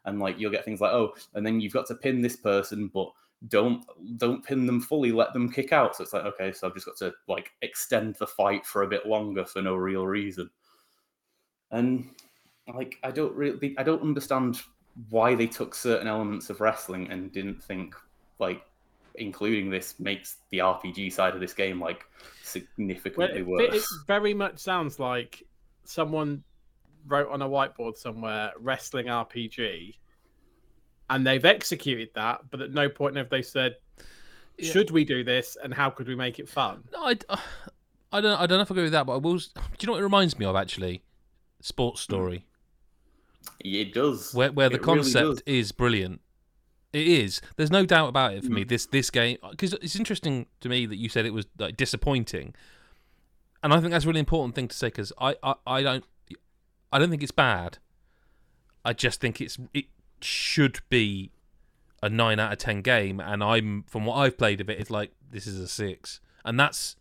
And 0.05 0.19
like 0.19 0.39
you'll 0.39 0.51
get 0.51 0.63
things 0.63 0.81
like, 0.81 0.93
oh, 0.93 1.13
and 1.33 1.45
then 1.45 1.59
you've 1.59 1.73
got 1.73 1.87
to 1.87 1.95
pin 1.95 2.21
this 2.21 2.35
person, 2.35 2.89
but 2.93 3.11
don't 3.49 3.83
don't 4.17 4.43
pin 4.45 4.65
them 4.65 4.79
fully 4.79 5.11
let 5.11 5.33
them 5.33 5.51
kick 5.51 5.73
out 5.73 5.95
so 5.95 6.03
it's 6.03 6.13
like 6.13 6.25
okay 6.25 6.51
so 6.51 6.67
i've 6.67 6.73
just 6.73 6.85
got 6.85 6.95
to 6.95 7.13
like 7.27 7.51
extend 7.61 8.15
the 8.15 8.25
fight 8.25 8.65
for 8.65 8.83
a 8.83 8.87
bit 8.87 9.05
longer 9.05 9.45
for 9.45 9.61
no 9.61 9.75
real 9.75 10.07
reason 10.07 10.49
and 11.71 12.09
like 12.73 12.97
I 13.03 13.11
don't 13.11 13.35
really 13.35 13.75
I 13.77 13.83
don't 13.83 14.01
understand 14.01 14.61
why 15.09 15.35
they 15.35 15.47
took 15.47 15.75
certain 15.75 16.07
elements 16.07 16.49
of 16.49 16.61
wrestling 16.61 17.11
and 17.11 17.31
didn't 17.31 17.63
think 17.63 17.95
like 18.39 18.63
including 19.15 19.69
this 19.69 19.99
makes 19.99 20.37
the 20.49 20.59
RPG 20.59 21.11
side 21.11 21.35
of 21.35 21.39
this 21.39 21.53
game 21.53 21.79
like 21.79 22.05
significantly 22.43 23.43
Well, 23.43 23.59
it, 23.61 23.71
worse. 23.71 23.83
it 23.83 23.85
very 24.07 24.33
much 24.33 24.59
sounds 24.59 24.99
like 24.99 25.43
someone 25.83 26.43
wrote 27.07 27.29
on 27.29 27.41
a 27.41 27.47
whiteboard 27.47 27.97
somewhere 27.97 28.51
wrestling 28.59 29.05
RPG, 29.05 29.95
and 31.09 31.25
they've 31.25 31.45
executed 31.45 32.09
that, 32.15 32.41
but 32.51 32.61
at 32.61 32.71
no 32.71 32.89
point 32.89 33.15
have 33.17 33.29
they 33.29 33.41
said, 33.41 33.75
Yeah. 34.57 34.71
"Should 34.71 34.91
we 34.91 35.05
do 35.05 35.23
this?" 35.23 35.57
and 35.63 35.73
how 35.73 35.89
could 35.89 36.07
we 36.07 36.15
make 36.15 36.39
it 36.39 36.49
fun? 36.49 36.83
No, 36.91 37.03
I, 37.05 37.17
I 38.11 38.21
don't. 38.21 38.39
I 38.39 38.45
don't 38.47 38.57
know 38.57 38.61
if 38.61 38.71
I 38.71 38.73
agree 38.73 38.83
with 38.83 38.91
that, 38.93 39.05
but 39.05 39.13
I 39.13 39.17
will. 39.17 39.37
Do 39.37 39.43
you 39.81 39.87
know 39.87 39.93
what 39.93 39.99
it 39.99 40.03
reminds 40.03 40.37
me 40.39 40.45
of? 40.45 40.55
Actually, 40.55 41.03
Sports 41.61 42.01
Story, 42.01 42.45
It 43.59 43.93
does. 43.93 44.33
where 44.33 44.51
where 44.51 44.69
the 44.69 44.75
It 44.75 44.81
concept 44.83 45.25
does. 45.27 45.41
is 45.45 45.71
brilliant. 45.71 46.21
It 46.93 47.07
is. 47.07 47.41
There's 47.57 47.71
no 47.71 47.85
doubt 47.85 48.07
about 48.07 48.33
it 48.35 48.43
for 48.45 48.51
me. 48.51 48.63
Mm. 48.63 48.69
This 48.69 48.85
this 48.85 49.09
game 49.09 49.37
because 49.51 49.73
it's 49.73 49.95
interesting 49.97 50.45
to 50.61 50.69
me 50.69 50.85
that 50.85 50.95
you 50.95 51.09
said 51.09 51.25
it 51.25 51.33
was 51.33 51.45
like, 51.59 51.75
disappointing, 51.75 52.55
and 53.61 53.73
I 53.73 53.79
think 53.81 53.91
that's 53.91 54.05
a 54.05 54.07
really 54.07 54.21
important 54.21 54.55
thing 54.55 54.69
to 54.69 54.75
say 54.75 54.87
because 54.87 55.11
I, 55.19 55.35
I 55.43 55.55
I 55.67 55.81
don't 55.83 56.05
I 56.93 56.99
don't 56.99 57.09
think 57.09 57.21
it's 57.21 57.33
bad. 57.33 57.79
I 58.85 58.93
just 58.93 59.19
think 59.19 59.41
it's 59.41 59.57
it 59.73 59.85
should 60.25 60.79
be 60.89 61.31
a 62.01 62.09
nine 62.09 62.39
out 62.39 62.51
of 62.51 62.59
ten 62.59 62.81
game, 62.81 63.19
and 63.19 63.43
I'm 63.43 63.83
from 63.87 64.05
what 64.05 64.15
I've 64.15 64.37
played 64.37 64.61
of 64.61 64.69
it, 64.69 64.79
it's 64.79 64.91
like 64.91 65.11
this 65.31 65.47
is 65.47 65.59
a 65.59 65.67
six, 65.67 66.19
and 66.43 66.59
that's 66.59 66.95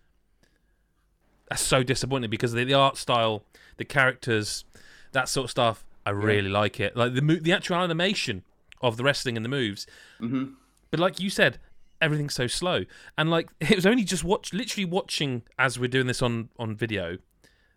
that's 1.48 1.62
so 1.62 1.82
disappointing 1.82 2.30
because 2.30 2.52
the, 2.52 2.64
the 2.64 2.74
art 2.74 2.96
style, 2.96 3.44
the 3.76 3.84
characters, 3.84 4.64
that 5.12 5.28
sort 5.28 5.44
of 5.44 5.50
stuff. 5.50 5.84
I 6.06 6.10
really 6.10 6.50
like 6.50 6.80
it. 6.80 6.96
Like 6.96 7.14
the 7.14 7.20
the 7.20 7.52
actual 7.52 7.76
animation 7.76 8.42
of 8.82 8.96
the 8.96 9.04
wrestling 9.04 9.36
and 9.36 9.44
the 9.44 9.48
moves. 9.48 9.86
Mm-hmm. 10.20 10.52
But 10.90 11.00
like 11.00 11.18
you 11.18 11.30
said, 11.30 11.58
everything's 12.00 12.34
so 12.34 12.46
slow, 12.46 12.84
and 13.16 13.30
like 13.30 13.48
it 13.60 13.76
was 13.76 13.86
only 13.86 14.04
just 14.04 14.24
watch, 14.24 14.52
literally 14.52 14.84
watching 14.84 15.42
as 15.58 15.78
we're 15.78 15.88
doing 15.88 16.06
this 16.06 16.22
on 16.22 16.50
on 16.58 16.76
video, 16.76 17.18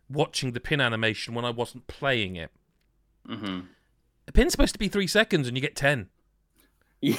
watching 0.09 0.51
the 0.51 0.59
pin 0.59 0.81
animation 0.81 1.33
when 1.33 1.45
I 1.45 1.49
wasn't 1.49 1.87
playing 1.87 2.35
it. 2.35 2.51
hmm 3.25 3.61
A 4.27 4.31
pin's 4.31 4.51
supposed 4.51 4.73
to 4.73 4.79
be 4.79 4.87
three 4.87 5.07
seconds, 5.07 5.47
and 5.47 5.55
you 5.55 5.61
get 5.61 5.75
ten. 5.75 6.09
Yeah. 7.01 7.17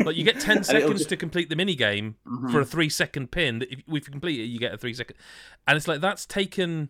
Like 0.00 0.16
you 0.16 0.24
get 0.24 0.40
ten 0.40 0.64
seconds 0.64 1.00
just- 1.00 1.08
to 1.10 1.16
complete 1.16 1.48
the 1.48 1.56
mini 1.56 1.74
game 1.74 2.16
Mhm. 2.26 2.50
for 2.52 2.60
a 2.60 2.64
three 2.64 2.88
second 2.88 3.30
pin. 3.30 3.60
That 3.60 3.72
if, 3.72 3.78
if 3.80 3.84
you 3.88 4.00
complete 4.12 4.40
it, 4.40 4.44
you 4.44 4.58
get 4.58 4.74
a 4.74 4.76
three 4.76 4.94
second, 4.94 5.16
and 5.66 5.76
it's 5.76 5.86
like 5.88 6.00
that's 6.00 6.26
taken 6.26 6.88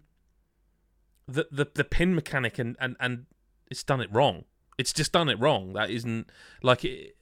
the 1.28 1.46
the, 1.50 1.66
the 1.74 1.84
pin 1.84 2.14
mechanic 2.14 2.58
and, 2.58 2.76
and 2.80 2.96
and 3.00 3.26
it's 3.70 3.82
done 3.82 4.00
it 4.00 4.08
wrong. 4.12 4.44
It's 4.78 4.92
just 4.92 5.12
done 5.12 5.28
it 5.28 5.38
wrong. 5.38 5.74
That 5.74 5.90
isn't 5.90 6.30
like 6.62 6.84
it. 6.84 7.16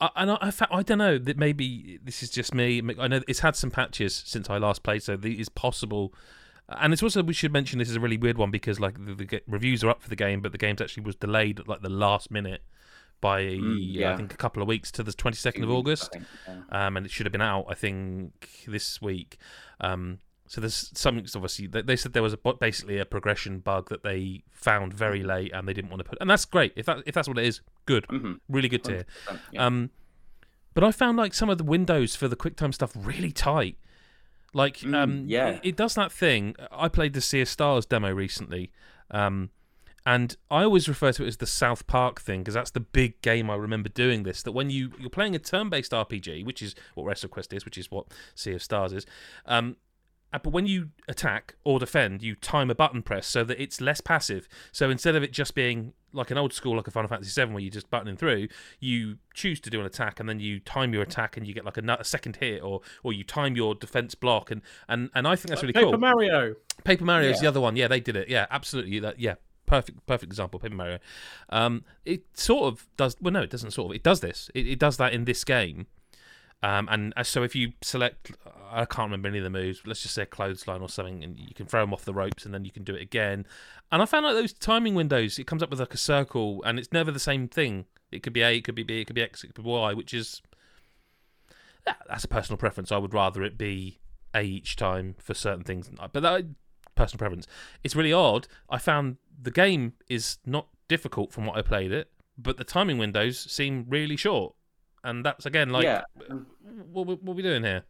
I, 0.00 0.10
and 0.16 0.30
I, 0.32 0.36
I, 0.40 0.52
I 0.70 0.82
don't 0.82 0.98
know 0.98 1.18
that 1.18 1.36
maybe 1.38 1.98
this 2.02 2.22
is 2.22 2.30
just 2.30 2.54
me. 2.54 2.82
I 2.98 3.08
know 3.08 3.20
it's 3.28 3.40
had 3.40 3.56
some 3.56 3.70
patches 3.70 4.14
since 4.26 4.48
I 4.50 4.58
last 4.58 4.82
played, 4.82 5.02
so 5.02 5.14
it 5.14 5.24
is 5.24 5.48
possible. 5.48 6.14
And 6.68 6.92
it's 6.92 7.02
also 7.02 7.22
we 7.22 7.34
should 7.34 7.52
mention 7.52 7.78
this 7.78 7.90
is 7.90 7.96
a 7.96 8.00
really 8.00 8.16
weird 8.16 8.38
one 8.38 8.50
because 8.50 8.80
like 8.80 8.94
the, 9.04 9.14
the 9.14 9.42
reviews 9.46 9.84
are 9.84 9.90
up 9.90 10.02
for 10.02 10.08
the 10.08 10.16
game, 10.16 10.40
but 10.40 10.52
the 10.52 10.58
game's 10.58 10.80
actually 10.80 11.02
was 11.04 11.16
delayed 11.16 11.60
at 11.60 11.68
like 11.68 11.82
the 11.82 11.90
last 11.90 12.30
minute 12.30 12.62
by 13.20 13.42
Mm, 13.42 13.76
yeah. 13.80 14.12
I 14.12 14.16
think 14.16 14.32
a 14.32 14.36
couple 14.36 14.62
of 14.62 14.68
weeks 14.68 14.90
to 14.92 15.02
the 15.02 15.12
twenty 15.12 15.36
second 15.36 15.62
of 15.64 15.70
August 15.70 16.12
think, 16.12 16.24
yeah. 16.46 16.86
um, 16.86 16.96
and 16.96 17.04
it 17.06 17.12
should 17.12 17.26
have 17.26 17.32
been 17.32 17.40
out, 17.42 17.66
I 17.68 17.74
think, 17.74 18.48
this 18.66 19.00
week. 19.02 19.38
Um, 19.80 20.18
so 20.46 20.60
there's 20.60 20.90
some 20.94 21.18
Obviously, 21.18 21.66
they, 21.66 21.82
they 21.82 21.96
said 21.96 22.12
there 22.12 22.22
was 22.22 22.34
a 22.34 22.54
basically 22.54 22.98
a 22.98 23.04
progression 23.06 23.60
bug 23.60 23.88
that 23.88 24.02
they 24.02 24.42
found 24.52 24.92
very 24.92 25.22
late, 25.22 25.52
and 25.52 25.66
they 25.66 25.72
didn't 25.72 25.90
want 25.90 26.00
to 26.02 26.08
put. 26.08 26.18
And 26.20 26.28
that's 26.28 26.44
great 26.44 26.72
if 26.76 26.86
that 26.86 26.98
if 27.06 27.14
that's 27.14 27.28
what 27.28 27.38
it 27.38 27.46
is. 27.46 27.60
Good, 27.86 28.06
Mhm. 28.08 28.40
really 28.48 28.68
good 28.68 28.84
to 28.84 28.90
hear. 28.92 29.06
yeah. 29.52 29.66
Um, 29.66 29.90
but 30.74 30.82
I 30.84 30.92
found 30.92 31.16
like 31.18 31.34
some 31.34 31.48
of 31.48 31.58
the 31.58 31.64
windows 31.64 32.16
for 32.16 32.28
the 32.28 32.36
QuickTime 32.36 32.74
stuff 32.74 32.92
really 32.94 33.32
tight. 33.32 33.78
Like, 34.54 34.78
Mm, 34.78 34.94
um, 34.94 35.24
yeah. 35.26 35.48
it, 35.48 35.60
it 35.64 35.76
does 35.76 35.94
that 35.96 36.10
thing. 36.12 36.54
I 36.72 36.88
played 36.88 37.12
the 37.12 37.20
Sea 37.20 37.42
of 37.42 37.48
Stars 37.48 37.84
demo 37.84 38.10
recently, 38.12 38.70
um, 39.10 39.50
and 40.06 40.36
I 40.50 40.62
always 40.64 40.88
refer 40.88 41.12
to 41.12 41.24
it 41.24 41.28
as 41.28 41.36
the 41.38 41.46
South 41.46 41.86
Park 41.86 42.20
thing 42.20 42.40
because 42.40 42.54
that's 42.54 42.70
the 42.70 42.80
big 42.80 43.20
game 43.22 43.50
I 43.50 43.56
remember 43.56 43.88
doing 43.88 44.22
this. 44.22 44.42
That 44.42 44.52
when 44.52 44.70
you 44.70 44.92
you're 44.98 45.10
playing 45.10 45.34
a 45.34 45.38
turn-based 45.38 45.92
RPG, 45.92 46.44
which 46.44 46.62
is 46.62 46.74
what 46.94 47.04
WrestleQuest 47.06 47.52
is, 47.54 47.64
which 47.64 47.76
is 47.78 47.90
what 47.90 48.06
Sea 48.34 48.52
of 48.52 48.62
Stars 48.62 48.92
is, 48.92 49.06
um, 49.46 49.76
but 50.38 50.50
when 50.52 50.66
you 50.66 50.90
attack 51.08 51.54
or 51.64 51.78
defend, 51.78 52.22
you 52.22 52.34
time 52.34 52.70
a 52.70 52.74
button 52.74 53.02
press 53.02 53.26
so 53.26 53.44
that 53.44 53.60
it's 53.62 53.80
less 53.80 54.00
passive. 54.00 54.48
So 54.72 54.90
instead 54.90 55.14
of 55.16 55.22
it 55.22 55.32
just 55.32 55.54
being 55.54 55.92
like 56.12 56.30
an 56.30 56.38
old 56.38 56.52
school, 56.52 56.76
like 56.76 56.86
a 56.86 56.90
Final 56.90 57.08
Fantasy 57.08 57.40
VII, 57.40 57.52
where 57.52 57.60
you're 57.60 57.70
just 57.70 57.90
buttoning 57.90 58.16
through, 58.16 58.48
you 58.80 59.18
choose 59.34 59.60
to 59.60 59.70
do 59.70 59.80
an 59.80 59.86
attack 59.86 60.20
and 60.20 60.28
then 60.28 60.38
you 60.40 60.60
time 60.60 60.92
your 60.92 61.02
attack 61.02 61.36
and 61.36 61.46
you 61.46 61.52
get 61.54 61.64
like 61.64 61.76
a, 61.76 61.96
a 61.98 62.04
second 62.04 62.36
hit, 62.36 62.62
or 62.62 62.80
or 63.02 63.12
you 63.12 63.24
time 63.24 63.56
your 63.56 63.74
defense 63.74 64.14
block, 64.14 64.50
and 64.50 64.62
and 64.88 65.10
and 65.14 65.26
I 65.26 65.36
think 65.36 65.48
that's 65.48 65.62
really 65.62 65.72
Paper 65.72 65.86
cool. 65.86 65.92
Paper 65.92 66.00
Mario. 66.00 66.54
Paper 66.84 67.04
Mario 67.04 67.30
is 67.30 67.36
Yeah. 67.36 67.40
the 67.42 67.48
other 67.48 67.60
one. 67.60 67.76
Yeah, 67.76 67.88
they 67.88 68.00
did 68.00 68.16
it. 68.16 68.28
Yeah, 68.28 68.46
absolutely. 68.50 68.98
That 69.00 69.18
yeah, 69.18 69.34
perfect 69.66 70.06
perfect 70.06 70.30
example. 70.32 70.60
Paper 70.60 70.74
Mario. 70.76 70.98
Um, 71.50 71.84
it 72.04 72.24
sort 72.34 72.72
of 72.72 72.86
does. 72.96 73.16
Well, 73.20 73.32
no, 73.32 73.42
it 73.42 73.50
doesn't. 73.50 73.72
Sort 73.72 73.90
of. 73.90 73.96
It 73.96 74.02
does 74.02 74.20
this. 74.20 74.50
It, 74.54 74.66
it 74.66 74.78
does 74.78 74.96
that 74.98 75.12
in 75.12 75.24
this 75.24 75.42
game. 75.44 75.86
Um, 76.62 76.88
and 76.90 77.12
uh, 77.16 77.22
so 77.22 77.42
if 77.42 77.54
you 77.54 77.72
select, 77.82 78.32
I 78.70 78.86
can't 78.86 79.06
remember 79.06 79.28
any 79.28 79.38
of 79.38 79.44
the 79.44 79.50
moves. 79.50 79.82
Let's 79.84 80.02
just 80.02 80.14
say 80.14 80.22
a 80.22 80.26
clothesline 80.26 80.80
or 80.80 80.88
something, 80.88 81.22
and 81.22 81.38
you 81.38 81.54
can 81.54 81.66
throw 81.66 81.82
them 81.82 81.92
off 81.92 82.04
the 82.04 82.14
ropes, 82.14 82.44
and 82.44 82.54
then 82.54 82.64
you 82.64 82.70
can 82.70 82.84
do 82.84 82.94
it 82.94 83.02
again. 83.02 83.46
And 83.92 84.00
I 84.00 84.06
found 84.06 84.24
like 84.24 84.34
those 84.34 84.52
timing 84.52 84.94
windows. 84.94 85.38
It 85.38 85.46
comes 85.46 85.62
up 85.62 85.70
with 85.70 85.80
like 85.80 85.94
a 85.94 85.98
circle, 85.98 86.62
and 86.64 86.78
it's 86.78 86.92
never 86.92 87.10
the 87.10 87.20
same 87.20 87.48
thing. 87.48 87.84
It 88.10 88.22
could 88.22 88.32
be 88.32 88.42
A, 88.42 88.56
it 88.56 88.64
could 88.64 88.74
be 88.74 88.82
B, 88.82 89.00
it 89.00 89.06
could 89.06 89.16
be 89.16 89.22
X, 89.22 89.44
it 89.44 89.48
could 89.48 89.64
be 89.64 89.70
Y, 89.70 89.92
which 89.92 90.14
is 90.14 90.40
that's 92.08 92.24
a 92.24 92.28
personal 92.28 92.56
preference. 92.56 92.90
I 92.90 92.96
would 92.96 93.12
rather 93.12 93.42
it 93.42 93.58
be 93.58 93.98
A 94.34 94.42
each 94.42 94.76
time 94.76 95.16
for 95.18 95.34
certain 95.34 95.64
things, 95.64 95.90
but 96.12 96.22
that 96.22 96.44
personal 96.94 97.18
preference. 97.18 97.46
It's 97.82 97.96
really 97.96 98.12
odd. 98.12 98.48
I 98.70 98.78
found 98.78 99.16
the 99.40 99.50
game 99.50 99.94
is 100.08 100.38
not 100.46 100.68
difficult 100.88 101.32
from 101.32 101.46
what 101.46 101.56
I 101.56 101.62
played 101.62 101.92
it, 101.92 102.10
but 102.38 102.56
the 102.56 102.64
timing 102.64 102.98
windows 102.98 103.38
seem 103.38 103.86
really 103.88 104.16
short, 104.16 104.54
and 105.04 105.24
that's 105.24 105.46
again 105.46 105.70
like 105.70 105.84
yeah, 105.84 106.02
what, 106.92 107.06
what, 107.06 107.22
what 107.22 107.32
are 107.32 107.36
we 107.36 107.42
doing 107.42 107.62
here? 107.62 107.84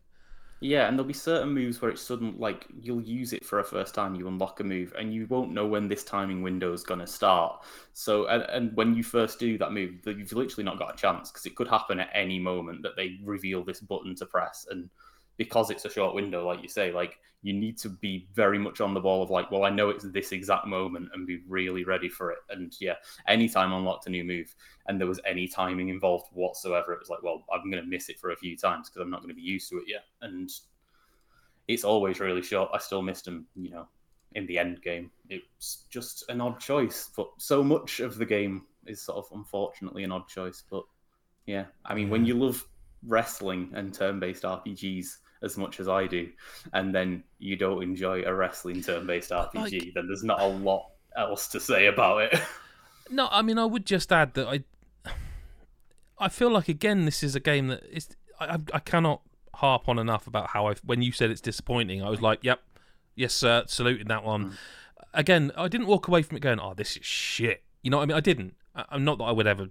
yeah, 0.65 0.89
and 0.89 0.97
there'll 0.97 1.07
be 1.07 1.13
certain 1.13 1.51
moves 1.51 1.83
where 1.83 1.91
it's 1.91 2.01
sudden 2.01 2.37
like 2.39 2.67
you'll 2.81 3.03
use 3.03 3.35
it 3.35 3.45
for 3.45 3.59
a 3.59 3.65
first 3.65 3.95
time, 3.95 4.15
you 4.15 4.27
unlock 4.29 4.61
a 4.61 4.65
move, 4.65 4.95
and 4.99 5.13
you 5.13 5.27
won't 5.29 5.53
know 5.53 5.67
when 5.67 5.89
this 5.89 6.05
timing 6.05 6.43
window 6.43 6.73
is 6.73 6.83
gonna 6.83 7.07
start. 7.07 7.63
So, 7.93 8.27
and, 8.29 8.43
and 8.45 8.77
when 8.77 8.95
you 8.95 9.03
first 9.03 9.39
do 9.39 9.59
that 9.59 9.73
move, 9.73 10.03
that 10.05 10.17
you've 10.17 10.33
literally 10.33 10.65
not 10.65 10.79
got 10.79 10.95
a 10.95 10.97
chance 10.97 11.31
because 11.31 11.45
it 11.45 11.55
could 11.55 11.69
happen 11.69 12.01
at 12.01 12.09
any 12.15 12.39
moment 12.39 12.83
that 12.83 12.97
they 12.97 13.19
reveal 13.23 13.63
this 13.63 13.81
button 13.81 14.15
to 14.17 14.27
press, 14.27 14.67
and 14.71 14.89
because 15.37 15.71
it's 15.71 15.85
a 15.85 15.91
short 15.91 16.15
window, 16.15 16.47
like 16.47 16.63
you 16.63 16.69
say, 16.69 16.93
like 16.93 17.19
you 17.43 17.53
need 17.53 17.77
to 17.77 17.91
be 17.91 18.27
very 18.33 18.59
much 18.59 18.81
on 18.81 18.95
the 18.95 19.01
ball 19.01 19.23
of 19.23 19.29
like, 19.29 19.51
well, 19.51 19.65
I 19.65 19.71
know 19.71 19.91
it's 19.91 20.05
this 20.05 20.33
exact 20.33 20.67
moment 20.67 21.11
and 21.13 21.27
be 21.27 21.43
really 21.47 21.85
ready 21.85 22.09
for 22.09 22.31
it. 22.31 22.39
And 22.49 22.73
yeah, 22.81 22.95
anytime 23.29 23.73
I 23.73 23.77
unlocked 23.77 24.07
a 24.07 24.11
new 24.11 24.25
move 24.25 24.55
and 24.87 24.99
there 24.99 25.07
was 25.07 25.21
any 25.27 25.47
timing 25.47 25.91
involved 25.91 26.29
whatsoever, 26.33 26.95
it 26.95 27.01
was 27.01 27.11
like, 27.11 27.23
well, 27.23 27.45
I'm 27.53 27.71
going 27.71 27.83
to 27.83 27.89
miss 27.89 28.09
it 28.09 28.19
for 28.19 28.31
a 28.31 28.37
few 28.37 28.57
times 28.57 28.89
because 28.89 29.03
I'm 29.03 29.11
not 29.11 29.21
going 29.21 29.29
to 29.29 29.35
be 29.35 29.43
used 29.43 29.69
to 29.71 29.77
it 29.77 29.85
yet. 29.87 30.05
And 30.23 30.51
it's 31.69 31.85
always 31.85 32.19
really 32.19 32.43
short. 32.43 32.71
I 32.73 32.79
still 32.79 33.03
missed 33.03 33.29
him, 33.29 33.47
you 33.57 33.71
know, 33.71 33.89
in 34.33 34.47
the 34.47 34.59
end 34.59 34.81
game. 34.81 35.11
It's 35.29 35.85
just 35.91 36.25
an 36.31 36.41
odd 36.41 36.61
choice, 36.61 37.11
but 37.15 37.29
so 37.37 37.63
much 37.63 38.01
of 38.01 38.17
the 38.17 38.27
game 38.27 38.63
is 38.87 39.03
sort 39.03 39.19
of 39.19 39.27
unfortunately 39.37 40.05
an 40.05 40.13
odd 40.13 40.29
choice. 40.29 40.65
But 40.71 40.85
yeah, 41.45 41.65
I 41.85 41.95
mean, 41.95 42.09
when 42.09 42.25
you 42.25 42.35
love 42.35 42.67
wrestling 43.07 43.71
and 43.75 43.93
turn-based 43.93 44.45
RPGs 44.45 45.17
as 45.45 45.57
much 45.59 45.79
as 45.81 45.89
I 45.89 46.07
do, 46.07 46.29
and 46.73 46.95
then 46.95 47.23
you 47.39 47.57
don't 47.57 47.83
enjoy 47.83 48.23
a 48.25 48.35
wrestling 48.35 48.83
turn-based 48.83 49.31
RPG, 49.31 49.55
Like- 49.55 49.95
then 49.95 50.07
there's 50.07 50.25
not 50.25 50.41
a 50.41 50.47
lot 50.47 50.91
else 51.17 51.49
to 51.49 51.61
say 51.61 51.87
about 51.87 52.23
it. 52.23 52.41
No, 53.11 53.29
I 53.31 53.43
mean 53.43 53.59
I 53.59 53.67
would 53.67 53.85
just 53.85 54.11
add 54.11 54.33
that 54.33 54.49
I, 54.49 54.65
I 56.19 56.31
feel 56.31 56.51
like 56.51 56.69
again 56.71 57.05
this 57.05 57.23
is 57.23 57.37
a 57.37 57.41
game 57.41 57.67
that 57.69 57.83
is 57.85 58.09
I, 58.41 58.59
I 58.73 58.79
cannot 58.79 59.21
harp 59.53 59.91
on 59.91 59.99
enough 59.99 60.27
about 60.27 60.49
how 60.49 60.69
I 60.69 60.75
when 60.85 61.03
you 61.03 61.13
said 61.13 61.31
it's 61.31 61.43
disappointing 61.43 62.03
I 62.03 62.09
was 62.09 62.23
like 62.23 62.43
yep 62.43 62.63
yes 63.15 63.35
sir 63.35 63.65
saluting 63.67 64.09
that 64.09 64.25
one. 64.25 64.53
Mm. 64.53 64.57
Again 65.13 65.53
I 65.55 65.69
didn't 65.69 65.87
walk 65.87 66.09
away 66.09 66.23
from 66.23 66.39
it 66.39 66.41
going 66.41 66.59
oh 66.59 66.73
this 66.75 66.97
is 66.97 67.05
shit 67.05 67.63
you 67.83 67.91
know 67.91 67.99
what 67.99 68.05
I 68.05 68.07
mean 68.07 68.17
I 68.17 68.21
didn't 68.21 68.55
I, 68.75 68.87
I'm 68.89 69.05
not 69.05 69.19
that 69.19 69.25
I 69.25 69.33
would 69.33 69.47
ever 69.47 69.69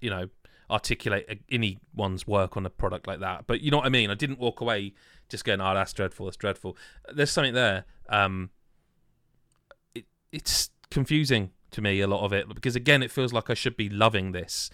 you 0.00 0.08
know 0.08 0.30
articulate 0.70 1.42
anyone's 1.50 2.26
work 2.26 2.56
on 2.56 2.64
a 2.64 2.70
product 2.70 3.06
like 3.06 3.20
that. 3.20 3.46
But 3.46 3.60
you 3.60 3.70
know 3.70 3.78
what 3.78 3.86
I 3.86 3.90
mean? 3.90 4.10
I 4.10 4.14
didn't 4.14 4.38
walk 4.38 4.60
away 4.60 4.94
just 5.28 5.44
going 5.44 5.60
oh 5.60 5.74
that's 5.74 5.92
dreadful 5.92 6.26
that's 6.26 6.36
dreadful. 6.36 6.76
There's 7.12 7.30
something 7.30 7.54
there 7.54 7.84
um 8.08 8.50
it, 9.94 10.04
it's 10.32 10.70
confusing 10.90 11.50
to 11.72 11.80
me 11.80 12.00
a 12.00 12.06
lot 12.06 12.24
of 12.24 12.32
it 12.32 12.48
because 12.52 12.76
again 12.76 13.02
it 13.02 13.10
feels 13.10 13.32
like 13.32 13.50
I 13.50 13.54
should 13.54 13.76
be 13.76 13.88
loving 13.88 14.32
this 14.32 14.70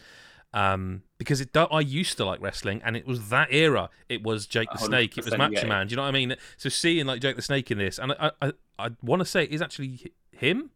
um 0.55 1.03
because 1.19 1.41
it 1.41 1.55
I 1.57 1.81
used 1.81 2.17
to 2.19 2.25
like 2.25 2.41
wrestling 2.41 2.81
and 2.85 2.97
it 2.97 3.07
was 3.07 3.29
that 3.31 3.49
era. 3.51 3.91
It 4.09 4.23
was 4.23 4.47
Jake 4.47 4.69
the 4.73 4.79
Snake 4.79 5.19
it 5.19 5.25
was 5.25 5.35
100%, 5.35 5.39
Macho 5.39 5.53
yeah. 5.53 5.67
Man 5.67 5.87
do 5.87 5.93
you 5.93 5.97
know 5.97 6.03
what 6.03 6.09
I 6.09 6.13
mean? 6.13 6.37
So 6.57 6.69
seeing 6.69 7.07
like 7.07 7.21
Jake 7.21 7.37
the 7.37 7.43
Snake 7.43 7.71
in 7.71 7.79
this 7.79 7.99
and 7.99 8.13
I 8.13 8.31
I, 8.41 8.53
I 8.79 8.91
want 9.03 9.21
to 9.21 9.27
say 9.27 9.45
it 9.45 9.51
is 9.51 9.63
actually 9.63 10.13
him 10.31 10.71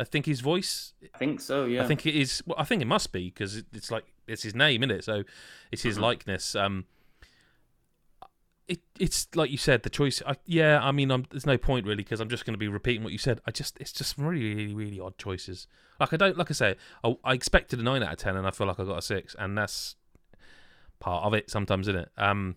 I 0.00 0.04
think 0.04 0.26
his 0.26 0.40
voice. 0.40 0.94
I 1.14 1.18
think 1.18 1.40
so. 1.40 1.64
Yeah. 1.66 1.82
I 1.82 1.86
think 1.86 2.06
it 2.06 2.14
is. 2.14 2.42
Well, 2.46 2.56
I 2.58 2.64
think 2.64 2.80
it 2.82 2.86
must 2.86 3.12
be 3.12 3.28
because 3.28 3.62
it's 3.72 3.90
like 3.90 4.04
it's 4.26 4.42
his 4.42 4.54
name, 4.54 4.82
isn't 4.82 4.90
it? 4.98 5.04
So 5.04 5.24
it's 5.70 5.82
his 5.82 5.98
Mhm. 5.98 6.02
likeness. 6.02 6.54
Um, 6.54 6.86
it 8.68 8.80
it's 8.98 9.26
like 9.34 9.50
you 9.50 9.56
said, 9.58 9.82
the 9.82 9.90
choice. 9.90 10.22
I, 10.26 10.36
yeah, 10.46 10.80
I 10.82 10.92
mean, 10.92 11.10
I'm, 11.10 11.26
there's 11.30 11.46
no 11.46 11.58
point 11.58 11.84
really 11.86 11.96
because 12.04 12.20
I'm 12.20 12.28
just 12.28 12.44
going 12.44 12.54
to 12.54 12.58
be 12.58 12.68
repeating 12.68 13.02
what 13.02 13.12
you 13.12 13.18
said. 13.18 13.40
I 13.46 13.50
just 13.50 13.76
it's 13.80 13.92
just 13.92 14.16
really 14.16 14.54
really 14.54 14.74
really 14.74 15.00
odd 15.00 15.18
choices. 15.18 15.66
Like 15.98 16.12
I 16.12 16.16
don't 16.16 16.36
like 16.38 16.50
I 16.50 16.54
say, 16.54 16.76
I, 17.04 17.16
I 17.24 17.34
expected 17.34 17.78
a 17.80 17.82
nine 17.82 18.02
out 18.02 18.12
of 18.12 18.18
ten, 18.18 18.36
and 18.36 18.46
I 18.46 18.50
feel 18.52 18.66
like 18.66 18.78
I 18.80 18.84
got 18.84 18.98
a 18.98 19.02
six, 19.02 19.34
and 19.38 19.58
that's 19.58 19.96
part 21.00 21.24
of 21.24 21.34
it 21.34 21.50
sometimes, 21.50 21.88
isn't 21.88 22.00
it? 22.02 22.10
Um, 22.16 22.56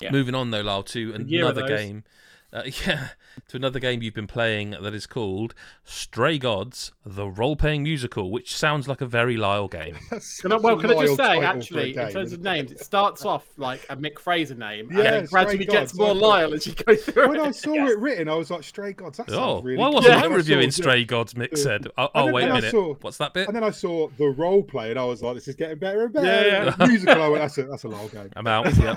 Yeah. 0.00 0.10
moving 0.10 0.34
on 0.34 0.50
though, 0.50 0.60
Lyle, 0.62 0.82
to 0.84 1.14
another 1.14 1.66
game. 1.66 2.04
Uh, 2.52 2.64
yeah, 2.86 3.08
to 3.48 3.56
another 3.56 3.78
game 3.78 4.02
you've 4.02 4.12
been 4.12 4.26
playing 4.26 4.72
that 4.82 4.92
is 4.92 5.06
called 5.06 5.54
Stray 5.84 6.38
Gods, 6.38 6.92
the 7.04 7.26
role-playing 7.26 7.82
musical, 7.82 8.30
which 8.30 8.54
sounds 8.54 8.86
like 8.86 9.00
a 9.00 9.06
very 9.06 9.38
Lyle 9.38 9.68
game. 9.68 9.96
Can 10.40 10.52
I, 10.52 10.56
well, 10.56 10.76
can 10.78 10.90
I 10.90 11.06
just 11.06 11.16
say, 11.16 11.22
title 11.22 11.40
for 11.40 11.46
a 11.46 11.48
actually, 11.56 11.96
in 11.96 12.10
terms 12.12 12.32
of 12.34 12.40
it? 12.40 12.42
names, 12.42 12.70
it 12.72 12.80
starts 12.80 13.24
off 13.24 13.46
like 13.56 13.86
a 13.88 13.96
Mick 13.96 14.18
Fraser 14.18 14.54
name, 14.54 14.88
and 14.90 14.98
Yeah, 14.98 15.04
then 15.04 15.24
it 15.24 15.30
gradually 15.30 15.64
Stray 15.64 15.74
gets 15.80 15.94
more 15.94 16.08
I 16.08 16.12
thought- 16.12 16.16
Lyle 16.20 16.54
as 16.54 16.66
you 16.66 16.74
go 16.74 16.94
through 16.94 17.28
When 17.28 17.40
it. 17.40 17.42
I 17.42 17.50
saw 17.52 17.72
Yeah. 17.72 17.88
it 17.88 17.98
written, 17.98 18.28
I 18.28 18.34
was 18.34 18.50
like, 18.50 18.64
"Stray 18.64 18.92
Gods." 18.92 19.16
That 19.16 19.30
Oh, 19.30 19.62
really. 19.62 19.78
why 19.78 19.88
wasn't 19.88 20.14
And 20.14 20.24
I 20.24 20.26
reviewing 20.36 20.70
Stray 20.70 21.04
Gods? 21.06 21.32
Mick 21.32 21.56
Yeah. 21.56 21.62
said. 21.62 21.88
Oh, 21.96 22.08
oh 22.14 22.24
then- 22.26 22.34
wait 22.34 22.44
a 22.44 22.50
I 22.50 22.54
minute. 22.56 22.70
saw- 22.70 22.94
What's 23.00 23.16
that 23.16 23.32
bit? 23.32 23.46
And 23.46 23.56
then 23.56 23.64
I 23.64 23.70
saw 23.70 24.08
the 24.18 24.28
role 24.28 24.62
play, 24.62 24.90
and 24.90 24.98
I 24.98 25.04
was 25.04 25.22
like, 25.22 25.34
"This 25.36 25.48
is 25.48 25.54
getting 25.54 25.78
better 25.78 26.04
and 26.04 26.12
better." 26.12 26.26
Yeah, 26.26 26.74
And 26.78 26.90
musical. 26.90 27.22
I 27.22 27.28
went, 27.28 27.42
"That's 27.42 27.56
a 27.56 27.62
that's 27.64 27.84
a 27.84 27.88
Lyle 27.88 28.08
game." 28.08 28.30
I'm 28.36 28.46
out. 28.46 28.76
yeah. 28.76 28.96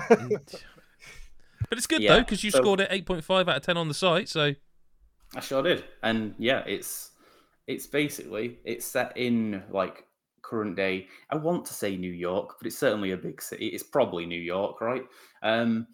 But 1.68 1.78
it's 1.78 1.86
good 1.86 2.02
Yeah, 2.02 2.14
though 2.16 2.20
because 2.20 2.44
you 2.44 2.50
so- 2.50 2.58
scored 2.60 2.80
it 2.80 2.90
8.5 2.90 3.48
out 3.48 3.56
of 3.56 3.62
10 3.62 3.76
on 3.76 3.88
the 3.88 3.94
site. 3.94 4.28
So 4.28 4.54
I 5.34 5.40
sure 5.40 5.62
did, 5.62 5.84
and 6.02 6.34
yeah, 6.38 6.62
it's 6.66 7.10
it's 7.66 7.86
basically 7.86 8.58
it's 8.64 8.86
set 8.86 9.16
in 9.16 9.62
like 9.70 10.04
current 10.42 10.76
day. 10.76 11.08
I 11.30 11.36
want 11.36 11.64
to 11.66 11.74
say 11.74 11.96
New 11.96 12.12
York, 12.12 12.56
but 12.58 12.66
it's 12.66 12.78
certainly 12.78 13.10
a 13.10 13.16
big 13.16 13.42
city. 13.42 13.66
It's 13.68 13.82
probably 13.82 14.26
New 14.26 14.40
York, 14.40 14.80
right? 14.80 15.04
Um, 15.42 15.88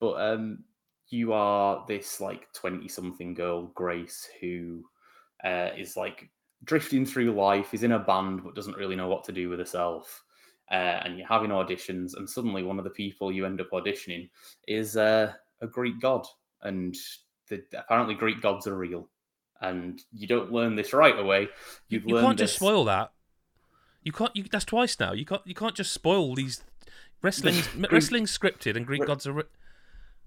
but 0.00 0.12
um, 0.20 0.62
you 1.08 1.32
are 1.32 1.84
this 1.88 2.20
like 2.20 2.52
twenty-something 2.52 3.34
girl, 3.34 3.66
Grace, 3.74 4.28
who 4.40 4.84
uh, 5.44 5.70
is 5.76 5.96
like 5.96 6.28
drifting 6.64 7.04
through 7.04 7.32
life. 7.32 7.74
Is 7.74 7.82
in 7.82 7.92
a 7.92 7.98
band, 7.98 8.44
but 8.44 8.54
doesn't 8.54 8.76
really 8.76 8.94
know 8.96 9.08
what 9.08 9.24
to 9.24 9.32
do 9.32 9.48
with 9.48 9.58
herself. 9.58 10.22
Uh, 10.70 10.74
and 11.04 11.18
you're 11.18 11.26
having 11.26 11.50
auditions, 11.50 12.14
and 12.16 12.28
suddenly 12.28 12.62
one 12.62 12.78
of 12.78 12.84
the 12.84 12.90
people 12.90 13.32
you 13.32 13.46
end 13.46 13.60
up 13.60 13.70
auditioning 13.70 14.28
is 14.66 14.96
uh, 14.96 15.32
a 15.62 15.66
Greek 15.66 15.98
god, 16.00 16.26
and 16.62 16.94
the, 17.48 17.62
apparently 17.76 18.14
Greek 18.14 18.42
gods 18.42 18.66
are 18.66 18.76
real. 18.76 19.08
And 19.60 20.00
you 20.12 20.26
don't 20.28 20.52
learn 20.52 20.76
this 20.76 20.92
right 20.92 21.18
away. 21.18 21.48
you, 21.88 22.02
You, 22.04 22.16
can't 22.20 22.38
just 22.38 22.52
this- 22.52 22.56
spoil 22.56 22.84
that. 22.84 23.12
You 24.04 24.12
can't. 24.12 24.34
You, 24.36 24.44
that's 24.50 24.64
twice 24.64 24.98
now. 25.00 25.12
You 25.12 25.24
can't. 25.24 25.42
You 25.44 25.54
can't 25.54 25.74
just 25.74 25.92
spoil 25.92 26.34
these 26.34 26.62
wrestling. 27.22 27.56
Greek- 27.76 27.90
wrestling's 27.92 28.36
scripted 28.36 28.76
and 28.76 28.86
Greek 28.86 29.00
Gre- 29.00 29.06
gods 29.06 29.26
are. 29.26 29.42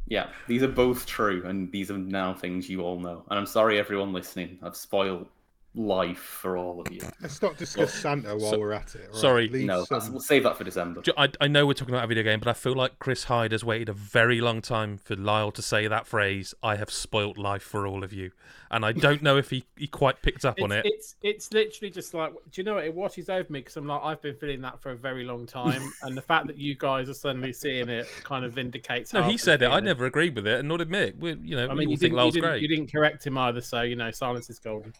Yeah, 0.08 0.28
these 0.48 0.62
are 0.64 0.68
both 0.68 1.06
true, 1.06 1.44
and 1.46 1.72
these 1.72 1.90
are 1.92 1.98
now 1.98 2.34
things 2.34 2.70
you 2.70 2.82
all 2.82 3.00
know. 3.00 3.24
And 3.30 3.40
I'm 3.40 3.46
sorry, 3.46 3.80
everyone 3.80 4.12
listening. 4.12 4.58
I've 4.64 4.76
spoiled 4.76 5.28
life 5.74 6.18
for 6.20 6.58
all 6.58 6.82
of 6.82 6.92
you. 6.92 7.02
Let's 7.22 7.42
not 7.42 7.58
discuss 7.58 7.94
Santa 7.94 8.36
while 8.36 8.52
so- 8.52 8.60
we're 8.60 8.74
at 8.74 8.94
it. 8.96 9.02
all 9.08 9.14
right? 9.14 9.16
sorry. 9.16 9.48
Leave 9.48 9.66
No, 9.66 9.86
some- 9.86 10.12
we'll 10.12 10.20
save 10.20 10.44
that 10.44 10.58
for 10.58 10.64
December. 10.66 11.02
I, 11.18 11.30
I 11.40 11.48
know 11.48 11.66
we're 11.66 11.74
talking 11.74 11.94
about 11.94 12.04
a 12.04 12.08
video 12.08 12.24
game, 12.24 12.40
but 12.40 12.50
I 12.50 12.54
feel 12.54 12.74
like 12.74 13.00
Chris 13.00 13.26
Hyde 13.26 13.54
has 13.54 13.64
waited 13.64 13.88
a 13.88 13.94
very 13.94 14.42
long 14.42 14.62
time 14.62 14.98
for 14.98 15.16
Lyle 15.16 15.52
to 15.52 15.62
say 15.62 15.88
that 15.88 16.06
phrase. 16.08 16.54
I 16.62 16.76
have 16.76 16.90
spoilt 16.92 17.38
life 17.38 17.64
for 17.64 17.88
all 17.88 18.04
of 18.04 18.12
you, 18.12 18.32
and 18.70 18.84
I 18.84 18.92
don't 18.92 19.22
know 19.24 19.38
if 19.38 19.50
he, 19.50 19.64
he 19.78 19.88
quite 19.88 20.22
picked 20.22 20.44
up 20.44 20.62
on 20.62 20.74
it. 20.74 20.86
it's 20.86 21.16
it's 21.22 21.54
literally 21.54 21.90
just 21.90 22.14
like, 22.14 22.34
do 22.52 22.62
you 22.62 22.66
know 22.66 22.76
what? 22.76 22.84
It 22.84 22.94
washes 22.94 23.30
over 23.30 23.52
me 23.52 23.60
because 23.60 23.78
I'm 23.78 23.88
like, 23.88 24.02
I've 24.04 24.22
been 24.22 24.36
feeling 24.36 24.62
that 24.62 24.82
for 24.82 24.92
a 24.92 24.96
very 24.98 25.24
long 25.24 25.46
time, 25.46 25.82
and 26.04 26.18
the 26.18 26.22
fact 26.22 26.48
that 26.48 26.58
you 26.58 26.76
guys 26.76 27.08
are 27.08 27.14
suddenly 27.14 27.54
seeing 27.54 27.88
it 27.88 28.08
kind 28.26 28.44
of 28.44 28.52
vindicates. 28.52 29.14
No, 29.14 29.24
he 29.24 29.38
said 29.38 29.62
it. 29.62 29.68
I 29.68 29.80
never 29.80 30.06
agreed 30.06 30.36
with 30.36 30.48
it, 30.48 30.60
and 30.60 30.68
nor 30.68 30.80
did 30.80 30.90
Mick. 30.90 31.18
We, 31.18 31.36
you 31.42 31.56
know, 31.56 31.70
I 31.70 31.74
mean, 31.74 31.88
all 31.88 31.92
you 31.92 31.98
think 31.98 32.00
didn't, 32.00 32.12
you, 32.12 32.18
Lyle's 32.18 32.34
didn't, 32.34 32.50
great. 32.50 32.62
you 32.62 32.68
didn't 32.68 32.92
correct 32.92 33.26
him 33.26 33.38
either, 33.38 33.62
so 33.62 33.82
you 33.84 33.96
know, 33.96 34.12
silence 34.12 34.50
is 34.50 34.60
golden. 34.60 34.94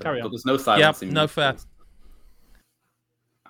Carry 0.00 0.20
But 0.22 0.30
there's 0.30 0.44
no 0.46 0.56
silence. 0.56 1.02
Yeah, 1.02 1.10
no 1.10 1.26
fair. 1.26 1.52
musicals. 1.52 1.66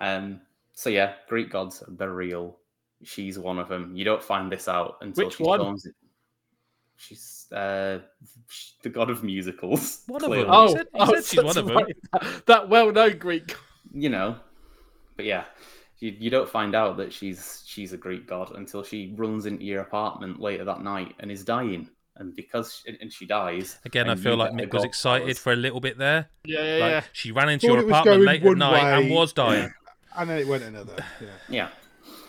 Um. 0.01 0.41
So 0.73 0.89
yeah, 0.89 1.13
Greek 1.29 1.49
gods, 1.49 1.83
they're 1.87 2.11
real. 2.13 2.57
She's 3.03 3.39
one 3.39 3.59
of 3.59 3.69
them. 3.69 3.95
You 3.95 4.03
don't 4.05 4.23
find 4.23 4.51
this 4.51 4.67
out 4.67 4.97
until 5.01 5.25
Which 5.25 5.37
she 5.37 5.43
one? 5.43 5.59
films 5.59 5.85
it. 5.85 5.95
She's 6.97 7.47
uh, 7.51 7.99
the 8.83 8.89
god 8.89 9.09
of 9.09 9.23
musicals. 9.23 10.03
One 10.07 10.23
of 10.23 10.31
them. 10.31 10.45
Oh, 10.49 10.75
said- 10.75 10.87
he 10.93 10.99
oh, 10.99 11.05
said 11.13 11.23
she's 11.25 11.37
one 11.37 11.45
that's 11.47 11.57
of 11.57 11.69
'em. 11.69 11.75
right. 11.77 11.95
That, 12.13 12.45
that 12.47 12.69
well-known 12.69 13.17
Greek. 13.17 13.55
you 13.93 14.09
know. 14.09 14.37
But 15.17 15.25
yeah, 15.25 15.45
you, 15.99 16.15
you 16.19 16.29
don't 16.29 16.49
find 16.49 16.75
out 16.75 16.97
that 16.97 17.13
she's 17.13 17.63
she's 17.65 17.93
a 17.93 17.97
Greek 17.97 18.27
god 18.27 18.53
until 18.55 18.83
she 18.83 19.13
runs 19.17 19.45
into 19.45 19.63
your 19.63 19.81
apartment 19.81 20.39
later 20.41 20.65
that 20.65 20.81
night 20.83 21.15
and 21.19 21.31
is 21.31 21.43
dying. 21.45 21.89
And 22.17 22.33
because 22.35 22.81
and 23.01 23.11
she 23.11 23.25
dies 23.25 23.77
Again, 23.83 24.09
I 24.09 24.15
feel 24.15 24.37
like 24.37 24.55
get 24.55 24.69
Mick 24.69 24.73
was 24.73 24.85
excited 24.85 25.25
powers. 25.25 25.39
for 25.39 25.51
a 25.51 25.55
little 25.57 25.81
bit 25.81 25.97
there. 25.97 26.29
Yeah, 26.45 26.61
yeah, 26.63 26.83
Like 26.83 26.91
yeah. 26.91 27.03
she 27.11 27.31
ran 27.31 27.49
into 27.49 27.67
Thought 27.67 27.73
your 27.79 27.87
apartment 27.87 28.21
late 28.23 28.41
at 28.41 28.47
one 28.47 28.57
night 28.59 28.99
and 29.01 29.09
was 29.11 29.33
dying. 29.43 29.73
and 30.17 30.29
then 30.29 30.37
it 30.39 30.47
went 30.47 30.63
another. 30.63 30.95
Yeah. 31.21 31.27
Yeah. 31.49 31.69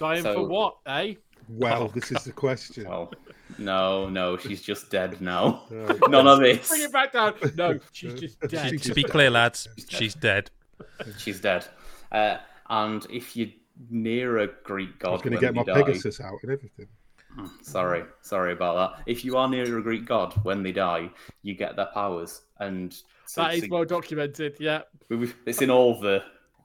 Dying 0.01 0.23
so- 0.25 0.35
for 0.35 0.49
what, 0.49 0.77
eh? 0.87 1.15
Well, 1.49 1.85
Oh, 1.85 1.89
this 1.95 2.11
is 2.11 2.25
the 2.25 2.33
question. 2.33 2.89
Well, 2.89 3.13
no, 3.59 4.09
no, 4.09 4.37
she's 4.37 4.61
just 4.61 4.91
dead 4.91 5.21
now. 5.21 5.63
Right. 5.71 6.01
None 6.09 6.27
of 6.27 6.41
this. 6.41 6.69
Bring 6.69 6.83
it 6.83 6.93
back 6.93 7.13
down. 7.13 7.35
No, 7.57 7.79
she's 7.93 8.15
just 8.15 8.39
She's 8.51 8.51
dead. 8.51 8.83
to 8.83 8.95
be 8.95 9.03
dead. 9.03 9.11
clear, 9.13 9.31
lads, 9.31 9.69
she's 9.89 10.15
dead. 10.17 10.51
She's 11.19 11.41
dead. 11.41 11.65
Uh, 12.11 12.39
and 12.69 13.07
if 13.09 13.37
you're 13.37 13.51
near 13.89 14.39
a 14.39 14.49
Greek 14.65 14.99
god, 14.99 15.09
I 15.09 15.11
god, 15.11 15.13
was 15.13 15.23
going 15.23 15.35
to 15.35 15.41
get 15.41 15.55
my 15.55 15.63
die- 15.63 15.83
Pegasus 15.85 16.21
out 16.21 16.39
and 16.43 16.51
everything. 16.51 16.89
Sorry, 17.63 18.05
sorry 18.23 18.53
about 18.53 18.97
that. 18.97 19.03
If 19.07 19.25
you 19.25 19.37
are 19.37 19.49
near 19.49 19.79
a 19.79 19.83
Greek 19.83 20.05
god 20.07 20.33
when 20.45 20.63
they 20.63 20.73
die, 20.73 21.11
you 21.43 21.55
get 21.55 21.77
their 21.77 21.87
powers, 21.93 22.43
and 22.61 22.93
so 23.27 23.43
That 23.43 23.55
is 23.55 23.63
it's, 23.65 23.71
well 23.71 23.85
documented. 23.85 24.57
Yeah. 24.61 24.83
it's 25.11 25.61
in 25.63 25.71
all 25.71 25.99
the 26.01 26.23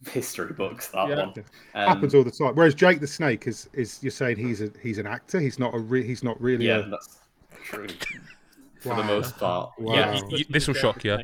history 0.10 0.54
books. 0.54 0.88
That 0.90 1.10
Yeah. 1.10 1.16
one 1.26 1.34
Um, 1.76 1.88
Happens 1.88 2.16
all 2.16 2.24
the 2.24 2.32
time. 2.32 2.56
Whereas 2.56 2.74
Jake 2.76 3.00
the 3.00 3.08
Snake 3.08 3.48
is 3.48 3.70
is 3.74 4.00
you're 4.02 4.12
saying 4.12 4.38
he's 4.38 4.62
a 4.62 4.72
he's 4.82 4.98
an 4.98 5.08
actor. 5.08 5.40
He's 5.40 5.60
not 5.60 5.74
a 5.76 5.80
re- 5.80 6.06
he's 6.06 6.24
not 6.24 6.40
really. 6.42 6.66
yeah, 6.68 6.86
a, 6.86 6.90
that's 6.90 7.20
true 7.64 7.88
for 8.80 8.90
Wow. 8.90 8.96
the 8.98 9.04
most 9.04 9.38
part. 9.38 9.72
Wow. 9.78 9.94
Yeah, 9.94 10.14
you- 10.30 10.38
you- 10.38 10.46
this 10.50 10.68
will 10.68 10.74
shock 10.76 11.04
you. 11.04 11.18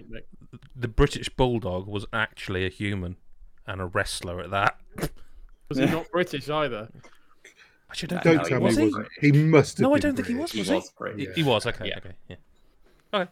The 0.75 0.87
British 0.87 1.29
Bulldog 1.29 1.87
was 1.87 2.05
actually 2.13 2.65
a 2.65 2.69
human 2.69 3.17
and 3.65 3.81
a 3.81 3.85
wrestler 3.85 4.39
at 4.41 4.51
that. 4.51 4.77
Was 5.69 5.77
he 5.79 5.85
not 5.85 6.09
British 6.11 6.49
either? 6.49 6.89
Actually, 7.89 8.17
I 8.17 8.21
Don't 8.21 8.35
No, 8.37 8.43
he 8.43 8.49
tell 8.49 8.59
me 8.59 8.65
was 8.65 8.75
he 8.75 8.81
he? 8.83 8.87
wasn't. 8.89 9.07
He 9.21 9.31
must 9.31 9.77
have. 9.77 9.83
No, 9.83 9.95
I 9.95 9.99
don't 9.99 10.15
think 10.15 10.27
he 10.27 10.33
British. 10.33 10.41
was. 10.41 10.51
He 10.51 10.59
Was 10.59 10.69
was 10.69 10.83
he? 10.83 10.89
British. 10.97 11.27
He, 11.35 11.41
he 11.41 11.43
was. 11.47 11.65
Okay. 11.65 11.87
Yeah. 11.87 11.97
Okay. 11.97 12.13
Yeah. 12.27 12.35
Okay. 13.13 13.31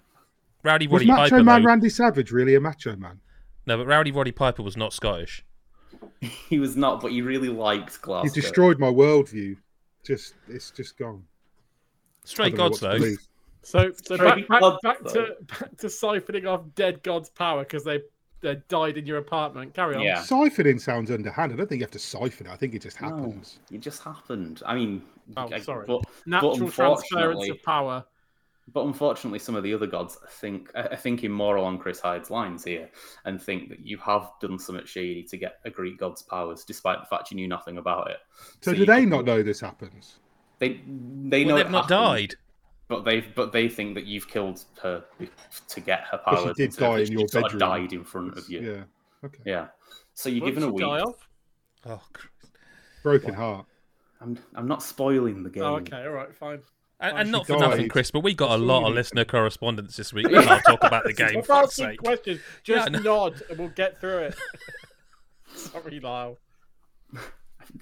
Rowdy 0.64 0.88
Was 0.88 1.01
Roddy 1.01 1.06
Macho 1.08 1.22
Piper. 1.30 1.43
Man 1.43 1.62
though- 1.62 1.68
Randy 1.68 1.89
Savage 1.89 2.32
really 2.32 2.56
a 2.56 2.60
Macho 2.62 2.95
Man? 2.95 3.20
No, 3.68 3.78
but 3.78 3.88
Rowdy 3.88 4.12
Roddy 4.12 4.32
Piper 4.32 4.64
was 4.64 4.78
not 4.78 4.93
Scottish. 4.93 5.43
He 6.49 6.60
was 6.60 6.76
not, 6.76 7.01
but 7.01 7.12
he 7.12 7.22
really 7.22 7.49
liked 7.49 8.01
Glasgow. 8.01 8.30
He 8.34 8.41
destroyed 8.41 8.80
my 8.80 8.88
worldview. 8.88 9.58
Just 10.06 10.34
it's 10.47 10.72
just 10.72 10.97
gone. 10.97 11.24
I 11.26 12.28
Stray 12.28 12.49
don't 12.49 12.58
know 12.58 12.70
Gods 12.70 12.82
what 12.82 12.99
though. 12.99 13.16
So, 13.64 13.91
so 14.03 14.18
back, 14.18 14.47
back, 14.47 14.62
back 14.84 15.03
to 15.06 15.36
back 15.47 15.78
to 15.78 15.88
siphoning 15.88 16.47
off 16.47 16.62
dead 16.76 17.01
God's 17.03 17.30
power 17.30 17.64
because 17.64 17.84
they 17.84 18.01
they 18.46 18.62
died 18.70 18.98
in 18.98 19.06
your 19.06 19.18
apartment. 19.18 19.74
Carry 19.74 19.96
on. 19.96 20.02
Yeah. 20.02 20.20
Siphoning 20.22 20.80
sounds 20.80 21.12
underhand. 21.12 21.52
I 21.52 21.56
don't 21.56 21.68
think 21.68 21.80
you 21.80 21.86
have 21.86 21.91
to 21.91 22.00
siphon 22.00 22.48
it. 22.48 22.52
I 22.52 22.56
think 22.56 22.74
it 22.76 22.82
just 22.82 23.02
No, 23.02 23.10
happens. 23.10 23.60
it 23.72 23.80
just 23.82 24.04
happened. 24.04 24.62
I 24.66 24.76
mean, 24.76 25.02
Oh, 25.36 25.50
I- 25.52 25.60
sorry. 25.60 25.86
but 25.88 26.04
Natural 26.26 26.70
transference 26.70 27.50
of 27.50 27.62
power. 27.64 28.06
But 28.74 28.86
unfortunately, 28.88 29.38
some 29.39 29.56
of 29.56 29.62
the 29.64 29.74
other 29.76 29.86
gods 29.86 30.18
think 30.39 30.72
uh, 30.74 30.88
are 30.89 30.98
thinking 30.98 31.30
more 31.32 31.56
along 31.58 31.78
Chris 31.78 32.00
Hyde's 32.00 32.32
lines 32.32 32.64
here, 32.64 32.89
and 33.26 33.39
think 33.39 33.70
that 33.70 33.86
you 33.86 33.98
have 34.00 34.32
done 34.41 34.58
something 34.58 34.86
shady 34.88 35.22
to 35.24 35.38
get 35.38 35.60
a 35.66 35.70
Greek 35.70 36.00
god's 36.00 36.24
powers, 36.24 36.64
despite 36.64 37.00
the 37.00 37.06
fact 37.06 37.30
you 37.30 37.36
knew 37.36 37.48
nothing 37.48 37.78
about 37.78 38.10
it. 38.10 38.18
So, 38.62 38.72
you 38.72 38.78
do 38.78 38.86
they 38.88 39.02
could- 39.02 39.10
not 39.10 39.26
know 39.26 39.43
this 39.43 39.60
happens? 39.60 40.18
They 40.58 40.82
they 41.28 41.46
Well, 41.46 41.58
know 41.58 41.64
they've 41.64 41.70
not 41.72 41.89
happened, 41.91 42.06
died. 42.30 42.36
But 42.88 43.04
they 43.06 43.22
but 43.22 43.52
they 43.52 43.68
think 43.70 43.96
that 43.96 44.06
you've 44.06 44.28
killed 44.28 44.64
her 44.82 45.04
to 45.68 45.80
get 45.82 46.02
her 46.12 46.20
But 46.26 46.56
she 46.56 46.64
did 46.68 46.72
die 46.76 46.98
that 46.98 47.08
in 47.08 47.12
your 47.14 47.22
just 47.22 47.34
sort 47.34 47.46
of 47.46 47.52
bedroom. 47.60 47.70
died 47.82 47.94
in 47.94 48.04
front 48.04 48.38
of 48.38 48.50
you. 48.50 48.60
Yeah. 48.62 48.84
Okay. 49.26 49.40
Yeah. 49.46 49.68
So 50.14 50.30
you're 50.30 50.42
What 50.44 50.48
given 50.54 50.64
a 50.64 50.66
did 50.68 50.80
she 50.80 50.84
week. 50.86 50.92
die 50.94 51.00
of? 51.02 51.28
Oh, 51.88 52.02
Christ. 52.14 52.30
Broken 53.04 53.34
heart. 53.34 53.66
I'm 54.22 54.38
I'm 54.56 54.68
not 54.68 54.82
spoiling 54.84 55.44
the 55.44 55.50
oh, 55.50 55.54
game. 55.54 55.64
Oh, 55.64 55.76
okay, 55.78 56.04
all 56.06 56.12
right, 56.14 56.36
fine. 56.36 56.60
And, 57.02 57.14
Oh, 57.14 57.16
and 57.18 57.32
not 57.32 57.46
for 57.46 57.58
nothing. 57.58 57.90
Chris, 57.90 58.10
but 58.10 58.22
we 58.22 58.34
got 58.34 58.52
a 58.52 58.58
lot 58.58 58.88
of 58.88 58.94
listener 58.94 59.26
correspondence 59.26 59.98
this 59.98 60.14
week. 60.14 60.28
We 60.30 60.42
can't 60.42 60.64
talk 60.66 60.82
about 60.84 61.04
the 61.04 61.12
game. 61.24 61.40
If 61.40 61.46
For 61.48 61.54
asking 61.54 61.98
questions, 61.98 62.40
just 62.64 62.88
I 62.88 62.90
know. 62.92 63.00
nod 63.00 63.42
and 63.50 63.60
we'll 63.60 63.68
get 63.70 64.00
through 64.00 64.20
it. 64.20 64.36
Sorry, 65.56 66.00
Lyle. 66.00 66.38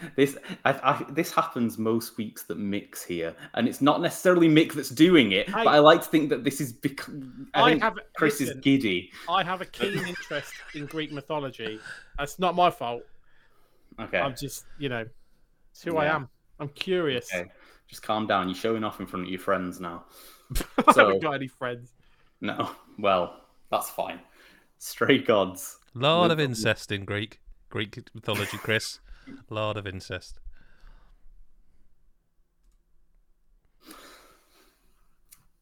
I 0.03 0.09
This 0.15 0.37
I, 0.65 0.71
I, 0.71 1.05
this 1.11 1.31
happens 1.31 1.77
most 1.77 2.17
weeks 2.17 2.43
that 2.43 2.57
Mick's 2.57 3.03
here, 3.03 3.35
and 3.53 3.67
it's 3.67 3.81
not 3.81 4.01
necessarily 4.01 4.47
Mick 4.47 4.73
that's 4.73 4.89
doing 4.89 5.31
it, 5.33 5.53
I- 5.53 5.63
but 5.63 5.69
I 5.71 5.79
like 5.79 6.01
to 6.03 6.07
think 6.09 6.29
that 6.29 6.43
this 6.43 6.59
is 6.61 6.73
because 6.73 7.13
I, 7.53 7.61
I 7.73 7.77
have 7.79 7.97
Chris 8.15 8.39
listen, 8.39 8.57
is 8.57 8.63
giddy. 8.63 9.11
I 9.29 9.43
have 9.43 9.61
a 9.61 9.65
keen 9.65 9.97
interest 10.07 10.53
in 10.75 10.85
Greek 10.85 11.11
mythology. 11.11 11.79
That's 12.17 12.39
not 12.39 12.55
my 12.55 12.69
fault. 12.71 13.03
Okay, 13.99 14.19
I'm 14.19 14.35
just, 14.35 14.65
you 14.79 14.89
know, 14.89 15.05
it's 15.71 15.83
who 15.83 15.97
I 15.97 16.05
am. 16.07 16.27
I'm 16.59 16.69
curious. 16.69 17.29
okay, 17.33 17.49
just 17.87 18.01
calm 18.01 18.25
down. 18.27 18.47
You're 18.49 18.55
showing 18.55 18.83
off 18.83 18.99
in 18.99 19.05
front 19.05 19.25
of 19.25 19.29
your 19.31 19.39
friends 19.39 19.79
now. 19.79 20.05
I 20.87 20.91
So- 20.93 21.05
haven't 21.05 21.21
got 21.21 21.33
any 21.33 21.47
friends. 21.47 21.91
No, 22.41 22.71
well, 22.99 23.41
that's 23.71 23.89
fine. 23.89 24.19
Stray 24.79 25.19
gods. 25.19 25.77
Lot 25.93 26.31
of 26.31 26.39
incest 26.39 26.91
in 26.91 27.05
Greek 27.05 27.39
Greek 27.69 27.97
mythology, 28.13 28.57
Chris. 28.57 28.99
Lot 29.49 29.77
of 29.77 29.85
incest. 29.87 30.39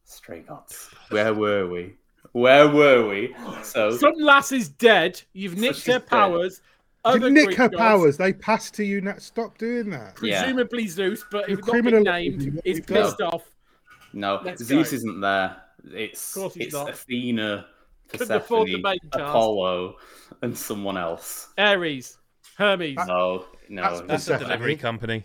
Stray 0.03 0.41
gods. 0.41 0.89
Where 1.09 1.33
were 1.33 1.67
we? 1.67 1.95
Where 2.33 2.69
were 2.69 3.07
we? 3.07 3.35
So 3.63 3.91
Some 3.97 4.13
lass 4.17 4.51
is 4.51 4.69
dead. 4.69 5.21
You've 5.33 5.57
nicked 5.57 5.75
she's 5.77 5.85
her 5.87 5.99
dead. 5.99 6.07
powers. 6.07 6.61
You 7.05 7.29
nick 7.31 7.45
Greek 7.47 7.57
her 7.57 7.69
gods, 7.69 7.79
powers. 7.79 8.17
They 8.17 8.31
pass 8.33 8.69
to 8.71 8.83
you 8.85 9.01
now. 9.01 9.15
Stop 9.17 9.57
doing 9.57 9.89
that. 9.89 10.17
Yeah. 10.21 10.41
Presumably 10.43 10.87
Zeus, 10.87 11.25
but 11.31 11.49
You're 11.49 11.59
if 11.59 11.65
not 11.65 11.83
been 11.83 12.03
named, 12.03 12.55
What 12.55 12.65
is 12.65 12.77
you've 12.77 12.85
done. 12.85 13.03
pissed 13.03 13.21
off. 13.21 13.43
no, 14.13 14.39
Let's 14.43 14.63
Zeus 14.63 14.91
go. 14.91 14.95
isn't 14.97 15.21
there. 15.21 15.57
It's 15.93 16.35
Of 16.35 16.41
course 16.41 16.53
he's 16.53 16.65
it's 16.67 16.73
not. 16.75 16.89
Athena, 16.91 17.65
Couldn't 18.09 18.27
the 18.27 18.39
Persephone. 18.39 18.91
Apollo, 19.13 19.95
and 20.43 20.55
someone 20.55 20.97
else. 20.97 21.47
Ares, 21.57 22.17
Hermes, 22.61 22.97
No, 23.07 23.45
no. 23.69 23.81
That's 24.05 24.25
That's 24.25 24.41
a 24.41 24.45
delivery 24.45 24.75
company. 24.75 25.23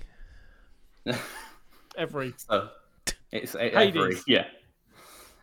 every. 1.97 2.35
So 2.37 2.71
it's 3.33 3.55
it, 3.55 3.75
Hades. 3.75 3.97
every, 3.97 4.17
yeah. 4.27 4.47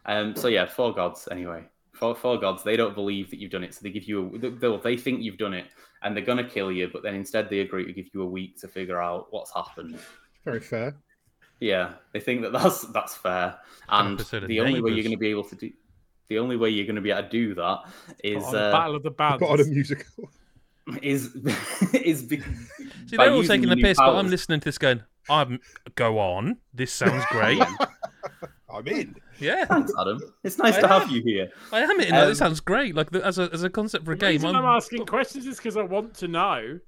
Um. 0.06 0.36
So 0.36 0.48
yeah, 0.48 0.66
four 0.66 0.94
gods. 0.94 1.28
Anyway, 1.32 1.64
four 1.94 2.16
four 2.16 2.40
gods. 2.40 2.64
They 2.64 2.76
don't 2.76 2.96
believe 2.96 3.30
that 3.30 3.40
you've 3.40 3.52
done 3.52 3.64
it, 3.64 3.74
so 3.74 3.82
they 3.84 3.92
give 3.92 4.06
you. 4.06 4.36
A, 4.36 4.50
they, 4.50 4.78
they 4.78 4.98
think 4.98 5.22
you've 5.22 5.38
done 5.38 5.54
it, 5.54 5.66
and 6.02 6.16
they're 6.16 6.26
gonna 6.26 6.48
kill 6.48 6.72
you. 6.72 6.90
But 6.92 7.04
then 7.04 7.16
instead, 7.16 7.50
they 7.50 7.60
agree 7.60 7.86
to 7.86 7.94
give 7.94 8.08
you 8.14 8.24
a 8.24 8.28
week 8.28 8.60
to 8.62 8.68
figure 8.68 9.02
out 9.02 9.28
what's 9.32 9.54
happened. 9.54 10.00
Very 10.44 10.60
fair. 10.60 10.96
Yeah, 11.60 11.94
they 12.12 12.20
think 12.20 12.42
that 12.42 12.52
that's 12.52 12.82
that's 12.88 13.16
fair, 13.16 13.58
and 13.90 14.20
episode 14.20 14.44
of 14.44 14.50
the 14.50 14.60
only 14.60 14.82
way 14.82 14.92
you're 14.92 15.04
going 15.04 15.12
to 15.12 15.18
be 15.18 15.30
able 15.30 15.46
to 15.46 15.56
do, 15.56 15.72
the 16.28 16.40
only 16.40 16.58
way 16.58 16.70
you're 16.70 16.86
going 16.86 16.96
to 16.96 17.02
be 17.02 17.12
able 17.12 17.24
to 17.24 17.30
do 17.30 17.56
that 17.56 17.84
is 18.24 18.44
the 18.52 18.60
uh, 18.60 18.72
Battle 18.72 18.96
of 18.96 19.04
the 19.04 19.12
I've 19.18 19.40
got 19.40 19.52
on 19.52 19.62
a 19.62 19.66
musical. 19.66 20.30
Is 21.02 21.34
is 21.94 22.24
be, 22.24 22.40
See, 23.08 23.18
they're 23.18 23.32
all 23.32 23.44
taking 23.44 23.70
the 23.70 23.76
new 23.76 23.84
piss, 23.84 23.98
but 23.98 24.16
I'm 24.16 24.30
listening 24.30 24.60
to 24.62 24.66
this 24.66 24.78
going, 24.78 25.02
I'm 25.30 25.60
go 25.96 26.20
on. 26.20 26.58
This 26.74 26.92
sounds 26.92 27.24
great. 27.30 27.62
I'm 28.74 28.88
in. 28.88 29.16
yeah, 29.40 29.66
Thanks, 29.66 29.94
Adam. 30.00 30.20
It's 30.44 30.58
nice 30.58 30.76
I 30.78 30.82
to 30.82 30.88
have 30.88 31.12
you 31.12 31.22
here. 31.22 31.52
I 31.72 31.82
am 31.82 32.00
in. 32.00 32.12
Um, 32.14 32.28
this 32.30 32.40
sounds 32.40 32.60
great. 32.60 32.96
Like 32.96 33.12
the, 33.12 33.24
as 33.24 33.38
a 33.38 33.50
as 33.54 33.62
a 33.64 33.70
concept 33.70 34.04
for 34.06 34.14
a 34.14 34.18
game. 34.18 34.44
I'm, 34.44 34.56
I'm 34.56 34.66
asking 34.66 35.06
questions 35.06 35.46
is 35.46 35.58
because 35.58 35.78
I 35.78 35.84
want 35.84 36.16
to 36.16 36.28
know. 36.28 36.80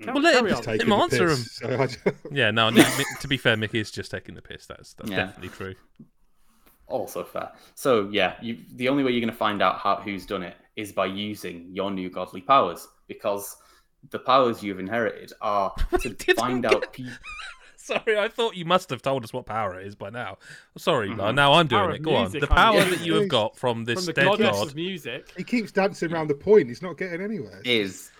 Can 0.00 0.14
Well, 0.14 0.22
let 0.22 0.34
him 0.44 0.46
on. 0.52 0.62
take- 0.62 0.80
Taking 0.80 0.88
the 0.88 0.96
answer 0.96 1.28
piss, 1.28 1.56
so 1.58 1.68
I 1.68 2.12
yeah, 2.32 2.50
no. 2.50 2.70
no 2.70 2.82
to 3.20 3.28
be 3.28 3.36
fair, 3.36 3.56
Mickey 3.56 3.78
is 3.78 3.90
just 3.92 4.10
taking 4.10 4.34
the 4.34 4.42
piss. 4.42 4.66
That's 4.66 4.94
that's 4.94 5.10
Yeah. 5.10 5.26
definitely 5.26 5.50
true. 5.50 5.74
Also 6.88 7.22
fair. 7.24 7.52
So 7.76 8.08
yeah, 8.10 8.34
you, 8.42 8.58
the 8.74 8.88
only 8.88 9.04
way 9.04 9.12
you're 9.12 9.20
going 9.20 9.30
to 9.32 9.36
find 9.36 9.62
out 9.62 9.78
how 9.78 9.96
who's 9.96 10.26
done 10.26 10.42
it 10.42 10.56
is 10.76 10.92
by 10.92 11.06
using 11.06 11.68
your 11.72 11.90
new 11.90 12.08
godly 12.10 12.40
powers, 12.40 12.88
because 13.08 13.56
the 14.10 14.18
powers 14.18 14.62
you've 14.62 14.80
inherited 14.80 15.32
are 15.40 15.74
to 16.00 16.14
find 16.34 16.62
get- 16.62 16.74
out 16.74 16.92
people. 16.92 17.12
Sorry, 17.76 18.16
I 18.16 18.28
thought 18.28 18.54
you 18.54 18.64
must 18.64 18.90
have 18.90 19.02
told 19.02 19.24
us 19.24 19.32
what 19.32 19.44
power 19.44 19.80
it 19.80 19.86
is 19.88 19.96
by 19.96 20.08
now. 20.08 20.38
Sorry, 20.78 21.08
Mhm. 21.08 21.20
uh, 21.20 21.32
now 21.32 21.54
I'm 21.54 21.66
doing 21.66 21.80
Power 21.82 21.90
it. 21.90 21.96
of 21.96 22.02
Go 22.02 22.14
on. 22.14 22.30
The 22.30 22.46
power 22.46 22.74
guessing. 22.78 22.90
that 22.98 23.04
you 23.04 23.14
have 23.14 23.28
got 23.28 23.56
from 23.56 23.84
this 23.84 23.96
From 23.98 24.06
the 24.06 24.12
dead 24.12 24.38
god. 24.38 24.68
of 24.68 24.74
music. 24.76 25.32
He 25.36 25.42
keeps 25.42 25.72
dancing 25.72 26.12
around 26.12 26.28
the 26.28 26.34
point. 26.34 26.68
He's 26.68 26.80
not 26.80 26.96
getting 26.96 27.20
anywhere. 27.20 27.60
is 27.64 28.10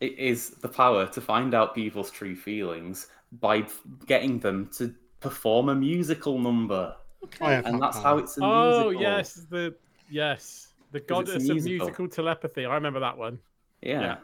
it 0.00 0.18
is 0.18 0.50
the 0.50 0.68
power 0.68 1.06
to 1.06 1.20
find 1.20 1.54
out 1.54 1.72
people's 1.74 2.10
true 2.10 2.34
feelings 2.34 3.06
by 3.40 3.64
getting 4.06 4.40
them 4.40 4.68
to 4.78 4.92
perform 5.20 5.68
a 5.68 5.74
musical 5.76 6.38
number, 6.40 6.96
I 7.40 7.52
have 7.52 7.66
and 7.66 7.76
that 7.76 7.80
that's 7.92 7.96
power. 7.98 8.04
how 8.04 8.18
it's 8.18 8.36
a 8.38 8.44
Oh 8.44 8.84
musical. 8.90 9.02
yes, 9.02 9.34
the 9.50 9.74
yes, 10.10 10.71
the 10.92 11.00
goddess 11.00 11.36
of 11.36 11.42
musical. 11.56 11.86
musical 11.86 12.08
telepathy. 12.08 12.64
I 12.66 12.74
remember 12.74 13.00
that 13.00 13.18
one. 13.18 13.38
yeah. 13.80 14.00
Yeah. 14.00 14.16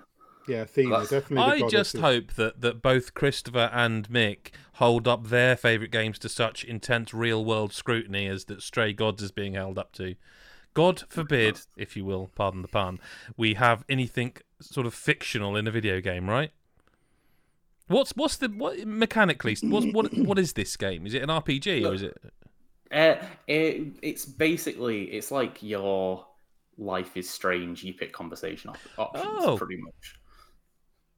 Yeah, 0.47 0.63
Athena, 0.63 1.01
definitely. 1.03 1.37
the 1.37 1.43
I 1.43 1.59
goddess 1.59 1.73
just 1.73 1.95
of- 1.97 2.01
hope 2.01 2.33
that, 2.35 2.63
that 2.63 2.81
both 2.81 3.13
Christopher 3.13 3.69
and 3.71 4.09
Mick 4.09 4.51
hold 4.75 5.07
up 5.07 5.27
their 5.29 5.59
favourite 5.59 5.91
games 5.93 6.19
to 6.21 6.31
such 6.31 6.65
intense 6.65 7.13
real 7.13 7.45
world 7.45 7.75
scrutiny 7.75 8.27
as 8.27 8.47
that 8.47 8.63
Stray 8.63 8.95
Gods 8.95 9.23
is 9.23 9.31
being 9.31 9.53
held 9.53 9.79
up 9.79 9.93
to. 9.97 10.15
God 10.73 11.03
forbid, 11.11 11.61
if 11.77 11.99
you 11.99 12.05
will, 12.07 12.31
pardon 12.35 12.63
the 12.63 12.69
pun, 12.69 12.99
we 13.37 13.55
have 13.55 13.85
anything 13.91 14.37
sort 14.59 14.87
of 14.87 14.95
fictional 14.95 15.55
in 15.55 15.67
a 15.67 15.71
video 15.71 16.01
game, 16.01 16.31
right? 16.31 16.51
What's 17.89 18.13
what's 18.17 18.37
the 18.37 18.49
what 18.49 18.87
mechanically? 18.87 19.55
What's 19.63 19.87
what 19.93 20.17
what 20.17 20.39
is 20.39 20.55
this 20.55 20.77
game? 20.79 21.07
Is 21.07 21.13
it 21.13 21.23
an 21.23 21.29
RPG 21.29 21.87
or 21.87 21.95
is 21.95 22.03
it? 22.03 22.17
Uh, 22.91 23.17
it, 23.47 23.97
it's 24.01 24.25
basically 24.25 25.05
it's 25.11 25.31
like 25.31 25.63
your 25.63 26.25
life 26.79 27.17
is 27.17 27.29
strange. 27.29 27.83
You 27.85 27.93
pick 27.93 28.13
conversation 28.13 28.71
op- 28.71 28.79
options 28.99 29.45
Oh. 29.45 29.57
pretty 29.59 29.77
much. 29.83 30.15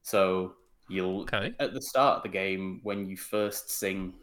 So 0.02 0.54
you'll 0.88 1.22
Okay. 1.22 1.54
at 1.60 1.72
the 1.74 1.80
start 1.82 2.16
of 2.18 2.22
the 2.22 2.28
game 2.28 2.80
when 2.82 3.06
you 3.08 3.16
first 3.16 3.70
sing 3.70 4.14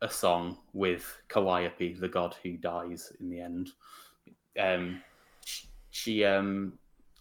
a 0.00 0.08
song 0.10 0.58
with 0.72 1.18
Calliope, 1.28 1.94
the 1.94 2.08
god 2.08 2.36
who 2.42 2.56
dies 2.56 3.12
in 3.20 3.28
the 3.30 3.40
end. 3.40 3.70
Um, 4.58 5.02
sh- 5.44 5.64
she 5.90 6.24
um, 6.24 6.78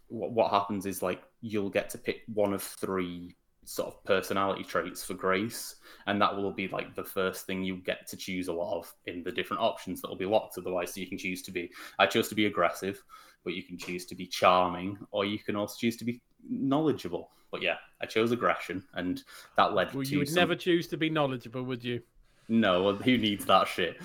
what, 0.08 0.32
what 0.32 0.52
happens 0.52 0.86
is 0.86 1.02
like 1.02 1.24
you'll 1.42 1.70
get 1.70 1.90
to 1.92 1.98
pick 1.98 2.22
one 2.34 2.54
of 2.54 2.62
three 2.62 3.36
sort 3.66 3.88
of 3.88 4.04
personality 4.04 4.64
traits 4.64 5.04
for 5.04 5.14
Grace, 5.14 5.76
and 6.06 6.22
that 6.22 6.36
will 6.36 6.52
be 6.52 6.68
like 6.68 6.94
the 6.96 7.04
first 7.04 7.46
thing 7.46 7.64
you 7.64 7.78
get 7.78 8.06
to 8.08 8.18
choose 8.18 8.50
a 8.50 8.54
lot 8.54 8.78
of 8.78 8.94
in 9.06 9.24
the 9.24 9.32
different 9.32 9.62
options 9.64 10.02
that 10.02 10.10
will 10.10 10.18
be 10.18 10.26
locked. 10.26 10.58
Otherwise, 10.58 10.94
so 10.94 11.00
you 11.02 11.08
can 11.08 11.18
choose 11.18 11.42
to 11.44 11.52
be. 11.52 11.72
I 12.00 12.06
chose 12.06 12.28
to 12.30 12.36
be 12.36 12.46
aggressive, 12.46 13.02
but 13.44 13.54
you 13.54 13.64
can 13.64 13.78
choose 13.78 14.06
to 14.08 14.16
be 14.16 14.26
charming, 14.26 14.98
or 15.12 15.26
you 15.26 15.40
can 15.40 15.56
also 15.56 15.76
choose 15.78 15.98
to 15.98 16.06
be 16.06 16.22
knowledgeable. 16.50 17.30
But 17.52 17.62
yeah, 17.62 17.76
I 18.02 18.06
chose 18.06 18.32
aggression, 18.32 18.84
and 18.96 19.22
that 19.58 19.74
led 19.74 19.94
Well, 19.94 20.04
to 20.04 20.10
you 20.12 20.20
would 20.20 20.28
some- 20.30 20.36
never 20.36 20.56
choose 20.56 20.88
to 20.88 20.98
be 20.98 21.10
knowledgeable, 21.10 21.64
would 21.64 21.84
you? 21.84 22.02
no, 22.50 22.84
well, 22.84 22.96
who 22.96 23.18
needs 23.18 23.46
that 23.46 23.68
shit? 23.68 23.98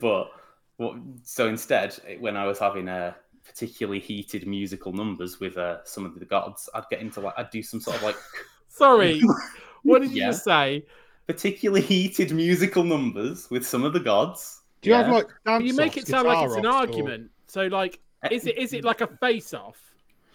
But 0.00 0.30
what? 0.76 0.96
So 1.22 1.48
instead, 1.48 1.94
when 2.20 2.36
I 2.36 2.46
was 2.46 2.58
having 2.58 2.88
a 2.88 3.16
particularly 3.44 4.00
heated 4.00 4.46
musical 4.46 4.92
numbers 4.92 5.38
with 5.40 5.56
uh, 5.56 5.84
some 5.84 6.04
of 6.04 6.18
the 6.18 6.24
gods, 6.26 6.68
I'd 6.74 6.84
get 6.90 7.00
into 7.00 7.20
like 7.20 7.34
I'd 7.38 7.50
do 7.50 7.62
some 7.62 7.80
sort 7.80 7.96
of 7.96 8.02
like 8.02 8.16
Sorry, 8.68 9.22
what 9.84 10.02
did 10.02 10.10
you 10.10 10.18
Yeah. 10.22 10.26
just 10.30 10.44
say? 10.44 10.84
particularly 11.26 11.80
heated 11.82 12.30
musical 12.32 12.84
numbers 12.84 13.50
with 13.50 13.66
some 13.66 13.82
of 13.82 13.92
the 13.92 13.98
gods. 13.98 14.60
Do 14.80 14.90
you 14.90 14.94
have 14.96 15.08
like 15.08 15.26
dance 15.44 15.64
you 15.64 15.74
make 15.74 15.96
it 15.96 16.06
sound 16.06 16.28
like 16.28 16.44
it's 16.44 16.54
an 16.54 16.62
guitar 16.62 16.74
or- 16.74 16.78
argument. 16.86 17.30
So, 17.48 17.62
like, 17.66 17.98
is 18.32 18.46
it 18.46 18.58
is 18.58 18.72
it 18.72 18.84
like 18.84 19.00
a 19.00 19.06
face-off? 19.06 19.78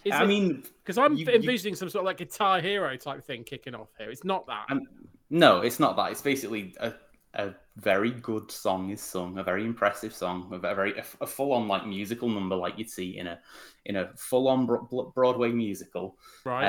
Is 0.04 0.14
I 0.14 0.24
it- 0.24 0.28
mean, 0.28 0.64
because 0.84 0.98
I'm 0.98 1.14
you- 1.16 1.26
you- 1.26 1.32
envisioning 1.32 1.76
some 1.76 1.90
sort 1.90 2.02
of 2.02 2.06
like 2.08 2.18
Guitar 2.18 2.60
Hero 2.60 2.96
type 2.98 3.24
thing 3.24 3.44
kicking 3.44 3.76
off 3.76 3.90
here. 3.98 4.10
It's 4.10 4.24
not 4.24 4.48
that. 4.48 4.66
Um, 4.70 4.82
no, 5.30 5.62
it's 5.62 5.80
not 5.80 5.96
that. 5.98 6.12
It's 6.12 6.22
basically 6.22 6.76
a, 6.80 6.94
a 7.36 7.54
very 7.78 8.12
good 8.12 8.52
song 8.52 8.90
is 8.90 9.00
sung, 9.02 9.38
a 9.38 9.44
very 9.44 9.64
impressive 9.64 10.14
song, 10.14 10.50
a 10.52 10.58
very 10.58 10.98
a, 10.98 11.06
a 11.22 11.28
full-on 11.28 11.68
like 11.68 11.86
musical 11.86 12.28
number, 12.30 12.56
like 12.56 12.78
you'd 12.78 12.90
see 12.90 13.18
in 13.18 13.28
a 13.28 13.40
in 13.86 13.96
a 13.98 14.10
full-on 14.18 14.66
Broadway 15.14 15.52
musical. 15.52 16.18
right? 16.46 16.66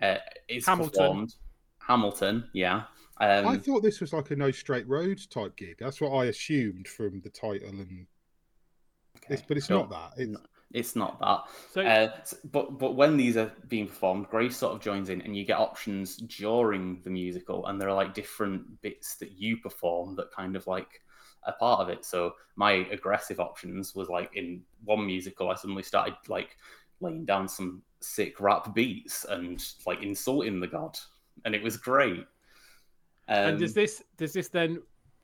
Uh, 0.00 0.04
uh, 0.04 0.18
is 0.48 0.64
Hamilton. 0.66 0.90
performed. 0.92 1.34
Hamilton, 1.86 2.48
yeah. 2.54 2.84
Um, 3.20 3.46
I 3.46 3.58
thought 3.58 3.82
this 3.82 4.00
was 4.00 4.12
like 4.12 4.30
a 4.30 4.36
no 4.36 4.50
straight 4.50 4.88
roads 4.88 5.26
type 5.26 5.56
gig. 5.56 5.76
That's 5.78 6.00
what 6.00 6.10
I 6.10 6.26
assumed 6.26 6.88
from 6.88 7.20
the 7.20 7.30
title, 7.30 7.68
and 7.68 7.80
okay, 7.80 8.06
it's, 9.32 9.42
but 9.42 9.56
it's 9.56 9.66
sure. 9.66 9.78
not 9.78 9.90
that. 9.90 10.22
It's, 10.22 10.38
It's 10.72 10.96
not 10.96 11.20
that. 11.20 11.40
so, 11.70 11.82
Uh, 11.82 12.10
but 12.50 12.78
but 12.78 12.94
when 12.96 13.16
these 13.16 13.36
are 13.36 13.52
being 13.68 13.86
performed, 13.86 14.28
Grace 14.28 14.56
sort 14.56 14.74
of 14.74 14.80
joins 14.80 15.10
in, 15.10 15.20
and 15.20 15.36
you 15.36 15.44
get 15.44 15.58
options 15.58 16.16
during 16.16 17.00
the 17.02 17.10
musical, 17.10 17.66
and 17.66 17.80
there 17.80 17.90
are 17.90 17.94
like 17.94 18.14
different 18.14 18.80
bits 18.80 19.16
that 19.16 19.32
you 19.32 19.58
perform 19.58 20.16
that 20.16 20.32
kind 20.32 20.56
of 20.56 20.66
like 20.66 21.02
a 21.44 21.52
part 21.52 21.80
of 21.80 21.88
it. 21.88 22.04
So 22.04 22.34
my 22.56 22.72
aggressive 22.90 23.40
options 23.40 23.94
was 23.94 24.08
like 24.08 24.34
in 24.34 24.62
one 24.84 25.04
musical, 25.04 25.50
I 25.50 25.56
suddenly 25.56 25.82
started 25.82 26.14
like 26.28 26.56
laying 27.00 27.24
down 27.26 27.48
some 27.48 27.82
sick 28.00 28.40
rap 28.40 28.74
beats 28.74 29.26
and 29.28 29.62
like 29.86 30.02
insulting 30.02 30.60
the 30.60 30.68
god, 30.68 30.98
and 31.44 31.54
it 31.54 31.62
was 31.62 31.76
great. 31.76 32.26
Um, 33.28 33.48
and 33.48 33.58
does 33.58 33.74
this 33.74 34.02
does 34.16 34.32
this 34.32 34.48
then 34.48 34.80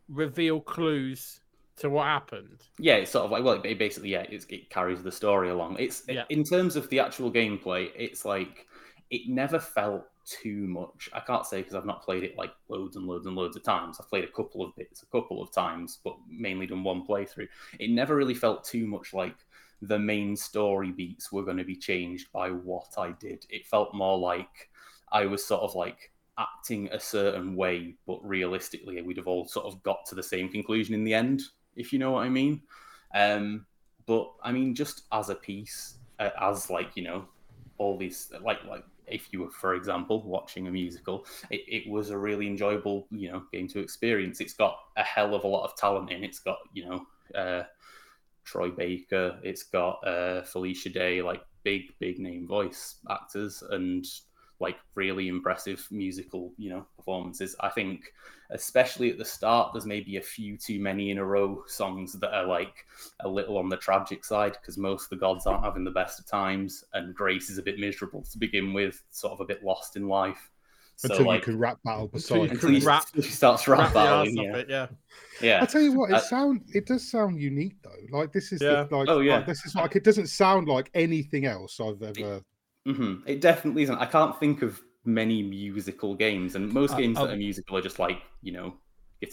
reveal 0.09 0.60
clues 0.60 1.40
to 1.80 1.90
what 1.90 2.06
happened? 2.06 2.64
Yeah, 2.78 2.96
it's 2.96 3.10
sort 3.10 3.24
of 3.24 3.30
like 3.30 3.44
well, 3.44 3.60
it 3.62 3.78
basically 3.78 4.10
yeah, 4.10 4.26
it's, 4.28 4.46
it 4.46 4.70
carries 4.70 5.02
the 5.02 5.12
story 5.12 5.50
along. 5.50 5.76
It's 5.78 6.02
Yeah. 6.09 6.24
in 6.28 6.44
terms 6.44 6.76
of 6.76 6.88
the 6.90 7.00
actual 7.00 7.30
gameplay, 7.30 7.90
it's 7.96 8.24
like 8.24 8.66
it 9.10 9.28
never 9.28 9.59
felt 9.59 10.06
too 10.24 10.66
much. 10.68 11.09
I 11.12 11.20
can't 11.20 11.46
say 11.46 11.59
because 11.60 11.74
I've 11.74 11.86
not 11.86 12.02
played 12.02 12.22
it 12.22 12.36
like 12.36 12.52
loads 12.68 12.96
and 12.96 13.06
loads 13.06 13.26
and 13.26 13.34
loads 13.34 13.56
of 13.56 13.62
times. 13.62 13.98
I've 13.98 14.09
played 14.09 14.24
a 14.24 14.32
couple 14.32 14.62
of 14.62 14.76
bits, 14.76 15.02
a 15.02 15.06
couple 15.06 15.42
of 15.42 15.50
times, 15.52 15.98
but 16.05 16.16
mainly 16.28 16.66
done 16.66 16.84
one 16.84 17.06
playthrough. 17.06 17.48
It 17.78 17.90
never 17.90 18.14
really 18.14 18.34
felt 18.34 18.64
too 18.64 18.86
much 18.86 19.14
like 19.14 19.36
the 19.80 19.98
main 19.98 20.36
story 20.36 20.90
beats 20.90 21.32
were 21.32 21.44
going 21.44 21.56
to 21.56 21.64
be 21.64 21.76
changed 21.76 22.30
by 22.32 22.50
what 22.50 22.92
I 22.98 23.12
did. 23.12 23.46
It 23.48 23.66
felt 23.66 23.94
more 23.94 24.18
like 24.18 24.70
I 25.12 25.26
was 25.26 25.44
sort 25.44 25.62
of 25.62 25.74
like 25.74 26.12
acting 26.36 26.88
a 26.92 27.00
certain 27.00 27.56
way, 27.56 27.94
but 28.06 28.20
realistically, 28.26 29.00
we'd 29.02 29.16
have 29.16 29.26
all 29.26 29.46
sort 29.46 29.66
of 29.66 29.82
got 29.82 30.05
to 30.06 30.14
the 30.14 30.22
same 30.22 30.48
conclusion 30.48 30.94
in 30.94 31.05
the 31.05 31.14
end, 31.14 31.42
if 31.78 31.92
you 31.92 31.98
know 31.98 32.12
what 32.12 32.24
I 32.24 32.28
mean. 32.28 32.62
Um, 33.14 33.66
but 34.06 34.32
I 34.42 34.52
mean, 34.52 34.74
just 34.74 35.05
as 35.12 35.30
a 35.30 35.34
piece, 35.34 35.94
uh, 36.18 36.30
as 36.40 36.70
like 36.70 36.96
you 36.96 37.05
know, 37.05 37.26
all 37.78 37.96
these 37.96 38.30
like 38.42 38.64
like 38.64 38.84
if 39.06 39.32
you 39.32 39.40
were, 39.40 39.50
for 39.50 39.74
example, 39.74 40.22
watching 40.22 40.66
a 40.66 40.70
musical, 40.70 41.24
it, 41.50 41.62
it 41.66 41.90
was 41.90 42.10
a 42.10 42.18
really 42.18 42.46
enjoyable 42.46 43.06
you 43.10 43.30
know 43.30 43.42
game 43.52 43.68
to 43.68 43.80
experience. 43.80 44.40
It's 44.40 44.55
got 44.55 44.78
a 44.96 45.02
hell 45.02 45.34
of 45.34 45.44
a 45.44 45.48
lot 45.48 45.64
of 45.64 45.76
talent 45.76 46.10
in. 46.10 46.24
It's 46.24 46.40
got 46.40 46.59
you 46.72 46.86
know. 46.86 47.06
Uh, 47.34 47.64
Troy 48.44 48.70
Baker, 48.70 49.38
it's 49.42 49.64
got 49.64 50.00
uh, 50.06 50.42
Felicia 50.42 50.88
Day, 50.88 51.20
like 51.20 51.42
big, 51.64 51.82
big 51.98 52.18
name 52.18 52.46
voice 52.46 52.96
actors, 53.10 53.62
and 53.70 54.06
like 54.60 54.76
really 54.94 55.28
impressive 55.28 55.86
musical, 55.90 56.52
you 56.56 56.70
know, 56.70 56.86
performances. 56.97 57.55
I 57.60 57.68
think, 57.68 58.12
especially 58.51 59.10
at 59.10 59.18
the 59.18 59.24
start, 59.24 59.72
there's 59.72 59.86
maybe 59.86 60.16
a 60.16 60.22
few 60.22 60.56
too 60.56 60.80
many 60.80 61.10
in 61.10 61.18
a 61.18 61.24
row 61.24 61.62
songs 61.66 62.12
that 62.14 62.35
are 62.35 62.47
like 62.47 62.85
a 63.20 63.28
little 63.28 63.56
on 63.59 63.68
the 63.68 63.76
tragic 63.76 64.24
side 64.24 64.56
because 64.60 64.76
most 64.76 65.05
of 65.05 65.10
the 65.10 65.16
gods 65.16 65.47
aren't 65.47 65.64
having 65.64 65.85
the 65.85 65.90
best 65.90 66.18
of 66.18 66.26
times, 66.26 66.85
and 66.94 67.14
Grace 67.14 67.51
is 67.51 67.59
a 67.59 67.62
bit 67.62 67.78
miserable 67.78 68.22
to 68.22 68.39
begin 68.39 68.72
with, 68.72 69.02
sort 69.10 69.32
of 69.32 69.40
a 69.40 69.44
bit 69.44 69.62
lost 69.62 69.97
in 69.97 70.09
life. 70.09 70.51
So, 70.97 71.10
until 71.12 71.26
like, 71.26 71.47
you 71.47 71.52
can 71.52 71.59
rap 71.60 71.78
battle 71.85 72.09
beside 72.09 72.51
until 72.51 72.72
you 72.72 72.85
rap, 72.85 73.06
she 73.14 73.22
starts 73.22 73.68
rap, 73.68 73.78
rap 73.78 73.94
battling. 73.94 74.36
Yeah. 74.36 74.56
It, 74.56 74.66
yeah, 74.68 74.86
yeah. 75.40 75.62
I 75.62 75.66
tell 75.66 75.80
you 75.80 75.93
what, 75.93 76.10
it 76.10 76.16
uh, 76.16 76.20
sound 76.20 76.62
it 76.74 76.86
does 76.86 77.09
sound 77.09 77.40
unique 77.40 77.76
though. 77.85 78.18
Like 78.18 78.32
this 78.32 78.51
is 78.51 78.60
yeah. 78.60 78.82
the, 78.82 78.97
like, 78.97 79.09
oh 79.09 79.20
yeah, 79.20 79.36
like, 79.36 79.47
this 79.47 79.64
is 79.64 79.76
like 79.76 79.94
it 79.94 80.02
doesn't 80.02 80.26
sound 80.26 80.66
like 80.66 80.90
anything 80.94 81.47
else 81.47 81.78
I've 81.78 82.02
ever. 82.02 82.39
It, 82.39 82.44
mm-hmm. 82.89 83.28
it 83.28 83.40
definitely 83.40 83.82
isn't. 83.82 83.98
I 83.98 84.06
can't 84.06 84.39
think 84.40 84.62
of 84.62 84.81
many 85.05 85.43
musical 85.43 86.15
games, 86.15 86.55
and 86.55 86.73
most 86.73 86.97
games 86.97 87.19
uh, 87.19 87.27
that 87.27 87.35
are 87.35 87.36
musical 87.36 87.77
are 87.77 87.82
just 87.82 87.98
like 87.98 88.20
you 88.43 88.52
know. 88.52 88.74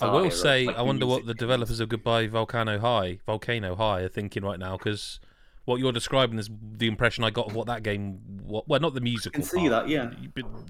I 0.02 0.10
will 0.10 0.32
say, 0.32 0.66
like 0.66 0.78
I 0.78 0.82
wonder 0.82 1.06
what 1.06 1.26
the 1.26 1.34
games. 1.34 1.40
developers 1.40 1.80
of 1.80 1.90
Goodbye 1.90 2.28
Volcano 2.28 2.80
High, 2.80 3.20
Volcano 3.26 3.76
High, 3.76 4.02
are 4.02 4.10
thinking 4.10 4.44
right 4.44 4.58
now 4.58 4.78
because 4.78 5.20
what 5.66 5.80
you're 5.80 5.92
describing 5.92 6.40
is 6.40 6.50
the 6.78 6.88
impression 6.88 7.24
I 7.24 7.30
got 7.30 7.48
of 7.48 7.56
what 7.56 7.68
that 7.68 7.84
game. 7.84 8.20
What, 8.44 8.68
well, 8.68 8.80
not 8.80 8.94
the 8.94 9.02
musical. 9.02 9.38
I 9.38 9.42
can 9.42 9.44
see 9.44 9.70
part, 9.70 9.88
that, 9.88 9.90
yeah. 9.90 10.12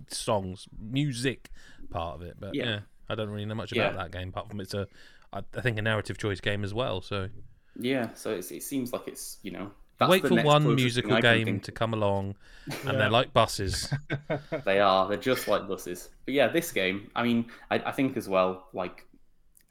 Songs, 0.10 0.68
music 0.78 1.50
part 1.90 2.16
of 2.16 2.22
it, 2.24 2.36
but 2.40 2.56
yeah, 2.56 2.66
yeah 2.66 2.80
I 3.10 3.16
don't 3.16 3.30
really 3.30 3.46
know 3.46 3.56
much 3.56 3.72
about 3.72 3.94
yeah. 3.94 4.04
that 4.04 4.12
game 4.12 4.30
apart 4.30 4.50
from 4.50 4.60
it's 4.60 4.74
a, 4.74 4.88
I 5.32 5.42
think 5.62 5.78
a 5.78 5.82
narrative 5.82 6.18
choice 6.18 6.40
game 6.40 6.64
as 6.64 6.74
well. 6.74 7.02
So 7.02 7.30
yeah, 7.78 8.14
so 8.14 8.32
it 8.32 8.64
seems 8.64 8.94
like 8.94 9.08
it's 9.08 9.38
you 9.44 9.52
know. 9.52 9.72
Wait 10.02 10.28
for 10.28 10.42
one 10.44 10.76
musical 10.76 11.20
game 11.22 11.60
to 11.62 11.72
come 11.72 11.94
along, 11.94 12.36
and 12.66 12.76
yeah. 12.86 12.92
they're 12.94 13.10
like 13.10 13.34
buses. 13.34 13.94
they 14.66 14.80
are. 14.80 15.08
They're 15.08 15.18
just 15.18 15.48
like 15.48 15.68
buses. 15.68 16.10
But 16.26 16.34
yeah, 16.34 16.48
this 16.48 16.72
game. 16.72 17.10
I 17.16 17.24
mean, 17.24 17.46
I, 17.72 17.80
I 17.80 17.92
think 17.92 18.18
as 18.18 18.28
well. 18.28 18.68
Like, 18.74 19.06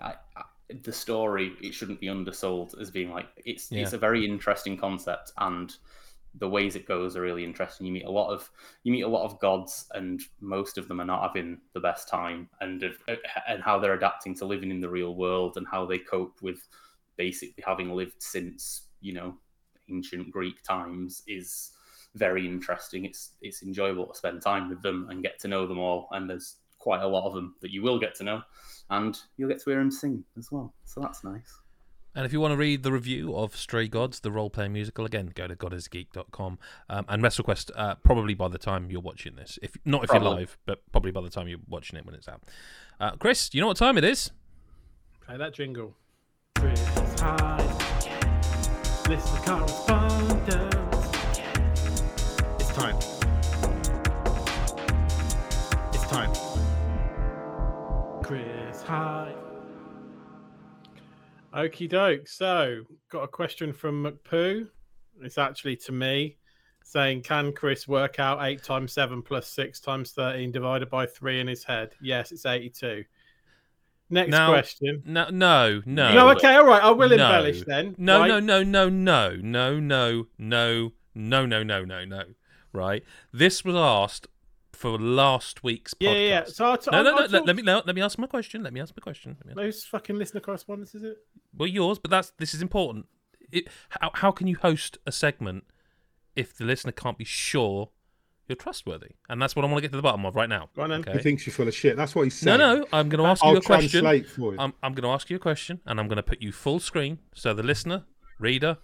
I, 0.01 0.15
the 0.83 0.93
story 0.93 1.53
it 1.63 1.75
shouldn't 1.75 2.01
be 2.01 2.09
undersold 2.09 2.75
as 2.81 2.91
being 2.91 3.11
like 3.11 3.27
it's 3.45 3.71
yeah. 3.71 3.83
it's 3.83 3.93
a 3.93 3.99
very 3.99 4.25
interesting 4.25 4.79
concept 4.79 5.31
and 5.39 5.77
the 6.37 6.49
ways 6.49 6.75
it 6.75 6.87
goes 6.87 7.17
are 7.17 7.21
really 7.21 7.45
interesting. 7.45 7.87
You 7.87 7.93
meet 7.93 8.05
a 8.05 8.11
lot 8.11 8.33
of 8.33 8.51
you 8.83 8.93
meet 8.93 9.03
a 9.03 9.09
lot 9.09 9.25
of 9.25 9.39
gods, 9.39 9.87
and 9.93 10.21
most 10.41 10.79
of 10.79 10.89
them 10.89 11.01
are 11.01 11.05
not 11.05 11.23
having 11.23 11.59
the 11.75 11.81
best 11.81 12.09
time, 12.09 12.49
and 12.61 12.83
of, 12.83 12.97
uh, 13.09 13.15
and 13.49 13.63
how 13.63 13.79
they're 13.79 13.95
adapting 13.95 14.35
to 14.37 14.45
living 14.45 14.71
in 14.71 14.81
the 14.81 14.89
real 14.89 15.15
world, 15.15 15.57
and 15.57 15.67
how 15.71 15.87
they 15.87 15.99
cope 15.99 16.43
with 16.43 16.67
basically 17.17 17.63
having 17.65 17.91
lived 17.91 18.21
since 18.21 18.89
you 19.01 19.13
know 19.13 19.35
ancient 19.91 20.31
Greek 20.31 20.63
times 20.63 21.23
is 21.27 21.73
very 22.15 22.47
interesting. 22.47 23.05
It's 23.05 23.33
it's 23.43 23.63
enjoyable 23.63 24.07
to 24.07 24.15
spend 24.15 24.43
time 24.43 24.69
with 24.69 24.83
them 24.83 25.09
and 25.11 25.23
get 25.23 25.39
to 25.41 25.49
know 25.49 25.67
them 25.67 25.79
all, 25.79 26.09
and 26.13 26.29
there's 26.29 26.57
quite 26.79 27.03
a 27.03 27.07
lot 27.07 27.27
of 27.27 27.35
them 27.35 27.55
that 27.63 27.71
you 27.71 27.83
will 27.83 27.99
get 27.99 28.15
to 28.15 28.25
know 28.25 28.43
and 28.91 29.19
you'll 29.37 29.49
get 29.49 29.59
to 29.59 29.71
hear 29.71 29.79
them 29.79 29.91
sing 29.91 30.23
as 30.39 30.53
well. 30.53 30.75
So 30.85 31.01
that's 31.01 31.25
nice. 31.25 31.61
And 32.15 32.25
if 32.25 32.33
you 32.33 32.41
want 32.41 32.53
to 32.53 32.57
read 32.57 32.85
the 32.85 32.93
review 32.93 33.35
of 33.35 33.57
Stray 33.57 33.89
Gods, 33.89 34.21
the 34.21 34.31
role 34.31 34.49
playing 34.49 34.73
musical, 34.73 35.05
again, 35.05 35.33
go 35.35 35.49
to 35.49 35.57
godisgeek.com. 35.57 36.59
Um, 36.89 37.05
and 37.09 37.23
WrestleQuest, 37.23 37.73
uh, 37.75 37.97
probably 38.05 38.35
by 38.35 38.47
the 38.49 38.59
time 38.59 38.89
you're 38.91 39.01
watching 39.01 39.35
this. 39.35 39.59
if 39.63 39.77
Not 39.85 40.05
if 40.05 40.11
probably. 40.11 40.29
you're 40.29 40.39
live, 40.39 40.59
but 40.65 40.83
probably 40.93 41.11
by 41.11 41.23
the 41.23 41.31
time 41.31 41.49
you're 41.49 41.59
watching 41.69 41.99
it 41.99 42.07
when 42.07 42.15
it's 42.15 42.29
out. 42.29 42.43
Uh, 43.01 43.13
Chris, 43.17 43.49
do 43.49 43.59
you 43.59 43.63
know 43.63 43.69
what 43.69 43.79
time 43.79 43.99
it 43.99 44.05
is? 44.05 44.31
Play 45.27 45.39
that 45.39 45.55
jingle. 45.55 45.97
Chris 46.55 46.81
Hyde. 49.05 49.11
Listen 49.11 49.43
correspondence. 49.43 50.75
It's 52.59 52.73
time. 52.75 52.97
It's 55.93 56.07
time. 56.09 56.33
Chris 58.23 58.83
hi. 58.83 59.35
Okie 61.55 61.89
doke. 61.89 62.27
So, 62.29 62.83
got 63.11 63.23
a 63.23 63.29
question 63.29 63.73
from 63.73 64.05
McPoo. 64.05 64.69
It's 65.23 65.39
actually 65.39 65.77
to 65.77 65.93
me 65.93 66.37
saying, 66.85 67.23
Can 67.23 67.53
Chris 67.53 67.87
work 67.87 68.19
out 68.19 68.43
8 68.43 68.63
times 68.63 68.93
7 68.93 69.23
plus 69.23 69.47
6 69.49 69.81
times 69.81 70.13
13 70.13 70.51
divided 70.51 70.91
by 70.91 71.07
3 71.07 71.41
in 71.41 71.47
his 71.47 71.65
head? 71.65 71.95
Yes, 72.01 72.33
it's 72.33 72.47
82. 72.47 73.05
Next 74.11 74.31
now, 74.31 74.51
question. 74.51 75.03
No, 75.07 75.29
no, 75.31 75.83
no. 75.87 76.15
No, 76.15 76.31
okay, 76.31 76.55
all 76.55 76.67
right. 76.67 76.83
I 76.83 76.91
will 76.91 77.09
no. 77.09 77.15
embellish 77.15 77.65
then. 77.65 77.95
No, 77.99 78.21
right? 78.21 78.29
no, 78.29 78.41
no, 78.41 78.63
no, 78.63 78.89
no, 78.89 79.37
no, 79.37 79.81
no, 79.81 80.27
no, 80.39 80.93
no, 81.15 81.47
no, 81.47 81.63
no, 81.63 81.85
no, 81.85 82.05
no. 82.05 82.23
Right. 82.73 83.03
This 83.33 83.65
was 83.65 83.75
asked 83.75 84.29
for 84.73 84.99
last 84.99 85.65
week's 85.65 85.95
podcast. 85.95 86.01
Yeah, 86.01 86.13
yeah. 86.13 86.45
So 86.45 86.65
I'll 86.67 86.79
t- 86.79 86.91
no, 86.91 87.03
no, 87.03 87.17
no. 87.17 87.27
Let, 87.27 87.47
let, 87.47 87.57
me 87.57 87.63
let, 87.63 87.87
let 87.87 87.97
me 87.97 88.03
ask 88.03 88.19
my 88.19 88.27
question. 88.27 88.63
Let 88.63 88.73
me 88.73 88.81
ask 88.81 88.95
my 88.97 89.01
question. 89.03 89.37
Ask... 89.49 89.59
Whose 89.59 89.85
fucking 89.85 90.19
listener 90.19 90.41
correspondence 90.41 90.95
is 90.95 91.03
it? 91.03 91.17
Well, 91.57 91.69
yours, 91.69 91.99
but 91.99 92.11
that's 92.11 92.33
this 92.39 92.53
is 92.53 92.61
important. 92.61 93.07
It, 93.51 93.69
how 93.89 94.11
how 94.15 94.31
can 94.33 94.47
you 94.47 94.57
host 94.57 94.99
a 95.07 95.13
segment 95.13 95.65
if 96.37 96.57
the 96.57 96.65
listener 96.65 96.93
can't 96.93 97.17
be 97.17 97.25
sure 97.25 97.91
you're 98.49 98.57
trustworthy? 98.57 99.11
And 99.29 99.41
that's 99.41 99.57
what 99.57 99.65
I 99.65 99.69
want 99.69 99.79
to 99.79 99.83
get 99.83 99.91
to 99.93 99.97
the 99.97 100.03
bottom 100.03 100.25
of 100.27 100.35
right 100.35 100.49
now. 100.49 100.69
Go 100.77 100.83
on, 100.83 100.93
okay? 100.93 101.13
He 101.13 101.19
thinks 101.19 101.47
you're 101.47 101.55
full 101.55 101.69
of 101.69 101.75
shit. 101.75 101.97
That's 101.97 102.15
what 102.15 102.23
he's 102.23 102.35
saying. 102.35 102.59
No, 102.59 102.77
no. 102.77 102.87
I'm 102.93 103.09
going 103.09 103.23
to 103.23 103.29
ask 103.29 103.43
I'll 103.45 103.53
you 103.53 103.59
a 103.59 103.63
question. 103.63 104.05
You. 104.05 104.57
I'm 104.59 104.75
I'm 104.83 104.95
going 104.95 105.05
to 105.05 105.11
ask 105.11 105.31
you 105.31 105.37
a 105.37 105.41
question, 105.41 105.81
and 105.87 105.99
I'm 105.99 106.09
going 106.09 106.17
to 106.17 106.23
put 106.23 106.43
you 106.43 106.53
full 106.53 106.81
screen 106.81 107.19
so 107.35 107.55
the 107.55 107.63
listener, 107.63 108.05
reader, 108.39 108.79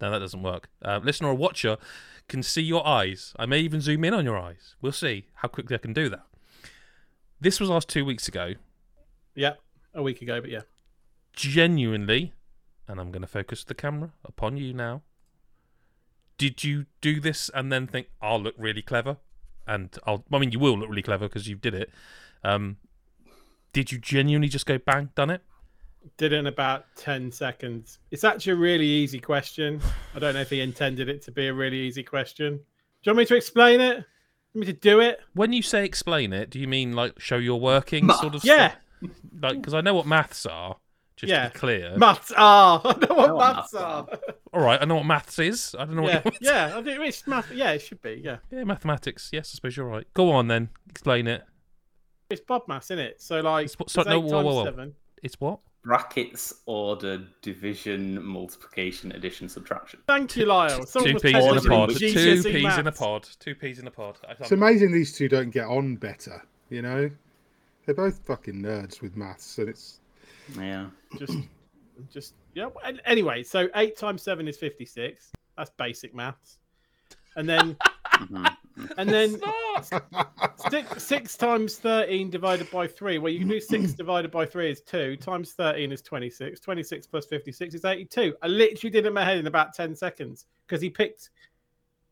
no, 0.00 0.10
that 0.10 0.18
doesn't 0.18 0.42
work. 0.42 0.68
Uh, 0.82 1.00
listener 1.02 1.28
or 1.28 1.34
watcher 1.34 1.78
can 2.28 2.42
see 2.42 2.62
your 2.62 2.86
eyes. 2.86 3.32
I 3.38 3.46
may 3.46 3.60
even 3.60 3.80
zoom 3.80 4.04
in 4.04 4.12
on 4.12 4.24
your 4.24 4.36
eyes. 4.36 4.74
We'll 4.82 4.92
see 4.92 5.26
how 5.34 5.48
quickly 5.48 5.74
I 5.74 5.78
can 5.78 5.92
do 5.92 6.08
that. 6.10 6.24
This 7.40 7.60
was 7.60 7.70
asked 7.70 7.88
two 7.88 8.04
weeks 8.04 8.28
ago. 8.28 8.54
Yeah, 9.34 9.54
a 9.94 10.02
week 10.02 10.22
ago, 10.22 10.40
but 10.40 10.50
yeah. 10.50 10.62
Genuinely, 11.32 12.32
and 12.88 13.00
I'm 13.00 13.10
going 13.10 13.22
to 13.22 13.28
focus 13.28 13.64
the 13.64 13.74
camera 13.74 14.12
upon 14.24 14.56
you 14.56 14.72
now. 14.72 15.02
Did 16.38 16.64
you 16.64 16.86
do 17.00 17.20
this 17.20 17.50
and 17.54 17.72
then 17.72 17.86
think, 17.86 18.08
I'll 18.20 18.40
look 18.40 18.54
really 18.58 18.82
clever? 18.82 19.16
And 19.66 19.96
I'll, 20.06 20.24
I 20.32 20.38
mean, 20.38 20.52
you 20.52 20.58
will 20.58 20.78
look 20.78 20.88
really 20.88 21.02
clever 21.02 21.28
because 21.28 21.48
you 21.48 21.56
did 21.56 21.74
it. 21.74 21.90
Um, 22.44 22.76
did 23.72 23.90
you 23.90 23.98
genuinely 23.98 24.48
just 24.48 24.66
go 24.66 24.78
bang, 24.78 25.10
done 25.14 25.30
it? 25.30 25.42
did 26.16 26.32
it 26.32 26.36
in 26.36 26.46
about 26.46 26.86
10 26.96 27.32
seconds. 27.32 27.98
It's 28.10 28.24
actually 28.24 28.52
a 28.52 28.56
really 28.56 28.86
easy 28.86 29.18
question. 29.18 29.80
I 30.14 30.18
don't 30.18 30.34
know 30.34 30.40
if 30.40 30.50
he 30.50 30.60
intended 30.60 31.08
it 31.08 31.22
to 31.22 31.32
be 31.32 31.48
a 31.48 31.54
really 31.54 31.78
easy 31.78 32.02
question. 32.02 32.56
Do 32.56 32.62
you 33.02 33.10
want 33.10 33.18
me 33.18 33.26
to 33.26 33.36
explain 33.36 33.80
it? 33.80 33.96
Want 33.96 34.06
me 34.54 34.66
to 34.66 34.72
do 34.72 35.00
it? 35.00 35.20
When 35.34 35.52
you 35.52 35.62
say 35.62 35.84
explain 35.84 36.32
it, 36.32 36.50
do 36.50 36.58
you 36.58 36.68
mean 36.68 36.92
like 36.92 37.18
show 37.18 37.36
your 37.36 37.60
working 37.60 38.08
sort 38.10 38.34
of 38.34 38.44
Yeah. 38.44 38.68
Stuff? 38.68 39.10
Like, 39.42 39.56
because 39.56 39.74
I 39.74 39.80
know 39.80 39.94
what 39.94 40.06
maths 40.06 40.46
are, 40.46 40.76
just 41.16 41.30
yeah. 41.30 41.48
to 41.48 41.52
be 41.52 41.58
clear. 41.58 41.96
Maths 41.96 42.32
are. 42.36 42.80
I 42.84 42.92
know 42.92 43.14
what, 43.14 43.24
I 43.24 43.26
know 43.26 43.38
maths, 43.38 43.72
what 43.72 43.82
are. 43.82 44.08
are. 44.10 44.18
All 44.52 44.60
right, 44.60 44.80
I 44.80 44.84
know 44.84 44.96
what 44.96 45.06
maths 45.06 45.38
is. 45.38 45.74
I 45.78 45.84
don't 45.84 45.96
know 45.96 46.06
yeah. 46.06 46.20
what 46.22 46.36
Yeah, 46.40 46.76
I 46.76 46.82
think 46.82 47.00
it's 47.00 47.26
math. 47.26 47.50
Yeah, 47.52 47.72
it 47.72 47.80
should 47.80 48.02
be. 48.02 48.20
Yeah. 48.24 48.38
Yeah, 48.50 48.64
mathematics. 48.64 49.30
Yes, 49.32 49.50
I 49.52 49.56
suppose 49.56 49.76
you're 49.76 49.86
right. 49.86 50.06
Go 50.14 50.30
on 50.30 50.48
then. 50.48 50.70
Explain 50.88 51.26
it. 51.26 51.44
It's 52.28 52.40
BODMAS, 52.40 52.84
isn't 52.84 52.98
it? 52.98 53.22
So, 53.22 53.40
like, 53.40 53.66
it's, 53.66 53.76
so, 53.88 54.02
no, 54.02 54.18
whoa, 54.20 54.42
whoa, 54.42 54.54
whoa. 54.54 54.64
Seven. 54.64 54.94
It's 55.22 55.40
what? 55.40 55.60
brackets, 55.86 56.52
order, 56.66 57.22
division, 57.42 58.22
multiplication, 58.22 59.12
addition, 59.12 59.48
subtraction. 59.48 60.00
Thank 60.08 60.36
you, 60.36 60.44
Lyle. 60.44 60.84
two 60.84 61.14
peas 61.14 61.44
in 61.44 61.56
a 61.56 61.62
pod. 61.62 61.96
Two 61.96 62.12
peas 62.12 62.44
in 62.44 62.86
a 62.86 62.92
pod. 62.92 63.28
Two 63.38 63.54
peas 63.54 63.78
in 63.78 63.86
a 63.86 63.90
pod. 63.90 64.18
It's 64.40 64.52
amazing 64.52 64.92
these 64.92 65.16
two 65.16 65.28
don't 65.28 65.50
get 65.50 65.66
on 65.66 65.94
better. 65.94 66.42
You 66.70 66.82
know, 66.82 67.08
they're 67.84 67.94
both 67.94 68.18
fucking 68.26 68.60
nerds 68.60 69.00
with 69.00 69.16
maths, 69.16 69.58
and 69.58 69.68
it's 69.68 70.00
yeah, 70.58 70.86
just, 71.18 71.38
just 72.12 72.34
yeah. 72.54 72.68
Anyway, 73.04 73.42
so 73.42 73.68
eight 73.74 73.96
times 73.96 74.22
seven 74.22 74.48
is 74.48 74.56
fifty-six. 74.56 75.32
That's 75.56 75.70
basic 75.70 76.14
maths. 76.14 76.58
And 77.36 77.48
then, 77.48 77.76
mm-hmm. 78.06 78.46
And 78.98 79.08
then 79.08 79.40
six, 80.70 81.04
six 81.04 81.36
times 81.36 81.76
13 81.76 82.30
divided 82.30 82.70
by 82.70 82.86
3. 82.86 83.18
Well, 83.18 83.32
you 83.32 83.38
can 83.38 83.48
do 83.48 83.60
6 83.60 83.92
divided 83.94 84.30
by 84.30 84.44
3 84.44 84.70
is 84.70 84.80
2. 84.82 85.16
Times 85.16 85.52
13 85.52 85.92
is 85.92 86.02
26. 86.02 86.60
26 86.60 87.06
plus 87.06 87.26
56 87.26 87.74
is 87.74 87.84
82. 87.84 88.34
I 88.42 88.46
literally 88.48 88.90
did 88.90 89.04
it 89.04 89.08
in 89.08 89.14
my 89.14 89.24
head 89.24 89.38
in 89.38 89.46
about 89.46 89.74
10 89.74 89.94
seconds 89.94 90.46
because 90.66 90.82
he 90.82 90.90
picked 90.90 91.30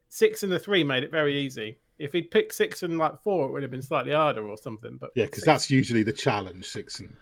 6 0.08 0.42
and 0.42 0.52
the 0.52 0.58
3 0.58 0.84
made 0.84 1.02
it 1.02 1.10
very 1.10 1.38
easy. 1.38 1.78
If 1.98 2.12
he'd 2.12 2.30
picked 2.30 2.54
6 2.54 2.82
and 2.82 2.98
like 2.98 3.22
4, 3.22 3.46
it 3.46 3.52
would 3.52 3.62
have 3.62 3.70
been 3.70 3.82
slightly 3.82 4.12
harder 4.12 4.48
or 4.48 4.56
something. 4.56 4.96
But 4.98 5.10
Yeah, 5.14 5.26
because 5.26 5.44
that's 5.44 5.70
usually 5.70 6.02
the 6.02 6.12
challenge. 6.12 6.66
Six 6.66 7.00
and 7.00 7.14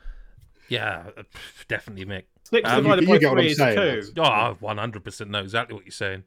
Yeah, 0.68 1.04
uh, 1.16 1.22
definitely, 1.68 2.06
Mick. 2.06 2.24
6 2.44 2.68
Um, 2.68 2.82
divided 2.84 3.02
you 3.02 3.08
by 3.08 3.18
get 3.18 3.30
what 3.30 3.34
3 3.36 3.44
I'm 3.44 3.50
is 3.50 3.56
saying, 3.56 4.02
2. 4.14 4.20
Oh, 4.20 4.24
I 4.24 4.54
100% 4.60 5.28
know 5.28 5.40
exactly 5.40 5.74
what 5.74 5.84
you're 5.84 5.92
saying. 5.92 6.24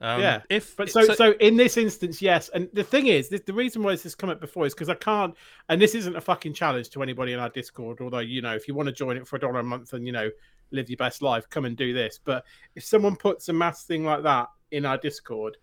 Um, 0.00 0.20
Yeah, 0.20 0.42
if 0.50 0.76
But 0.76 0.90
so, 0.90 1.04
so, 1.14 1.32
in 1.40 1.56
this 1.56 1.76
instance, 1.76 2.20
yes. 2.20 2.48
And 2.48 2.68
the 2.72 2.82
thing 2.82 3.06
is, 3.06 3.28
this, 3.28 3.42
the 3.42 3.52
reason 3.52 3.82
why 3.82 3.92
this 3.92 4.02
has 4.02 4.14
come 4.16 4.30
up 4.30 4.40
before 4.40 4.66
is 4.66 4.74
because 4.74 4.88
I 4.88 4.94
can't, 4.94 5.34
and 5.68 5.80
this 5.80 5.94
isn't 5.94 6.16
a 6.16 6.20
fucking 6.20 6.54
challenge 6.54 6.90
to 6.90 7.02
anybody 7.02 7.32
in 7.32 7.38
our 7.38 7.50
Discord. 7.50 8.00
Although 8.00 8.18
you 8.18 8.42
know, 8.42 8.54
if 8.54 8.66
you 8.66 8.74
want 8.74 8.88
to 8.88 8.92
join 8.92 9.16
it 9.16 9.26
for 9.28 9.36
a 9.36 9.38
dollar 9.38 9.60
a 9.60 9.62
month 9.62 9.92
and 9.92 10.04
you 10.04 10.12
know 10.12 10.28
live 10.72 10.90
your 10.90 10.96
best 10.96 11.22
life, 11.22 11.48
come 11.50 11.64
and 11.66 11.76
do 11.76 11.92
this. 11.94 12.18
But 12.22 12.44
if 12.74 12.82
someone 12.82 13.14
puts 13.14 13.48
a 13.48 13.52
maths 13.52 13.84
thing 13.84 14.04
like 14.04 14.24
that 14.24 14.48
in 14.72 14.84
our 14.86 14.98
Discord, 14.98 15.56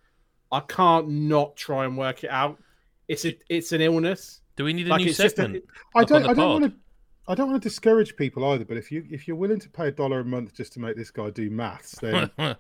I 0.53 0.61
can't 0.61 1.09
not 1.09 1.57
try 1.57 1.83
and 1.83 1.97
work 1.97 2.23
it 2.23 2.29
out. 2.29 2.59
It's 3.09 3.25
a, 3.25 3.37
it's 3.49 3.71
an 3.73 3.81
illness. 3.81 4.39
do 4.55 4.63
we 4.63 4.71
need 4.71 4.87
a 4.87 4.91
Like 4.91 5.01
new 5.01 5.07
it's 5.09 5.17
just 5.17 5.37
a- 5.37 5.41
segment? 5.41 5.65
I 5.95 6.03
don't. 6.05 6.25
I 6.25 6.33
don't 6.33 6.61
want 6.61 6.73
to. 6.73 6.79
I 7.29 7.35
don't 7.35 7.49
want 7.49 7.61
to 7.61 7.69
discourage 7.69 8.15
people 8.17 8.43
either. 8.51 8.65
But 8.65 8.75
if 8.77 8.91
you 8.91 9.05
if 9.09 9.27
you're 9.27 9.37
willing 9.37 9.59
to 9.59 9.69
pay 9.69 9.87
a 9.87 9.91
dollar 9.91 10.19
a 10.19 10.25
month 10.25 10.53
just 10.55 10.73
to 10.73 10.79
make 10.81 10.97
this 10.97 11.11
guy 11.11 11.29
do 11.29 11.49
maths, 11.49 11.91
then 11.99 12.29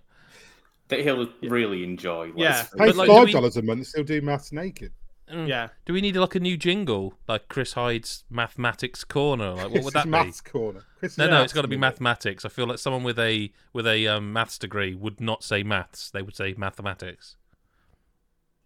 That 0.89 1.01
he'll 1.01 1.27
really 1.43 1.83
enjoy. 1.83 2.27
let's 2.35 2.37
Yeah. 2.37 2.63
pay 2.63 2.87
But, 2.87 2.95
like, 2.95 3.07
five 3.07 3.19
do 3.21 3.25
we- 3.25 3.31
dollars 3.33 3.57
a 3.57 3.61
month, 3.61 3.87
still 3.87 4.03
do 4.03 4.21
maths 4.21 4.51
naked. 4.51 4.91
Mm. 5.31 5.47
Yeah, 5.47 5.67
Do 5.85 5.93
we 5.93 6.01
need 6.01 6.15
like 6.15 6.33
a 6.33 6.39
new 6.39 6.57
jingle, 6.57 7.13
like 7.27 7.47
Chris 7.49 7.73
Hyde's 7.73 8.23
mathematics 8.31 9.03
corner? 9.03 9.51
Like, 9.51 9.65
what 9.65 9.71
would 9.83 9.85
is 9.85 9.93
that 9.93 10.05
be? 10.05 10.09
maths 10.09 10.41
corner. 10.41 10.81
Chris 10.97 11.19
No, 11.19 11.27
no, 11.29 11.43
it's 11.43 11.53
got 11.53 11.61
to 11.61 11.67
be 11.67 11.77
mathematics. 11.77 12.45
I 12.45 12.49
feel 12.49 12.65
like 12.65 12.79
someone 12.79 13.03
with 13.03 13.19
a 13.19 13.51
with 13.71 13.85
a 13.85 14.07
um, 14.07 14.33
maths 14.33 14.57
degree 14.57 14.95
would 14.95 15.21
not 15.21 15.43
say 15.43 15.61
maths; 15.61 16.09
they 16.09 16.23
would 16.23 16.35
say 16.35 16.55
mathematics. 16.57 17.35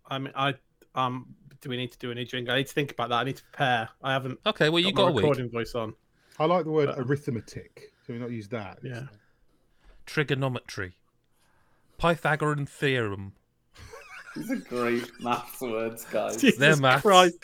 I 0.08 0.20
mean, 0.20 0.32
I 0.38 0.54
um, 0.96 1.36
do 1.64 1.70
we 1.70 1.78
need 1.78 1.92
to 1.94 1.98
do 1.98 2.12
a 2.12 2.16
new 2.16 2.26
jingle? 2.26 2.54
I 2.54 2.58
need 2.58 2.68
to 2.68 2.74
think 2.74 2.92
about 2.92 3.10
that. 3.10 3.16
I 3.16 3.24
need 3.24 3.38
to 3.38 3.44
prepare. 3.44 3.90
I 4.04 4.12
haven't. 4.14 4.38
Okay, 4.46 4.70
well, 4.70 4.80
you 4.84 4.92
got, 4.92 4.96
got 4.96 5.04
a 5.04 5.06
my 5.10 5.12
week. 5.16 5.24
recording 5.24 5.50
voice 5.50 5.74
on. 5.76 5.94
I 6.40 6.46
like 6.46 6.66
the 6.66 6.72
word 6.72 6.88
But- 6.96 7.00
arithmetic. 7.00 7.92
So 8.06 8.12
we 8.14 8.20
not 8.20 8.32
use 8.32 8.50
that. 8.50 8.80
Yeah. 8.84 9.04
Trigonometry, 10.06 10.94
Pythagorean 11.98 12.66
theorem. 12.66 13.34
These 14.36 14.52
are 14.52 14.56
great 14.58 15.10
maths 15.22 15.62
words, 15.62 16.04
guys. 16.06 16.38
Jesus 16.38 16.80
maths. 16.80 17.02
Christ. 17.02 17.38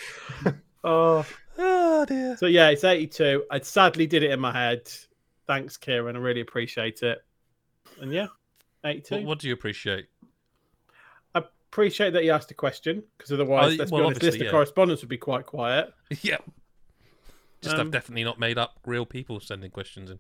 Oh. 0.81 1.25
Oh 1.57 2.05
dear. 2.05 2.37
So 2.37 2.45
yeah, 2.45 2.69
it's 2.69 2.85
82. 2.85 3.43
I 3.51 3.59
sadly 3.59 4.07
did 4.07 4.23
it 4.23 4.31
in 4.31 4.39
my 4.39 4.53
head. 4.53 4.89
Thanks, 5.45 5.75
Kieran. 5.75 6.15
I 6.15 6.19
really 6.19 6.39
appreciate 6.39 7.03
it. 7.03 7.19
And 7.99 8.13
yeah, 8.13 8.27
82. 8.85 9.15
What, 9.15 9.23
what 9.25 9.39
do 9.39 9.49
you 9.49 9.53
appreciate? 9.53 10.05
I 11.69 11.75
appreciate 11.75 12.13
that 12.13 12.23
you 12.23 12.31
asked 12.31 12.49
a 12.49 12.55
question 12.55 13.03
because 13.17 13.31
otherwise, 13.31 13.73
Oh, 13.73 13.75
let's 13.77 13.91
well, 13.91 14.01
be 14.01 14.05
honest, 14.07 14.23
list 14.23 14.27
obviously, 14.29 14.47
of 14.47 14.51
yeah. 14.51 14.51
correspondence 14.51 15.01
would 15.01 15.09
be 15.09 15.17
quite 15.17 15.45
quiet. 15.45 15.93
yeah. 16.21 16.37
Just 17.61 17.75
Um, 17.75 17.81
I've 17.81 17.91
definitely 17.91 18.23
not 18.23 18.39
made 18.39 18.57
up 18.57 18.79
real 18.85 19.05
people 19.05 19.39
sending 19.39 19.69
questions 19.69 20.09
in. 20.09 20.19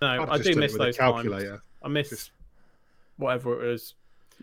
No, 0.00 0.06
I've 0.08 0.30
I 0.30 0.36
just 0.38 0.52
do 0.52 0.58
miss 0.60 0.72
with 0.72 0.82
a 0.82 0.84
those 0.86 0.96
times. 0.96 1.14
calculator. 1.14 1.62
I 1.82 1.88
miss 1.88 2.10
Just- 2.10 2.30
whatever 3.16 3.62
it 3.64 3.72
is. 3.72 3.94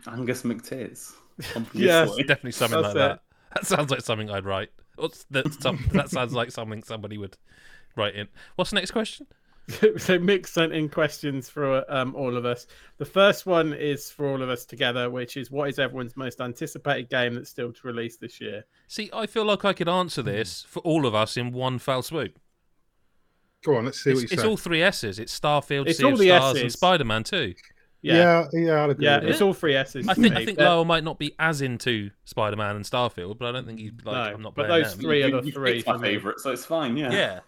Angus 0.08 0.44
McTiz. 0.44 1.14
Yes. 1.74 2.14
Definitely 2.18 2.52
something 2.52 2.82
like 2.82 2.94
That's 2.94 2.96
that. 2.96 3.22
That 3.56 3.66
sounds 3.66 3.90
like 3.92 4.02
something 4.02 4.30
I'd 4.30 4.44
write. 4.46 4.72
What's 4.98 5.24
that? 5.32 5.54
Some, 5.62 5.86
that 5.94 6.10
sounds 6.10 6.34
like 6.34 6.52
something 6.52 6.84
somebody 6.84 7.18
would 7.18 7.38
write 7.96 8.16
in. 8.16 8.28
What's 8.58 8.72
the 8.72 8.76
next 8.76 8.92
question? 8.92 9.26
so 9.98 10.18
Mick 10.20 10.48
sent 10.48 10.74
in 10.74 10.90
questions 10.90 11.48
for 11.50 11.86
um, 11.94 12.16
all 12.16 12.36
of 12.36 12.46
us. 12.46 12.66
The 12.98 13.06
first 13.06 13.46
one 13.46 13.74
is 13.74 14.10
for 14.10 14.28
all 14.28 14.42
of 14.42 14.50
us 14.50 14.66
together, 14.66 15.10
which 15.10 15.38
is 15.38 15.52
what 15.52 15.70
is 15.70 15.80
everyone's 15.80 16.18
most 16.18 16.42
anticipated 16.42 17.10
game 17.10 17.36
that's 17.36 17.50
still 17.50 17.72
to 17.72 17.80
release 17.88 18.18
this 18.18 18.42
year? 18.42 18.66
See, 18.88 19.10
I 19.14 19.28
feel 19.28 19.46
like 19.46 19.66
I 19.66 19.74
could 19.74 19.88
answer 19.90 20.22
this 20.22 20.64
for 20.68 20.80
all 20.80 21.06
of 21.06 21.14
us 21.14 21.38
in 21.38 21.52
one 21.52 21.78
fell 21.80 22.02
swoop. 22.02 22.40
Go 23.64 23.76
on, 23.76 23.86
let's 23.86 24.02
see 24.02 24.12
It's, 24.12 24.18
what 24.22 24.32
you 24.32 24.34
it's 24.34 24.42
say. 24.42 24.48
all 24.48 24.58
three 24.58 24.82
S's. 24.82 25.20
It's 25.20 25.38
Starfield, 25.38 25.88
It's 25.88 26.00
Sea 26.00 26.06
all 26.06 26.14
of 26.14 26.20
the 26.20 26.28
Stars, 26.30 26.58
and 26.58 26.66
S's. 26.66 26.74
Spider 26.74 27.04
Man 27.06 27.24
too. 27.24 27.54
Yeah, 28.02 28.48
yeah, 28.54 28.60
yeah, 28.62 28.72
I'll 28.82 28.90
agree 28.90 29.04
yeah, 29.06 29.20
with 29.20 29.30
it's 29.32 29.40
that. 29.40 29.46
all 29.46 29.54
three 29.54 29.76
S's. 29.76 30.08
I 30.08 30.14
think 30.14 30.34
me. 30.34 30.42
I 30.42 30.46
think 30.46 30.58
They're- 30.58 30.68
Lowell 30.70 30.86
might 30.86 31.04
not 31.04 31.20
be 31.20 31.36
as 31.38 31.62
into 31.62 32.10
Spider 32.24 32.56
Man 32.56 32.78
and 32.78 32.86
Starfield, 32.86 33.38
but 33.38 33.50
I 33.50 33.52
don't 33.52 33.68
think 33.68 33.80
he's 33.80 33.92
like 34.06 34.16
No, 34.16 34.36
I'm 34.36 34.42
not 34.42 34.56
but 34.56 34.68
those 34.68 34.92
them. 34.96 35.02
three- 35.02 35.24
are 35.24 35.42
the 35.42 35.46
You 35.48 35.52
three 35.52 35.74
picked 35.74 35.88
my 35.88 35.94
for 35.94 36.00
me. 36.00 36.08
favourite, 36.08 36.40
so 36.40 36.52
it's 36.52 36.64
fine. 36.66 36.96
Yeah. 36.96 37.12
Yeah. 37.12 37.40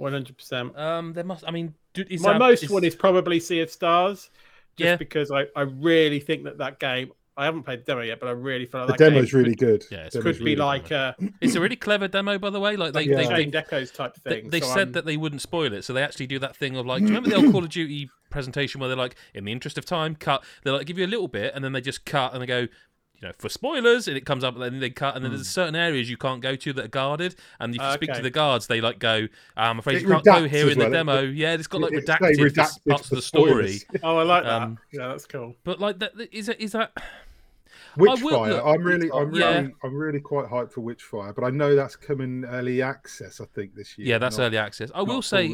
One 0.00 0.12
hundred 0.12 0.36
percent. 0.38 0.76
Um. 0.78 1.12
There 1.12 1.24
must. 1.24 1.44
I 1.46 1.50
mean, 1.50 1.74
do, 1.92 2.04
is 2.08 2.22
My 2.22 2.32
that- 2.32 2.38
most 2.38 2.62
is- 2.64 2.70
one 2.70 2.84
is 2.84 2.94
probably 2.94 3.38
Sea 3.38 3.60
of 3.60 3.70
Stars, 3.70 4.30
just 4.76 4.86
Yeah. 4.86 4.96
because 4.96 5.30
I, 5.30 5.44
I 5.54 5.62
really 5.62 6.20
think 6.20 6.44
that 6.44 6.58
that 6.58 6.78
game. 6.80 7.12
I 7.36 7.44
haven't 7.44 7.62
played 7.62 7.80
the 7.80 7.84
demo 7.84 8.02
yet, 8.02 8.20
but 8.20 8.26
I 8.28 8.32
really 8.32 8.66
feel 8.66 8.82
The 8.82 8.88
like 8.92 8.98
that 8.98 9.10
demo's 9.12 9.30
game 9.32 9.42
really 9.42 9.54
good. 9.54 9.84
Yeah, 9.90 9.98
it's 10.06 10.14
could, 10.16 10.24
Demo's 10.24 10.36
could 10.38 10.44
be 10.44 10.56
like 10.56 10.88
good. 10.88 10.94
a 10.98 11.14
It's 11.40 11.54
a 11.54 11.60
really 11.60 11.76
clever 11.76 12.06
demo, 12.08 12.38
by 12.38 12.50
the 12.50 12.60
way. 12.60 12.76
Like 12.76 12.92
they, 12.92 13.04
Yeah. 13.04 13.16
they, 13.28 13.44
they, 13.46 13.50
Decos 13.50 13.94
type 13.94 14.14
they, 14.24 14.42
they 14.42 14.60
so 14.60 14.66
said 14.66 14.78
I'm- 14.78 14.92
that 14.92 15.06
they 15.06 15.16
wouldn't 15.16 15.40
spoil 15.40 15.72
it, 15.72 15.82
so 15.84 15.92
they 15.94 16.02
actually 16.02 16.26
do 16.26 16.38
that 16.40 16.54
thing 16.56 16.76
of 16.76 16.84
like, 16.86 17.00
do 17.00 17.04
you 17.08 17.14
remember 17.14 17.30
the 17.30 17.36
old 17.36 17.52
Call 17.52 17.62
of 17.64 17.70
Duty 17.70 18.10
presentation 18.30 18.78
where 18.80 18.88
they're 18.88 18.96
like, 18.96 19.16
in 19.32 19.44
the 19.44 19.52
interest 19.52 19.78
of 19.78 19.84
time, 19.86 20.16
cut. 20.16 20.44
They 20.64 20.70
like 20.70 20.86
give 20.86 20.98
you 20.98 21.06
a 21.06 21.08
little 21.08 21.28
bit, 21.28 21.52
and 21.54 21.64
then 21.64 21.72
they 21.72 21.80
just 21.80 22.04
cut, 22.04 22.32
and 22.34 22.42
they 22.42 22.46
go, 22.46 22.66
you 23.20 23.28
know, 23.28 23.34
for 23.38 23.48
spoilers, 23.48 24.08
and 24.08 24.16
it 24.16 24.24
comes 24.24 24.42
up, 24.44 24.54
and 24.54 24.62
then 24.62 24.80
they 24.80 24.90
cut, 24.90 25.14
and 25.14 25.24
then 25.24 25.32
there's 25.32 25.48
certain 25.48 25.74
areas 25.76 26.08
you 26.08 26.16
can't 26.16 26.40
go 26.40 26.56
to 26.56 26.72
that 26.72 26.84
are 26.86 26.88
guarded, 26.88 27.34
and 27.58 27.74
if 27.74 27.80
you 27.82 27.92
speak 27.92 28.12
to 28.14 28.22
the 28.22 28.30
guards, 28.30 28.66
they 28.66 28.80
like 28.80 28.98
go, 28.98 29.26
I'm 29.56 29.78
afraid 29.78 29.96
It 29.96 30.02
you 30.02 30.08
can't 30.08 30.24
go 30.24 30.48
here 30.48 30.66
as 30.66 30.72
in 30.72 30.78
the 30.78 30.84
well. 30.86 30.88
It- 30.88 30.92
demo. 30.92 31.20
yeah, 31.22 31.52
it's 31.54 31.66
got 31.66 31.82
like 31.82 31.92
It's- 31.92 32.18
they 32.20 32.32
redacted, 32.34 32.38
for 32.38 32.50
redacted 32.50 32.88
parts 32.88 33.02
of 33.02 33.08
for 33.10 33.14
the 33.16 33.22
story. 33.22 33.78
Oh, 34.02 34.16
I 34.16 34.22
like 34.22 34.44
that. 34.44 34.62
Um, 34.62 34.78
yeah, 34.92 35.08
that's 35.08 35.26
cool. 35.26 35.54
But 35.64 35.80
like 35.80 35.98
that, 35.98 36.12
is 36.32 36.46
that 36.46 36.60
is 36.60 36.72
that? 36.72 36.92
Witchfire. 37.96 38.48
look, 38.50 38.64
I'm 38.64 38.82
really, 38.84 39.10
I'm 39.12 39.30
really, 39.30 39.40
Yeah. 39.40 39.66
I'm 39.82 39.94
really 39.96 40.20
quite 40.20 40.46
hyped 40.46 40.70
for 40.72 40.80
Witchfire, 40.80 41.34
but 41.34 41.42
I 41.44 41.50
know 41.50 41.74
that's 41.74 41.96
coming 41.96 42.44
early 42.44 42.82
access. 42.82 43.40
I 43.40 43.46
think 43.46 43.74
this 43.74 43.98
year. 43.98 44.06
Yeah, 44.08 44.18
that's 44.18 44.38
not- 44.38 44.44
early 44.44 44.58
access. 44.58 44.90
I 44.94 45.02
will 45.02 45.22
say. 45.22 45.52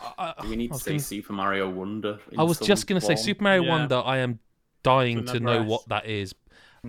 I, 0.00 0.34
I- 0.38 0.42
Do 0.42 0.48
we 0.48 0.56
need 0.56 0.68
to 0.68 0.72
was 0.72 0.82
say 0.82 0.90
gonna- 0.92 1.00
Super 1.00 1.32
Mario 1.34 1.68
Wonder? 1.68 2.18
I 2.38 2.42
was 2.44 2.58
just 2.60 2.86
going 2.86 2.98
to 3.00 3.06
say? 3.06 3.14
Super 3.14 3.42
Mario 3.44 3.62
Yeah. 3.64 3.68
Wonder. 3.70 4.02
I 4.04 4.18
am 4.18 4.38
dying 4.82 5.24
to 5.26 5.38
know 5.38 5.62
S. 5.62 5.68
what 5.68 5.88
that 5.88 6.06
is, 6.06 6.32
Mm. 6.32 6.36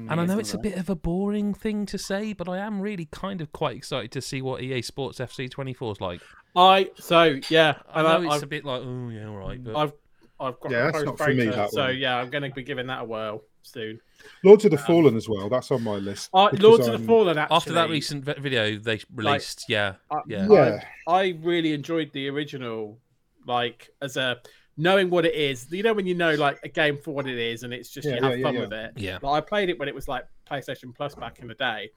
And 0.09 0.21
I 0.21 0.25
know 0.25 0.39
it's 0.39 0.53
a 0.53 0.57
bit 0.57 0.77
of 0.77 0.89
a 0.89 0.95
boring 0.95 1.53
thing 1.53 1.85
to 1.87 1.97
say, 1.97 2.33
but 2.33 2.47
I 2.47 2.57
am 2.59 2.79
really 2.81 3.07
kind 3.11 3.41
of 3.41 3.51
quite 3.51 3.75
excited 3.75 4.11
to 4.13 4.21
see 4.21 4.41
what 4.41 4.61
EA 4.61 4.81
Sports 4.81 5.19
FC 5.19 5.49
24 5.49 5.91
is 5.93 6.01
like. 6.01 6.21
I 6.55 6.89
so 6.95 7.39
yeah, 7.49 7.75
I 7.93 8.01
know 8.01 8.07
I, 8.21 8.25
it's 8.25 8.35
I've, 8.35 8.43
a 8.43 8.47
bit 8.47 8.65
like, 8.65 8.81
oh 8.83 9.09
yeah, 9.09 9.27
all 9.27 9.37
right, 9.37 9.63
but 9.63 9.75
I've 9.75 9.93
I've 10.39 10.59
got 10.59 10.71
Yeah, 10.71 10.91
that's 10.91 11.03
not 11.03 11.17
for 11.17 11.33
me, 11.33 11.45
that 11.45 11.71
so 11.71 11.85
one. 11.85 11.97
yeah, 11.97 12.17
I'm 12.17 12.29
going 12.29 12.43
to 12.43 12.49
be 12.51 12.63
giving 12.63 12.87
that 12.87 13.01
a 13.01 13.05
whirl 13.05 13.41
soon. 13.63 13.99
Lords 14.43 14.65
of 14.65 14.71
the 14.71 14.77
Fallen 14.77 15.15
as 15.17 15.27
well. 15.27 15.49
That's 15.49 15.71
on 15.71 15.83
my 15.83 15.95
list. 15.95 16.29
Uh, 16.33 16.49
Lords 16.59 16.87
of 16.87 16.93
I'm- 16.93 17.01
the 17.01 17.07
Fallen. 17.07 17.37
Actually, 17.37 17.55
after 17.55 17.73
that 17.73 17.89
recent 17.89 18.23
vi- 18.23 18.35
video 18.39 18.77
they 18.77 18.99
released, 19.13 19.65
yeah, 19.67 19.95
I- 20.11 20.21
yeah, 20.27 20.47
Yeah, 20.49 20.83
I 21.07 21.37
really 21.41 21.73
enjoyed 21.73 22.11
the 22.13 22.29
original, 22.29 22.97
like 23.45 23.89
as 24.01 24.15
a 24.17 24.37
knowing 24.77 25.09
what 25.09 25.25
it 25.25 25.33
is. 25.35 25.67
You 25.71 25.83
know 25.83 25.93
when 25.93 26.05
you 26.05 26.13
know 26.15 26.35
like 26.35 26.59
a 26.63 26.69
game 26.69 26.97
for 26.97 27.13
what 27.13 27.27
it 27.27 27.37
is, 27.37 27.63
and 27.63 27.73
it's 27.73 27.89
just 27.89 28.07
Yeah, 28.07 28.15
you 28.15 28.21
have 28.21 28.31
yeah, 28.31 28.37
yeah, 28.37 28.43
fun 28.43 28.53
yeah. 28.55 28.59
with 28.61 28.73
it. 28.73 28.91
yeah. 28.97 29.17
Like, 29.21 29.43
I 29.43 29.45
played 29.45 29.69
it 29.69 29.79
when 29.79 29.87
it 29.87 29.95
was 29.95 30.07
like 30.07 30.25
PlayStation 30.49 30.95
Plus 30.95 31.15
back 31.15 31.39
in 31.39 31.47
the 31.47 31.55
day, 31.55 31.91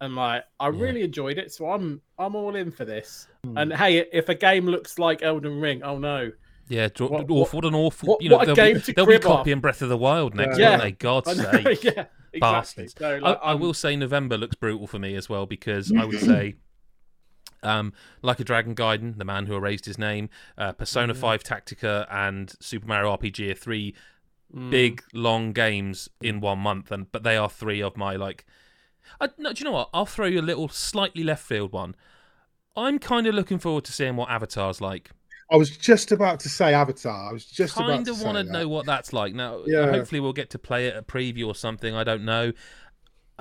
and 0.00 0.14
like 0.16 0.44
I 0.58 0.68
Yeah. 0.68 0.80
really 0.80 1.02
enjoyed 1.02 1.38
it. 1.38 1.52
So 1.52 1.70
I'm 1.70 2.00
I'm 2.18 2.34
all 2.34 2.56
in 2.56 2.70
for 2.70 2.84
this. 2.84 3.28
Hmm. 3.44 3.58
And 3.58 3.72
hey, 3.72 3.98
if 4.12 4.28
a 4.28 4.34
game 4.34 4.66
looks 4.66 4.98
like 4.98 5.22
Elden 5.22 5.60
Ring, 5.60 5.82
oh 5.82 5.98
no, 5.98 6.32
Yeah, 6.68 6.88
dr- 6.88 7.10
What- 7.10 7.30
awful, 7.30 7.58
what, 7.58 7.64
an 7.66 7.74
awful. 7.74 8.08
what- 8.08 8.22
you 8.22 8.28
know, 8.30 8.36
what 8.36 8.44
a 8.44 8.46
they'll 8.46 8.54
game 8.54 8.74
be, 8.76 8.80
to 8.82 8.92
they'll 8.94 9.04
be 9.06 9.18
crib 9.18 9.26
off. 9.26 9.60
Breath 9.60 9.82
of 9.82 9.88
the 9.90 9.96
Wild 9.98 10.34
next, 10.34 10.58
Yeah. 10.58 10.70
won't 10.70 10.82
they? 10.82 10.92
God's 10.92 11.36
sake. 11.36 11.44
yeah, 11.84 11.90
exactly. 11.90 12.40
Bastards. 12.40 12.94
So, 12.98 13.16
I, 13.16 13.18
like, 13.18 13.38
I 13.42 13.48
I'm- 13.48 13.60
will 13.60 13.74
say 13.74 13.94
November 13.96 14.38
looks 14.38 14.54
brutal 14.54 14.86
for 14.86 14.98
me 14.98 15.14
as 15.16 15.28
well 15.28 15.44
because 15.44 15.92
I 15.98 16.04
would 16.06 16.20
say, 16.20 16.54
um, 17.62 17.92
like 18.22 18.40
a 18.40 18.44
Dragon 18.44 18.74
Gaiden, 18.74 19.18
the 19.18 19.24
man 19.24 19.46
who 19.46 19.54
erased 19.56 19.84
his 19.86 19.98
name, 19.98 20.28
uh, 20.58 20.72
Persona 20.72 21.14
Five 21.14 21.42
Tactica, 21.44 22.06
and 22.10 22.52
Super 22.60 22.86
Mario 22.86 23.16
RPG 23.16 23.50
are 23.50 23.54
three 23.54 23.94
Mm. 24.54 24.70
big 24.70 25.02
long 25.14 25.52
games 25.54 26.10
in 26.20 26.40
one 26.40 26.58
month, 26.58 26.92
and 26.92 27.10
but 27.10 27.22
they 27.22 27.38
are 27.38 27.48
three 27.48 27.80
of 27.82 27.96
my 27.96 28.16
like. 28.16 28.44
I, 29.18 29.30
no, 29.38 29.54
do 29.54 29.60
you 29.60 29.64
know 29.64 29.72
what? 29.72 29.88
I'll 29.94 30.04
throw 30.04 30.26
you 30.26 30.40
a 30.40 30.42
little 30.42 30.68
slightly 30.68 31.24
left 31.24 31.42
field 31.42 31.72
one. 31.72 31.94
I'm 32.76 32.98
kind 32.98 33.26
of 33.26 33.34
looking 33.34 33.58
forward 33.58 33.84
to 33.84 33.92
seeing 33.92 34.16
what 34.16 34.28
Avatar's 34.28 34.80
like. 34.82 35.10
I 35.50 35.56
was 35.56 35.70
just 35.74 36.12
about 36.12 36.38
to 36.40 36.48
say 36.50 36.72
Avatar. 36.74 37.30
I 37.30 37.32
was 37.32 37.44
just 37.46 37.74
kind 37.74 38.04
to 38.04 38.10
of 38.12 38.22
want 38.22 38.36
to 38.38 38.44
know 38.52 38.68
what 38.68 38.84
that's 38.86 39.12
like. 39.14 39.34
Now, 39.34 39.62
Yeah. 39.66 39.90
hopefully, 39.90 40.20
we'll 40.20 40.32
get 40.34 40.50
to 40.50 40.58
play 40.58 40.86
it 40.86 40.94
at 40.96 41.06
preview 41.06 41.46
or 41.46 41.54
something. 41.54 41.94
I 41.94 42.04
don't 42.04 42.24
know. 42.24 42.52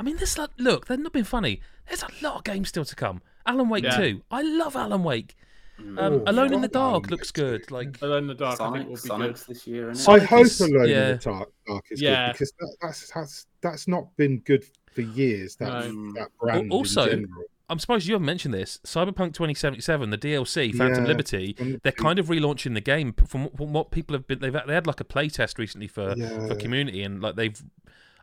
I 0.01 0.03
mean, 0.03 0.17
this 0.17 0.35
like, 0.35 0.49
look, 0.57 0.87
they're 0.87 0.97
not 0.97 1.13
being 1.13 1.25
funny. 1.25 1.61
There's 1.87 2.01
a 2.01 2.07
lot 2.23 2.37
of 2.37 2.43
games 2.43 2.69
still 2.69 2.83
to 2.85 2.95
come. 2.95 3.21
Alan 3.45 3.69
Wake 3.69 3.83
Yeah. 3.83 3.97
2. 3.97 4.23
I 4.31 4.41
love 4.41 4.75
Alan 4.75 5.03
Wake. 5.03 5.35
Um, 5.77 5.95
Oh, 5.99 6.23
Alone 6.25 6.53
in 6.55 6.61
the 6.61 6.67
Dark 6.67 7.11
looks 7.11 7.29
good. 7.29 7.67
good. 7.67 7.71
Like, 7.71 8.01
Alone 8.01 8.23
in 8.23 8.27
the 8.27 8.33
Dark, 8.33 8.59
I 8.59 8.71
think 8.73 8.87
will 8.87 8.95
be 8.95 8.99
Sonic's 9.01 9.43
this 9.43 9.67
year, 9.67 9.91
isn't 9.91 10.11
I 10.11 10.17
hope 10.25 10.47
Alone 10.59 10.89
yeah. 10.89 11.09
in 11.11 11.17
the 11.17 11.21
Dark, 11.23 11.49
Dark 11.67 11.85
is 11.91 12.01
Yeah. 12.01 12.29
good 12.29 12.33
because 12.33 12.51
that, 12.59 12.75
that's 12.81 13.11
that's 13.13 13.45
that's 13.61 13.87
not 13.87 14.15
been 14.17 14.39
good 14.39 14.65
for 14.91 15.01
years. 15.01 15.55
That 15.57 15.91
No. 15.93 16.13
that 16.13 16.29
brand. 16.39 16.61
in 16.65 16.71
also, 16.71 17.07
general. 17.07 17.43
I'm 17.69 17.77
surprised 17.77 18.07
you 18.07 18.15
haven't 18.15 18.25
mentioned 18.25 18.55
this. 18.55 18.79
Cyberpunk 18.83 19.33
2077, 19.35 20.09
the 20.09 20.17
DLC, 20.17 20.73
Phantom 20.75 21.03
Yeah. 21.03 21.07
Liberty, 21.07 21.79
they're 21.83 21.91
kind 21.91 22.17
of 22.17 22.25
relaunching 22.27 22.73
the 22.73 22.81
game 22.81 23.13
from, 23.13 23.49
from 23.51 23.71
what 23.71 23.91
people 23.91 24.15
have 24.15 24.25
been. 24.25 24.39
They've 24.39 24.51
they 24.65 24.73
had 24.73 24.87
like 24.87 24.99
a 24.99 25.03
play 25.05 25.29
test 25.29 25.59
recently 25.59 25.87
for 25.87 26.15
Yeah. 26.17 26.47
for 26.47 26.55
community, 26.55 27.03
and 27.03 27.21
like 27.21 27.35
they've. 27.35 27.61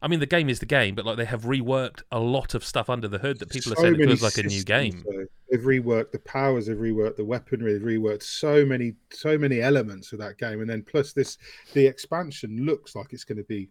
I 0.03 0.09
mean, 0.09 0.21
the 0.21 0.27
game 0.27 0.49
is 0.49 0.61
the 0.61 0.67
game, 0.67 0.95
but 0.95 1.05
like 1.05 1.17
they 1.17 1.25
have 1.25 1.43
reworked 1.43 2.03
a 2.13 2.19
lot 2.21 2.55
of 2.55 2.65
stuff 2.65 2.89
under 2.89 3.09
the 3.09 3.19
hood 3.19 3.39
that 3.41 3.51
people 3.51 3.73
are 3.73 3.77
saying 3.77 3.95
it 3.95 3.99
many 3.99 4.11
feels 4.17 4.23
like 4.23 4.39
a 4.39 4.43
new 4.49 4.63
game. 4.63 5.03
though. 5.07 5.25
They've 5.51 5.61
reworked 5.61 6.13
the 6.13 6.19
powers, 6.21 6.67
they've 6.67 6.77
reworked 6.77 7.17
the 7.17 7.25
weaponry, 7.25 7.73
they've 7.73 7.83
reworked 7.83 8.23
so 8.23 8.65
many, 8.67 8.95
so 9.11 9.37
many 9.39 9.61
elements 9.61 10.13
of 10.13 10.19
that 10.19 10.39
game, 10.39 10.61
and 10.61 10.69
then 10.69 10.83
plus 10.83 11.13
this, 11.13 11.39
the 11.73 11.87
expansion 11.87 12.65
looks 12.65 12.95
like 12.95 13.13
it's 13.13 13.25
going 13.25 13.39
to 13.39 13.45
be 13.45 13.69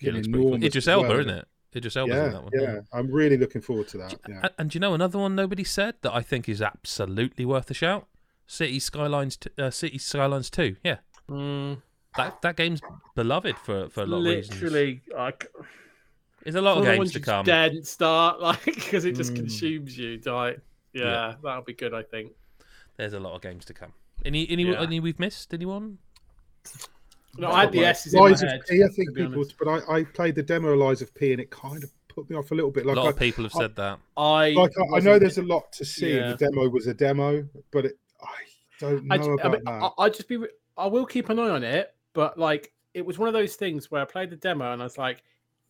Yeah, 0.00 0.08
fucking 0.08 0.08
it 0.08 0.12
looks 0.14 0.26
pretty 0.28 0.32
cool. 0.38 0.46
enormous. 0.48 0.66
Idris 0.66 0.84
as 0.84 0.88
Elba, 0.88 1.08
well. 1.08 1.18
isn't 1.20 1.30
it? 1.38 1.48
Idris 1.76 1.96
Elba's 1.96 2.16
in 2.16 2.32
that 2.32 2.42
one. 2.42 2.52
yeah, 2.54 2.78
I'm 2.92 3.10
really 3.10 3.36
looking 3.36 3.60
forward 3.60 3.88
to 3.88 3.98
that. 3.98 4.14
Yeah. 4.28 4.40
And, 4.42 4.50
and 4.58 4.70
do 4.70 4.76
you 4.76 4.80
know 4.80 4.94
another 4.94 5.18
one 5.18 5.34
nobody 5.34 5.64
said 5.64 5.94
that 6.02 6.12
I 6.14 6.20
think 6.22 6.48
is 6.48 6.60
absolutely 6.62 7.44
worth 7.44 7.70
a 7.70 7.74
shout? 7.74 8.06
City 8.46 8.78
Skylines, 8.78 9.36
t- 9.36 9.50
uh, 9.58 9.70
City 9.70 9.98
Skylines 9.98 10.50
Two. 10.50 10.76
Yeah, 10.84 10.98
Mm, 11.30 11.78
that 12.16 12.40
that 12.42 12.56
game's 12.56 12.80
beloved 13.14 13.56
for 13.58 13.88
for 13.88 14.02
a 14.02 14.06
lot 14.06 14.18
of 14.18 14.24
reasons. 14.24 14.62
literally, 14.62 15.02
like 15.14 15.46
There's 16.42 16.54
a 16.56 16.60
lot 16.60 16.78
of 16.78 16.84
one 16.84 16.90
of 16.90 16.92
the 16.92 16.98
games 16.98 17.12
to 17.12 17.20
come. 17.20 17.44
just 17.44 17.46
daren't 17.46 17.86
start, 17.86 18.40
like 18.48 18.64
because 18.64 19.04
it 19.04 19.12
just 19.16 19.32
Mm. 19.32 19.36
consumes 19.36 19.96
you. 19.98 20.20
Like, 20.24 20.60
yeah, 20.92 21.02
Yeah. 21.04 21.34
that'll 21.42 21.62
be 21.62 21.72
good. 21.74 21.94
I 21.94 22.02
think. 22.02 22.32
There's 22.96 23.12
a 23.14 23.20
lot 23.20 23.34
of 23.34 23.42
games 23.42 23.64
to 23.66 23.74
come. 23.74 23.92
Any 24.24 24.48
any 24.48 24.64
Yeah. 24.64 24.80
any 24.80 25.00
we've 25.00 25.18
missed? 25.18 25.52
Anyone? 25.54 25.98
No, 27.36 27.48
I 27.50 27.62
had 27.62 27.72
the 27.72 27.84
S's 27.84 28.14
in 28.14 28.20
my 28.20 28.28
Lies 28.28 28.40
head. 28.42 28.60
of 28.60 28.66
P, 28.66 28.84
I 28.84 28.88
think 28.88 29.12
be 29.14 29.22
people, 29.22 29.40
honest. 29.40 29.54
but 29.58 29.68
I, 29.68 29.96
I 29.98 30.04
played 30.04 30.36
the 30.36 30.42
demo 30.42 30.68
of 30.68 30.78
Lies 30.78 31.02
of 31.02 31.12
P, 31.16 31.32
and 31.32 31.40
it 31.40 31.50
kind 31.50 31.82
of 31.82 31.90
put 32.06 32.30
me 32.30 32.36
off 32.36 32.52
a 32.52 32.54
little 32.54 32.70
bit. 32.70 32.86
Like 32.86 32.96
A 32.96 33.00
lot 33.00 33.06
I, 33.06 33.10
of 33.10 33.18
people 33.18 33.42
have 33.44 33.56
I- 33.56 33.58
said 33.58 33.76
that. 33.76 33.98
I 34.16 34.50
like 34.50 34.70
I, 34.78 34.96
I 34.98 35.00
know 35.00 35.18
there's 35.18 35.38
a 35.38 35.42
lot 35.42 35.72
to 35.72 35.84
see. 35.84 36.14
Yeah. 36.14 36.34
The 36.34 36.46
demo 36.48 36.68
was 36.68 36.86
a 36.86 36.94
demo, 36.94 37.44
but 37.72 37.86
it, 37.86 37.98
I 38.22 38.26
don't 38.78 39.04
know 39.04 39.14
I, 39.14 39.18
about 39.18 39.44
I 39.44 39.48
mean, 39.48 39.64
that. 39.64 39.92
I, 39.98 40.04
I 40.04 40.08
just 40.10 40.28
be. 40.28 40.38
I 40.76 40.86
will 40.86 41.06
keep 41.06 41.28
an 41.28 41.38
eye 41.40 41.50
on 41.50 41.64
it, 41.64 41.92
but 42.14 42.38
like 42.38 42.72
it 42.94 43.04
was 43.04 43.18
one 43.18 43.28
of 43.28 43.34
those 43.34 43.54
things 43.56 43.90
where 43.90 44.00
I 44.00 44.06
played 44.06 44.30
the 44.30 44.36
demo 44.36 44.72
and 44.72 44.80
I 44.80 44.84
was 44.84 44.96
like, 44.96 45.22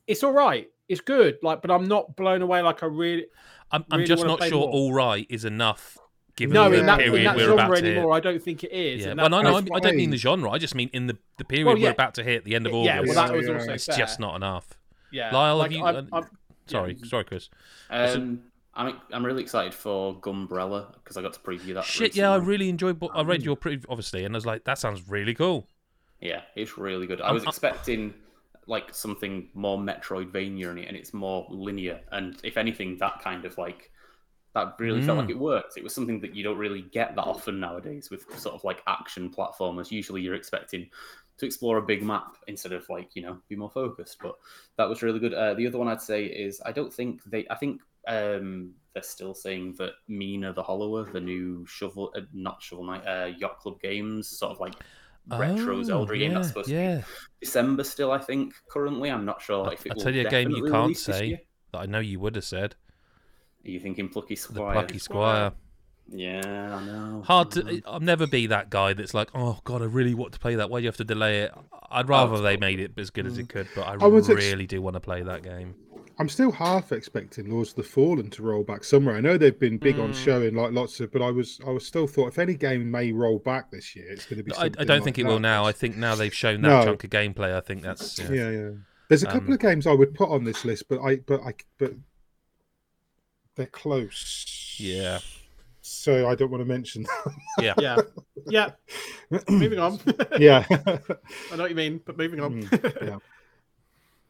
"It's 0.06 0.22
all 0.22 0.32
right, 0.32 0.70
it's 0.88 1.00
good." 1.00 1.38
Like, 1.42 1.60
but 1.62 1.70
I'm 1.72 1.86
not 1.88 2.14
blown 2.16 2.42
away. 2.42 2.62
Like 2.62 2.82
I 2.82 2.86
really 2.86 3.26
I'm, 3.72 3.84
I'm 3.90 3.98
really 4.00 4.08
just 4.08 4.24
not 4.24 4.42
sure 4.44 4.60
more. 4.60 4.68
all 4.70 4.92
right 4.92 5.26
is 5.28 5.44
enough. 5.44 5.98
Given 6.36 6.54
no 6.54 6.68
the 6.68 6.80
in 6.80 6.86
that, 6.86 6.98
period 6.98 7.14
in 7.18 7.24
that 7.24 7.36
we're 7.36 7.52
about 7.52 7.58
genre 7.60 7.76
to 7.76 7.82
hit. 7.86 7.96
anymore. 7.96 8.12
I 8.14 8.20
don't 8.20 8.42
think 8.42 8.64
it 8.64 8.72
is. 8.72 9.04
Yeah, 9.04 9.12
and 9.12 9.20
well, 9.20 9.30
that- 9.30 9.42
no, 9.44 9.50
no, 9.60 9.74
I, 9.74 9.76
I 9.76 9.80
don't 9.80 9.96
mean 9.96 10.10
the 10.10 10.16
genre. 10.16 10.50
I 10.50 10.58
just 10.58 10.74
mean 10.74 10.90
in 10.92 11.06
the, 11.06 11.16
the 11.38 11.44
period 11.44 11.66
Well, 11.66 11.76
we're 11.76 11.90
about 11.92 12.14
to 12.14 12.24
hit, 12.24 12.44
the 12.44 12.56
end 12.56 12.66
of 12.66 12.74
August. 12.74 12.86
yeah, 12.86 13.00
well, 13.00 13.14
that 13.28 13.36
was 13.36 13.46
Yeah, 13.46 13.54
also 13.54 13.72
it's 13.72 13.86
fair. 13.86 13.96
just 13.96 14.18
not 14.18 14.34
enough. 14.34 14.66
Yeah, 15.12 15.30
Lyle, 15.32 15.58
like, 15.58 15.70
have 15.70 15.78
you? 15.78 15.84
I'm- 15.84 16.08
uh, 16.12 16.16
I'm- 16.16 16.30
sorry, 16.66 16.96
yeah. 17.00 17.08
sorry, 17.08 17.24
Chris. 17.24 17.48
Um, 17.88 18.40
I'm 18.74 18.96
I'm 19.12 19.24
really 19.24 19.42
excited 19.44 19.72
for 19.74 20.16
Gumbrella 20.20 20.92
because 20.94 21.16
I 21.16 21.22
got 21.22 21.34
to 21.34 21.40
preview 21.40 21.74
that. 21.74 21.84
Shit, 21.84 22.16
yeah, 22.16 22.32
I 22.32 22.36
really 22.36 22.68
enjoyed. 22.68 23.00
What, 23.00 23.12
I 23.14 23.22
read 23.22 23.44
your 23.44 23.54
pre, 23.56 23.78
obviously, 23.88 24.24
and 24.24 24.34
I 24.34 24.36
was 24.36 24.44
like, 24.44 24.64
that 24.64 24.78
sounds 24.78 25.08
really 25.08 25.34
cool. 25.34 25.68
Yeah, 26.20 26.42
it's 26.56 26.78
really 26.78 27.06
good. 27.06 27.20
I 27.20 27.32
was 27.32 27.44
expecting 27.44 28.14
like 28.66 28.94
something 28.94 29.50
more 29.54 29.76
Metroidvania 29.78 30.70
in 30.70 30.78
it, 30.78 30.88
and 30.88 30.96
it's 30.96 31.12
more 31.12 31.46
linear. 31.50 32.00
And 32.12 32.38
if 32.42 32.56
anything, 32.56 32.96
that 32.98 33.20
kind 33.22 33.44
of 33.44 33.58
like 33.58 33.90
that 34.54 34.76
really 34.78 35.02
felt 35.02 35.18
Mm. 35.18 35.22
like 35.22 35.30
it 35.30 35.38
worked. 35.38 35.76
It 35.76 35.82
was 35.82 35.94
something 35.94 36.20
that 36.20 36.34
you 36.34 36.44
don't 36.44 36.56
really 36.56 36.82
get 36.82 37.16
that 37.16 37.24
often 37.26 37.58
nowadays 37.58 38.08
with 38.10 38.22
sort 38.38 38.54
of 38.54 38.62
like 38.64 38.82
action 38.86 39.28
platformers. 39.30 39.90
Usually, 39.90 40.22
you're 40.22 40.36
expecting 40.36 40.88
to 41.36 41.46
explore 41.46 41.78
a 41.78 41.82
big 41.82 42.02
map 42.04 42.36
instead 42.46 42.72
of 42.72 42.88
like 42.88 43.10
you 43.16 43.22
know 43.22 43.38
be 43.48 43.56
more 43.56 43.70
focused. 43.70 44.18
But 44.22 44.36
that 44.76 44.88
was 44.88 45.02
really 45.02 45.18
good. 45.18 45.34
Uh, 45.34 45.54
the 45.54 45.66
other 45.66 45.78
one 45.78 45.88
I'd 45.88 46.00
say 46.00 46.24
is 46.24 46.62
I 46.64 46.72
don't 46.72 46.92
think 46.94 47.22
they. 47.24 47.46
I 47.50 47.56
think 47.56 47.82
um, 48.06 48.74
they're 48.92 49.02
still 49.02 49.34
saying 49.34 49.74
that 49.78 49.94
Mina 50.08 50.52
the 50.52 50.62
Hollower, 50.62 51.04
the 51.10 51.20
new 51.20 51.66
shovel, 51.66 52.12
uh, 52.16 52.20
not 52.32 52.62
shovel 52.62 52.84
knight, 52.84 53.04
uh, 53.06 53.32
yacht 53.36 53.58
club 53.58 53.80
games, 53.80 54.28
sort 54.28 54.52
of 54.52 54.60
like 54.60 54.74
retro 55.28 55.78
Oh, 55.78 55.82
Zelda 55.82 56.18
game 56.18 56.34
that's 56.34 56.46
yeah, 56.46 56.48
supposed 56.48 56.68
to 56.68 56.74
yeah. 56.74 56.96
be 56.98 57.04
December 57.40 57.84
still. 57.84 58.12
I 58.12 58.18
think 58.18 58.54
currently. 58.68 59.10
I'm 59.10 59.24
not 59.24 59.40
sure 59.42 59.72
if 59.72 59.84
it 59.86 59.92
I'll 59.92 60.02
tell 60.02 60.14
you 60.14 60.26
a 60.26 60.30
game 60.30 60.50
you 60.50 60.56
definitely 60.56 60.70
can't 60.70 60.82
release 60.82 61.06
this 61.06 61.18
say. 61.18 61.26
year. 61.26 61.40
That 61.72 61.78
I 61.78 61.86
know 61.86 61.98
you 61.98 62.20
would 62.20 62.36
have 62.36 62.44
said 62.44 62.74
Are 63.64 63.70
you 63.70 63.80
thinking 63.80 64.08
Plucky 64.08 64.36
Squire? 64.36 64.54
the 64.54 64.60
Squire? 64.60 64.72
Plucky 64.74 64.98
Squire. 64.98 65.52
Yeah, 66.10 66.76
I 66.76 66.84
know. 66.84 67.22
Hard 67.26 67.48
I 67.48 67.50
to. 67.50 67.62
know. 67.62 67.80
I'll 67.86 68.00
never 68.00 68.26
be 68.26 68.46
that 68.48 68.70
guy 68.70 68.92
that's 68.92 69.14
like, 69.14 69.30
oh 69.34 69.60
god, 69.64 69.82
I 69.82 69.86
really 69.86 70.14
want 70.14 70.32
to 70.34 70.38
play 70.38 70.54
that. 70.56 70.68
Why 70.68 70.80
do 70.80 70.82
you 70.82 70.88
have 70.88 70.98
to 70.98 71.04
delay 71.04 71.42
it? 71.42 71.52
I'd 71.90 72.08
rather 72.08 72.34
oh, 72.34 72.40
they 72.40 72.56
made 72.56 72.80
it 72.80 72.92
as 72.98 73.10
good 73.10 73.26
as 73.26 73.38
it 73.38 73.46
mm. 73.46 73.50
could, 73.50 73.68
but 73.74 73.82
I, 73.86 73.94
I 74.04 74.06
was 74.06 74.28
ex- 74.28 74.36
really 74.36 74.66
do 74.66 74.82
want 74.82 74.94
to 74.94 75.00
play 75.00 75.22
that 75.22 75.42
game. 75.42 75.74
I'm 76.18 76.28
still 76.28 76.52
half 76.52 76.92
expecting 76.92 77.50
Lords 77.50 77.70
of 77.70 77.76
the 77.76 77.82
Fallen 77.82 78.30
to 78.30 78.42
roll 78.42 78.62
back 78.62 78.84
somewhere. 78.84 79.16
I 79.16 79.20
know 79.20 79.36
they've 79.36 79.58
been 79.58 79.78
big 79.78 79.98
on 79.98 80.12
Mm. 80.12 80.24
showing 80.24 80.54
like 80.54 80.72
lots 80.72 81.00
of, 81.00 81.10
but 81.12 81.22
I 81.22 81.30
was 81.30 81.60
I 81.66 81.70
was 81.70 81.86
still 81.86 82.06
thought 82.06 82.28
if 82.28 82.38
any 82.38 82.54
game 82.54 82.90
may 82.90 83.10
roll 83.12 83.38
back 83.40 83.70
this 83.70 83.96
year, 83.96 84.06
it's 84.12 84.24
going 84.26 84.38
to 84.38 84.44
be. 84.44 84.52
I, 84.54 84.64
I 84.64 84.68
don't 84.68 84.88
like 84.88 85.02
think 85.04 85.18
it 85.18 85.24
that. 85.24 85.28
will 85.28 85.40
now. 85.40 85.64
I 85.64 85.72
think 85.72 85.96
now 85.96 86.14
they've 86.14 86.32
shown 86.34 86.62
that 86.62 86.68
No. 86.68 86.84
chunk 86.84 87.04
of 87.04 87.10
gameplay. 87.10 87.54
I 87.54 87.60
think 87.60 87.82
that's 87.82 88.18
yeah. 88.18 88.30
Yeah, 88.30 88.50
yeah. 88.50 88.70
There's 89.08 89.22
a 89.22 89.26
couple 89.26 89.48
Um, 89.48 89.52
of 89.54 89.58
games 89.60 89.86
I 89.86 89.92
would 89.92 90.14
put 90.14 90.28
on 90.30 90.44
this 90.44 90.64
list, 90.64 90.88
but 90.88 91.00
I 91.00 91.16
but 91.16 91.40
I 91.42 91.54
but 91.78 91.92
they're 93.56 93.66
close. 93.66 94.76
Yeah. 94.78 95.18
So 95.82 96.28
I 96.28 96.34
don't 96.34 96.50
want 96.50 96.62
to 96.62 96.64
mention. 96.64 97.04
yeah. 97.60 97.74
yeah, 97.78 97.96
yeah. 98.46 98.70
moving 99.48 99.78
on. 99.78 100.00
yeah. 100.38 100.64
I 100.70 101.56
know 101.56 101.62
what 101.64 101.70
you 101.70 101.76
mean, 101.76 102.00
but 102.04 102.16
moving 102.16 102.40
on. 102.40 102.62
Mm, 102.62 103.06
yeah. 103.06 103.18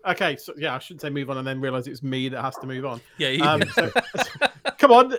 Okay, 0.07 0.37
so 0.37 0.53
yeah, 0.57 0.75
I 0.75 0.79
shouldn't 0.79 1.01
say 1.03 1.11
move 1.11 1.31
on 1.31 1.39
and 1.39 1.47
then 1.47 1.61
realize 1.61 1.87
it's 1.87 2.03
me 2.03 2.29
that 2.29 2.41
has 2.43 2.57
to 2.57 2.67
move 2.67 2.85
on. 2.85 3.01
Yeah. 3.19 3.29
you- 3.29 3.43
Um, 3.45 3.63
so, 3.75 3.91
come 4.79 4.93
on, 4.93 5.11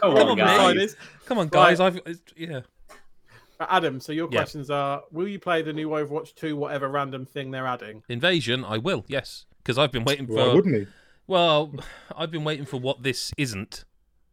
Come 0.00 0.14
on, 0.16 0.28
on, 0.30 0.36
guys. 0.38 0.74
guys. 0.76 0.96
Come 1.26 1.38
on, 1.38 1.48
guys. 1.48 1.80
I've 1.80 2.00
yeah. 2.36 2.60
Adam. 3.60 4.00
So 4.00 4.12
your 4.12 4.28
Yeah. 4.30 4.38
questions 4.40 4.70
are: 4.70 5.02
Will 5.10 5.26
you 5.28 5.38
play 5.38 5.62
the 5.62 5.72
new 5.72 5.88
Overwatch 5.90 6.34
two, 6.34 6.56
whatever 6.56 6.88
random 6.88 7.26
thing 7.26 7.50
they're 7.50 7.66
adding? 7.66 8.02
Invasion. 8.08 8.64
I 8.64 8.78
will. 8.78 9.04
Yes, 9.08 9.46
because 9.58 9.78
I've 9.78 9.90
been 9.92 10.04
waiting 10.04 10.26
for. 10.26 10.34
Why 10.34 10.54
wouldn't 10.54 10.74
he? 10.76 10.86
Well, 11.26 11.74
I've 12.16 12.30
been 12.30 12.44
waiting 12.44 12.64
for 12.66 12.78
what 12.78 13.02
this 13.02 13.32
isn't 13.36 13.84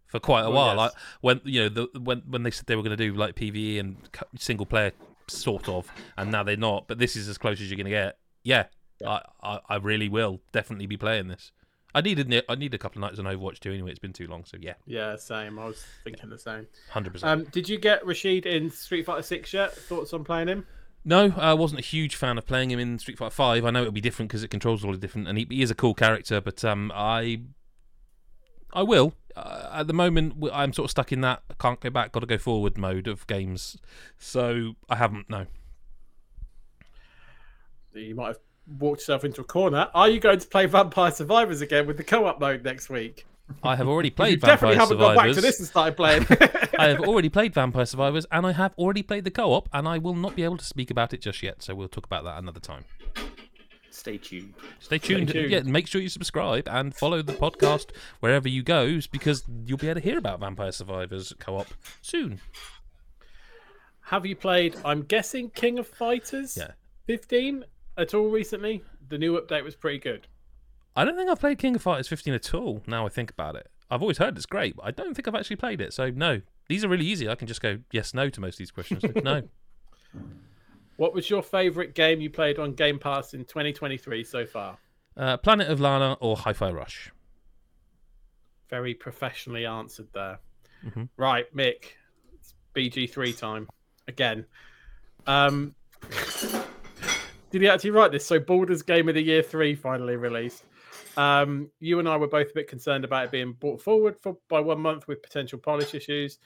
for 0.08 0.20
quite 0.20 0.42
a 0.42 0.50
Well, 0.52 0.54
while. 0.54 0.76
yes. 0.76 0.78
Like 0.78 0.92
when 1.22 1.42
you 1.44 1.62
know 1.64 1.70
the 1.70 2.00
when 2.00 2.20
when 2.28 2.44
they 2.44 2.52
said 2.52 2.68
they 2.68 2.76
were 2.76 2.84
going 2.84 2.96
to 2.96 3.04
do 3.12 3.14
like 3.16 3.36
PVE 3.36 3.80
and 3.80 3.98
single 4.38 4.66
player 4.68 4.92
sort 5.28 5.68
of, 5.70 5.92
and 6.18 6.32
now 6.32 6.44
they're 6.44 6.56
not. 6.56 6.88
But 6.88 7.00
this 7.00 7.16
is 7.16 7.28
as 7.28 7.40
close 7.40 7.60
as 7.60 7.70
you're 7.70 7.78
going 7.78 7.86
to 7.86 7.90
get. 7.92 8.20
Yeah, 8.44 8.66
I, 9.06 9.22
I 9.42 9.60
I 9.70 9.76
really 9.78 10.10
will 10.10 10.42
definitely 10.52 10.86
be 10.86 10.98
playing 10.98 11.28
this. 11.28 11.52
I 11.94 12.02
needed 12.02 12.44
I 12.50 12.56
need 12.56 12.74
a 12.74 12.78
couple 12.78 13.02
of 13.04 13.10
nights 13.10 13.20
on 13.20 13.26
Overwatch 13.26 13.60
too. 13.60 13.72
Anyway, 13.72 13.90
it's 13.90 14.00
been 14.00 14.12
too 14.14 14.28
long. 14.28 14.44
So 14.46 14.58
yeah, 14.60 14.74
Yeah, 14.86 15.16
same. 15.16 15.58
I 15.58 15.66
was 15.66 15.86
thinking 16.04 16.30
the 16.30 16.38
same. 16.38 16.68
hundred 16.90 17.14
percent. 17.14 17.32
Um, 17.32 17.48
did 17.52 17.70
you 17.70 17.78
get 17.78 18.06
Rashid 18.06 18.46
in 18.46 18.70
Street 18.70 19.06
Fighter 19.06 19.22
Six 19.22 19.54
yet? 19.54 19.74
Thoughts 19.74 20.12
on 20.14 20.24
playing 20.24 20.50
him? 20.50 20.68
No, 21.08 21.32
I 21.38 21.54
wasn't 21.54 21.80
a 21.80 21.84
huge 21.84 22.16
fan 22.16 22.38
of 22.38 22.46
playing 22.48 22.72
him 22.72 22.80
in 22.80 22.98
Street 23.00 23.18
Fighter 23.18 23.30
Five. 23.32 23.64
I 23.64 23.70
know 23.72 23.82
it'll 23.82 23.92
be 23.94 24.02
different 24.02 24.30
because 24.30 24.44
it 24.44 24.50
controls 24.50 24.84
all 24.84 24.92
the 24.92 24.98
different, 24.98 25.28
and 25.28 25.38
he, 25.38 25.46
he 25.50 25.62
is 25.62 25.72
a 25.72 25.76
cool 25.76 25.94
character. 25.94 26.42
But 26.42 26.66
um, 26.66 26.92
I, 26.94 27.42
I 28.74 28.84
will. 28.84 29.14
Uh, 29.36 29.70
at 29.74 29.88
the 29.88 29.94
moment, 29.94 30.34
I'm 30.52 30.74
sort 30.74 30.86
of 30.86 30.92
stuck 30.92 31.12
in 31.12 31.22
that 31.22 31.44
I 31.50 31.54
can't 31.60 31.80
go 31.80 31.90
back, 31.92 32.12
got 32.12 32.22
to 32.22 32.26
go 32.26 32.38
forward 32.38 32.78
mode 32.78 33.08
of 33.08 33.28
games. 33.28 33.78
So 34.18 34.74
I 34.90 34.96
haven't. 34.96 35.30
No, 35.30 35.46
You 37.94 38.16
might 38.16 38.28
have 38.28 38.40
walked 38.80 39.02
yourself 39.02 39.24
into 39.24 39.42
a 39.42 39.46
corner. 39.46 39.90
Are 39.94 40.10
you 40.10 40.20
going 40.20 40.40
to 40.40 40.48
play 40.48 40.66
Vampire 40.66 41.12
Survivors 41.12 41.62
again 41.62 41.88
with 41.88 41.98
the 41.98 42.04
co-op 42.04 42.40
mode 42.40 42.64
next 42.64 42.90
week? 42.90 43.26
I 43.64 43.76
have 43.76 43.88
already 43.88 44.10
You 44.10 44.16
played 44.16 44.42
definitely 44.42 44.78
Vampire 44.78 44.98
haven't 44.98 44.98
gone 44.98 45.16
back 45.16 45.28
to 45.28 45.34
Survivors. 45.36 45.44
this 45.44 45.60
and 45.60 45.68
started 45.68 45.96
playing. 45.98 46.26
I 46.80 46.88
have 46.88 47.02
already 47.02 47.30
played 47.30 47.54
Vampire 47.54 47.86
Survivors, 47.86 48.26
and 48.32 48.46
I 48.46 48.52
have 48.54 48.74
already 48.78 49.04
played 49.04 49.24
the 49.24 49.32
co-op, 49.32 49.70
and 49.72 49.88
I 49.88 49.98
will 49.98 50.16
not 50.16 50.36
be 50.36 50.44
able 50.44 50.58
to 50.58 50.66
speak 50.66 50.90
about 50.90 51.14
it 51.14 51.22
just 51.22 51.44
yet. 51.44 51.62
So 51.62 51.76
we'll 51.76 51.88
talk 51.88 52.06
about 52.06 52.24
that 52.24 52.38
another 52.38 52.60
time. 52.60 52.86
Stay 53.92 54.18
tuned. 54.18 54.54
Stay 54.80 54.98
tuned. 54.98 55.30
tuned. 55.30 55.52
Yeah, 55.52 55.62
make 55.62 55.88
sure 55.88 56.02
you 56.02 56.10
subscribe 56.10 56.68
and 56.68 56.94
follow 56.94 57.22
the 57.22 57.34
podcast 57.34 57.92
wherever 58.20 58.50
you 58.50 58.62
go, 58.62 59.00
because 59.12 59.44
you'll 59.66 59.78
be 59.78 59.88
able 59.88 60.02
to 60.02 60.06
hear 60.06 60.18
about 60.18 60.40
Vampire 60.42 60.72
Survivors 60.72 61.32
co-op 61.40 61.68
soon. 62.02 62.42
have 64.02 64.26
you 64.26 64.36
played? 64.36 64.76
I'm 64.84 65.04
guessing 65.04 65.50
King 65.50 65.80
of 65.80 65.88
Fighters. 65.88 66.58
Yeah. 66.58 66.72
15 67.08 67.64
at 67.98 68.14
all 68.14 68.30
recently. 68.30 68.84
The 69.10 69.18
new 69.18 69.40
update 69.40 69.64
was 69.64 69.76
pretty 69.76 70.00
good. 70.00 70.28
I 70.96 71.04
don't 71.06 71.16
think 71.18 71.30
I've 71.30 71.40
played 71.40 71.58
King 71.58 71.76
of 71.76 71.82
Fighters 71.82 72.08
15 72.08 72.34
at 72.34 72.54
all. 72.54 72.82
Now 72.88 73.06
I 73.06 73.10
think 73.10 73.30
about 73.32 73.56
it, 73.56 73.70
I've 73.92 74.02
always 74.02 74.18
heard 74.18 74.36
it's 74.38 74.46
great, 74.46 74.76
but 74.78 74.86
I 74.86 74.92
don't 74.92 75.14
think 75.14 75.28
I've 75.28 75.36
actually 75.36 75.58
played 75.58 75.82
it. 75.82 75.94
So 75.94 76.10
no, 76.10 76.42
these 76.70 76.84
are 76.86 76.88
really 76.88 77.06
easy. 77.06 77.28
I 77.30 77.36
can 77.36 77.48
just 77.48 77.62
go 77.62 77.80
yes, 77.92 78.14
no 78.14 78.30
to 78.30 78.42
most 78.42 78.56
of 78.56 78.60
these 78.60 78.72
questions. 78.72 79.04
no, 79.24 79.42
What 80.98 81.14
was 81.14 81.30
your 81.30 81.44
favorite 81.44 81.94
game 81.94 82.22
you 82.22 82.30
played 82.30 82.58
on 82.58 82.72
Game 82.74 82.98
Pass 83.00 83.34
in 83.34 83.44
2023 83.44 84.24
so 84.24 84.46
far? 84.46 84.78
uh, 85.18 85.36
Planet 85.38 85.70
of 85.70 85.80
Lana 85.82 86.14
or 86.22 86.38
Hi-Fi 86.38 86.72
Rush. 86.72 87.12
Very 88.70 88.94
professionally 88.94 89.66
answered 89.66 90.08
there. 90.14 90.40
Mhm. 90.86 91.10
Right, 91.18 91.54
Mick. 91.56 91.96
It's 92.34 92.54
BG3 92.74 93.38
time 93.38 93.68
again. 94.08 94.46
Um, 95.28 95.76
did 97.52 97.62
he 97.62 97.68
actually 97.68 97.92
write 97.92 98.12
this? 98.12 98.26
So 98.26 98.40
Baldur's 98.40 98.82
Game 98.82 99.08
of 99.10 99.16
the 99.16 99.22
Year 99.22 99.42
3 99.42 99.76
finally 99.76 100.16
released. 100.16 100.64
Um, 101.18 101.70
you 101.80 102.00
and 102.00 102.10
I 102.10 102.18
were 102.18 102.28
both 102.28 102.52
a 102.52 102.54
bit 102.54 102.68
concerned 102.68 103.06
about 103.06 103.26
it 103.26 103.32
being 103.32 103.54
brought 103.54 103.82
forward 103.82 104.18
for 104.22 104.38
by 104.50 104.60
one 104.60 104.80
month 104.80 105.08
with 105.08 105.22
potential 105.22 105.60
polish 105.60 105.94
issues. 105.94 106.40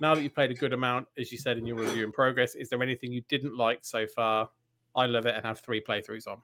Now 0.00 0.14
that 0.14 0.22
you've 0.22 0.34
played 0.34 0.50
a 0.50 0.54
good 0.54 0.72
amount, 0.72 1.08
as 1.18 1.30
you 1.32 1.38
said 1.38 1.58
in 1.58 1.66
your 1.66 1.76
review 1.76 2.04
in 2.04 2.12
progress, 2.12 2.54
is 2.54 2.68
there 2.68 2.82
anything 2.82 3.12
you 3.12 3.22
didn't 3.28 3.56
like 3.56 3.80
so 3.82 4.06
far? 4.06 4.48
I 4.94 5.06
love 5.06 5.26
it 5.26 5.34
and 5.34 5.44
have 5.44 5.60
three 5.60 5.80
playthroughs 5.80 6.26
on. 6.26 6.38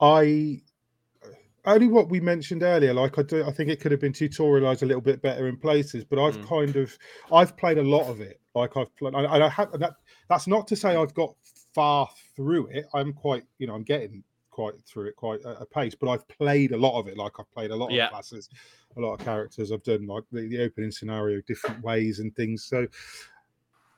I 0.00 0.62
only 1.64 1.88
what 1.88 2.08
we 2.08 2.20
mentioned 2.20 2.62
earlier. 2.62 2.94
Like 2.94 3.18
I 3.18 3.22
do, 3.22 3.44
I 3.44 3.50
think 3.50 3.68
it 3.70 3.80
could 3.80 3.92
have 3.92 4.00
been 4.00 4.12
tutorialized 4.12 4.82
a 4.82 4.86
little 4.86 5.02
bit 5.02 5.20
better 5.22 5.48
in 5.48 5.56
places. 5.56 6.04
But 6.04 6.18
I've 6.18 6.38
Mm. 6.38 6.48
kind 6.48 6.76
of, 6.76 6.96
I've 7.32 7.56
played 7.56 7.78
a 7.78 7.82
lot 7.82 8.08
of 8.08 8.20
it. 8.20 8.40
Like 8.54 8.76
I've 8.76 8.94
played, 8.96 9.14
and 9.14 9.26
I 9.26 9.48
have 9.48 9.72
that. 9.78 9.94
That's 10.28 10.46
not 10.46 10.66
to 10.68 10.76
say 10.76 10.96
I've 10.96 11.14
got 11.14 11.34
far 11.74 12.08
through 12.38 12.68
it. 12.68 12.86
I'm 12.94 13.12
quite, 13.12 13.42
you 13.58 13.66
know, 13.66 13.74
I'm 13.74 13.82
getting 13.82 14.22
quite 14.50 14.74
through 14.86 15.06
it 15.08 15.16
quite 15.16 15.40
a, 15.44 15.60
a 15.62 15.66
pace. 15.66 15.96
But 16.00 16.08
I've 16.10 16.26
played 16.28 16.70
a 16.70 16.76
lot 16.76 16.98
of 16.98 17.08
it. 17.08 17.16
Like 17.16 17.32
I've 17.40 17.50
played 17.50 17.72
a 17.72 17.76
lot 17.76 17.90
Yeah. 17.90 18.04
of 18.04 18.10
classes, 18.12 18.48
a 18.96 19.00
lot 19.00 19.14
of 19.14 19.20
characters. 19.24 19.72
I've 19.72 19.82
done 19.82 20.06
like 20.06 20.22
the, 20.30 20.42
the 20.48 20.62
opening 20.62 20.92
scenario 20.92 21.40
different 21.48 21.82
ways 21.82 22.20
and 22.20 22.34
things. 22.36 22.62
So 22.64 22.86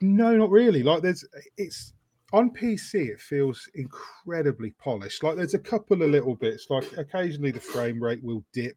no, 0.01 0.35
not 0.35 0.49
really. 0.49 0.81
Like 0.81 1.03
there's, 1.03 1.23
it's 1.57 1.93
on 2.33 2.49
PC, 2.49 3.09
it 3.09 3.21
feels 3.21 3.69
incredibly 3.75 4.71
polished. 4.71 5.21
Like 5.21 5.35
there's 5.35 5.53
a 5.53 5.59
couple 5.59 6.01
of 6.01 6.09
little 6.09 6.33
bits, 6.35 6.65
like 6.71 6.97
occasionally 6.97 7.51
the 7.51 7.59
frame 7.59 8.01
rate 8.01 8.23
will 8.23 8.43
dip 8.53 8.75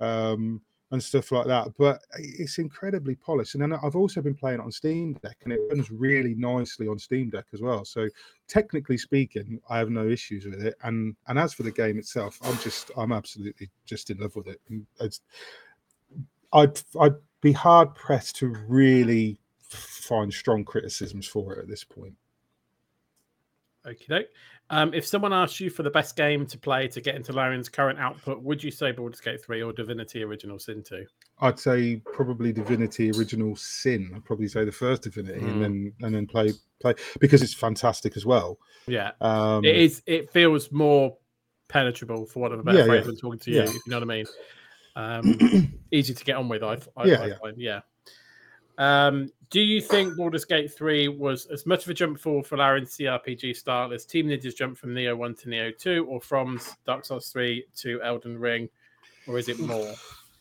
um, 0.00 0.62
and 0.92 1.02
stuff 1.02 1.32
like 1.32 1.46
that, 1.46 1.68
but 1.78 2.00
it's 2.18 2.58
incredibly 2.58 3.16
polished. 3.16 3.54
And 3.54 3.62
then 3.62 3.72
I've 3.82 3.96
also 3.96 4.20
been 4.20 4.36
playing 4.36 4.60
on 4.60 4.70
Steam 4.70 5.14
Deck, 5.14 5.36
and 5.44 5.52
it 5.52 5.60
runs 5.68 5.90
really 5.90 6.34
nicely 6.34 6.86
on 6.86 6.98
Steam 6.98 7.28
Deck 7.28 7.46
as 7.52 7.60
well. 7.60 7.84
So 7.84 8.08
technically 8.46 8.96
speaking, 8.96 9.60
I 9.68 9.78
have 9.78 9.90
no 9.90 10.06
issues 10.06 10.46
with 10.46 10.64
it. 10.64 10.76
And 10.84 11.16
and 11.26 11.38
as 11.38 11.52
for 11.52 11.64
the 11.64 11.72
game 11.72 11.98
itself, 11.98 12.38
I'm 12.44 12.56
just 12.58 12.92
I'm 12.96 13.12
absolutely 13.12 13.68
just 13.84 14.10
in 14.10 14.18
love 14.18 14.36
with 14.36 14.46
it. 14.46 14.60
It's, 15.00 15.20
I'd 16.52 16.80
I'd 17.00 17.16
be 17.40 17.52
hard 17.52 17.94
pressed 17.94 18.36
to 18.36 18.48
really 18.68 19.38
find 19.60 20.32
strong 20.32 20.64
criticisms 20.64 21.26
for 21.26 21.54
it 21.54 21.58
at 21.58 21.68
this 21.68 21.82
point. 21.82 22.14
Okay. 23.84 24.26
Um, 24.68 24.92
if 24.94 25.06
someone 25.06 25.32
asked 25.32 25.60
you 25.60 25.70
for 25.70 25.84
the 25.84 25.90
best 25.90 26.16
game 26.16 26.44
to 26.46 26.58
play 26.58 26.88
to 26.88 27.00
get 27.00 27.14
into 27.14 27.32
Larian's 27.32 27.68
current 27.68 28.00
output, 28.00 28.42
would 28.42 28.62
you 28.64 28.72
say 28.72 28.90
Baldur's 28.90 29.20
Gate 29.20 29.40
3 29.44 29.62
or 29.62 29.72
Divinity 29.72 30.24
Original 30.24 30.58
Sin 30.58 30.82
2? 30.82 31.04
I'd 31.40 31.58
say 31.60 32.02
probably 32.12 32.52
Divinity 32.52 33.10
Original 33.12 33.54
Sin. 33.54 34.10
I'd 34.14 34.24
probably 34.24 34.48
say 34.48 34.64
the 34.64 34.72
first 34.72 35.02
Divinity, 35.02 35.40
Mm. 35.40 35.48
and 35.52 35.62
then 35.62 35.92
and 36.02 36.14
then 36.14 36.26
play 36.26 36.52
play 36.80 36.94
because 37.20 37.42
it's 37.42 37.54
fantastic 37.54 38.16
as 38.16 38.26
well. 38.26 38.58
Yeah, 38.88 39.12
Um, 39.20 39.64
it 39.64 39.76
is. 39.76 40.02
It 40.06 40.30
feels 40.30 40.72
more 40.72 41.16
penetrable, 41.68 42.26
for 42.26 42.40
want 42.40 42.54
of 42.54 42.60
a 42.60 42.62
better 42.64 42.78
Yeah, 42.78 42.84
phrase, 42.86 43.06
yeah. 43.06 43.12
talking 43.20 43.38
to 43.40 43.50
you. 43.50 43.56
Yeah. 43.58 43.62
If 43.64 43.74
you 43.74 43.80
know 43.86 43.96
what 44.00 44.02
I 44.02 44.06
mean. 44.06 44.26
Um, 44.96 45.78
easy 45.92 46.14
to 46.14 46.24
get 46.24 46.36
on 46.36 46.48
with. 46.48 46.62
I, 46.62 46.78
I, 46.96 47.04
Yeah, 47.06 47.20
I 47.22 47.26
yeah. 47.26 47.34
find. 47.40 47.58
Yeah. 47.58 47.80
Um, 48.78 49.30
do 49.50 49.60
you 49.60 49.80
think 49.80 50.16
Baldur's 50.16 50.44
Gate 50.44 50.72
3 50.72 51.08
was 51.08 51.46
as 51.46 51.66
much 51.66 51.84
of 51.84 51.90
a 51.90 51.94
jump 51.94 52.18
forward 52.18 52.46
for 52.46 52.56
Larian 52.56 52.84
CRPG 52.86 53.56
style 53.56 53.92
as 53.92 54.04
Team 54.04 54.26
Ninja's 54.26 54.54
jump 54.54 54.76
from 54.76 54.90
Nioh 54.94 55.16
1 55.16 55.34
to 55.36 55.48
Nioh 55.48 55.78
2, 55.78 56.04
or 56.06 56.20
from 56.20 56.60
Dark 56.84 57.04
Souls 57.04 57.28
3 57.30 57.64
to 57.76 58.02
Elden 58.02 58.38
Ring, 58.38 58.68
or 59.26 59.38
is 59.38 59.48
it 59.48 59.58
more? 59.60 59.94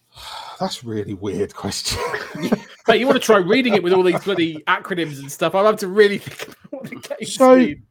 That's 0.60 0.84
a 0.84 0.88
really 0.88 1.14
weird 1.14 1.54
question. 1.54 2.00
But 2.88 3.00
you 3.00 3.08
want 3.08 3.20
to 3.20 3.26
try 3.26 3.38
reading 3.38 3.74
it 3.74 3.82
with 3.82 3.94
all 3.94 4.04
these 4.04 4.24
bloody 4.24 4.58
acronyms 4.68 5.18
and 5.20 5.32
stuff. 5.32 5.56
I'd 5.56 5.66
have 5.66 5.78
to 5.78 5.88
really 5.88 6.20
think 6.20 6.56
about 6.56 6.72
what 6.72 6.84
the 6.84 6.96
game's 6.98 7.34
So- 7.34 7.56
mean. 7.58 7.84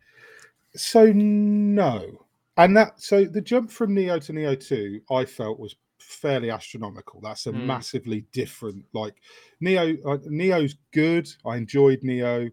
so 0.76 1.06
no, 1.12 2.26
and 2.56 2.76
that 2.76 3.02
so 3.02 3.24
the 3.24 3.40
jump 3.40 3.72
from 3.72 3.96
Nioh 3.96 4.24
to 4.26 4.32
Nioh 4.32 4.64
Two, 4.64 5.00
I 5.10 5.24
felt 5.24 5.58
was 5.58 5.74
fairly 6.04 6.50
astronomical. 6.50 7.20
That's 7.20 7.46
a 7.46 7.52
Hmm. 7.52 7.66
massively 7.66 8.22
different. 8.32 8.84
Like 8.92 9.16
Nioh, 9.62 9.98
uh, 10.04 10.18
Nioh's 10.28 10.76
good. 10.92 11.28
I 11.44 11.56
enjoyed 11.56 12.00
Nioh. 12.02 12.50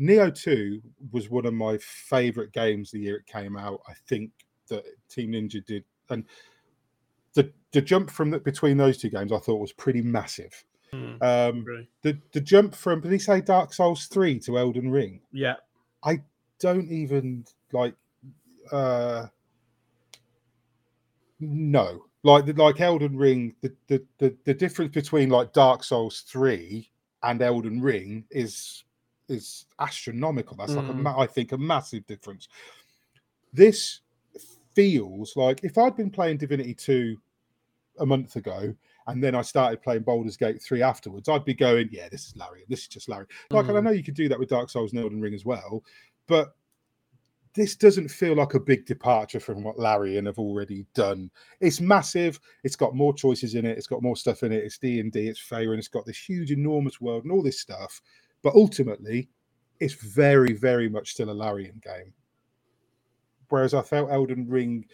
Nioh 0.00 0.34
Two 0.34 0.80
was 1.12 1.30
one 1.30 1.46
of 1.46 1.54
my 1.54 1.78
favorite 1.78 2.52
games 2.52 2.90
the 2.90 2.98
year 3.00 3.16
it 3.18 3.26
came 3.26 3.56
out. 3.56 3.80
I 3.88 3.94
think 4.08 4.32
that 4.68 4.84
Team 5.08 5.32
Ninja 5.32 5.64
did, 5.64 5.84
and 6.10 6.24
the 7.34 7.52
the 7.72 7.80
jump 7.82 8.10
from 8.10 8.30
the, 8.30 8.40
between 8.40 8.76
those 8.76 8.98
two 8.98 9.10
games 9.10 9.32
I 9.32 9.38
thought 9.38 9.60
was 9.60 9.72
pretty 9.72 10.02
massive. 10.02 10.64
Hmm, 10.92 11.16
Um, 11.22 11.64
really. 11.64 11.88
the 12.02 12.18
the 12.32 12.40
jump 12.40 12.74
from 12.74 13.00
did 13.00 13.12
he 13.12 13.18
say 13.18 13.40
Dark 13.40 13.72
Souls 13.72 14.06
three 14.06 14.38
to 14.40 14.58
Elden 14.58 14.90
Ring? 14.90 15.20
Yeah. 15.32 15.56
I 16.02 16.22
don't 16.60 16.90
even 16.90 17.44
like 17.72 17.94
uh 18.72 19.26
no 21.40 22.04
like 22.24 22.58
like 22.58 22.80
elden 22.80 23.16
ring 23.16 23.54
the, 23.60 23.72
the 23.86 24.02
the 24.18 24.34
the 24.44 24.54
difference 24.54 24.92
between 24.92 25.28
like 25.30 25.52
dark 25.52 25.84
souls 25.84 26.24
3 26.26 26.90
and 27.22 27.40
elden 27.42 27.80
ring 27.80 28.24
is 28.30 28.82
is 29.28 29.66
astronomical 29.78 30.56
that's 30.56 30.74
like 30.74 30.88
a 30.88 30.92
Mm. 30.92 31.02
ma- 31.02 31.18
i 31.20 31.26
think 31.26 31.52
a 31.52 31.58
massive 31.58 32.04
difference 32.06 32.48
this 33.52 34.00
feels 34.74 35.36
like 35.36 35.60
if 35.62 35.78
i'd 35.78 35.96
been 35.96 36.10
playing 36.10 36.36
divinity 36.36 36.74
2 36.74 37.16
a 38.00 38.06
month 38.06 38.34
ago 38.36 38.74
and 39.06 39.22
then 39.22 39.34
I 39.34 39.42
started 39.42 39.82
playing 39.82 40.00
Baldur's 40.02 40.38
Gate 40.38 40.62
3 40.62 40.80
afterwards, 40.80 41.28
I'd 41.28 41.44
be 41.44 41.52
going, 41.52 41.90
yeah, 41.92 42.08
this 42.08 42.26
is 42.26 42.34
Larian. 42.36 42.64
This 42.70 42.80
is 42.80 42.88
just 42.88 43.06
Larian. 43.06 43.28
Like, 43.50 43.68
and 43.68 43.76
I 43.76 43.80
Mhm. 43.82 43.84
know 43.84 43.90
you 43.90 44.02
could 44.02 44.14
do 44.14 44.30
that 44.30 44.38
with 44.38 44.48
Dark 44.48 44.70
Souls 44.70 44.92
and 44.92 45.00
Elden 45.02 45.20
Ring 45.20 45.34
as 45.34 45.44
well, 45.44 45.84
but 46.26 46.56
this 47.54 47.76
doesn't 47.76 48.08
feel 48.08 48.34
like 48.34 48.54
a 48.54 48.60
big 48.60 48.84
departure 48.84 49.38
from 49.38 49.62
what 49.62 49.78
Larian 49.78 50.26
have 50.26 50.38
already 50.40 50.84
done. 50.94 51.30
It's 51.60 51.80
massive. 51.80 52.40
It's 52.64 52.74
got 52.76 52.94
more 52.96 53.14
choices 53.14 53.54
in 53.54 53.64
it. 53.64 53.78
It's 53.78 53.86
got 53.86 54.02
more 54.02 54.16
stuff 54.16 54.42
in 54.42 54.50
it. 54.52 54.64
It's 54.64 54.76
D 54.78 54.98
and 55.00 55.12
D. 55.12 55.28
It's 55.28 55.40
fair, 55.40 55.70
and 55.70 55.78
it's 55.78 55.88
got 55.88 56.04
this 56.04 56.18
huge, 56.18 56.50
enormous 56.50 57.00
world 57.00 57.22
and 57.22 57.32
all 57.32 57.42
this 57.42 57.60
stuff. 57.60 58.00
But 58.42 58.54
ultimately, 58.54 59.28
it's 59.78 59.94
very, 59.94 60.52
very 60.52 60.88
much 60.88 61.12
still 61.12 61.30
a 61.30 61.32
Larian 61.32 61.80
game. 61.84 62.12
Whereas 63.50 63.72
I 63.74 63.82
felt 63.82 64.10
Elden 64.10 64.48
Ring 64.48 64.86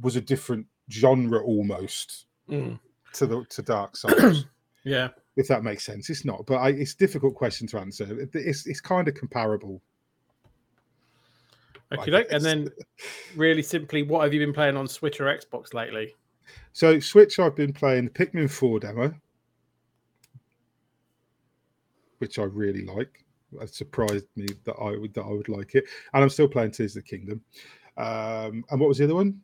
was 0.00 0.16
a 0.16 0.20
different 0.20 0.66
genre 0.90 1.40
almost 1.42 2.26
Mm, 2.50 2.80
to 3.12 3.26
the 3.26 3.44
to 3.50 3.62
Dark 3.62 3.96
Souls. 3.96 4.46
Yeah. 4.84 5.08
if 5.36 5.48
that 5.48 5.64
makes 5.64 5.84
sense, 5.84 6.08
it's 6.08 6.24
not. 6.24 6.46
But 6.46 6.56
I, 6.56 6.70
it's 6.70 6.94
a 6.94 6.96
difficult 6.96 7.34
question 7.34 7.66
to 7.68 7.78
answer. 7.78 8.26
It's 8.32 8.66
it's 8.66 8.80
kind 8.80 9.06
of 9.06 9.14
comparable. 9.14 9.82
I 11.90 11.96
Okay, 11.96 12.26
and 12.30 12.44
then 12.44 12.70
really 13.34 13.62
simply, 13.62 14.02
what 14.02 14.22
have 14.22 14.34
you 14.34 14.40
been 14.40 14.52
playing 14.52 14.76
on 14.76 14.86
Switch 14.86 15.20
or 15.20 15.24
Xbox 15.24 15.72
lately? 15.72 16.14
So 16.72 17.00
Switch, 17.00 17.38
I've 17.38 17.56
been 17.56 17.72
playing 17.72 18.04
the 18.04 18.10
Pikmin 18.10 18.50
Four 18.50 18.80
demo, 18.80 19.14
which 22.18 22.38
I 22.38 22.44
really 22.44 22.84
like. 22.84 23.24
It 23.60 23.74
surprised 23.74 24.26
me 24.36 24.46
that 24.64 24.74
I 24.74 24.98
would 24.98 25.14
that 25.14 25.22
I 25.22 25.30
would 25.30 25.48
like 25.48 25.74
it, 25.74 25.84
and 26.12 26.22
I'm 26.22 26.28
still 26.28 26.48
playing 26.48 26.72
Tears 26.72 26.96
of 26.96 27.04
the 27.04 27.08
Kingdom. 27.08 27.42
Um, 27.96 28.64
and 28.70 28.78
what 28.78 28.88
was 28.88 28.98
the 28.98 29.04
other 29.04 29.14
one? 29.14 29.40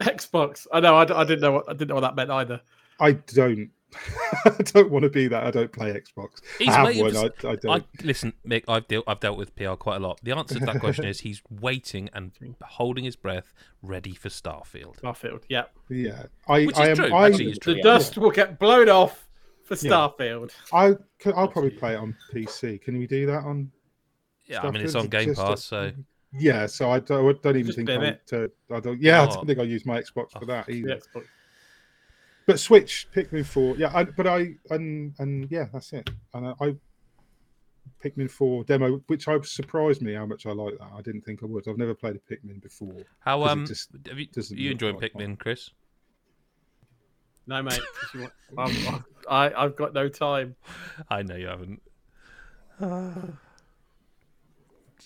Xbox. 0.00 0.66
I 0.72 0.80
know. 0.80 0.96
I 0.96 1.04
didn't 1.04 1.40
know. 1.40 1.52
What, 1.52 1.68
I 1.68 1.72
didn't 1.72 1.88
know 1.88 1.94
what 1.96 2.00
that 2.02 2.16
meant 2.16 2.30
either. 2.30 2.60
I 3.00 3.12
don't. 3.12 3.70
I 4.44 4.50
don't 4.64 4.90
want 4.90 5.04
to 5.04 5.08
be 5.08 5.28
that. 5.28 5.44
I 5.44 5.50
don't 5.50 5.72
play 5.72 5.92
Xbox. 5.92 6.40
He's 6.58 6.68
I 6.68 6.72
have 6.72 6.86
waiting 6.88 7.04
one. 7.04 7.12
for- 7.38 7.46
I, 7.48 7.50
I 7.50 7.52
I 7.52 7.56
don't. 7.56 7.86
listen, 8.04 8.32
Mick. 8.46 8.64
I've 8.68 8.86
dealt 8.88 9.04
I've 9.08 9.20
dealt 9.20 9.38
with 9.38 9.54
PR 9.56 9.72
quite 9.74 9.96
a 9.96 10.00
lot. 10.00 10.20
The 10.22 10.36
answer 10.36 10.58
to 10.58 10.66
that 10.66 10.80
question 10.80 11.04
is 11.06 11.20
he's 11.20 11.40
waiting 11.50 12.10
and 12.12 12.32
holding 12.62 13.04
his 13.04 13.16
breath, 13.16 13.52
ready 13.82 14.14
for 14.14 14.28
Starfield. 14.28 15.00
Starfield. 15.00 15.42
Yeah. 15.48 15.64
yeah, 15.88 16.24
I. 16.48 16.66
Which 16.66 16.76
I 16.76 16.90
is 16.90 16.98
am. 16.98 17.06
true, 17.06 17.14
I, 17.14 17.26
actually, 17.28 17.48
it's 17.50 17.58
The 17.64 17.74
true. 17.74 17.82
dust 17.82 18.18
will 18.18 18.30
get 18.30 18.58
blown 18.58 18.88
off 18.88 19.28
for 19.64 19.74
Yeah. 19.74 19.90
Starfield. 19.90 20.50
I. 20.72 20.94
Can, 21.18 21.32
I'll 21.34 21.48
probably 21.48 21.70
play 21.70 21.94
it 21.94 21.98
on 21.98 22.14
PC. 22.32 22.80
Can 22.82 22.98
we 22.98 23.06
do 23.06 23.24
that 23.26 23.44
on 23.44 23.70
Yeah, 24.46 24.62
I 24.62 24.70
mean 24.70 24.82
it's 24.82 24.94
on 24.94 25.04
Is 25.04 25.08
Game 25.08 25.28
just 25.30 25.40
a- 25.40 25.44
Pass, 25.44 25.64
so 25.64 25.92
Yeah, 26.32 26.66
so 26.66 26.90
I 26.90 27.00
don't, 27.00 27.26
I 27.26 27.32
don't 27.42 27.56
even 27.56 27.66
Just 27.66 27.76
think 27.78 27.88
I, 27.90 27.94
it. 28.04 28.26
to, 28.28 28.50
I 28.70 28.80
don't. 28.80 29.00
Yeah, 29.00 29.22
I 29.22 29.26
Oh. 29.26 29.34
don't 29.36 29.46
think 29.46 29.58
I 29.58 29.62
use 29.62 29.86
my 29.86 29.98
Xbox 30.00 30.32
for 30.32 30.42
oh, 30.42 30.46
that 30.46 30.68
either. 30.68 31.00
The 32.48 32.54
Xbox. 32.54 32.56
But 32.56 32.60
Switch, 32.60 33.08
Pikmin 33.14 33.44
Four, 33.46 33.76
yeah. 33.76 33.90
I, 33.94 34.04
but 34.04 34.26
I 34.26 34.54
and 34.70 35.14
and 35.18 35.50
yeah, 35.50 35.66
that's 35.72 35.92
it. 35.92 36.08
And 36.32 36.46
I, 36.48 36.54
I 36.60 36.76
Pikmin 38.02 38.30
Four 38.30 38.64
demo, 38.64 39.02
which 39.06 39.28
I 39.28 39.38
surprised 39.42 40.00
me 40.02 40.14
how 40.14 40.24
much 40.26 40.46
I 40.46 40.52
like 40.52 40.78
that. 40.78 40.88
I 40.96 41.02
didn't 41.02 41.22
think 41.22 41.42
I 41.42 41.46
would. 41.46 41.68
I've 41.68 41.76
never 41.78 41.94
played 41.94 42.16
a 42.16 42.20
Pikmin 42.34 42.62
before. 42.62 43.02
How 43.20 43.44
it 43.44 43.48
um 43.50 43.66
just 43.66 43.90
have 44.08 44.18
you, 44.18 44.26
doesn't 44.26 44.56
you 44.56 44.70
enjoying 44.70 44.96
like 44.98 45.12
fun. 45.12 45.20
Pikmin, 45.22 45.38
Chris? 45.38 45.70
No, 47.46 47.62
mate. 47.62 47.80
want- 48.14 48.32
I'm- 48.58 49.04
I, 49.28 49.52
I've 49.64 49.76
got 49.76 49.92
no 49.92 50.08
time. 50.08 50.56
I 51.10 51.22
know 51.22 51.36
you 51.36 51.48
haven't. 51.48 51.82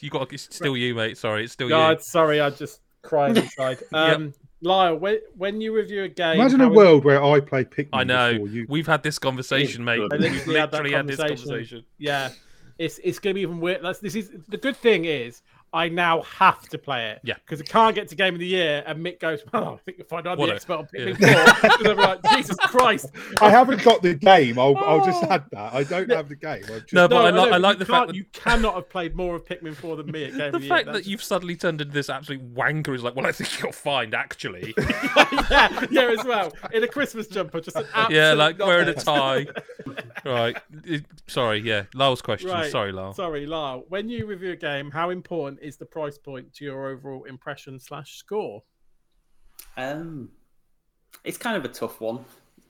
You 0.00 0.10
got 0.10 0.32
it's 0.32 0.52
still 0.56 0.76
you, 0.76 0.96
mate. 0.96 1.16
Sorry, 1.16 1.44
it's 1.44 1.52
still 1.52 1.68
you. 1.68 1.74
God, 1.74 2.02
sorry, 2.02 2.40
I 2.40 2.50
just 2.50 2.80
crying 3.02 3.36
inside. 3.36 3.78
Yep. 3.92 4.32
Lyle, 4.62 4.96
when, 4.96 5.18
when 5.36 5.60
you 5.60 5.74
review 5.74 6.04
a 6.04 6.08
game, 6.08 6.36
Imagine 6.40 6.60
a 6.60 6.70
is- 6.70 6.76
world 6.76 7.04
where 7.04 7.22
I 7.22 7.40
play 7.40 7.64
Pikmin. 7.64 7.88
I 7.92 8.04
know. 8.04 8.32
Before 8.34 8.48
you. 8.48 8.66
We've 8.68 8.86
had 8.86 9.02
this 9.02 9.18
conversation, 9.18 9.84
mate. 9.84 10.00
I 10.00 10.16
We've 10.16 10.20
literally 10.20 10.58
had 10.60 10.70
that 10.70 10.84
literally 10.84 10.92
had 10.94 11.06
this 11.06 11.16
conversation. 11.16 11.48
conversation. 11.48 11.84
Yeah, 11.98 12.30
it's 12.78 12.98
it's 13.04 13.18
going 13.18 13.32
to 13.32 13.34
be 13.34 13.42
even 13.42 13.60
weird. 13.60 13.82
That's 13.82 13.98
this 13.98 14.14
is 14.14 14.30
the 14.48 14.56
good 14.56 14.76
thing 14.76 15.04
is 15.04 15.42
I 15.72 15.88
now 15.88 16.22
have 16.22 16.60
to 16.68 16.78
play 16.78 17.10
it. 17.12 17.20
Yeah. 17.24 17.34
Because 17.44 17.60
I 17.60 17.64
can't 17.64 17.94
get 17.94 18.08
to 18.08 18.14
game 18.14 18.34
of 18.34 18.40
the 18.40 18.46
year, 18.46 18.82
and 18.86 19.04
Mick 19.04 19.20
goes, 19.20 19.42
"Well, 19.52 19.74
I 19.74 19.76
think 19.84 19.98
you'll 19.98 20.06
find 20.06 20.26
out 20.26 20.36
What 20.38 20.46
the 20.46 20.52
a- 20.52 20.54
expert 20.56 20.74
on 20.74 20.88
yeah. 20.92 21.14
4. 21.54 21.70
And 21.80 21.88
I'm 21.88 21.96
like, 21.96 22.22
Jesus 22.36 22.56
Christ! 22.58 23.06
I 23.40 23.50
haven't 23.50 23.82
got 23.82 24.02
the 24.02 24.14
game. 24.14 24.58
I'll, 24.58 24.76
I'll 24.76 25.04
just 25.04 25.24
Oh. 25.24 25.28
add 25.30 25.44
that. 25.52 25.72
I 25.74 25.84
don't 25.84 26.08
No. 26.08 26.16
have 26.16 26.28
the 26.28 26.36
game. 26.36 26.62
I've 26.64 26.80
just... 26.82 26.92
No, 26.92 27.08
but 27.08 27.24
I, 27.26 27.30
no, 27.30 27.44
li- 27.44 27.50
no, 27.50 27.54
I 27.54 27.58
like 27.58 27.78
the 27.78 27.86
fact 27.86 28.08
that 28.08 28.16
you 28.16 28.24
cannot 28.32 28.74
have 28.74 28.88
played 28.88 29.14
more 29.16 29.34
of 29.36 29.44
Pikmin 29.44 29.74
4 29.74 29.96
than 29.96 30.10
me 30.10 30.24
at 30.24 30.30
game 30.36 30.38
the 30.52 30.56
of 30.56 30.62
the 30.62 30.68
fact 30.68 30.86
year. 30.86 30.92
that 30.94 31.06
you've 31.06 31.22
suddenly 31.22 31.56
turned 31.56 31.80
into 31.80 31.92
this 31.92 32.10
absolute 32.10 32.54
wanker 32.54 32.94
is 32.94 33.02
like, 33.02 33.16
well, 33.16 33.26
I 33.26 33.32
think 33.32 33.60
you'll 33.62 33.72
find 33.72 34.14
actually. 34.14 34.74
yeah, 35.50 35.86
yeah, 35.90 36.14
as 36.18 36.24
well 36.24 36.52
in 36.72 36.82
a 36.84 36.88
Christmas 36.88 37.26
jumper, 37.28 37.60
just 37.60 37.76
an 37.76 37.86
absolute 37.94 38.16
yeah, 38.16 38.32
like 38.34 38.58
wearing 38.58 38.88
a 38.88 38.94
tie. 38.94 39.46
right. 40.24 40.56
Sorry. 41.26 41.60
Yeah. 41.60 41.84
Lyle's 41.94 42.22
question. 42.22 42.50
Right. 42.50 42.70
Sorry, 42.70 42.92
Lyle. 42.92 43.12
Sorry, 43.14 43.46
Lyle. 43.46 43.84
When 43.88 44.08
you 44.08 44.26
review 44.26 44.52
a 44.52 44.56
game, 44.56 44.90
how 44.90 45.10
important 45.10 45.60
is 45.62 45.76
the 45.76 45.86
price 45.86 46.18
point 46.18 46.52
to 46.54 46.64
your 46.64 46.88
overall 46.88 47.24
impression 47.24 47.78
slash 47.78 48.16
score? 48.16 48.62
Um, 49.76 50.30
it's 51.24 51.38
kind 51.38 51.56
of 51.56 51.64
a 51.64 51.68
tough 51.68 52.00
one 52.00 52.24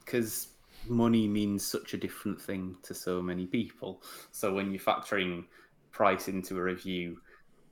because 0.05 0.49
money 0.89 1.27
means 1.29 1.65
such 1.65 1.95
a 1.95 1.97
different 1.97 2.41
thing 2.41 2.77
to 2.83 2.95
so 2.95 3.23
many 3.23 3.47
people. 3.47 4.03
So 4.31 4.53
when 4.53 4.71
you're 4.71 4.81
factoring 4.81 5.45
price 5.91 6.29
into 6.29 6.59
a 6.59 6.63
review, 6.63 7.19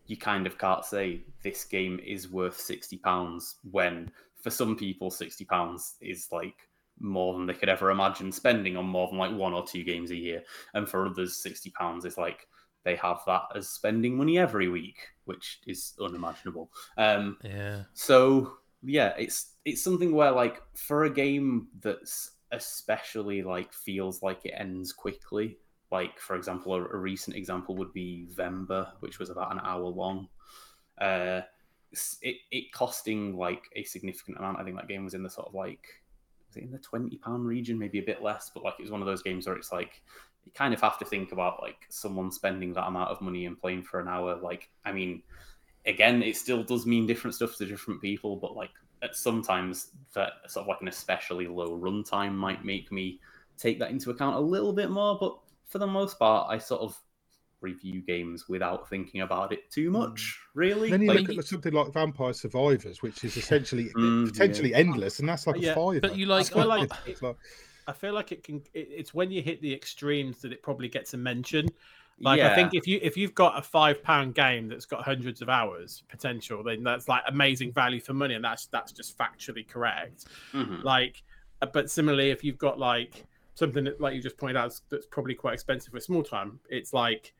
you 0.06 0.16
kind 0.16 0.46
of 0.46 0.58
can't 0.58 0.84
say 0.84 1.22
this 1.42 1.64
game 1.64 2.00
is 2.04 2.30
worth 2.30 2.58
sixty 2.58 2.96
pounds 2.96 3.56
when 3.70 4.10
for 4.42 4.50
some 4.50 4.74
people 4.74 5.10
sixty 5.10 5.44
pounds 5.44 5.94
is 6.00 6.28
like 6.32 6.68
more 6.98 7.34
than 7.34 7.46
they 7.46 7.54
could 7.54 7.68
ever 7.68 7.90
imagine 7.90 8.32
spending 8.32 8.76
on 8.76 8.86
more 8.86 9.08
than 9.08 9.18
like 9.18 9.32
one 9.32 9.52
or 9.52 9.64
two 9.64 9.84
games 9.84 10.10
a 10.10 10.16
year, 10.16 10.42
and 10.74 10.88
for 10.88 11.06
others 11.06 11.36
sixty 11.36 11.70
pounds 11.70 12.04
is 12.04 12.18
like 12.18 12.48
they 12.84 12.96
have 12.96 13.20
that 13.26 13.42
as 13.54 13.68
spending 13.68 14.16
money 14.16 14.38
every 14.38 14.68
week, 14.68 14.98
which 15.24 15.60
is 15.66 15.94
unimaginable. 16.00 16.70
Um, 16.96 17.36
Yeah. 17.42 17.84
so 17.92 18.58
yeah, 18.82 19.14
it's 19.18 19.56
it's 19.64 19.82
something 19.84 20.12
where 20.14 20.32
like 20.32 20.62
for 20.74 21.04
a 21.04 21.10
game 21.10 21.68
that's 21.80 22.32
especially 22.52 23.42
like 23.42 23.72
feels 23.72 24.22
like 24.22 24.44
it 24.44 24.54
ends 24.56 24.92
quickly. 24.92 25.58
Like 25.92 26.18
for 26.18 26.36
example, 26.36 26.74
a, 26.74 26.82
a 26.84 26.96
recent 26.96 27.36
example 27.36 27.76
would 27.76 27.92
be 27.92 28.26
Venba, 28.34 28.92
which 29.00 29.18
was 29.18 29.30
about 29.30 29.52
an 29.52 29.60
hour 29.62 29.84
long. 29.84 30.28
Uh, 31.00 31.42
it 32.22 32.36
it 32.50 32.72
costing 32.72 33.36
like 33.36 33.64
a 33.76 33.82
significant 33.84 34.38
amount. 34.38 34.58
I 34.58 34.64
think 34.64 34.76
that 34.76 34.88
game 34.88 35.04
was 35.04 35.14
in 35.14 35.22
the 35.22 35.30
sort 35.30 35.48
of 35.48 35.54
like 35.54 35.84
was 36.48 36.56
it 36.56 36.64
in 36.64 36.70
the 36.70 36.78
twenty 36.78 37.18
pound 37.18 37.46
region, 37.46 37.78
maybe 37.78 37.98
a 37.98 38.02
bit 38.02 38.22
less, 38.22 38.50
but 38.54 38.64
like 38.64 38.74
it 38.78 38.82
was 38.82 38.90
one 38.90 39.00
of 39.02 39.06
those 39.06 39.22
games 39.22 39.46
where 39.46 39.56
it's 39.56 39.72
like 39.72 40.02
you 40.44 40.52
kind 40.52 40.72
of 40.74 40.80
have 40.80 40.98
to 40.98 41.04
think 41.04 41.32
about 41.32 41.60
like 41.62 41.86
someone 41.88 42.30
spending 42.32 42.72
that 42.74 42.86
amount 42.86 43.10
of 43.10 43.20
money 43.20 43.46
and 43.46 43.60
playing 43.60 43.82
for 43.82 44.00
an 44.00 44.08
hour. 44.08 44.36
Like 44.36 44.68
I 44.84 44.92
mean, 44.92 45.22
again, 45.86 46.22
it 46.22 46.36
still 46.36 46.62
does 46.62 46.86
mean 46.86 47.06
different 47.06 47.34
stuff 47.34 47.56
to 47.58 47.66
different 47.66 48.00
people, 48.00 48.36
but 48.36 48.56
like 48.56 48.70
at 49.02 49.16
sometimes 49.16 49.90
that 50.14 50.32
sort 50.46 50.64
of 50.64 50.68
like 50.68 50.80
an 50.82 50.88
especially 50.88 51.46
low 51.46 51.78
runtime 51.78 52.34
might 52.34 52.64
make 52.64 52.90
me 52.92 53.18
take 53.56 53.78
that 53.78 53.90
into 53.90 54.10
account 54.10 54.36
a 54.36 54.40
little 54.40 54.72
bit 54.72 54.90
more. 54.90 55.16
But 55.18 55.38
for 55.66 55.78
the 55.78 55.86
most 55.86 56.18
part, 56.18 56.50
I 56.50 56.58
sort 56.58 56.80
of 56.82 56.98
review 57.60 58.00
games 58.00 58.48
without 58.48 58.88
thinking 58.88 59.20
about 59.20 59.52
it 59.52 59.70
too 59.70 59.90
much. 59.90 60.38
Really, 60.54 60.90
Then 60.90 61.02
you 61.02 61.08
Like, 61.12 61.28
look 61.28 61.38
at 61.38 61.44
something 61.44 61.72
like 61.74 61.92
Vampire 61.92 62.32
Survivors, 62.32 63.02
which 63.02 63.22
is 63.22 63.36
essentially 63.38 63.90
Mm, 63.90 64.26
potentially 64.26 64.74
endless, 64.74 65.18
and 65.20 65.28
that's 65.28 65.46
like 65.46 65.60
Yeah. 65.60 65.72
a 65.72 65.74
five. 65.74 66.00
But 66.00 66.16
you 66.16 66.24
like- 66.26 66.56
I 66.56 66.64
like 66.64 66.90
it's 67.06 67.20
like 67.22 67.36
I 67.86 67.92
feel 67.92 68.12
like 68.14 68.32
it 68.32 68.42
can. 68.44 68.62
It, 68.74 68.88
it's 68.90 69.14
when 69.14 69.30
you 69.30 69.42
hit 69.42 69.60
the 69.62 69.72
extremes 69.72 70.38
that 70.42 70.52
it 70.52 70.62
probably 70.62 70.88
gets 70.88 71.14
a 71.14 71.16
mention. 71.16 71.68
Like 72.22 72.38
yeah. 72.38 72.52
I 72.52 72.54
think 72.54 72.74
if 72.74 72.86
you 72.86 72.98
if 73.02 73.16
you've 73.16 73.34
got 73.34 73.58
a 73.58 73.62
five 73.62 74.02
pound 74.02 74.34
game 74.34 74.68
that's 74.68 74.84
got 74.84 75.02
hundreds 75.02 75.40
of 75.40 75.48
hours 75.48 76.02
potential, 76.08 76.62
then 76.62 76.82
that's 76.82 77.08
like 77.08 77.22
amazing 77.28 77.72
value 77.72 78.00
for 78.00 78.12
money, 78.12 78.34
and 78.34 78.44
that's 78.44 78.66
that's 78.66 78.92
just 78.92 79.16
factually 79.16 79.66
correct. 79.66 80.26
Mhm. 80.52 80.82
Like, 80.84 81.22
uh, 81.62 81.66
but 81.66 81.90
similarly, 81.90 82.30
if 82.30 82.44
you've 82.44 82.58
got 82.58 82.78
like 82.78 83.24
something 83.54 83.84
that, 83.84 84.00
like 84.00 84.14
you 84.14 84.22
just 84.22 84.36
pointed 84.36 84.56
out, 84.56 84.78
that's- 84.90 85.06
probably 85.10 85.34
quite 85.34 85.54
expensive 85.54 85.92
for 85.92 86.00
small 86.00 86.22
time, 86.22 86.60
it's 86.68 86.92
like 86.92 87.32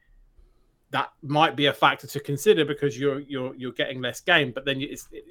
that 0.90 1.12
might 1.22 1.56
be 1.56 1.66
a 1.66 1.72
factor 1.72 2.06
to 2.06 2.18
consider 2.20 2.64
because 2.64 2.98
you're 2.98 3.20
you're 3.20 3.54
you're 3.56 3.72
getting 3.72 4.00
less 4.00 4.20
game. 4.20 4.50
But 4.50 4.64
then 4.64 4.80
you, 4.80 4.88
it's 4.90 5.08
it, 5.12 5.24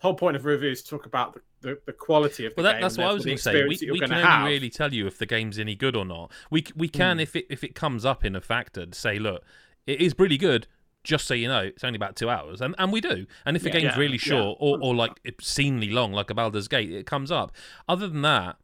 the 0.00 0.06
whole 0.06 0.14
point 0.14 0.36
of 0.36 0.44
review 0.44 0.70
is 0.70 0.82
to 0.82 0.90
talk 0.90 1.06
about 1.06 1.34
the, 1.34 1.40
the, 1.60 1.78
the 1.86 1.92
quality 1.92 2.46
of 2.46 2.54
the 2.54 2.62
Well, 2.62 2.64
that, 2.64 2.76
game. 2.76 2.82
that's 2.82 2.96
what 2.98 3.06
I 3.08 3.12
was 3.12 3.24
going 3.24 3.36
to 3.36 3.42
say. 3.42 3.52
We, 3.52 3.58
experience 3.74 3.80
that 3.80 3.86
you're 3.86 3.92
we 3.94 4.00
can 4.00 4.12
only 4.12 4.24
have. 4.24 4.46
really 4.46 4.70
tell 4.70 4.92
you 4.94 5.06
if 5.06 5.18
the 5.18 5.26
game's 5.26 5.58
any 5.58 5.74
good 5.74 5.94
or 5.96 6.04
not. 6.04 6.32
We 6.50 6.64
we 6.74 6.88
can 6.88 7.18
Mm. 7.18 7.22
if 7.22 7.36
it 7.36 7.46
if 7.50 7.62
it 7.64 7.74
comes 7.74 8.04
up 8.04 8.24
in 8.24 8.34
a 8.34 8.40
factor 8.40 8.86
to 8.86 8.98
say, 8.98 9.18
look, 9.18 9.42
it 9.86 10.00
is 10.00 10.14
really 10.18 10.38
good. 10.38 10.66
Just 11.02 11.26
so 11.26 11.32
you 11.34 11.48
know, 11.48 11.60
it's 11.60 11.82
only 11.82 11.96
about 11.96 12.14
two 12.16 12.28
hours, 12.28 12.60
and, 12.60 12.74
and 12.78 12.92
we 12.92 13.00
do. 13.00 13.26
And 13.46 13.56
if 13.56 13.62
the 13.62 13.68
Yeah. 13.70 13.72
game's 13.80 13.84
Yeah, 13.94 13.98
really 13.98 14.12
yeah. 14.14 14.18
short 14.18 14.58
or, 14.60 14.78
or 14.82 14.94
like 14.94 15.18
obscenely 15.26 15.88
long, 15.90 16.12
like 16.12 16.28
a 16.30 16.34
Baldur's 16.34 16.68
Gate, 16.68 16.90
it 16.92 17.06
comes 17.06 17.30
up. 17.30 17.52
Other 17.88 18.06
than 18.06 18.20
that, 18.22 18.56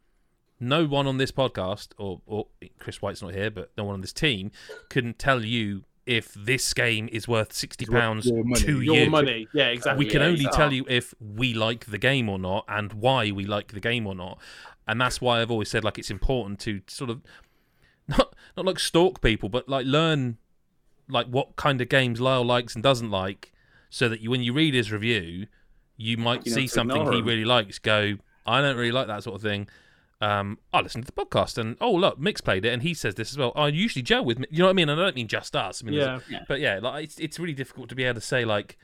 no 0.59 0.85
one 0.85 1.07
on 1.07 1.17
this 1.17 1.31
podcast, 1.31 1.89
or, 1.97 2.21
or 2.27 2.47
Chris 2.79 3.01
White's 3.01 3.21
not 3.23 3.33
here, 3.33 3.49
but 3.51 3.71
no 3.77 3.83
one 3.83 3.93
on 3.95 4.01
this 4.01 4.13
team 4.13 4.51
can 4.89 5.13
tell 5.15 5.43
you 5.43 5.83
if 6.07 6.33
this 6.33 6.73
game 6.73 7.07
is 7.11 7.27
worth 7.27 7.53
sixty 7.53 7.85
pounds 7.85 8.25
to 8.61 8.81
your 8.81 8.95
you. 9.03 9.09
money. 9.09 9.47
Yeah, 9.53 9.67
exactly. 9.67 10.05
We 10.05 10.09
can 10.11 10.21
Yeah, 10.21 10.27
only 10.27 10.43
so- 10.45 10.51
tell 10.51 10.73
you 10.73 10.85
if 10.89 11.13
we 11.19 11.53
like 11.53 11.85
the 11.85 11.97
game 11.97 12.29
or 12.29 12.39
not, 12.39 12.65
and 12.67 12.93
why 12.93 13.31
we 13.31 13.45
like 13.45 13.73
the 13.73 13.79
game 13.79 14.07
or 14.07 14.15
not. 14.15 14.39
And 14.87 14.99
that's 15.01 15.19
why 15.19 15.41
I've 15.41 15.51
always 15.51 15.69
said 15.69 15.83
like 15.83 15.99
it's 15.99 16.09
important 16.09 16.59
to 16.61 16.81
sort 16.87 17.09
of 17.09 17.21
not 18.07 18.33
not 18.55 18.65
like 18.65 18.79
stalk 18.79 19.21
people, 19.21 19.49
but 19.49 19.67
like 19.67 19.85
learn 19.85 20.37
like 21.09 21.27
what 21.27 21.55
kind 21.55 21.79
of 21.81 21.89
games 21.89 22.19
Lyle 22.19 22.43
likes 22.43 22.73
and 22.75 22.83
doesn't 22.83 23.11
like, 23.11 23.53
so 23.89 24.09
that 24.09 24.21
you 24.21 24.29
when 24.31 24.41
you 24.41 24.53
read 24.53 24.73
his 24.73 24.91
review, 24.91 25.47
you 25.97 26.17
might 26.17 26.45
You 26.45 26.51
see 26.53 26.67
something 26.67 27.11
he 27.11 27.21
really 27.21 27.45
likes. 27.45 27.79
Go, 27.79 28.17
I 28.45 28.61
don't 28.61 28.77
really 28.77 28.91
like 28.91 29.07
that 29.07 29.23
sort 29.23 29.35
of 29.35 29.41
thing. 29.41 29.67
Um, 30.19 30.57
I 30.73 30.81
listened 30.81 31.05
to 31.05 31.11
the 31.13 31.25
podcast 31.25 31.57
and 31.59 31.77
oh 31.79 31.91
look, 31.93 32.19
Mick's 32.19 32.41
played 32.41 32.65
it 32.65 32.73
and 32.73 32.81
he 32.81 32.93
says 32.95 33.15
this 33.15 33.31
as 33.31 33.37
well. 33.37 33.51
I 33.55 33.67
usually 33.67 34.01
gel 34.01 34.25
with, 34.25 34.39
Mick. 34.39 34.47
you 34.49 34.59
know 34.59 34.65
what 34.65 34.71
I 34.71 34.73
mean. 34.73 34.89
And 34.89 34.99
I 34.99 35.03
don't 35.05 35.15
mean 35.15 35.27
just 35.27 35.55
us. 35.55 35.83
I 35.83 35.85
mean, 35.85 35.99
there's- 35.99 36.21
Yeah, 36.29 36.43
but 36.47 36.59
yeah, 36.59 36.79
like 36.81 37.03
it's 37.03 37.19
it's 37.19 37.39
really 37.39 37.53
difficult 37.53 37.87
to 37.89 37.95
be 37.95 38.03
able 38.03 38.15
to 38.19 38.25
say 38.25 38.43
like 38.43 38.77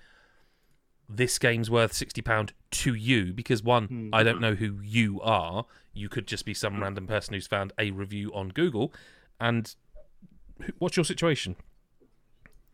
this 1.09 1.39
game's 1.39 1.69
worth 1.71 1.91
sixty 1.93 2.21
pound 2.21 2.53
to 2.71 2.93
you 2.93 3.33
because 3.33 3.63
one, 3.63 3.87
Hmm. 3.87 4.09
I 4.13 4.21
don't 4.23 4.39
know 4.41 4.53
who 4.55 4.79
you 4.83 5.19
are. 5.21 5.65
You 5.93 6.07
could 6.09 6.27
just 6.27 6.45
be 6.45 6.53
some 6.53 6.81
random 6.81 7.07
person 7.07 7.33
who's 7.33 7.47
found 7.47 7.73
a 7.79 7.91
review 7.91 8.31
on 8.33 8.49
Google, 8.49 8.93
and 9.39 9.73
what's 10.79 10.95
your 10.97 11.03
situation? 11.03 11.55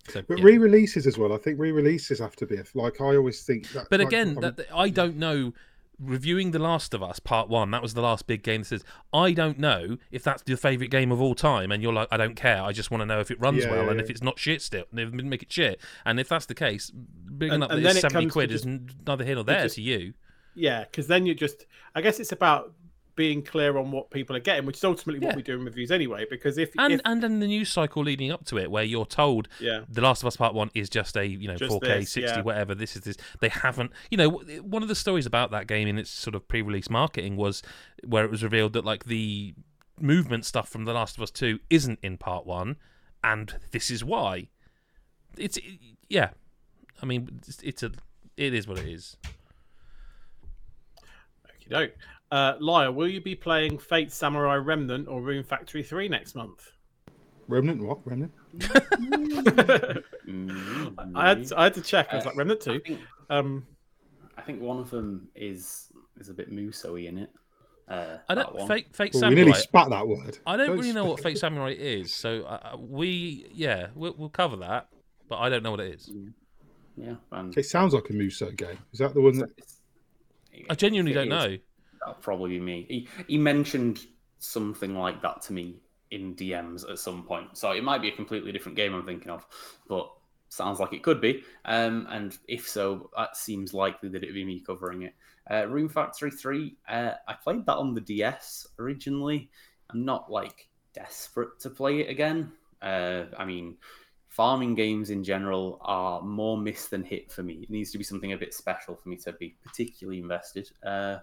So, 0.10 0.22
But 0.22 0.40
yeah. 0.40 0.46
re-releases 0.46 1.06
as 1.06 1.18
well. 1.18 1.34
I 1.34 1.38
think 1.38 1.60
re-releases 1.60 2.20
have 2.20 2.36
to 2.38 2.46
be 2.46 2.56
a, 2.58 2.64
like 2.74 3.00
I 3.02 3.16
always 3.16 3.44
think. 3.44 3.70
That, 3.72 3.88
But 3.90 4.00
like, 4.00 4.08
again, 4.08 4.28
I'm- 4.30 4.42
that, 4.42 4.58
that- 4.58 4.76
I 4.76 4.90
don't 4.90 5.18
know. 5.18 5.54
Reviewing 6.00 6.52
The 6.52 6.60
Last 6.60 6.94
of 6.94 7.04
Us 7.04 7.20
Part 7.20 7.50
One, 7.50 7.72
that 7.72 7.82
was 7.82 7.94
the 7.94 8.02
last 8.02 8.26
big 8.26 8.42
game. 8.42 8.62
That 8.62 8.68
says 8.68 8.84
I 9.14 9.34
don't 9.34 9.60
know 9.60 9.98
if 10.12 10.24
that's 10.24 10.44
your 10.48 10.58
favorite 10.58 10.92
game 10.92 11.12
of 11.12 11.20
all 11.22 11.36
time, 11.36 11.72
and 11.72 11.84
you're 11.84 11.92
like, 11.94 12.08
I 12.12 12.18
don't 12.18 12.36
care. 12.36 12.62
I 12.64 12.72
just 12.72 12.90
want 12.90 13.02
to 13.02 13.06
know 13.06 13.20
if 13.20 13.30
it 13.32 13.40
runs 13.40 13.64
Yeah, 13.64 13.72
well 13.72 13.86
yeah, 13.86 13.92
and 13.92 14.00
if 14.00 14.10
it's 14.10 14.22
not 14.24 14.40
shit 14.40 14.62
still. 14.62 14.86
And 14.96 15.14
make 15.30 15.44
it 15.44 15.52
shit, 15.52 15.80
and 16.06 16.20
if 16.20 16.30
that's 16.30 16.46
the 16.46 16.56
case, 16.56 16.90
bringing 16.94 17.56
And- 17.56 17.64
up 17.66 17.72
and 17.72 17.86
that 17.86 17.92
it's 17.92 18.02
seventy 18.02 18.28
quid 18.30 18.50
just- 18.50 18.66
is 18.66 18.80
neither 19.06 19.26
here 19.26 19.36
nor 19.36 19.44
there 19.44 19.64
just- 19.64 19.76
to 19.76 19.82
you. 19.82 20.14
yeah. 20.56 20.86
Because 20.86 21.08
then 21.08 21.26
you 21.26 21.36
just, 21.36 21.66
I 21.94 22.02
guess 22.02 22.20
it's 22.20 22.32
about 22.32 22.74
being 23.20 23.44
clear 23.44 23.78
on 23.78 23.92
what 23.92 24.10
people 24.12 24.34
are 24.34 24.40
getting, 24.40 24.66
which 24.66 24.78
is 24.78 24.84
ultimately 24.86 25.20
Yeah. 25.20 25.28
what 25.28 25.36
we 25.36 25.44
do 25.44 25.56
in 25.56 25.66
reviews 25.66 25.92
anyway. 25.92 26.26
Because 26.30 26.58
if, 26.58 26.70
And 26.78 26.94
if 26.94 27.02
and 27.04 27.22
then 27.22 27.42
the 27.42 27.48
news 27.48 27.70
cycle 27.70 28.02
leading 28.02 28.32
up 28.32 28.46
to 28.46 28.58
it, 28.58 28.72
where 28.72 28.86
you're 28.86 29.06
told 29.06 29.50
yeah, 29.60 29.82
The 29.90 30.00
Last 30.00 30.24
of 30.24 30.28
Us 30.28 30.38
Part 30.38 30.54
One 30.54 30.72
is 30.74 30.90
just 30.90 31.18
a 31.18 31.28
you 31.28 31.50
know 31.50 31.58
Just 31.58 31.76
4K 31.76 32.00
this, 32.00 32.12
60 32.14 32.22
yeah. 32.38 32.42
whatever. 32.44 32.74
This 32.74 32.96
is 32.96 33.02
this. 33.02 33.18
They 33.42 33.50
haven't. 33.50 33.92
You 34.10 34.18
know, 34.20 34.30
one 34.30 34.84
of 34.84 34.88
the 34.88 34.96
stories 34.96 35.26
about 35.26 35.52
that 35.52 35.68
game 35.68 35.86
in 35.90 35.98
its 35.98 36.10
sort 36.10 36.34
of 36.34 36.48
pre-release 36.48 36.90
marketing 36.90 37.36
was 37.36 37.62
where 38.08 38.24
it 38.24 38.32
was 38.32 38.42
revealed 38.42 38.72
that 38.72 38.86
like 38.86 39.04
the 39.04 39.54
movement 40.00 40.46
stuff 40.46 40.70
from 40.70 40.86
The 40.86 40.94
Last 40.94 41.18
of 41.18 41.24
Us 41.24 41.30
Two 41.32 41.60
isn't 41.70 42.00
in 42.02 42.16
Part 42.18 42.46
One, 42.46 42.78
and 43.22 43.54
this 43.72 43.92
is 43.92 44.02
why. 44.02 44.48
It's 45.38 45.60
yeah. 46.08 46.30
I 47.02 47.06
mean, 47.06 47.42
it's, 47.46 47.62
it's 47.64 47.84
a. 47.84 47.92
It 48.38 48.54
is 48.54 48.66
what 48.66 48.78
it 48.80 48.88
is. 48.88 49.18
Okie 51.46 51.70
doke. 51.70 51.92
Uh, 52.32 52.54
Lyle, 52.60 52.92
will 52.94 53.08
you 53.08 53.22
be 53.22 53.36
playing 53.36 53.80
Fate 53.80 54.12
Samurai 54.12 54.56
Remnant 54.56 55.08
or 55.08 55.22
Rune 55.22 55.44
Factory 55.44 55.82
3 55.84 56.08
next 56.10 56.36
month? 56.36 56.72
Remnant 57.48 57.82
what? 57.84 58.00
Remnant? 58.06 58.32
Mm, 60.28 60.94
I 61.16 61.30
had, 61.30 61.40
maybe. 61.40 61.56
I 61.56 61.64
had 61.64 61.74
to 61.76 61.82
check. 61.82 62.08
I 62.12 62.18
was 62.18 62.26
Uh, 62.26 62.30
like, 62.30 62.38
Remnant 62.38 62.62
I 62.68 62.74
2? 62.74 62.80
think, 62.82 63.00
Um, 63.30 63.66
I 64.38 64.42
think 64.42 64.62
one 64.62 64.80
of 64.80 64.90
them 64.90 65.28
is 65.36 65.92
is 66.20 66.30
a 66.30 66.34
bit 66.34 66.52
Musou-y 66.52 67.08
in 67.08 67.18
it. 67.18 67.30
Uh, 67.88 68.18
I 68.28 68.36
don't. 68.36 68.54
one. 68.54 68.68
Fate, 68.68 68.96
Fate 68.96 69.14
Well, 69.16 69.30
we 69.30 69.36
nearly 69.36 69.54
spat 69.54 69.90
that 69.90 70.08
word. 70.08 70.38
I 70.46 70.56
don't 70.58 70.68
Don't 70.68 70.78
really 70.78 70.94
know 70.94 71.06
sp- 71.06 71.10
what 71.10 71.20
Fate 71.24 71.38
Samurai 71.40 71.72
is, 71.78 72.14
so 72.14 72.44
uh, 72.44 72.78
we 72.78 73.48
yeah 73.52 73.88
we'll, 73.96 74.14
we'll 74.18 74.30
cover 74.30 74.58
that, 74.58 74.90
but 75.28 75.38
I 75.40 75.50
don't 75.50 75.64
know 75.64 75.72
what 75.72 75.80
it 75.80 75.96
is. 75.96 76.12
Yeah, 76.96 77.16
and 77.32 77.58
It 77.58 77.66
sounds 77.66 77.94
like 77.94 78.10
a 78.10 78.14
Muso 78.14 78.52
game. 78.52 78.78
Is 78.94 79.00
that 79.00 79.14
the 79.16 79.22
one 79.22 79.38
that? 79.40 79.50
I 80.70 80.76
genuinely 80.76 81.14
don't 81.14 81.32
it 81.32 81.54
is, 81.54 81.60
That'll 82.00 82.22
probably 82.22 82.52
be 82.52 82.60
me. 82.60 82.86
He, 82.90 83.08
he 83.28 83.38
mentioned 83.38 84.06
something 84.40 84.96
like 84.96 85.22
that 85.22 85.42
to 85.44 85.54
me 85.54 85.76
in 86.12 86.36
DMs 86.36 86.90
at 86.90 87.00
some 87.00 87.24
point. 87.24 87.58
So 87.58 87.72
it 87.72 87.84
might 87.84 88.02
be 88.02 88.10
a 88.10 88.16
completely 88.16 88.52
different 88.52 88.76
game 88.76 88.94
I'm 88.94 89.06
thinking 89.06 89.32
of, 89.32 89.46
but 89.88 90.10
sounds 90.50 90.80
like 90.80 90.94
it 90.94 91.04
could 91.04 91.22
be. 91.22 91.44
Um, 91.66 92.08
and 92.10 92.38
if 92.48 92.68
so, 92.68 93.10
that 93.16 93.38
seems 93.38 93.74
likely 93.74 94.10
that 94.10 94.24
it'd 94.24 94.36
be 94.36 94.46
me 94.46 94.60
covering 94.60 95.04
it. 95.04 95.14
Uh, 95.50 95.68
Rune 95.68 95.90
Factory 95.90 96.32
3, 96.32 96.76
uh, 96.88 97.12
I 97.28 97.34
played 97.34 97.66
that 97.66 97.78
on 97.78 97.94
the 97.94 98.02
DS 98.02 98.68
originally. 98.78 99.50
I'm 99.90 100.06
not 100.06 100.32
like 100.32 100.68
desperate 100.94 101.60
to 101.62 101.70
play 101.70 102.02
it 102.02 102.10
again. 102.10 102.52
Uh, 102.82 103.26
I 103.38 103.46
mean, 103.46 103.78
farming 104.28 104.76
games 104.76 105.10
in 105.10 105.24
general 105.24 105.80
are 105.82 106.22
more 106.22 106.58
miss 106.58 106.88
than 106.88 107.04
hit 107.04 107.32
for 107.32 107.44
me. 107.44 107.54
It 107.64 107.70
needs 107.70 107.92
to 107.92 107.98
be 107.98 108.04
something 108.04 108.34
a 108.34 108.38
bit 108.38 108.54
special 108.54 108.96
for 108.96 109.10
me 109.10 109.18
to 109.18 109.34
be 109.34 109.56
particularly 109.64 110.20
invested. 110.20 110.70
Uh, 110.86 111.18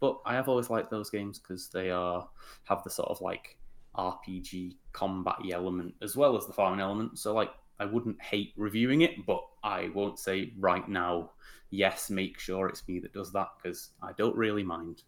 but 0.00 0.20
I 0.24 0.34
have 0.34 0.48
always 0.48 0.70
liked 0.70 0.90
those 0.90 1.10
games 1.10 1.38
because 1.38 1.68
they 1.68 1.90
are 1.90 2.28
have 2.64 2.82
the 2.84 2.90
sort 2.90 3.08
of 3.10 3.20
like 3.20 3.56
RPG 3.96 4.76
combat 4.92 5.36
element 5.52 5.94
as 6.02 6.16
well 6.16 6.36
as 6.36 6.46
the 6.46 6.52
farming 6.52 6.80
element. 6.80 7.18
So 7.18 7.34
like 7.34 7.50
I 7.78 7.84
wouldn't 7.86 8.20
hate 8.20 8.52
reviewing 8.56 9.02
it, 9.02 9.24
but 9.26 9.42
I 9.62 9.90
won't 9.94 10.18
say 10.18 10.52
right 10.58 10.86
now, 10.88 11.30
yes, 11.70 12.10
make 12.10 12.38
sure 12.38 12.68
it's 12.68 12.86
me 12.88 12.98
that 13.00 13.12
does 13.12 13.32
that 13.32 13.48
because 13.62 13.90
I 14.02 14.12
don't 14.12 14.36
really 14.36 14.62
mind. 14.62 15.02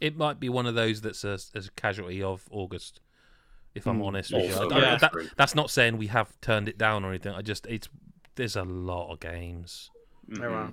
It 0.00 0.16
might 0.16 0.38
be 0.38 0.48
one 0.48 0.66
of 0.66 0.74
those 0.76 1.00
that's 1.00 1.24
a, 1.24 1.38
a 1.54 1.62
casualty 1.76 2.22
of 2.22 2.44
August. 2.50 3.00
If 3.74 3.86
I'm 3.86 4.00
Mm, 4.00 4.06
honest 4.06 4.32
with 4.32 4.46
you, 4.48 4.54
also, 4.54 4.70
I- 4.70 4.76
I- 4.76 4.80
yeah. 4.80 4.98
that- 4.98 5.14
that's 5.36 5.54
not 5.54 5.70
saying 5.70 5.98
we 5.98 6.06
have 6.08 6.40
turned 6.40 6.68
it 6.68 6.78
down 6.78 7.04
or 7.04 7.08
anything. 7.10 7.34
I 7.34 7.42
just 7.42 7.66
it's 7.66 7.88
there's 8.36 8.56
a 8.56 8.64
lot 8.64 9.12
of 9.12 9.18
games. 9.20 9.90
Oh, 10.40 10.50
wow. 10.50 10.72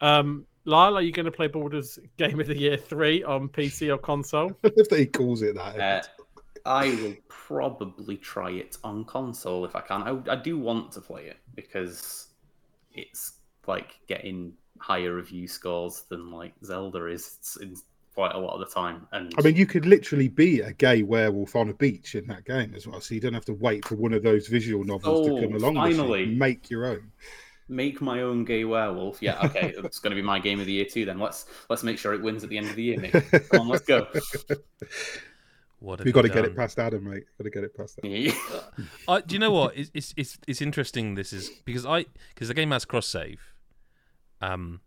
Um, 0.00 0.46
Lyle, 0.68 0.98
are 0.98 1.02
you 1.02 1.12
going 1.12 1.24
to 1.26 1.32
play 1.32 1.46
Baldur's 1.46 1.98
Game 2.18 2.38
of 2.40 2.46
the 2.46 2.56
Year 2.56 2.76
3 2.76 3.24
on 3.24 3.48
PC 3.48 3.92
or 3.92 3.98
console? 3.98 4.52
if 4.62 4.86
he 4.90 5.06
calls 5.06 5.42
it 5.42 5.54
that. 5.54 5.80
Uh, 5.80 6.02
I 6.66 6.90
will 6.96 7.16
probably 7.28 8.18
try 8.18 8.50
it 8.50 8.76
on 8.84 9.04
console 9.06 9.64
if 9.64 9.74
I 9.74 9.80
can. 9.80 10.02
I, 10.02 10.32
I 10.32 10.36
do 10.36 10.58
want 10.58 10.92
to 10.92 11.00
play 11.00 11.24
it 11.24 11.38
because 11.54 12.28
it's 12.92 13.32
like 13.66 13.98
getting 14.06 14.52
higher 14.78 15.14
review 15.14 15.48
scores 15.48 16.04
than 16.10 16.30
like 16.30 16.52
Zelda 16.62 17.06
is 17.06 17.38
in 17.62 17.74
quite 18.14 18.34
a 18.34 18.38
lot 18.38 18.52
of 18.52 18.60
the 18.60 18.66
time. 18.74 19.06
And 19.12 19.32
I 19.38 19.42
mean, 19.42 19.56
you 19.56 19.64
could 19.64 19.86
literally 19.86 20.28
be 20.28 20.60
a 20.60 20.72
gay 20.74 21.02
werewolf 21.02 21.56
on 21.56 21.70
a 21.70 21.74
beach 21.74 22.14
in 22.14 22.26
that 22.26 22.44
game 22.44 22.74
as 22.74 22.86
well, 22.86 23.00
so 23.00 23.14
you 23.14 23.20
don't 23.22 23.32
have 23.32 23.44
to 23.46 23.54
wait 23.54 23.86
for 23.86 23.94
one 23.94 24.12
of 24.12 24.22
those 24.22 24.48
visual 24.48 24.84
novels 24.84 25.28
Oh, 25.28 25.36
to 25.40 25.46
come 25.46 25.54
along. 25.54 25.74
with 25.76 25.92
you. 25.92 25.96
finally. 25.96 26.26
make 26.26 26.68
your 26.68 26.84
own. 26.84 27.10
Make 27.68 28.00
my 28.00 28.22
own 28.22 28.44
gay 28.44 28.64
werewolf. 28.64 29.22
Yeah, 29.22 29.40
okay, 29.44 29.74
it's 29.84 29.98
going 29.98 30.10
to 30.10 30.16
be 30.16 30.22
my 30.22 30.38
game 30.38 30.60
of 30.60 30.66
the 30.66 30.72
year 30.72 30.84
too. 30.84 31.04
Then 31.04 31.18
let's 31.18 31.46
let's 31.68 31.82
make 31.82 31.98
sure 31.98 32.14
it 32.14 32.22
wins 32.22 32.44
at 32.44 32.50
the 32.50 32.58
end 32.58 32.68
of 32.68 32.76
the 32.76 32.82
year. 32.82 32.98
Nick. 32.98 33.12
Come 33.50 33.60
on, 33.60 33.68
let's 33.68 33.84
go. 33.84 34.06
What 35.80 36.00
have 36.00 36.06
We've 36.06 36.14
got 36.14 36.22
to 36.22 36.28
get 36.28 36.44
it 36.44 36.56
past 36.56 36.78
Adam, 36.78 37.08
mate. 37.08 37.24
Got 37.38 37.44
to 37.44 37.50
get 37.50 37.64
it 37.64 37.76
past 37.76 37.98
Adam. 37.98 38.10
Yeah. 38.10 38.32
I, 39.06 39.20
do 39.26 39.34
you 39.34 39.38
know 39.38 39.52
what? 39.52 39.76
It's, 39.76 39.90
it's 39.94 40.14
it's 40.16 40.38
it's 40.48 40.60
interesting. 40.60 41.14
This 41.14 41.32
is 41.32 41.50
because 41.64 41.86
I 41.86 42.06
because 42.34 42.48
the 42.48 42.54
game 42.54 42.72
has 42.72 42.84
cross 42.84 43.06
save, 43.06 43.52
um, 44.40 44.80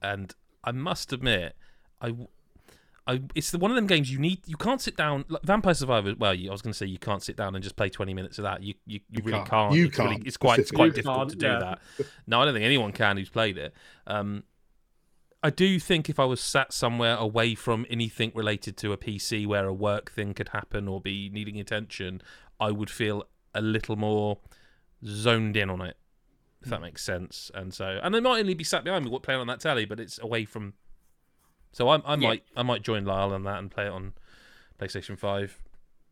and 0.00 0.34
I 0.62 0.72
must 0.72 1.12
admit, 1.12 1.56
I, 2.00 2.14
I 3.06 3.20
it's 3.34 3.50
the 3.50 3.58
one 3.58 3.70
of 3.70 3.74
them 3.74 3.86
games 3.86 4.10
you 4.10 4.18
need. 4.18 4.40
You 4.46 4.56
can't 4.56 4.80
sit 4.80 4.96
down. 4.96 5.24
Like 5.28 5.42
Vampire 5.42 5.74
Survivor. 5.74 6.14
Well, 6.18 6.34
you, 6.34 6.48
I 6.48 6.52
was 6.52 6.62
going 6.62 6.72
to 6.72 6.76
say 6.76 6.86
you 6.86 6.98
can't 6.98 7.22
sit 7.22 7.36
down 7.36 7.54
and 7.54 7.62
just 7.62 7.76
play 7.76 7.90
twenty 7.90 8.14
minutes 8.14 8.38
of 8.38 8.44
that. 8.44 8.62
You 8.62 8.74
you, 8.86 9.00
you, 9.10 9.18
You 9.18 9.24
really 9.24 9.38
can't. 9.38 9.50
can't. 9.50 9.74
You 9.74 9.86
it's 9.86 9.96
can't, 9.96 10.26
it's 10.26 10.36
quite 10.36 10.58
it's 10.58 10.70
quite 10.70 10.94
difficult 10.94 11.30
to 11.30 11.36
can't, 11.36 11.40
do 11.40 11.46
yeah. 11.46 11.58
that. 11.98 12.08
No, 12.26 12.40
I 12.40 12.44
don't 12.44 12.54
think 12.54 12.64
anyone 12.64 12.92
can 12.92 13.16
who's 13.16 13.28
played 13.28 13.58
it. 13.58 13.74
Um, 14.06 14.44
I 15.42 15.50
do 15.50 15.78
think 15.78 16.08
if 16.08 16.18
I 16.18 16.24
was 16.24 16.40
sat 16.40 16.72
somewhere 16.72 17.16
away 17.16 17.54
from 17.54 17.84
anything 17.90 18.32
related 18.34 18.78
to 18.78 18.92
a 18.92 18.96
PC 18.96 19.46
where 19.46 19.66
a 19.66 19.74
work 19.74 20.10
thing 20.10 20.32
could 20.32 20.48
happen 20.48 20.88
or 20.88 21.02
be 21.02 21.28
needing 21.28 21.60
attention, 21.60 22.22
I 22.58 22.70
would 22.70 22.88
feel 22.88 23.24
a 23.54 23.60
little 23.60 23.96
more 23.96 24.38
zoned 25.04 25.58
in 25.58 25.68
on 25.68 25.82
it, 25.82 25.98
if 26.62 26.70
that 26.70 26.80
makes 26.80 27.02
sense. 27.02 27.50
And 27.54 27.74
so, 27.74 28.00
and 28.02 28.14
they 28.14 28.20
might 28.20 28.38
only 28.40 28.54
be 28.54 28.64
sat 28.64 28.84
behind 28.84 29.04
me 29.04 29.18
playing 29.18 29.40
on 29.42 29.46
that 29.48 29.60
telly, 29.60 29.84
but 29.84 30.00
it's 30.00 30.18
away 30.18 30.46
from. 30.46 30.72
So 31.74 31.88
I, 31.88 31.96
I 31.96 32.14
Yeah. 32.14 32.28
might 32.28 32.44
I 32.56 32.62
might 32.62 32.82
join 32.82 33.04
Lyle 33.04 33.32
on 33.32 33.42
that 33.42 33.58
and 33.58 33.70
play 33.70 33.86
it 33.86 33.92
on 33.92 34.14
PlayStation 34.78 35.18
Five 35.18 35.60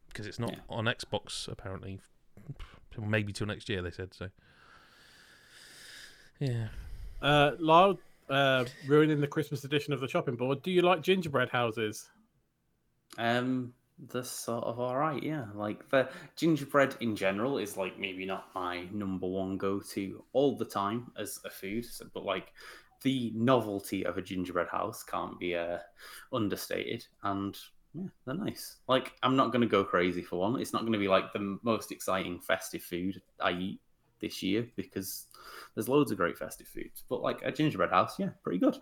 because 0.09 0.27
it's 0.27 0.39
not 0.39 0.51
Yeah. 0.53 0.59
on 0.69 0.85
Xbox 0.85 1.49
apparently. 1.49 2.01
Maybe 2.99 3.33
till 3.33 3.47
next 3.47 3.69
year 3.69 3.81
they 3.81 3.91
said 3.91 4.13
so. 4.13 4.29
Yeah. 6.39 6.69
Uh, 7.23 7.53
Lyle, 7.59 7.99
uh, 8.29 8.65
ruining 8.87 9.21
the 9.21 9.27
Christmas 9.29 9.65
edition 9.65 9.93
of 9.93 10.01
the 10.01 10.09
chopping 10.09 10.35
board. 10.35 10.63
Do 10.63 10.71
you 10.71 10.83
like 10.83 11.01
gingerbread 11.03 11.49
houses? 11.51 12.11
Um, 13.17 13.73
they're 13.99 14.25
sort 14.25 14.65
of 14.65 14.81
all 14.81 14.97
right, 14.97 15.23
yeah. 15.23 15.47
Like 15.55 15.89
the 15.91 16.09
gingerbread 16.37 16.97
in 17.01 17.15
general 17.15 17.59
is 17.59 17.77
like 17.77 17.99
maybe 17.99 18.27
not 18.27 18.49
my 18.55 18.89
number 18.91 19.29
one 19.29 19.57
go-to 19.57 20.25
all 20.33 20.57
the 20.57 20.65
time 20.65 21.13
as 21.17 21.39
a 21.45 21.51
food, 21.51 21.87
but 22.13 22.25
like 22.25 22.53
the 23.03 23.33
novelty 23.35 24.05
of 24.05 24.19
a 24.19 24.23
gingerbread 24.23 24.69
house 24.69 25.03
can't 25.03 25.39
be 25.39 25.55
uh, 25.55 25.79
understated, 26.33 27.07
and 27.23 27.57
yeah, 27.95 28.09
they're 28.25 28.35
nice. 28.35 28.77
Like 28.89 29.13
I'm 29.23 29.37
not 29.37 29.53
gonna 29.53 29.67
go 29.67 29.85
crazy 29.85 30.23
for 30.23 30.41
one. 30.41 30.61
It's 30.61 30.73
not 30.73 30.85
gonna 30.85 30.99
be 30.99 31.09
like 31.09 31.33
the 31.33 31.59
most 31.63 31.93
exciting 31.93 32.41
festive 32.41 32.83
food 32.83 33.21
I 33.41 33.53
eat 33.53 33.81
this 34.21 34.43
year 34.43 34.67
because 34.77 35.27
there's 35.75 35.89
loads 35.89 36.11
of 36.11 36.17
great 36.17 36.39
festive 36.39 36.69
foods, 36.69 37.05
but 37.09 37.23
like 37.23 37.43
a 37.43 37.53
gingerbread 37.53 37.91
house, 37.91 38.19
yeah, 38.19 38.31
pretty 38.43 38.59
good. 38.59 38.79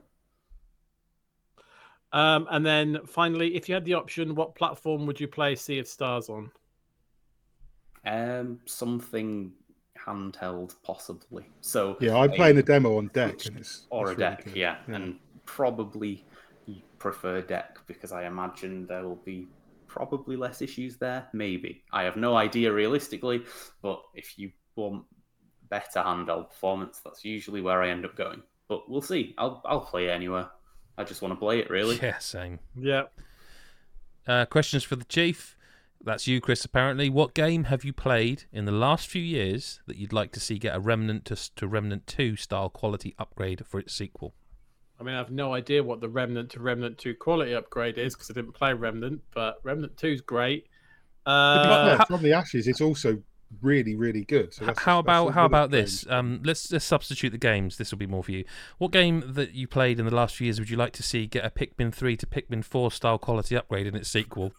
Um, 2.13 2.49
and 2.51 2.65
then 2.67 3.01
finally, 3.07 3.55
if 3.55 3.69
you 3.69 3.75
had 3.75 3.85
the 3.85 3.95
option, 3.95 4.35
what 4.35 4.55
platform 4.55 5.07
would 5.07 5.21
you 5.21 5.29
play 5.29 5.55
Sea 5.55 5.79
of 5.79 5.87
Stars 5.87 6.29
on? 6.29 6.51
Um, 8.05 8.61
something 8.65 9.53
handheld, 10.07 10.75
possibly. 10.83 11.45
So 11.61 11.97
Yeah, 12.01 12.17
I'm 12.17 12.31
a- 12.31 12.35
playing 12.35 12.59
a 12.59 12.63
demo 12.63 12.97
on 12.99 13.09
deck, 13.09 13.47
and 13.47 13.59
it's 13.59 13.87
or 13.91 14.09
a 14.09 14.11
it's 14.13 14.19
really 14.19 14.31
deck, 14.37 14.45
good. 14.45 14.57
yeah, 14.57 14.77
and 14.89 15.19
probably 15.45 16.25
you 16.67 16.77
prefer 16.99 17.41
deck 17.43 17.79
because 17.87 18.13
I 18.13 18.25
imagine 18.25 18.87
there 18.87 19.03
will 19.03 19.17
be 19.25 19.49
probably 19.87 20.37
less 20.37 20.63
issues 20.63 20.97
there. 20.97 21.29
Maybe 21.33 21.83
I 21.93 22.05
have 22.05 22.17
no 22.17 22.37
idea 22.37 22.73
realistically, 22.73 23.43
but 23.83 24.03
if 24.15 24.39
you 24.39 24.53
want 24.77 25.05
better 25.69 26.01
handheld 26.01 26.49
performance, 26.51 27.01
that's 27.05 27.25
usually 27.25 27.61
where 27.61 27.83
I 27.83 27.91
end 27.91 28.05
up 28.05 28.17
going. 28.17 28.43
But 28.69 28.89
we'll 28.89 29.03
see. 29.03 29.35
I'll 29.39 29.61
I'll 29.65 29.81
play 29.81 30.07
it 30.07 30.11
anywhere. 30.11 30.49
I 30.97 31.05
just 31.05 31.23
want 31.23 31.33
to 31.33 31.37
play 31.37 31.59
it 31.59 31.71
really. 31.71 31.97
Yeah, 32.01 32.19
same. 32.19 32.59
Yeah. 32.77 33.05
Uh, 34.27 34.45
questions 34.45 34.85
for 34.85 34.97
the 34.97 35.05
chief. 35.07 35.57
That's 36.03 36.27
you, 36.27 36.41
Chris. 36.41 36.65
Apparently, 36.65 37.11
what 37.11 37.35
game 37.35 37.65
have 37.65 37.85
you 37.85 37.93
played 37.93 38.45
in 38.53 38.65
the 38.65 38.73
last 38.73 39.07
few 39.07 39.23
years 39.23 39.81
that 39.87 39.97
you'd 39.97 40.15
like 40.15 40.33
to 40.33 40.41
see 40.41 40.59
get 40.59 40.75
a 40.75 40.81
Remnant 40.81 41.27
to, 41.27 41.55
to 41.57 41.69
Remnant 41.69 42.07
Two 42.07 42.37
style 42.37 42.71
quality 42.71 43.15
upgrade 43.19 43.67
for 43.67 43.79
its 43.79 43.95
sequel? 43.95 44.35
I 45.01 45.03
mean, 45.03 45.15
I 45.15 45.19
have 45.19 45.31
no 45.31 45.55
idea 45.55 45.83
what 45.83 46.01
the 46.01 46.11
Remnant 46.11 46.51
to 46.51 46.61
Remnant 46.61 46.99
2 46.99 47.15
quality 47.15 47.55
upgrade 47.55 47.97
is 47.97 48.15
because 48.15 48.31
I 48.31 48.35
didn't 48.35 48.53
play 48.53 48.75
Remnant, 48.75 49.23
but 49.35 49.59
Remnant 49.63 49.97
2 49.97 50.07
is 50.09 50.21
great. 50.21 50.67
Uh, 51.25 51.97
fair, 51.97 52.07
from 52.07 52.23
the 52.23 52.35
ashes, 52.35 52.69
it's 52.69 52.83
also 52.83 53.23
really, 53.63 53.97
really 53.97 54.25
good. 54.25 54.53
So 54.53 54.67
that's, 54.67 54.81
how 54.81 54.97
that's 55.01 55.07
about 55.07 55.29
a 55.29 55.33
how 55.33 55.45
about 55.47 55.65
upgrade. 55.65 55.85
this? 55.85 56.07
Um, 56.07 56.41
let's 56.45 56.71
let's 56.71 56.85
substitute 56.85 57.31
the 57.31 57.39
games. 57.39 57.79
This 57.79 57.91
will 57.91 57.99
be 57.99 58.07
more 58.07 58.23
for 58.23 58.33
you. 58.33 58.45
What 58.77 58.91
game 58.91 59.23
that 59.27 59.55
you 59.55 59.67
played 59.67 59.99
in 59.99 60.05
the 60.05 60.15
last 60.15 60.37
few 60.37 60.47
years 60.47 60.59
would 60.59 60.69
you 60.69 60.77
like 60.77 60.93
to 60.95 61.03
see 61.03 61.27
get 61.27 61.47
a 61.47 61.51
Pikmin 61.51 61.95
three 61.95 62.17
to 62.19 62.27
Pikmin 62.27 62.63
four 62.63 62.91
style 62.91 63.19
quality 63.19 63.57
upgrade 63.57 63.87
in 63.87 63.97
its 63.97 64.11
sequel? 64.11 64.53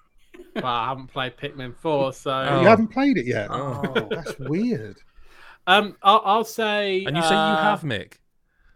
Well, 0.56 0.66
I 0.66 0.88
haven't 0.90 1.08
played 1.08 1.38
Pikmin 1.38 1.76
4, 1.76 2.14
so 2.14 2.32
Oh. 2.32 2.62
You 2.62 2.68
haven't 2.68 2.90
played 2.90 3.18
it 3.18 3.26
yet. 3.26 3.48
Oh. 3.50 4.08
That's 4.10 4.38
weird. 4.40 4.98
um, 5.68 5.96
I'll, 6.04 6.22
I'll 6.26 6.44
say. 6.44 7.06
And 7.06 7.16
you 7.16 7.24
say 7.24 7.30
you 7.30 7.36
uh, 7.36 7.64
have, 7.64 7.82
Mick. 7.82 8.14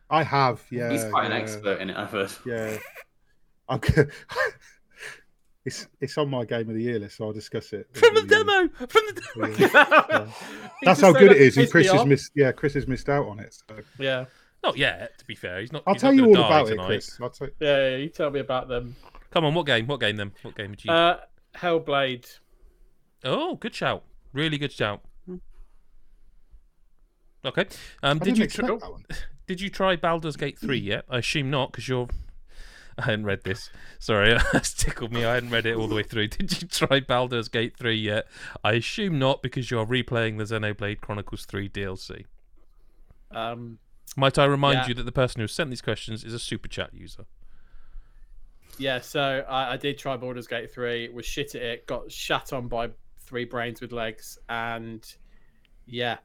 I 0.10 0.24
have. 0.24 0.62
Yeah, 0.70 0.92
He's 0.92 1.04
quite 1.06 1.26
an 1.26 1.32
expert 1.32 1.82
in 1.82 1.90
it, 1.90 1.98
I've 1.98 2.12
heard. 2.12 2.32
Yeah. 2.46 2.78
I'm 3.68 3.82
it's 5.66 5.88
it's 6.00 6.18
on 6.20 6.30
my 6.30 6.46
game 6.46 6.70
of 6.70 6.76
the 6.76 6.84
year 6.84 7.00
list, 7.00 7.18
so 7.18 7.26
I'll 7.26 7.34
discuss 7.34 7.74
it. 7.74 7.88
From 7.94 8.14
the 8.14 8.22
with 8.22 8.32
you. 8.32 8.38
demo, 8.38 8.70
from 8.88 9.02
the 9.08 9.22
demo. 9.34 9.48
Yeah. 9.58 10.28
He 10.82 10.86
That's 10.86 11.02
how 11.02 11.14
good 11.14 11.30
that 11.32 11.38
it 11.38 11.42
is, 11.42 11.58
and 11.58 11.72
Chris 11.72 11.92
me 11.92 11.98
has 11.98 12.06
missed. 12.06 12.32
Yeah, 12.36 12.52
Chris 12.52 12.74
has 12.74 12.86
missed 12.88 13.10
out 13.10 13.28
on 13.28 13.40
it. 13.40 13.54
So. 13.54 13.78
Yeah. 13.98 14.26
Not 14.62 14.78
yet. 14.78 15.18
To 15.20 15.26
be 15.26 15.36
fair, 15.36 15.62
he's 15.62 15.72
not. 15.72 15.84
I'll 15.88 15.94
he's 15.94 16.02
tell 16.02 16.12
not 16.12 16.18
you 16.18 16.26
all 16.28 16.34
gonna 16.36 16.50
die 16.50 16.74
about 16.74 16.84
it. 16.84 16.86
Chris. 16.86 17.18
I'll 17.22 17.30
tell 17.30 17.48
yeah, 17.60 17.90
yeah, 17.90 17.96
you 17.98 18.10
tell 18.10 18.30
me 18.30 18.42
about 18.42 18.68
them. 18.68 18.96
Come 19.32 19.46
on, 19.46 19.54
what 19.54 19.66
game? 19.66 19.88
What 19.88 20.00
game 20.00 20.18
then? 20.18 20.32
What 20.44 20.56
game 20.56 20.72
did 20.72 20.86
you? 20.86 20.92
Uh, 20.92 21.20
Hellblade. 21.58 22.40
oh, 23.24 23.56
good 23.56 23.74
shout. 23.76 24.04
Really 24.34 24.58
good 24.58 24.72
shout. 24.72 25.02
Okay. 27.44 27.66
Um, 28.04 28.20
did 28.24 28.38
you 28.38 28.44
expect 28.44 28.68
try, 28.68 28.78
that 28.80 28.92
one. 28.92 29.06
did 29.48 29.62
you 29.62 29.70
try 29.70 29.96
Baldur's 29.96 30.36
Gate 30.36 30.58
three 30.60 30.80
yet? 30.80 31.06
I 31.10 31.20
assume 31.20 31.50
not, 31.50 31.72
because 31.72 31.88
you're. 31.88 32.08
I 32.98 33.04
hadn't 33.06 33.26
read 33.26 33.44
this. 33.44 33.70
Sorry, 34.00 34.38
it's 34.54 34.74
tickled 34.74 35.12
me. 35.12 35.26
I 35.26 35.34
hadn't 35.34 35.50
read 35.50 35.66
it 35.66 35.76
all 35.76 35.88
the 35.90 35.96
way 35.96 36.04
through. 36.04 36.30
Did 36.30 36.62
you 36.62 36.68
try 36.68 37.02
Baldur's 37.02 37.50
Gate 37.50 37.76
three 37.78 37.98
yet? 37.98 38.26
I 38.64 38.74
assume 38.74 39.20
not, 39.20 39.44
because 39.44 39.70
you're 39.70 39.86
replaying 39.86 40.38
the 40.38 40.46
Xenoblade 40.46 41.02
Chronicles 41.02 41.46
three 41.46 41.68
DLC. 41.68 42.24
Um, 43.32 43.80
Might 44.16 44.38
I 44.40 44.46
remind 44.46 44.76
Yeah. 44.80 44.88
you 44.88 44.94
that 44.94 45.04
the 45.04 45.12
person 45.12 45.42
who 45.42 45.48
sent 45.48 45.72
these 45.72 45.82
questions 45.82 46.24
is 46.24 46.34
a 46.34 46.40
super 46.40 46.70
chat 46.70 46.94
user? 46.94 47.26
Yeah, 48.78 49.00
so 49.02 49.44
I, 49.50 49.74
I 49.74 49.78
did 49.78 49.98
try 49.98 50.18
Baldur's 50.18 50.48
Gate 50.48 50.72
3, 50.74 51.10
was 51.10 51.26
shit 51.26 51.56
at 51.56 51.62
it, 51.62 51.88
got 51.88 52.12
shat 52.12 52.54
on 52.54 52.68
by 52.68 52.90
three 53.20 53.46
brains 53.46 53.82
with 53.82 53.92
legs, 53.92 54.38
and 54.50 55.06
Yeah, 55.86 56.18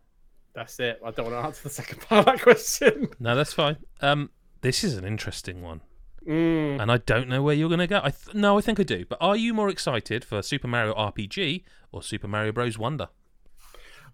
that's 0.54 0.78
it. 0.80 1.00
I 1.04 1.10
don't 1.10 1.30
want 1.30 1.42
to 1.42 1.46
answer 1.46 1.62
the 1.64 1.70
second 1.70 2.00
part 2.08 2.20
of 2.26 2.34
that 2.34 2.42
question. 2.42 3.08
No, 3.18 3.34
that's 3.36 3.52
fine. 3.52 3.76
Um, 4.00 4.30
this 4.62 4.84
is 4.84 4.96
an 4.96 5.04
interesting 5.04 5.62
one, 5.62 5.80
Mm. 6.28 6.82
and 6.82 6.92
I 6.92 6.98
don't 6.98 7.28
know 7.30 7.42
where 7.42 7.54
you're 7.54 7.70
going 7.70 7.78
to 7.80 7.86
go. 7.86 8.00
I 8.04 8.10
th- 8.10 8.34
no, 8.34 8.58
I 8.58 8.60
think 8.60 8.78
I 8.78 8.82
do. 8.82 9.06
But 9.08 9.16
are 9.22 9.36
you 9.36 9.54
more 9.54 9.70
excited 9.70 10.22
for 10.22 10.42
Super 10.42 10.68
Mario 10.68 10.92
RPG 10.94 11.64
or 11.92 12.02
Super 12.02 12.28
Mario 12.28 12.52
Bros. 12.52 12.76
Wonder? 12.76 13.08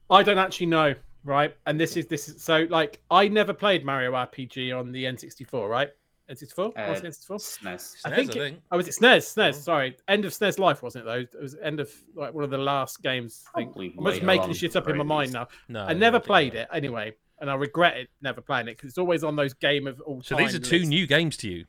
I 0.09 0.23
don't 0.23 0.39
actually 0.39 0.67
know, 0.67 0.95
right? 1.25 1.57
And 1.67 1.81
this 1.81 1.97
is 1.97 2.07
this 2.07 2.29
is 2.29 2.41
so 2.41 2.67
like 2.71 3.01
I 3.11 3.27
never 3.27 3.53
played 3.53 3.85
Mario 3.85 4.13
RPG 4.13 4.79
on 4.79 4.93
the 4.93 5.03
N64, 5.05 5.69
right? 5.69 5.91
N64? 6.31 6.59
Uh, 6.77 6.91
Was 6.91 6.99
it 7.01 7.05
N64? 7.05 7.61
SNES. 7.61 7.97
I 8.05 8.11
SNES, 8.11 8.15
think 8.17 8.31
I 8.31 8.35
think. 8.35 8.61
Oh, 8.73 8.77
was 8.77 8.89
it 8.89 8.95
SNES? 9.01 9.35
SNES. 9.37 9.49
Oh. 9.49 9.53
Sorry, 9.53 9.97
end 10.09 10.25
of 10.25 10.33
SNES 10.33 10.59
life 10.59 10.83
wasn't 10.83 11.05
it 11.05 11.07
though? 11.07 11.39
It 11.39 11.43
was 11.43 11.57
end 11.63 11.81
of 11.81 11.91
like 12.15 12.35
one 12.35 12.45
of 12.45 12.51
the 12.51 12.59
last 12.59 13.03
games. 13.03 13.45
I 13.55 13.61
think. 13.61 13.73
Probably 13.73 13.95
I'm 13.99 14.05
just 14.07 14.23
making 14.23 14.53
shit 14.55 14.75
up 14.77 14.89
in 14.89 14.97
my 14.97 15.05
mind 15.05 15.33
now. 15.33 15.49
No, 15.69 15.85
I 15.85 15.93
never 15.93 16.19
didn't 16.19 16.27
played 16.27 16.55
know. 16.55 16.61
it 16.63 16.69
anyway, 16.73 17.15
and 17.41 17.51
I 17.51 17.55
regret 17.55 17.97
it 17.97 18.09
never 18.23 18.41
playing 18.41 18.69
it 18.69 18.77
because 18.77 18.89
it's 18.91 18.99
always 18.99 19.23
on 19.25 19.37
those 19.37 19.55
game 19.55 19.87
of 19.87 20.01
all 20.01 20.17
time. 20.17 20.23
So 20.25 20.37
these 20.37 20.55
are 20.55 20.59
two 20.59 20.77
lists. 20.79 20.89
new 20.89 21.07
games 21.07 21.37
to 21.39 21.49
you. 21.51 21.65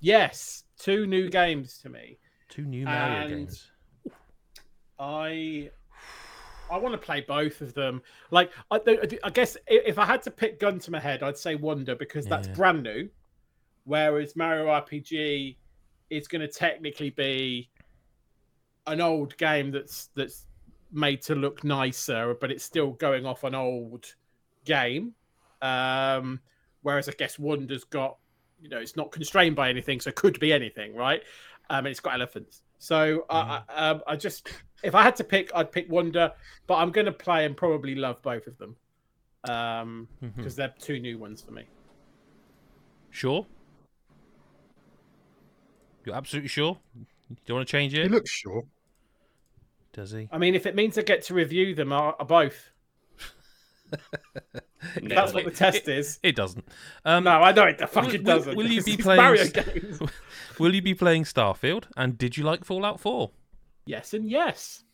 Yes, 0.00 0.64
two 0.78 1.06
new 1.06 1.28
games 1.28 1.78
to 1.82 1.88
me. 1.88 2.18
Two 2.48 2.62
new 2.64 2.84
Mario 2.84 3.20
And- 3.22 3.30
games. 3.30 3.68
I 4.98 5.70
I 6.70 6.78
want 6.78 6.92
to 6.94 6.98
play 6.98 7.20
both 7.26 7.60
of 7.60 7.74
them. 7.74 8.02
Like 8.30 8.50
I, 8.70 8.80
I 9.24 9.30
guess 9.30 9.56
if 9.66 9.98
I 9.98 10.06
had 10.06 10.22
to 10.22 10.30
pick 10.30 10.58
gun 10.60 10.78
to 10.80 10.90
my 10.90 11.00
head, 11.00 11.22
I'd 11.22 11.36
say 11.36 11.54
Wonder 11.56 11.94
because 11.94 12.24
that's 12.26 12.48
Yeah. 12.48 12.54
brand 12.54 12.82
new, 12.82 13.08
whereas 13.84 14.36
Mario 14.36 14.66
RPG 14.66 15.56
is 16.10 16.28
going 16.28 16.40
to 16.42 16.48
technically 16.48 17.10
be 17.10 17.68
an 18.86 19.00
old 19.00 19.36
game 19.36 19.70
that's 19.70 20.10
that's 20.14 20.46
made 20.92 21.22
to 21.22 21.34
look 21.34 21.64
nicer, 21.64 22.34
but 22.40 22.50
it's 22.50 22.64
still 22.64 22.90
going 22.92 23.24
off 23.24 23.44
an 23.44 23.54
old 23.54 24.14
game. 24.64 25.14
Um, 25.62 26.40
whereas 26.82 27.08
I 27.08 27.12
guess 27.12 27.38
Wonder's 27.38 27.84
got, 27.84 28.18
you 28.60 28.68
know, 28.68 28.78
it's 28.78 28.96
not 28.96 29.10
constrained 29.12 29.56
by 29.56 29.70
anything, 29.70 30.00
so 30.00 30.08
it 30.10 30.16
could 30.16 30.38
be 30.40 30.52
anything, 30.52 30.94
right? 30.94 31.22
Um, 31.70 31.78
and 31.78 31.88
it's 31.88 32.00
got 32.00 32.14
elephants. 32.14 32.62
So 32.78 33.24
I, 33.30 33.62
I, 33.68 33.90
um, 33.90 34.02
I 34.06 34.16
just, 34.16 34.48
if 34.82 34.94
I 34.94 35.02
had 35.02 35.14
to 35.16 35.24
pick, 35.24 35.50
I'd 35.54 35.70
pick 35.70 35.88
Wonder, 35.90 36.32
but 36.66 36.74
I'm 36.74 36.90
going 36.90 37.06
to 37.06 37.12
play 37.12 37.46
and 37.46 37.56
probably 37.56 37.94
love 37.94 38.20
both 38.22 38.46
of 38.48 38.58
them 38.58 38.76
um, 39.48 40.08
Mhm. 40.22 40.34
because 40.36 40.56
they're 40.56 40.74
two 40.80 40.98
new 40.98 41.16
ones 41.16 41.40
for 41.40 41.52
me. 41.52 41.62
Sure. 43.10 43.46
You're 46.04 46.14
absolutely 46.14 46.48
sure? 46.48 46.78
Do 46.96 47.36
you 47.46 47.54
want 47.54 47.66
to 47.66 47.70
change 47.72 47.94
it? 47.94 48.02
He 48.04 48.08
looks 48.08 48.30
sure. 48.30 48.64
Does 49.92 50.10
he? 50.10 50.28
I 50.32 50.38
mean, 50.38 50.54
if 50.54 50.66
it 50.66 50.74
means 50.74 50.96
I 50.98 51.02
get 51.02 51.22
to 51.24 51.34
review 51.34 51.74
them, 51.74 51.92
are, 51.92 52.16
are 52.18 52.24
both. 52.26 52.70
No, 53.92 53.98
That's 55.14 55.32
what 55.34 55.44
the 55.44 55.50
test 55.50 55.86
is. 55.88 56.18
It 56.22 56.34
doesn't. 56.34 56.66
Um, 57.04 57.24
No, 57.24 57.30
I 57.32 57.52
know 57.52 57.64
it 57.64 57.78
fucking 57.90 58.24
will- 58.24 58.36
doesn't. 58.38 58.56
will 58.56 58.66
you 58.70 58.82
be 58.82 58.96
playing 58.98 59.20
Mario 59.22 59.46
games? 59.48 60.00
Will 60.58 60.74
you 60.74 60.82
be 60.82 60.94
playing 60.94 61.24
Starfield? 61.24 61.84
And 61.96 62.16
did 62.18 62.36
you 62.36 62.44
like 62.44 62.64
Fallout 62.64 63.00
4? 63.00 63.30
yes 63.84 64.14
and 64.14 64.30
yes. 64.30 64.84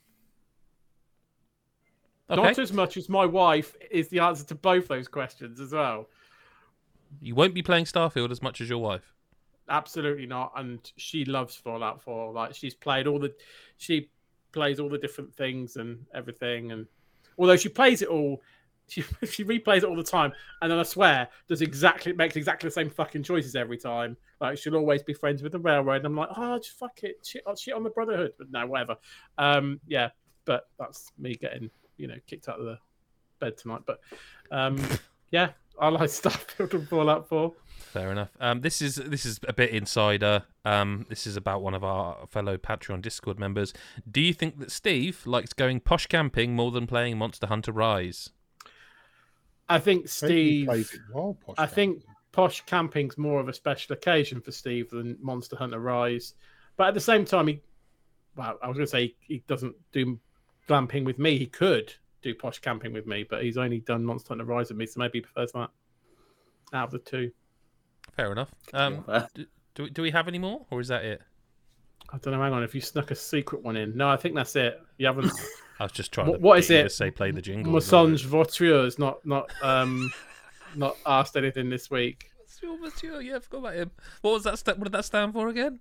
Okay. 2.30 2.43
Not 2.43 2.59
as 2.59 2.72
much 2.72 2.97
as 2.97 3.09
my 3.09 3.24
wife 3.24 3.74
is 3.90 4.09
the 4.09 4.18
answer 4.20 4.44
to 4.47 4.55
both 4.55 4.89
those 4.89 5.09
questions 5.09 5.60
as 5.60 5.72
well. 5.72 6.06
You 7.22 7.35
won't 7.35 7.55
be 7.55 7.62
playing 7.62 7.85
Starfield 7.86 8.30
as 8.30 8.43
much 8.43 8.60
as 8.60 8.68
your 8.68 8.78
wife. 8.80 9.14
Absolutely 9.69 10.27
not. 10.27 10.53
And 10.57 10.81
she 10.97 11.24
loves 11.24 11.55
Fallout 11.55 12.03
4. 12.03 12.32
Like 12.32 12.55
she's 12.55 12.74
played 12.74 13.07
all 13.07 13.19
the 13.19 13.35
she 13.77 14.11
plays 14.53 14.81
all 14.81 14.89
the 14.89 14.99
different 14.99 15.35
things 15.35 15.77
and 15.77 16.05
everything. 16.15 16.73
And 16.73 16.86
although 17.39 17.57
she 17.57 17.69
plays 17.69 18.03
it 18.03 18.09
all, 18.09 18.43
she 18.89 19.03
she 19.31 19.45
replays 19.45 19.78
it 19.78 19.85
all 19.85 19.97
the 19.97 20.03
time. 20.03 20.32
And 20.62 20.70
then 20.70 20.78
I 20.78 20.82
swear 20.82 21.28
does 21.47 21.61
exactly 21.61 22.12
makes 22.12 22.36
exactly 22.36 22.69
the 22.69 22.73
same 22.73 22.90
fucking 22.90 23.23
choices 23.23 23.55
every 23.55 23.77
time. 23.77 24.16
Like 24.40 24.57
she'll 24.59 24.77
always 24.77 25.03
be 25.03 25.12
friends 25.12 25.43
with 25.43 25.53
the 25.53 25.59
railroad. 25.59 25.97
And 25.97 26.07
I'm 26.07 26.16
like, 26.16 26.31
oh 26.36 26.59
just 26.59 26.78
fuck 26.78 27.03
it. 27.03 27.16
Shit, 27.24 27.43
oh, 27.47 27.55
shit 27.55 27.74
on 27.74 27.82
the 27.82 27.90
Brotherhood. 27.90 28.32
But 28.39 28.51
no, 28.51 28.66
whatever. 28.66 28.97
Um 29.36 29.81
yeah, 29.86 30.11
but 30.47 30.69
that's 30.78 31.12
me 31.19 31.35
getting, 31.35 31.70
you 31.99 32.07
know, 32.07 32.16
kicked 32.27 32.49
out 32.49 32.59
of 32.59 32.65
the 32.65 32.78
bed 33.39 33.59
tonight. 33.59 33.82
But 33.86 34.01
um 34.51 34.82
yeah, 35.31 35.51
I 35.78 35.89
like 35.89 36.09
Starfield 36.09 36.73
and 36.74 36.89
Fallout 36.89 37.28
4. 37.28 37.53
Fair 37.78 38.12
enough. 38.12 38.30
Um, 38.40 38.60
this 38.60 38.82
is 38.82 38.96
this 38.96 39.24
is 39.24 39.40
a 39.48 39.52
bit 39.52 39.70
insider. 39.70 40.44
Um, 40.64 41.06
this 41.09 41.26
is 41.26 41.36
about 41.36 41.62
one 41.62 41.74
of 41.74 41.82
our 41.82 42.26
fellow 42.28 42.56
Patreon 42.56 43.00
Discord 43.02 43.38
members. 43.38 43.72
Do 44.10 44.20
you 44.20 44.34
think 44.34 44.59
that 44.59 44.70
Steve 44.70 45.26
likes 45.26 45.52
going 45.52 45.80
posh 45.80 46.06
camping 46.06 46.55
more 46.55 46.70
than 46.70 46.86
playing 46.86 47.18
Monster 47.18 47.46
Hunter 47.46 47.72
Rise? 47.72 48.30
I 49.68 49.78
think 49.78 50.09
Steve 50.09 50.66
plays 50.66 50.92
it 50.94 51.00
Posh 51.12 51.34
I 51.59 51.66
Camping. 51.66 51.74
think 51.74 52.05
Posh 52.32 52.64
Camping's 52.64 53.18
more 53.18 53.40
of 53.40 53.48
a 53.48 53.52
special 53.52 53.94
occasion 53.94 54.40
for 54.40 54.52
Steve 54.52 54.90
than 54.90 55.16
Monster 55.20 55.56
Hunter 55.56 55.78
Rise. 55.78 56.34
But 56.76 56.88
at 56.88 56.94
the 56.94 57.00
same 57.00 57.24
time, 57.24 57.48
he, 57.48 57.60
well, 58.36 58.59
I 58.62 58.68
was 58.68 58.76
going 58.76 58.86
to 58.86 58.90
say 58.90 59.14
he, 59.20 59.34
he 59.34 59.42
doesn't 59.46 59.74
do 59.92 60.18
glamping 60.68 61.05
with 61.05 61.18
me. 61.18 61.38
He 61.38 61.46
could 61.46 61.92
do 62.22 62.34
Posh 62.34 62.59
Camping 62.60 62.92
with 62.92 63.06
me, 63.06 63.24
but 63.28 63.42
he's 63.42 63.59
only 63.59 63.80
done 63.80 64.05
Monster 64.05 64.28
Hunter 64.30 64.44
Rise 64.44 64.68
with 64.68 64.78
me, 64.78 64.86
so 64.86 65.00
maybe 65.00 65.18
he 65.18 65.22
prefers 65.22 65.52
that 65.52 65.70
out 66.72 66.84
of 66.86 66.90
the 66.90 66.98
two. 66.98 67.30
Fair 68.19 68.32
enough. 68.32 68.51
Um, 68.74 69.05
do, 69.35 69.47
do, 69.77 69.82
we- 69.85 69.90
do 69.90 70.03
we 70.03 70.11
have 70.11 70.27
any 70.27 70.39
more, 70.40 70.66
or 70.73 70.81
is 70.81 70.89
that 70.89 71.05
it? 71.05 71.23
I 72.12 72.19
don't 72.19 72.35
know. 72.35 72.43
Hang 72.43 72.53
on, 72.53 72.65
if 72.65 72.74
you 72.74 72.81
snuck 72.81 73.12
a 73.12 73.15
secret 73.15 73.62
one 73.62 73.77
in. 73.77 73.97
No, 73.97 74.09
I 74.09 74.16
think 74.16 74.35
that's 74.35 74.57
it. 74.57 74.81
You 74.99 75.07
haven't. 75.07 75.31
I 75.78 75.85
was 75.85 75.93
just 75.93 76.11
trying 76.11 76.27
Wh- 76.27 76.32
to. 76.32 76.39
what 76.39 76.59
is 76.59 76.66
get 76.66 76.81
to 76.81 76.86
it? 76.86 76.90
say 76.93 77.11
play 77.12 77.31
the 77.31 77.40
jingle. 77.40 77.73
Mensonge 77.73 78.24
Voiture 78.24 78.82
has 78.82 78.99
not 78.99 79.24
not 79.24 79.49
um 79.62 80.11
not 80.74 80.97
asked 81.07 81.36
anything 81.36 81.70
this 81.70 81.90
week. 81.93 82.31
Monsieur, 82.43 82.77
monsieur, 82.81 83.20
yeah, 83.20 83.36
I 83.36 83.39
forgot 83.39 83.59
about 83.59 83.74
him. 83.74 83.90
What 84.23 84.32
was 84.32 84.43
that? 84.45 84.59
Sta- 84.59 84.73
what 84.74 84.85
did 84.85 84.93
that 84.93 85.05
stand 85.05 85.32
for 85.32 85.47
again? 85.49 85.78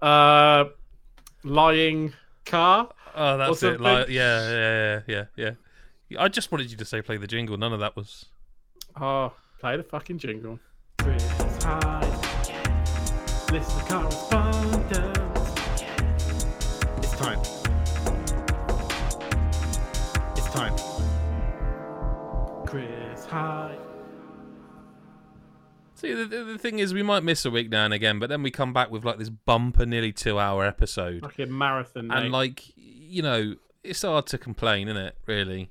Uh, 0.00 0.66
lying 1.42 2.12
car. 2.44 2.88
Oh, 3.16 3.36
that's 3.38 3.50
it. 3.54 3.58
something? 3.58 3.82
Like, 3.82 4.08
yeah, 4.08 4.50
yeah, 4.50 5.00
yeah, 5.08 5.24
yeah, 5.36 5.50
yeah. 6.08 6.22
I 6.22 6.28
just 6.28 6.52
wanted 6.52 6.70
you 6.70 6.76
to 6.76 6.84
say 6.84 7.02
play 7.02 7.16
the 7.16 7.26
jingle. 7.26 7.56
None 7.56 7.72
of 7.72 7.80
that 7.80 7.96
was. 7.96 8.26
Oh, 9.00 9.32
play 9.58 9.76
the 9.76 9.82
fucking 9.82 10.18
jingle. 10.18 10.60
Chris 11.62 11.74
Hyde, 11.74 13.52
listener 13.52 13.84
correspondent. 13.88 15.18
It's 16.98 17.16
time. 17.16 17.38
It's 20.36 20.48
time. 20.50 20.74
Chris 22.66 23.24
Hyde. 23.26 23.78
See, 25.94 26.12
the, 26.14 26.24
the, 26.24 26.42
the 26.44 26.58
thing 26.58 26.80
is, 26.80 26.92
we 26.92 27.04
might 27.04 27.22
miss 27.22 27.44
a 27.44 27.50
week 27.50 27.70
now 27.70 27.84
and 27.84 27.94
again, 27.94 28.18
but 28.18 28.28
then 28.28 28.42
we 28.42 28.50
come 28.50 28.72
back 28.72 28.90
with 28.90 29.04
like 29.04 29.18
this 29.18 29.30
bumper, 29.30 29.86
nearly 29.86 30.10
two-hour 30.10 30.64
episode, 30.66 31.20
Fucking 31.22 31.56
marathon, 31.56 32.08
mate. 32.08 32.18
and 32.24 32.32
like, 32.32 32.64
you 32.74 33.22
know, 33.22 33.54
it's 33.84 34.02
hard 34.02 34.26
to 34.26 34.38
complain, 34.38 34.88
isn't 34.88 35.00
it? 35.00 35.16
Really, 35.26 35.70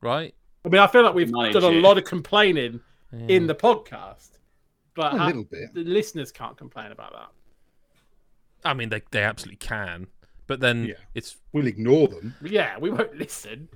right? 0.00 0.36
I 0.64 0.68
mean, 0.68 0.80
I 0.80 0.86
feel 0.86 1.02
like 1.02 1.14
we've 1.14 1.32
Mind 1.32 1.54
done 1.54 1.64
a 1.64 1.70
lot 1.80 1.98
of 1.98 2.04
complaining 2.04 2.78
Yeah. 3.12 3.26
in 3.26 3.48
the 3.48 3.56
podcast, 3.56 4.28
but 4.94 5.14
a 5.14 5.18
ha- 5.18 5.26
little 5.26 5.44
bit. 5.44 5.72
the 5.74 5.84
listeners 5.84 6.30
can't 6.32 6.56
complain 6.56 6.92
about 6.92 7.12
that. 7.12 7.28
I 8.64 8.74
mean, 8.74 8.88
they 8.90 9.02
they 9.10 9.22
absolutely 9.22 9.56
can, 9.56 10.06
but 10.46 10.60
then 10.60 10.84
Yeah. 10.86 10.94
it's 11.14 11.36
We'll 11.52 11.66
ignore 11.66 12.08
them. 12.08 12.34
Yeah, 12.42 12.78
we 12.78 12.90
won't 12.90 13.16
listen. 13.18 13.68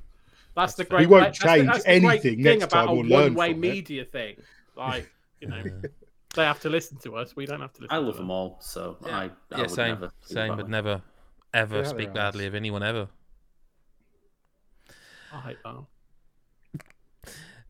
That's 0.54 0.74
the 0.74 0.84
great. 0.84 1.00
We 1.00 1.06
won't 1.06 1.24
that's 1.24 1.38
change 1.38 1.66
that's 1.66 1.84
the 1.84 2.00
great 2.00 2.02
anything 2.24 2.42
next 2.42 2.64
about 2.64 2.86
time, 2.86 2.88
a 2.88 2.94
we'll 2.94 3.04
learn 3.06 3.34
one-way 3.34 3.52
from 3.52 3.64
it. 3.64 3.68
media 3.70 4.04
thing. 4.04 4.36
Like 4.76 5.10
you 5.40 5.48
know, 5.48 5.62
they 6.34 6.44
have 6.44 6.60
to 6.60 6.68
listen 6.70 6.98
to 6.98 7.16
us. 7.16 7.34
We 7.36 7.44
don't 7.46 7.60
have 7.60 7.72
to 7.74 7.82
listen. 7.82 7.94
I 7.96 7.98
to 8.00 8.06
love 8.06 8.16
them 8.16 8.30
all, 8.30 8.58
so 8.60 8.96
Yeah. 9.04 9.18
I, 9.18 9.24
I 9.24 9.30
yeah, 9.52 9.60
would 9.62 9.70
same, 9.70 9.88
never 9.94 10.08
feel 10.20 10.34
same, 10.36 10.56
but 10.56 10.68
never 10.68 11.02
ever 11.52 11.78
Yeah, 11.78 11.84
speak 11.84 12.12
badly 12.14 12.46
of 12.46 12.54
anyone 12.54 12.82
ever. 12.82 13.08
I 15.32 15.40
hate 15.40 15.56
that. 15.64 15.84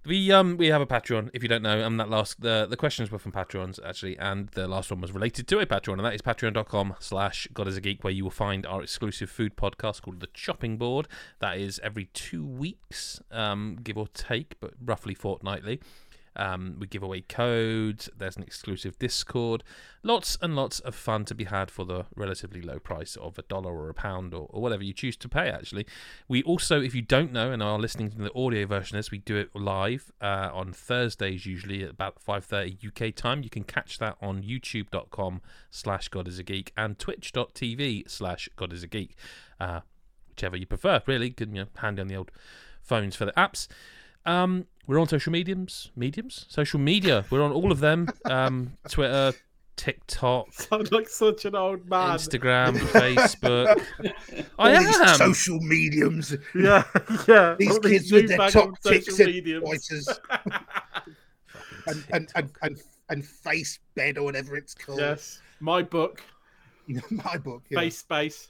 We 0.06 0.30
um 0.30 0.56
we 0.56 0.68
have 0.68 0.80
a 0.80 0.86
Patreon. 0.86 1.30
If 1.34 1.42
you 1.42 1.48
don't 1.48 1.62
know, 1.62 1.84
um 1.84 1.96
that 1.96 2.08
last 2.08 2.40
the 2.40 2.66
the 2.70 2.76
questions 2.76 3.10
were 3.10 3.18
from 3.18 3.32
Patrons 3.32 3.80
actually, 3.84 4.16
and 4.18 4.48
the 4.50 4.68
last 4.68 4.90
one 4.90 5.00
was 5.00 5.10
related 5.10 5.48
to 5.48 5.58
a 5.58 5.66
Patreon, 5.66 5.94
and 5.94 6.04
that 6.04 6.14
is 6.14 6.22
patreon.com/slash 6.22 7.48
God 7.52 7.66
is 7.66 7.76
a 7.76 7.80
Geek, 7.80 8.04
where 8.04 8.12
you 8.12 8.22
will 8.22 8.30
find 8.30 8.64
our 8.66 8.82
exclusive 8.82 9.28
food 9.28 9.56
podcast 9.56 10.02
called 10.02 10.20
the 10.20 10.28
Chopping 10.32 10.76
Board. 10.76 11.08
That 11.40 11.58
is 11.58 11.80
every 11.82 12.04
two 12.12 12.46
weeks, 12.46 13.20
um 13.32 13.78
give 13.82 13.98
or 13.98 14.06
take, 14.08 14.60
but 14.60 14.74
roughly 14.84 15.14
fortnightly. 15.14 15.80
Um, 16.36 16.76
we 16.78 16.86
give 16.86 17.02
away 17.02 17.22
codes. 17.22 18.08
There's 18.16 18.36
an 18.36 18.42
exclusive 18.42 18.98
Discord. 18.98 19.64
Lots 20.02 20.38
and 20.40 20.54
lots 20.54 20.80
of 20.80 20.94
fun 20.94 21.24
to 21.26 21.34
be 21.34 21.44
had 21.44 21.70
for 21.70 21.84
the 21.84 22.06
relatively 22.14 22.62
low 22.62 22.78
price 22.78 23.16
of 23.16 23.38
a 23.38 23.42
dollar 23.42 23.72
or 23.72 23.88
a 23.88 23.94
pound 23.94 24.34
or, 24.34 24.46
or 24.50 24.62
whatever 24.62 24.84
you 24.84 24.92
choose 24.92 25.16
to 25.16 25.28
pay. 25.28 25.48
Actually, 25.48 25.86
we 26.28 26.42
also, 26.44 26.80
if 26.80 26.94
you 26.94 27.02
don't 27.02 27.32
know 27.32 27.50
and 27.50 27.62
are 27.62 27.78
listening 27.78 28.10
to 28.10 28.18
the 28.18 28.32
audio 28.34 28.66
version, 28.66 28.96
as 28.96 29.10
we 29.10 29.18
do 29.18 29.36
it 29.36 29.54
live 29.54 30.12
uh, 30.20 30.50
on 30.52 30.72
Thursdays, 30.72 31.46
usually 31.46 31.82
at 31.82 31.90
about 31.90 32.22
5:30 32.24 32.86
UK 32.86 33.14
time. 33.14 33.42
You 33.42 33.50
can 33.50 33.64
catch 33.64 33.98
that 33.98 34.16
on 34.20 34.42
YouTube.com/slash 34.42 36.08
God 36.08 36.28
is 36.28 36.38
a 36.38 36.42
Geek 36.42 36.72
and 36.76 36.98
Twitch.tv/slash 36.98 38.48
God 38.56 38.72
is 38.72 38.82
a 38.82 38.86
Geek, 38.86 39.16
uh, 39.58 39.80
whichever 40.28 40.56
you 40.56 40.66
prefer. 40.66 41.02
Really, 41.06 41.30
good, 41.30 41.48
you 41.48 41.62
know, 41.62 41.68
hand 41.76 41.98
on 41.98 42.08
the 42.08 42.16
old 42.16 42.30
phones 42.82 43.16
for 43.16 43.24
the 43.24 43.32
apps. 43.32 43.66
Um, 44.24 44.66
we're 44.86 44.98
on 45.00 45.08
social 45.08 45.32
mediums, 45.32 45.90
mediums, 45.96 46.46
social 46.48 46.78
media. 46.80 47.24
We're 47.30 47.42
on 47.42 47.52
all 47.52 47.72
of 47.72 47.80
them. 47.80 48.08
Um, 48.24 48.72
Twitter, 48.88 49.32
TikTok, 49.76 50.52
Sound 50.54 50.90
like 50.92 51.08
such 51.08 51.44
an 51.44 51.54
old 51.54 51.88
man. 51.88 52.16
Instagram, 52.16 52.76
Facebook. 52.78 53.80
I 54.58 54.74
All 54.74 54.80
these 54.82 55.00
am. 55.00 55.16
social 55.16 55.58
mediums. 55.60 56.34
Yeah, 56.54 56.84
yeah. 57.28 57.56
These 57.58 57.70
all 57.72 57.80
kids 57.80 58.10
with 58.12 58.28
their 58.28 58.48
top 58.50 58.80
ticks 58.82 59.18
and 59.18 59.28
mediums. 59.34 59.64
voices. 59.64 60.08
and, 61.86 62.04
and, 62.12 62.30
and, 62.34 62.50
and, 62.62 62.80
and 63.10 63.24
face 63.24 63.78
bed 63.94 64.18
or 64.18 64.22
whatever 64.24 64.56
it's 64.56 64.74
called. 64.74 64.98
Yes, 65.00 65.40
my 65.60 65.82
book, 65.82 66.22
My 67.10 67.36
book. 67.36 67.62
Yeah. 67.68 67.80
Face 67.80 67.98
Space. 67.98 68.48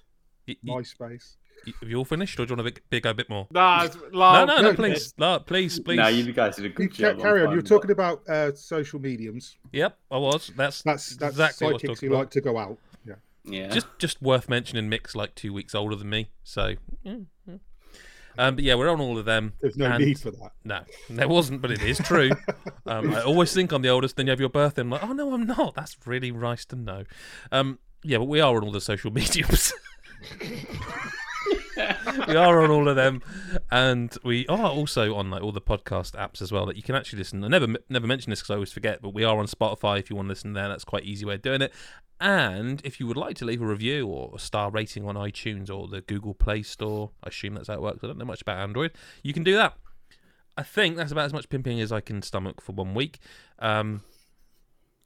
Y- 0.49 0.55
y- 0.65 0.75
MySpace. 0.81 1.37
Y- 1.67 1.73
Have 1.81 1.89
you 1.89 1.97
all 1.99 2.05
finished, 2.05 2.39
or 2.41 2.45
do 2.47 2.51
you 2.53 2.57
want 2.57 2.67
to 2.67 2.73
big, 2.75 2.83
big 2.91 3.03
go 3.05 3.11
a 3.11 3.15
bit 3.15 3.31
more? 3.31 3.47
Nah, 3.51 3.87
No, 4.13 4.45
no, 4.45 4.45
no, 4.47 4.61
no, 4.63 4.75
please, 4.75 5.15
no, 5.19 5.39
please, 5.39 5.79
please. 5.81 5.97
No, 5.97 6.09
you 6.09 6.33
guys 6.33 6.57
did 6.57 6.65
a 6.65 6.69
good 6.71 6.93
job. 6.93 7.19
carry 7.21 7.41
on. 7.43 7.51
You 7.51 7.57
were 7.57 7.63
finding 7.63 7.67
talking 7.67 7.91
about 7.93 8.29
uh, 8.29 8.55
social 8.55 9.01
mediums. 9.01 9.57
Yep, 9.73 9.97
I 10.11 10.19
was. 10.19 10.53
That's 10.57 10.83
That's 10.83 11.17
that's 11.17 11.33
exactly 11.35 11.67
what 11.67 11.71
I 11.71 11.73
was 11.75 11.83
talking 11.83 12.09
who 12.09 12.15
about. 12.15 12.21
like 12.25 12.31
to 12.31 12.41
go 12.41 12.59
out. 12.59 12.79
Yeah. 13.07 13.15
Yeah. 13.45 13.69
just 13.69 13.87
just 13.99 14.21
worth 14.21 14.49
mentioning. 14.49 14.89
Mick's 14.89 15.15
like 15.15 15.35
two 15.35 15.53
weeks 15.53 15.75
older 15.75 15.95
than 15.97 16.11
me, 16.11 16.31
so. 16.43 16.75
yeah, 17.05 17.17
yeah. 17.47 17.55
Um, 18.39 18.55
but 18.57 18.65
yeah, 18.65 18.75
we're 18.75 18.91
on 18.91 19.01
all 19.01 19.17
of 19.17 19.25
them. 19.25 19.55
There's 19.63 19.79
no 19.79 19.97
need 19.97 20.19
for 20.21 20.31
that. 20.31 20.53
No, 20.63 20.81
there 21.09 21.27
wasn't, 21.27 21.63
but 21.63 21.71
it 21.71 21.81
is 21.83 21.97
true. 21.99 22.33
um, 22.87 23.15
I 23.15 23.23
always 23.23 23.55
think 23.55 23.73
I'm 23.73 23.81
the 23.81 23.89
oldest. 23.89 24.17
Then 24.17 24.27
you 24.27 24.31
have 24.31 24.41
your 24.41 24.51
birthday. 24.51 24.83
I'm 24.83 24.91
like, 24.91 25.03
oh 25.03 25.15
no, 25.15 25.33
I'm 25.33 25.47
not. 25.47 25.75
That's 25.75 25.97
really 26.05 26.31
nice 26.31 26.67
to 26.67 26.77
know. 26.77 27.05
Um, 27.51 27.79
yeah, 28.03 28.19
but 28.19 28.25
we 28.27 28.41
are 28.41 28.55
on 28.55 28.63
all 28.65 28.73
the 28.73 28.81
social 28.83 29.11
mediums. 29.13 29.73
we 32.29 32.37
are 32.37 32.63
on 32.63 32.71
all 32.71 32.89
of 32.89 32.97
them, 32.97 33.23
and 33.71 34.17
we 34.25 34.47
are 34.47 34.71
also 34.71 35.15
on 35.15 35.31
like 35.31 35.43
all 35.43 35.53
the 35.53 35.61
podcast 35.61 36.13
apps 36.13 36.41
as 36.41 36.51
well 36.53 36.67
that 36.67 36.77
you 36.77 36.83
can 36.83 36.95
actually 36.95 37.19
listen. 37.19 37.45
I 37.45 37.49
never 37.49 37.67
never 37.89 38.07
mention 38.07 38.31
this 38.31 38.41
because 38.41 38.51
I 38.51 38.55
always 38.55 38.73
forget, 38.73 39.03
but 39.03 39.15
we 39.15 39.25
are 39.25 39.39
on 39.39 39.47
Spotify 39.47 39.99
if 39.99 40.11
you 40.11 40.17
want 40.17 40.27
to 40.27 40.31
listen 40.31 40.53
there. 40.53 40.69
That's 40.69 40.85
quite 40.85 41.05
easy 41.05 41.25
way 41.25 41.35
of 41.35 41.43
doing 41.43 41.63
it. 41.63 41.73
And 42.21 42.81
if 42.85 42.99
you 42.99 43.07
would 43.07 43.17
like 43.17 43.37
to 43.37 43.45
leave 43.45 43.61
a 43.61 43.67
review 43.67 44.07
or 44.07 44.33
a 44.35 44.39
star 44.39 44.71
rating 44.71 45.07
on 45.07 45.17
iTunes 45.17 45.71
or 45.71 45.87
the 45.87 46.01
Google 46.01 46.33
Play 46.33 46.63
Store, 46.63 47.11
I 47.23 47.29
assume 47.29 47.55
that's 47.55 47.69
how 47.69 47.75
it 47.75 47.83
works. 47.83 48.03
I 48.03 48.07
don't 48.07 48.19
know 48.19 48.25
much 48.25 48.41
about 48.41 48.59
Android. 48.59 48.93
You 49.23 49.35
can 49.35 49.45
do 49.45 49.55
that. 49.57 49.75
I 50.57 50.63
think 50.63 50.97
that's 50.97 51.13
about 51.13 51.27
as 51.27 51.35
much 51.35 51.51
pimping 51.51 51.81
as 51.81 51.93
I 51.93 52.01
can 52.01 52.23
stomach 52.23 52.63
for 52.63 52.73
one 52.73 52.95
week. 52.95 53.19
Um, 53.59 54.01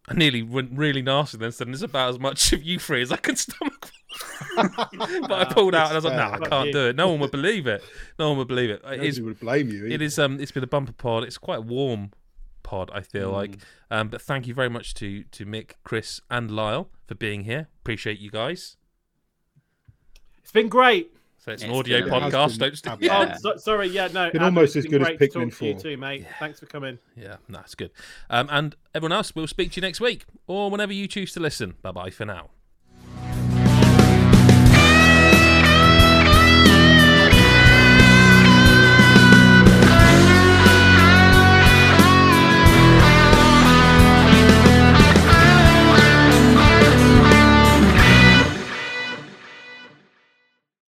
I 0.09 0.15
nearly 0.15 0.43
went 0.43 0.71
really 0.79 1.03
nasty 1.03 1.39
then, 1.39 1.51
said 1.51 1.69
it's 1.69 1.83
about 1.83 2.11
as 2.11 2.19
much 2.21 2.53
of 2.53 2.63
you 2.63 2.79
three 2.79 3.03
as 3.03 3.11
I 3.11 3.17
can 3.17 3.35
stomach. 3.37 3.91
but 4.57 5.33
I 5.33 5.45
pulled 5.53 5.75
out 5.75 5.87
and 5.87 5.93
I 5.93 5.97
was 5.97 6.05
like, 6.05 6.17
"No, 6.17 6.33
I 6.45 6.49
can't 6.49 6.67
you. 6.69 6.73
do 6.73 6.89
it. 6.89 6.97
No 6.97 7.09
one 7.09 7.21
would 7.21 7.31
believe 7.31 7.67
it. 7.67 7.83
No 8.19 8.29
one 8.31 8.39
would 8.39 8.49
believe 8.49 8.71
it. 8.71 8.81
It 8.85 8.91
Nobody 8.91 9.09
is. 9.09 9.21
would 9.21 9.41
blame 9.41 9.71
you. 9.71 9.87
It 9.87 9.93
either. 9.95 10.05
is. 10.05 10.19
Um, 10.19 10.41
it's 10.41 10.53
been 10.53 10.65
a 10.65 10.69
bumper 10.69 10.93
pod. 10.93 11.25
It's 11.25 11.39
quite 11.39 11.59
a 11.59 11.63
warm 11.63 12.11
pod. 12.63 12.91
I 12.93 13.01
feel 13.03 13.31
like. 13.31 13.53
Mm. 13.53 13.63
Um, 13.93 14.09
but 14.09 14.21
thank 14.23 14.47
you 14.47 14.55
very 14.55 14.69
much 14.71 14.95
to 14.95 15.23
to 15.25 15.47
Mick, 15.47 15.73
Chris, 15.85 16.21
and 16.31 16.51
Lyle 16.51 16.89
for 17.07 17.15
being 17.15 17.45
here. 17.45 17.69
Appreciate 17.83 18.19
you 18.19 18.31
guys. 18.31 18.77
It's 20.43 20.53
been 20.53 20.69
great. 20.69 21.13
So 21.39 21.53
it's 21.53 21.63
an 21.63 21.71
It's 21.71 21.79
audio 21.79 22.01
been- 22.01 22.11
podcast. 22.13 22.59
been 22.59 22.59
Don't 22.59 22.77
st- 22.77 22.85
fabulous. 22.85 23.01
Yeah. 23.03 23.35
Oh, 23.35 23.39
so, 23.53 23.57
sorry, 23.57 23.87
yeah, 23.89 24.09
no. 24.09 24.31
Been 24.31 24.43
Adam, 24.43 24.57
almost 24.59 24.77
it's 24.77 24.85
as 24.85 24.91
been 24.91 24.91
good 24.91 25.03
as 25.03 25.07
great 25.17 25.19
to 25.33 25.39
Pikmin 25.39 25.51
talk 25.51 25.59
to 25.61 25.67
you 25.67 25.75
too, 25.75 25.97
mate. 25.97 26.27
Thanks 26.39 26.61
for 26.61 26.67
coming. 26.67 26.99
Yeah, 27.17 27.37
that's 27.49 27.75
good. 27.75 27.93
Um, 28.29 28.47
and 28.51 28.77
everyone 28.95 29.13
else, 29.13 29.35
we'll 29.35 29.47
speak 29.47 29.71
to 29.73 29.77
you 29.77 29.83
next 29.83 30.01
week 30.01 30.27
or 30.47 30.71
whenever 30.71 30.93
you 30.93 31.09
choose 31.09 31.33
to 31.33 31.41
listen. 31.41 31.77
Bye 31.81 31.93
bye 31.93 32.11
for 32.11 32.27
now. 32.27 32.51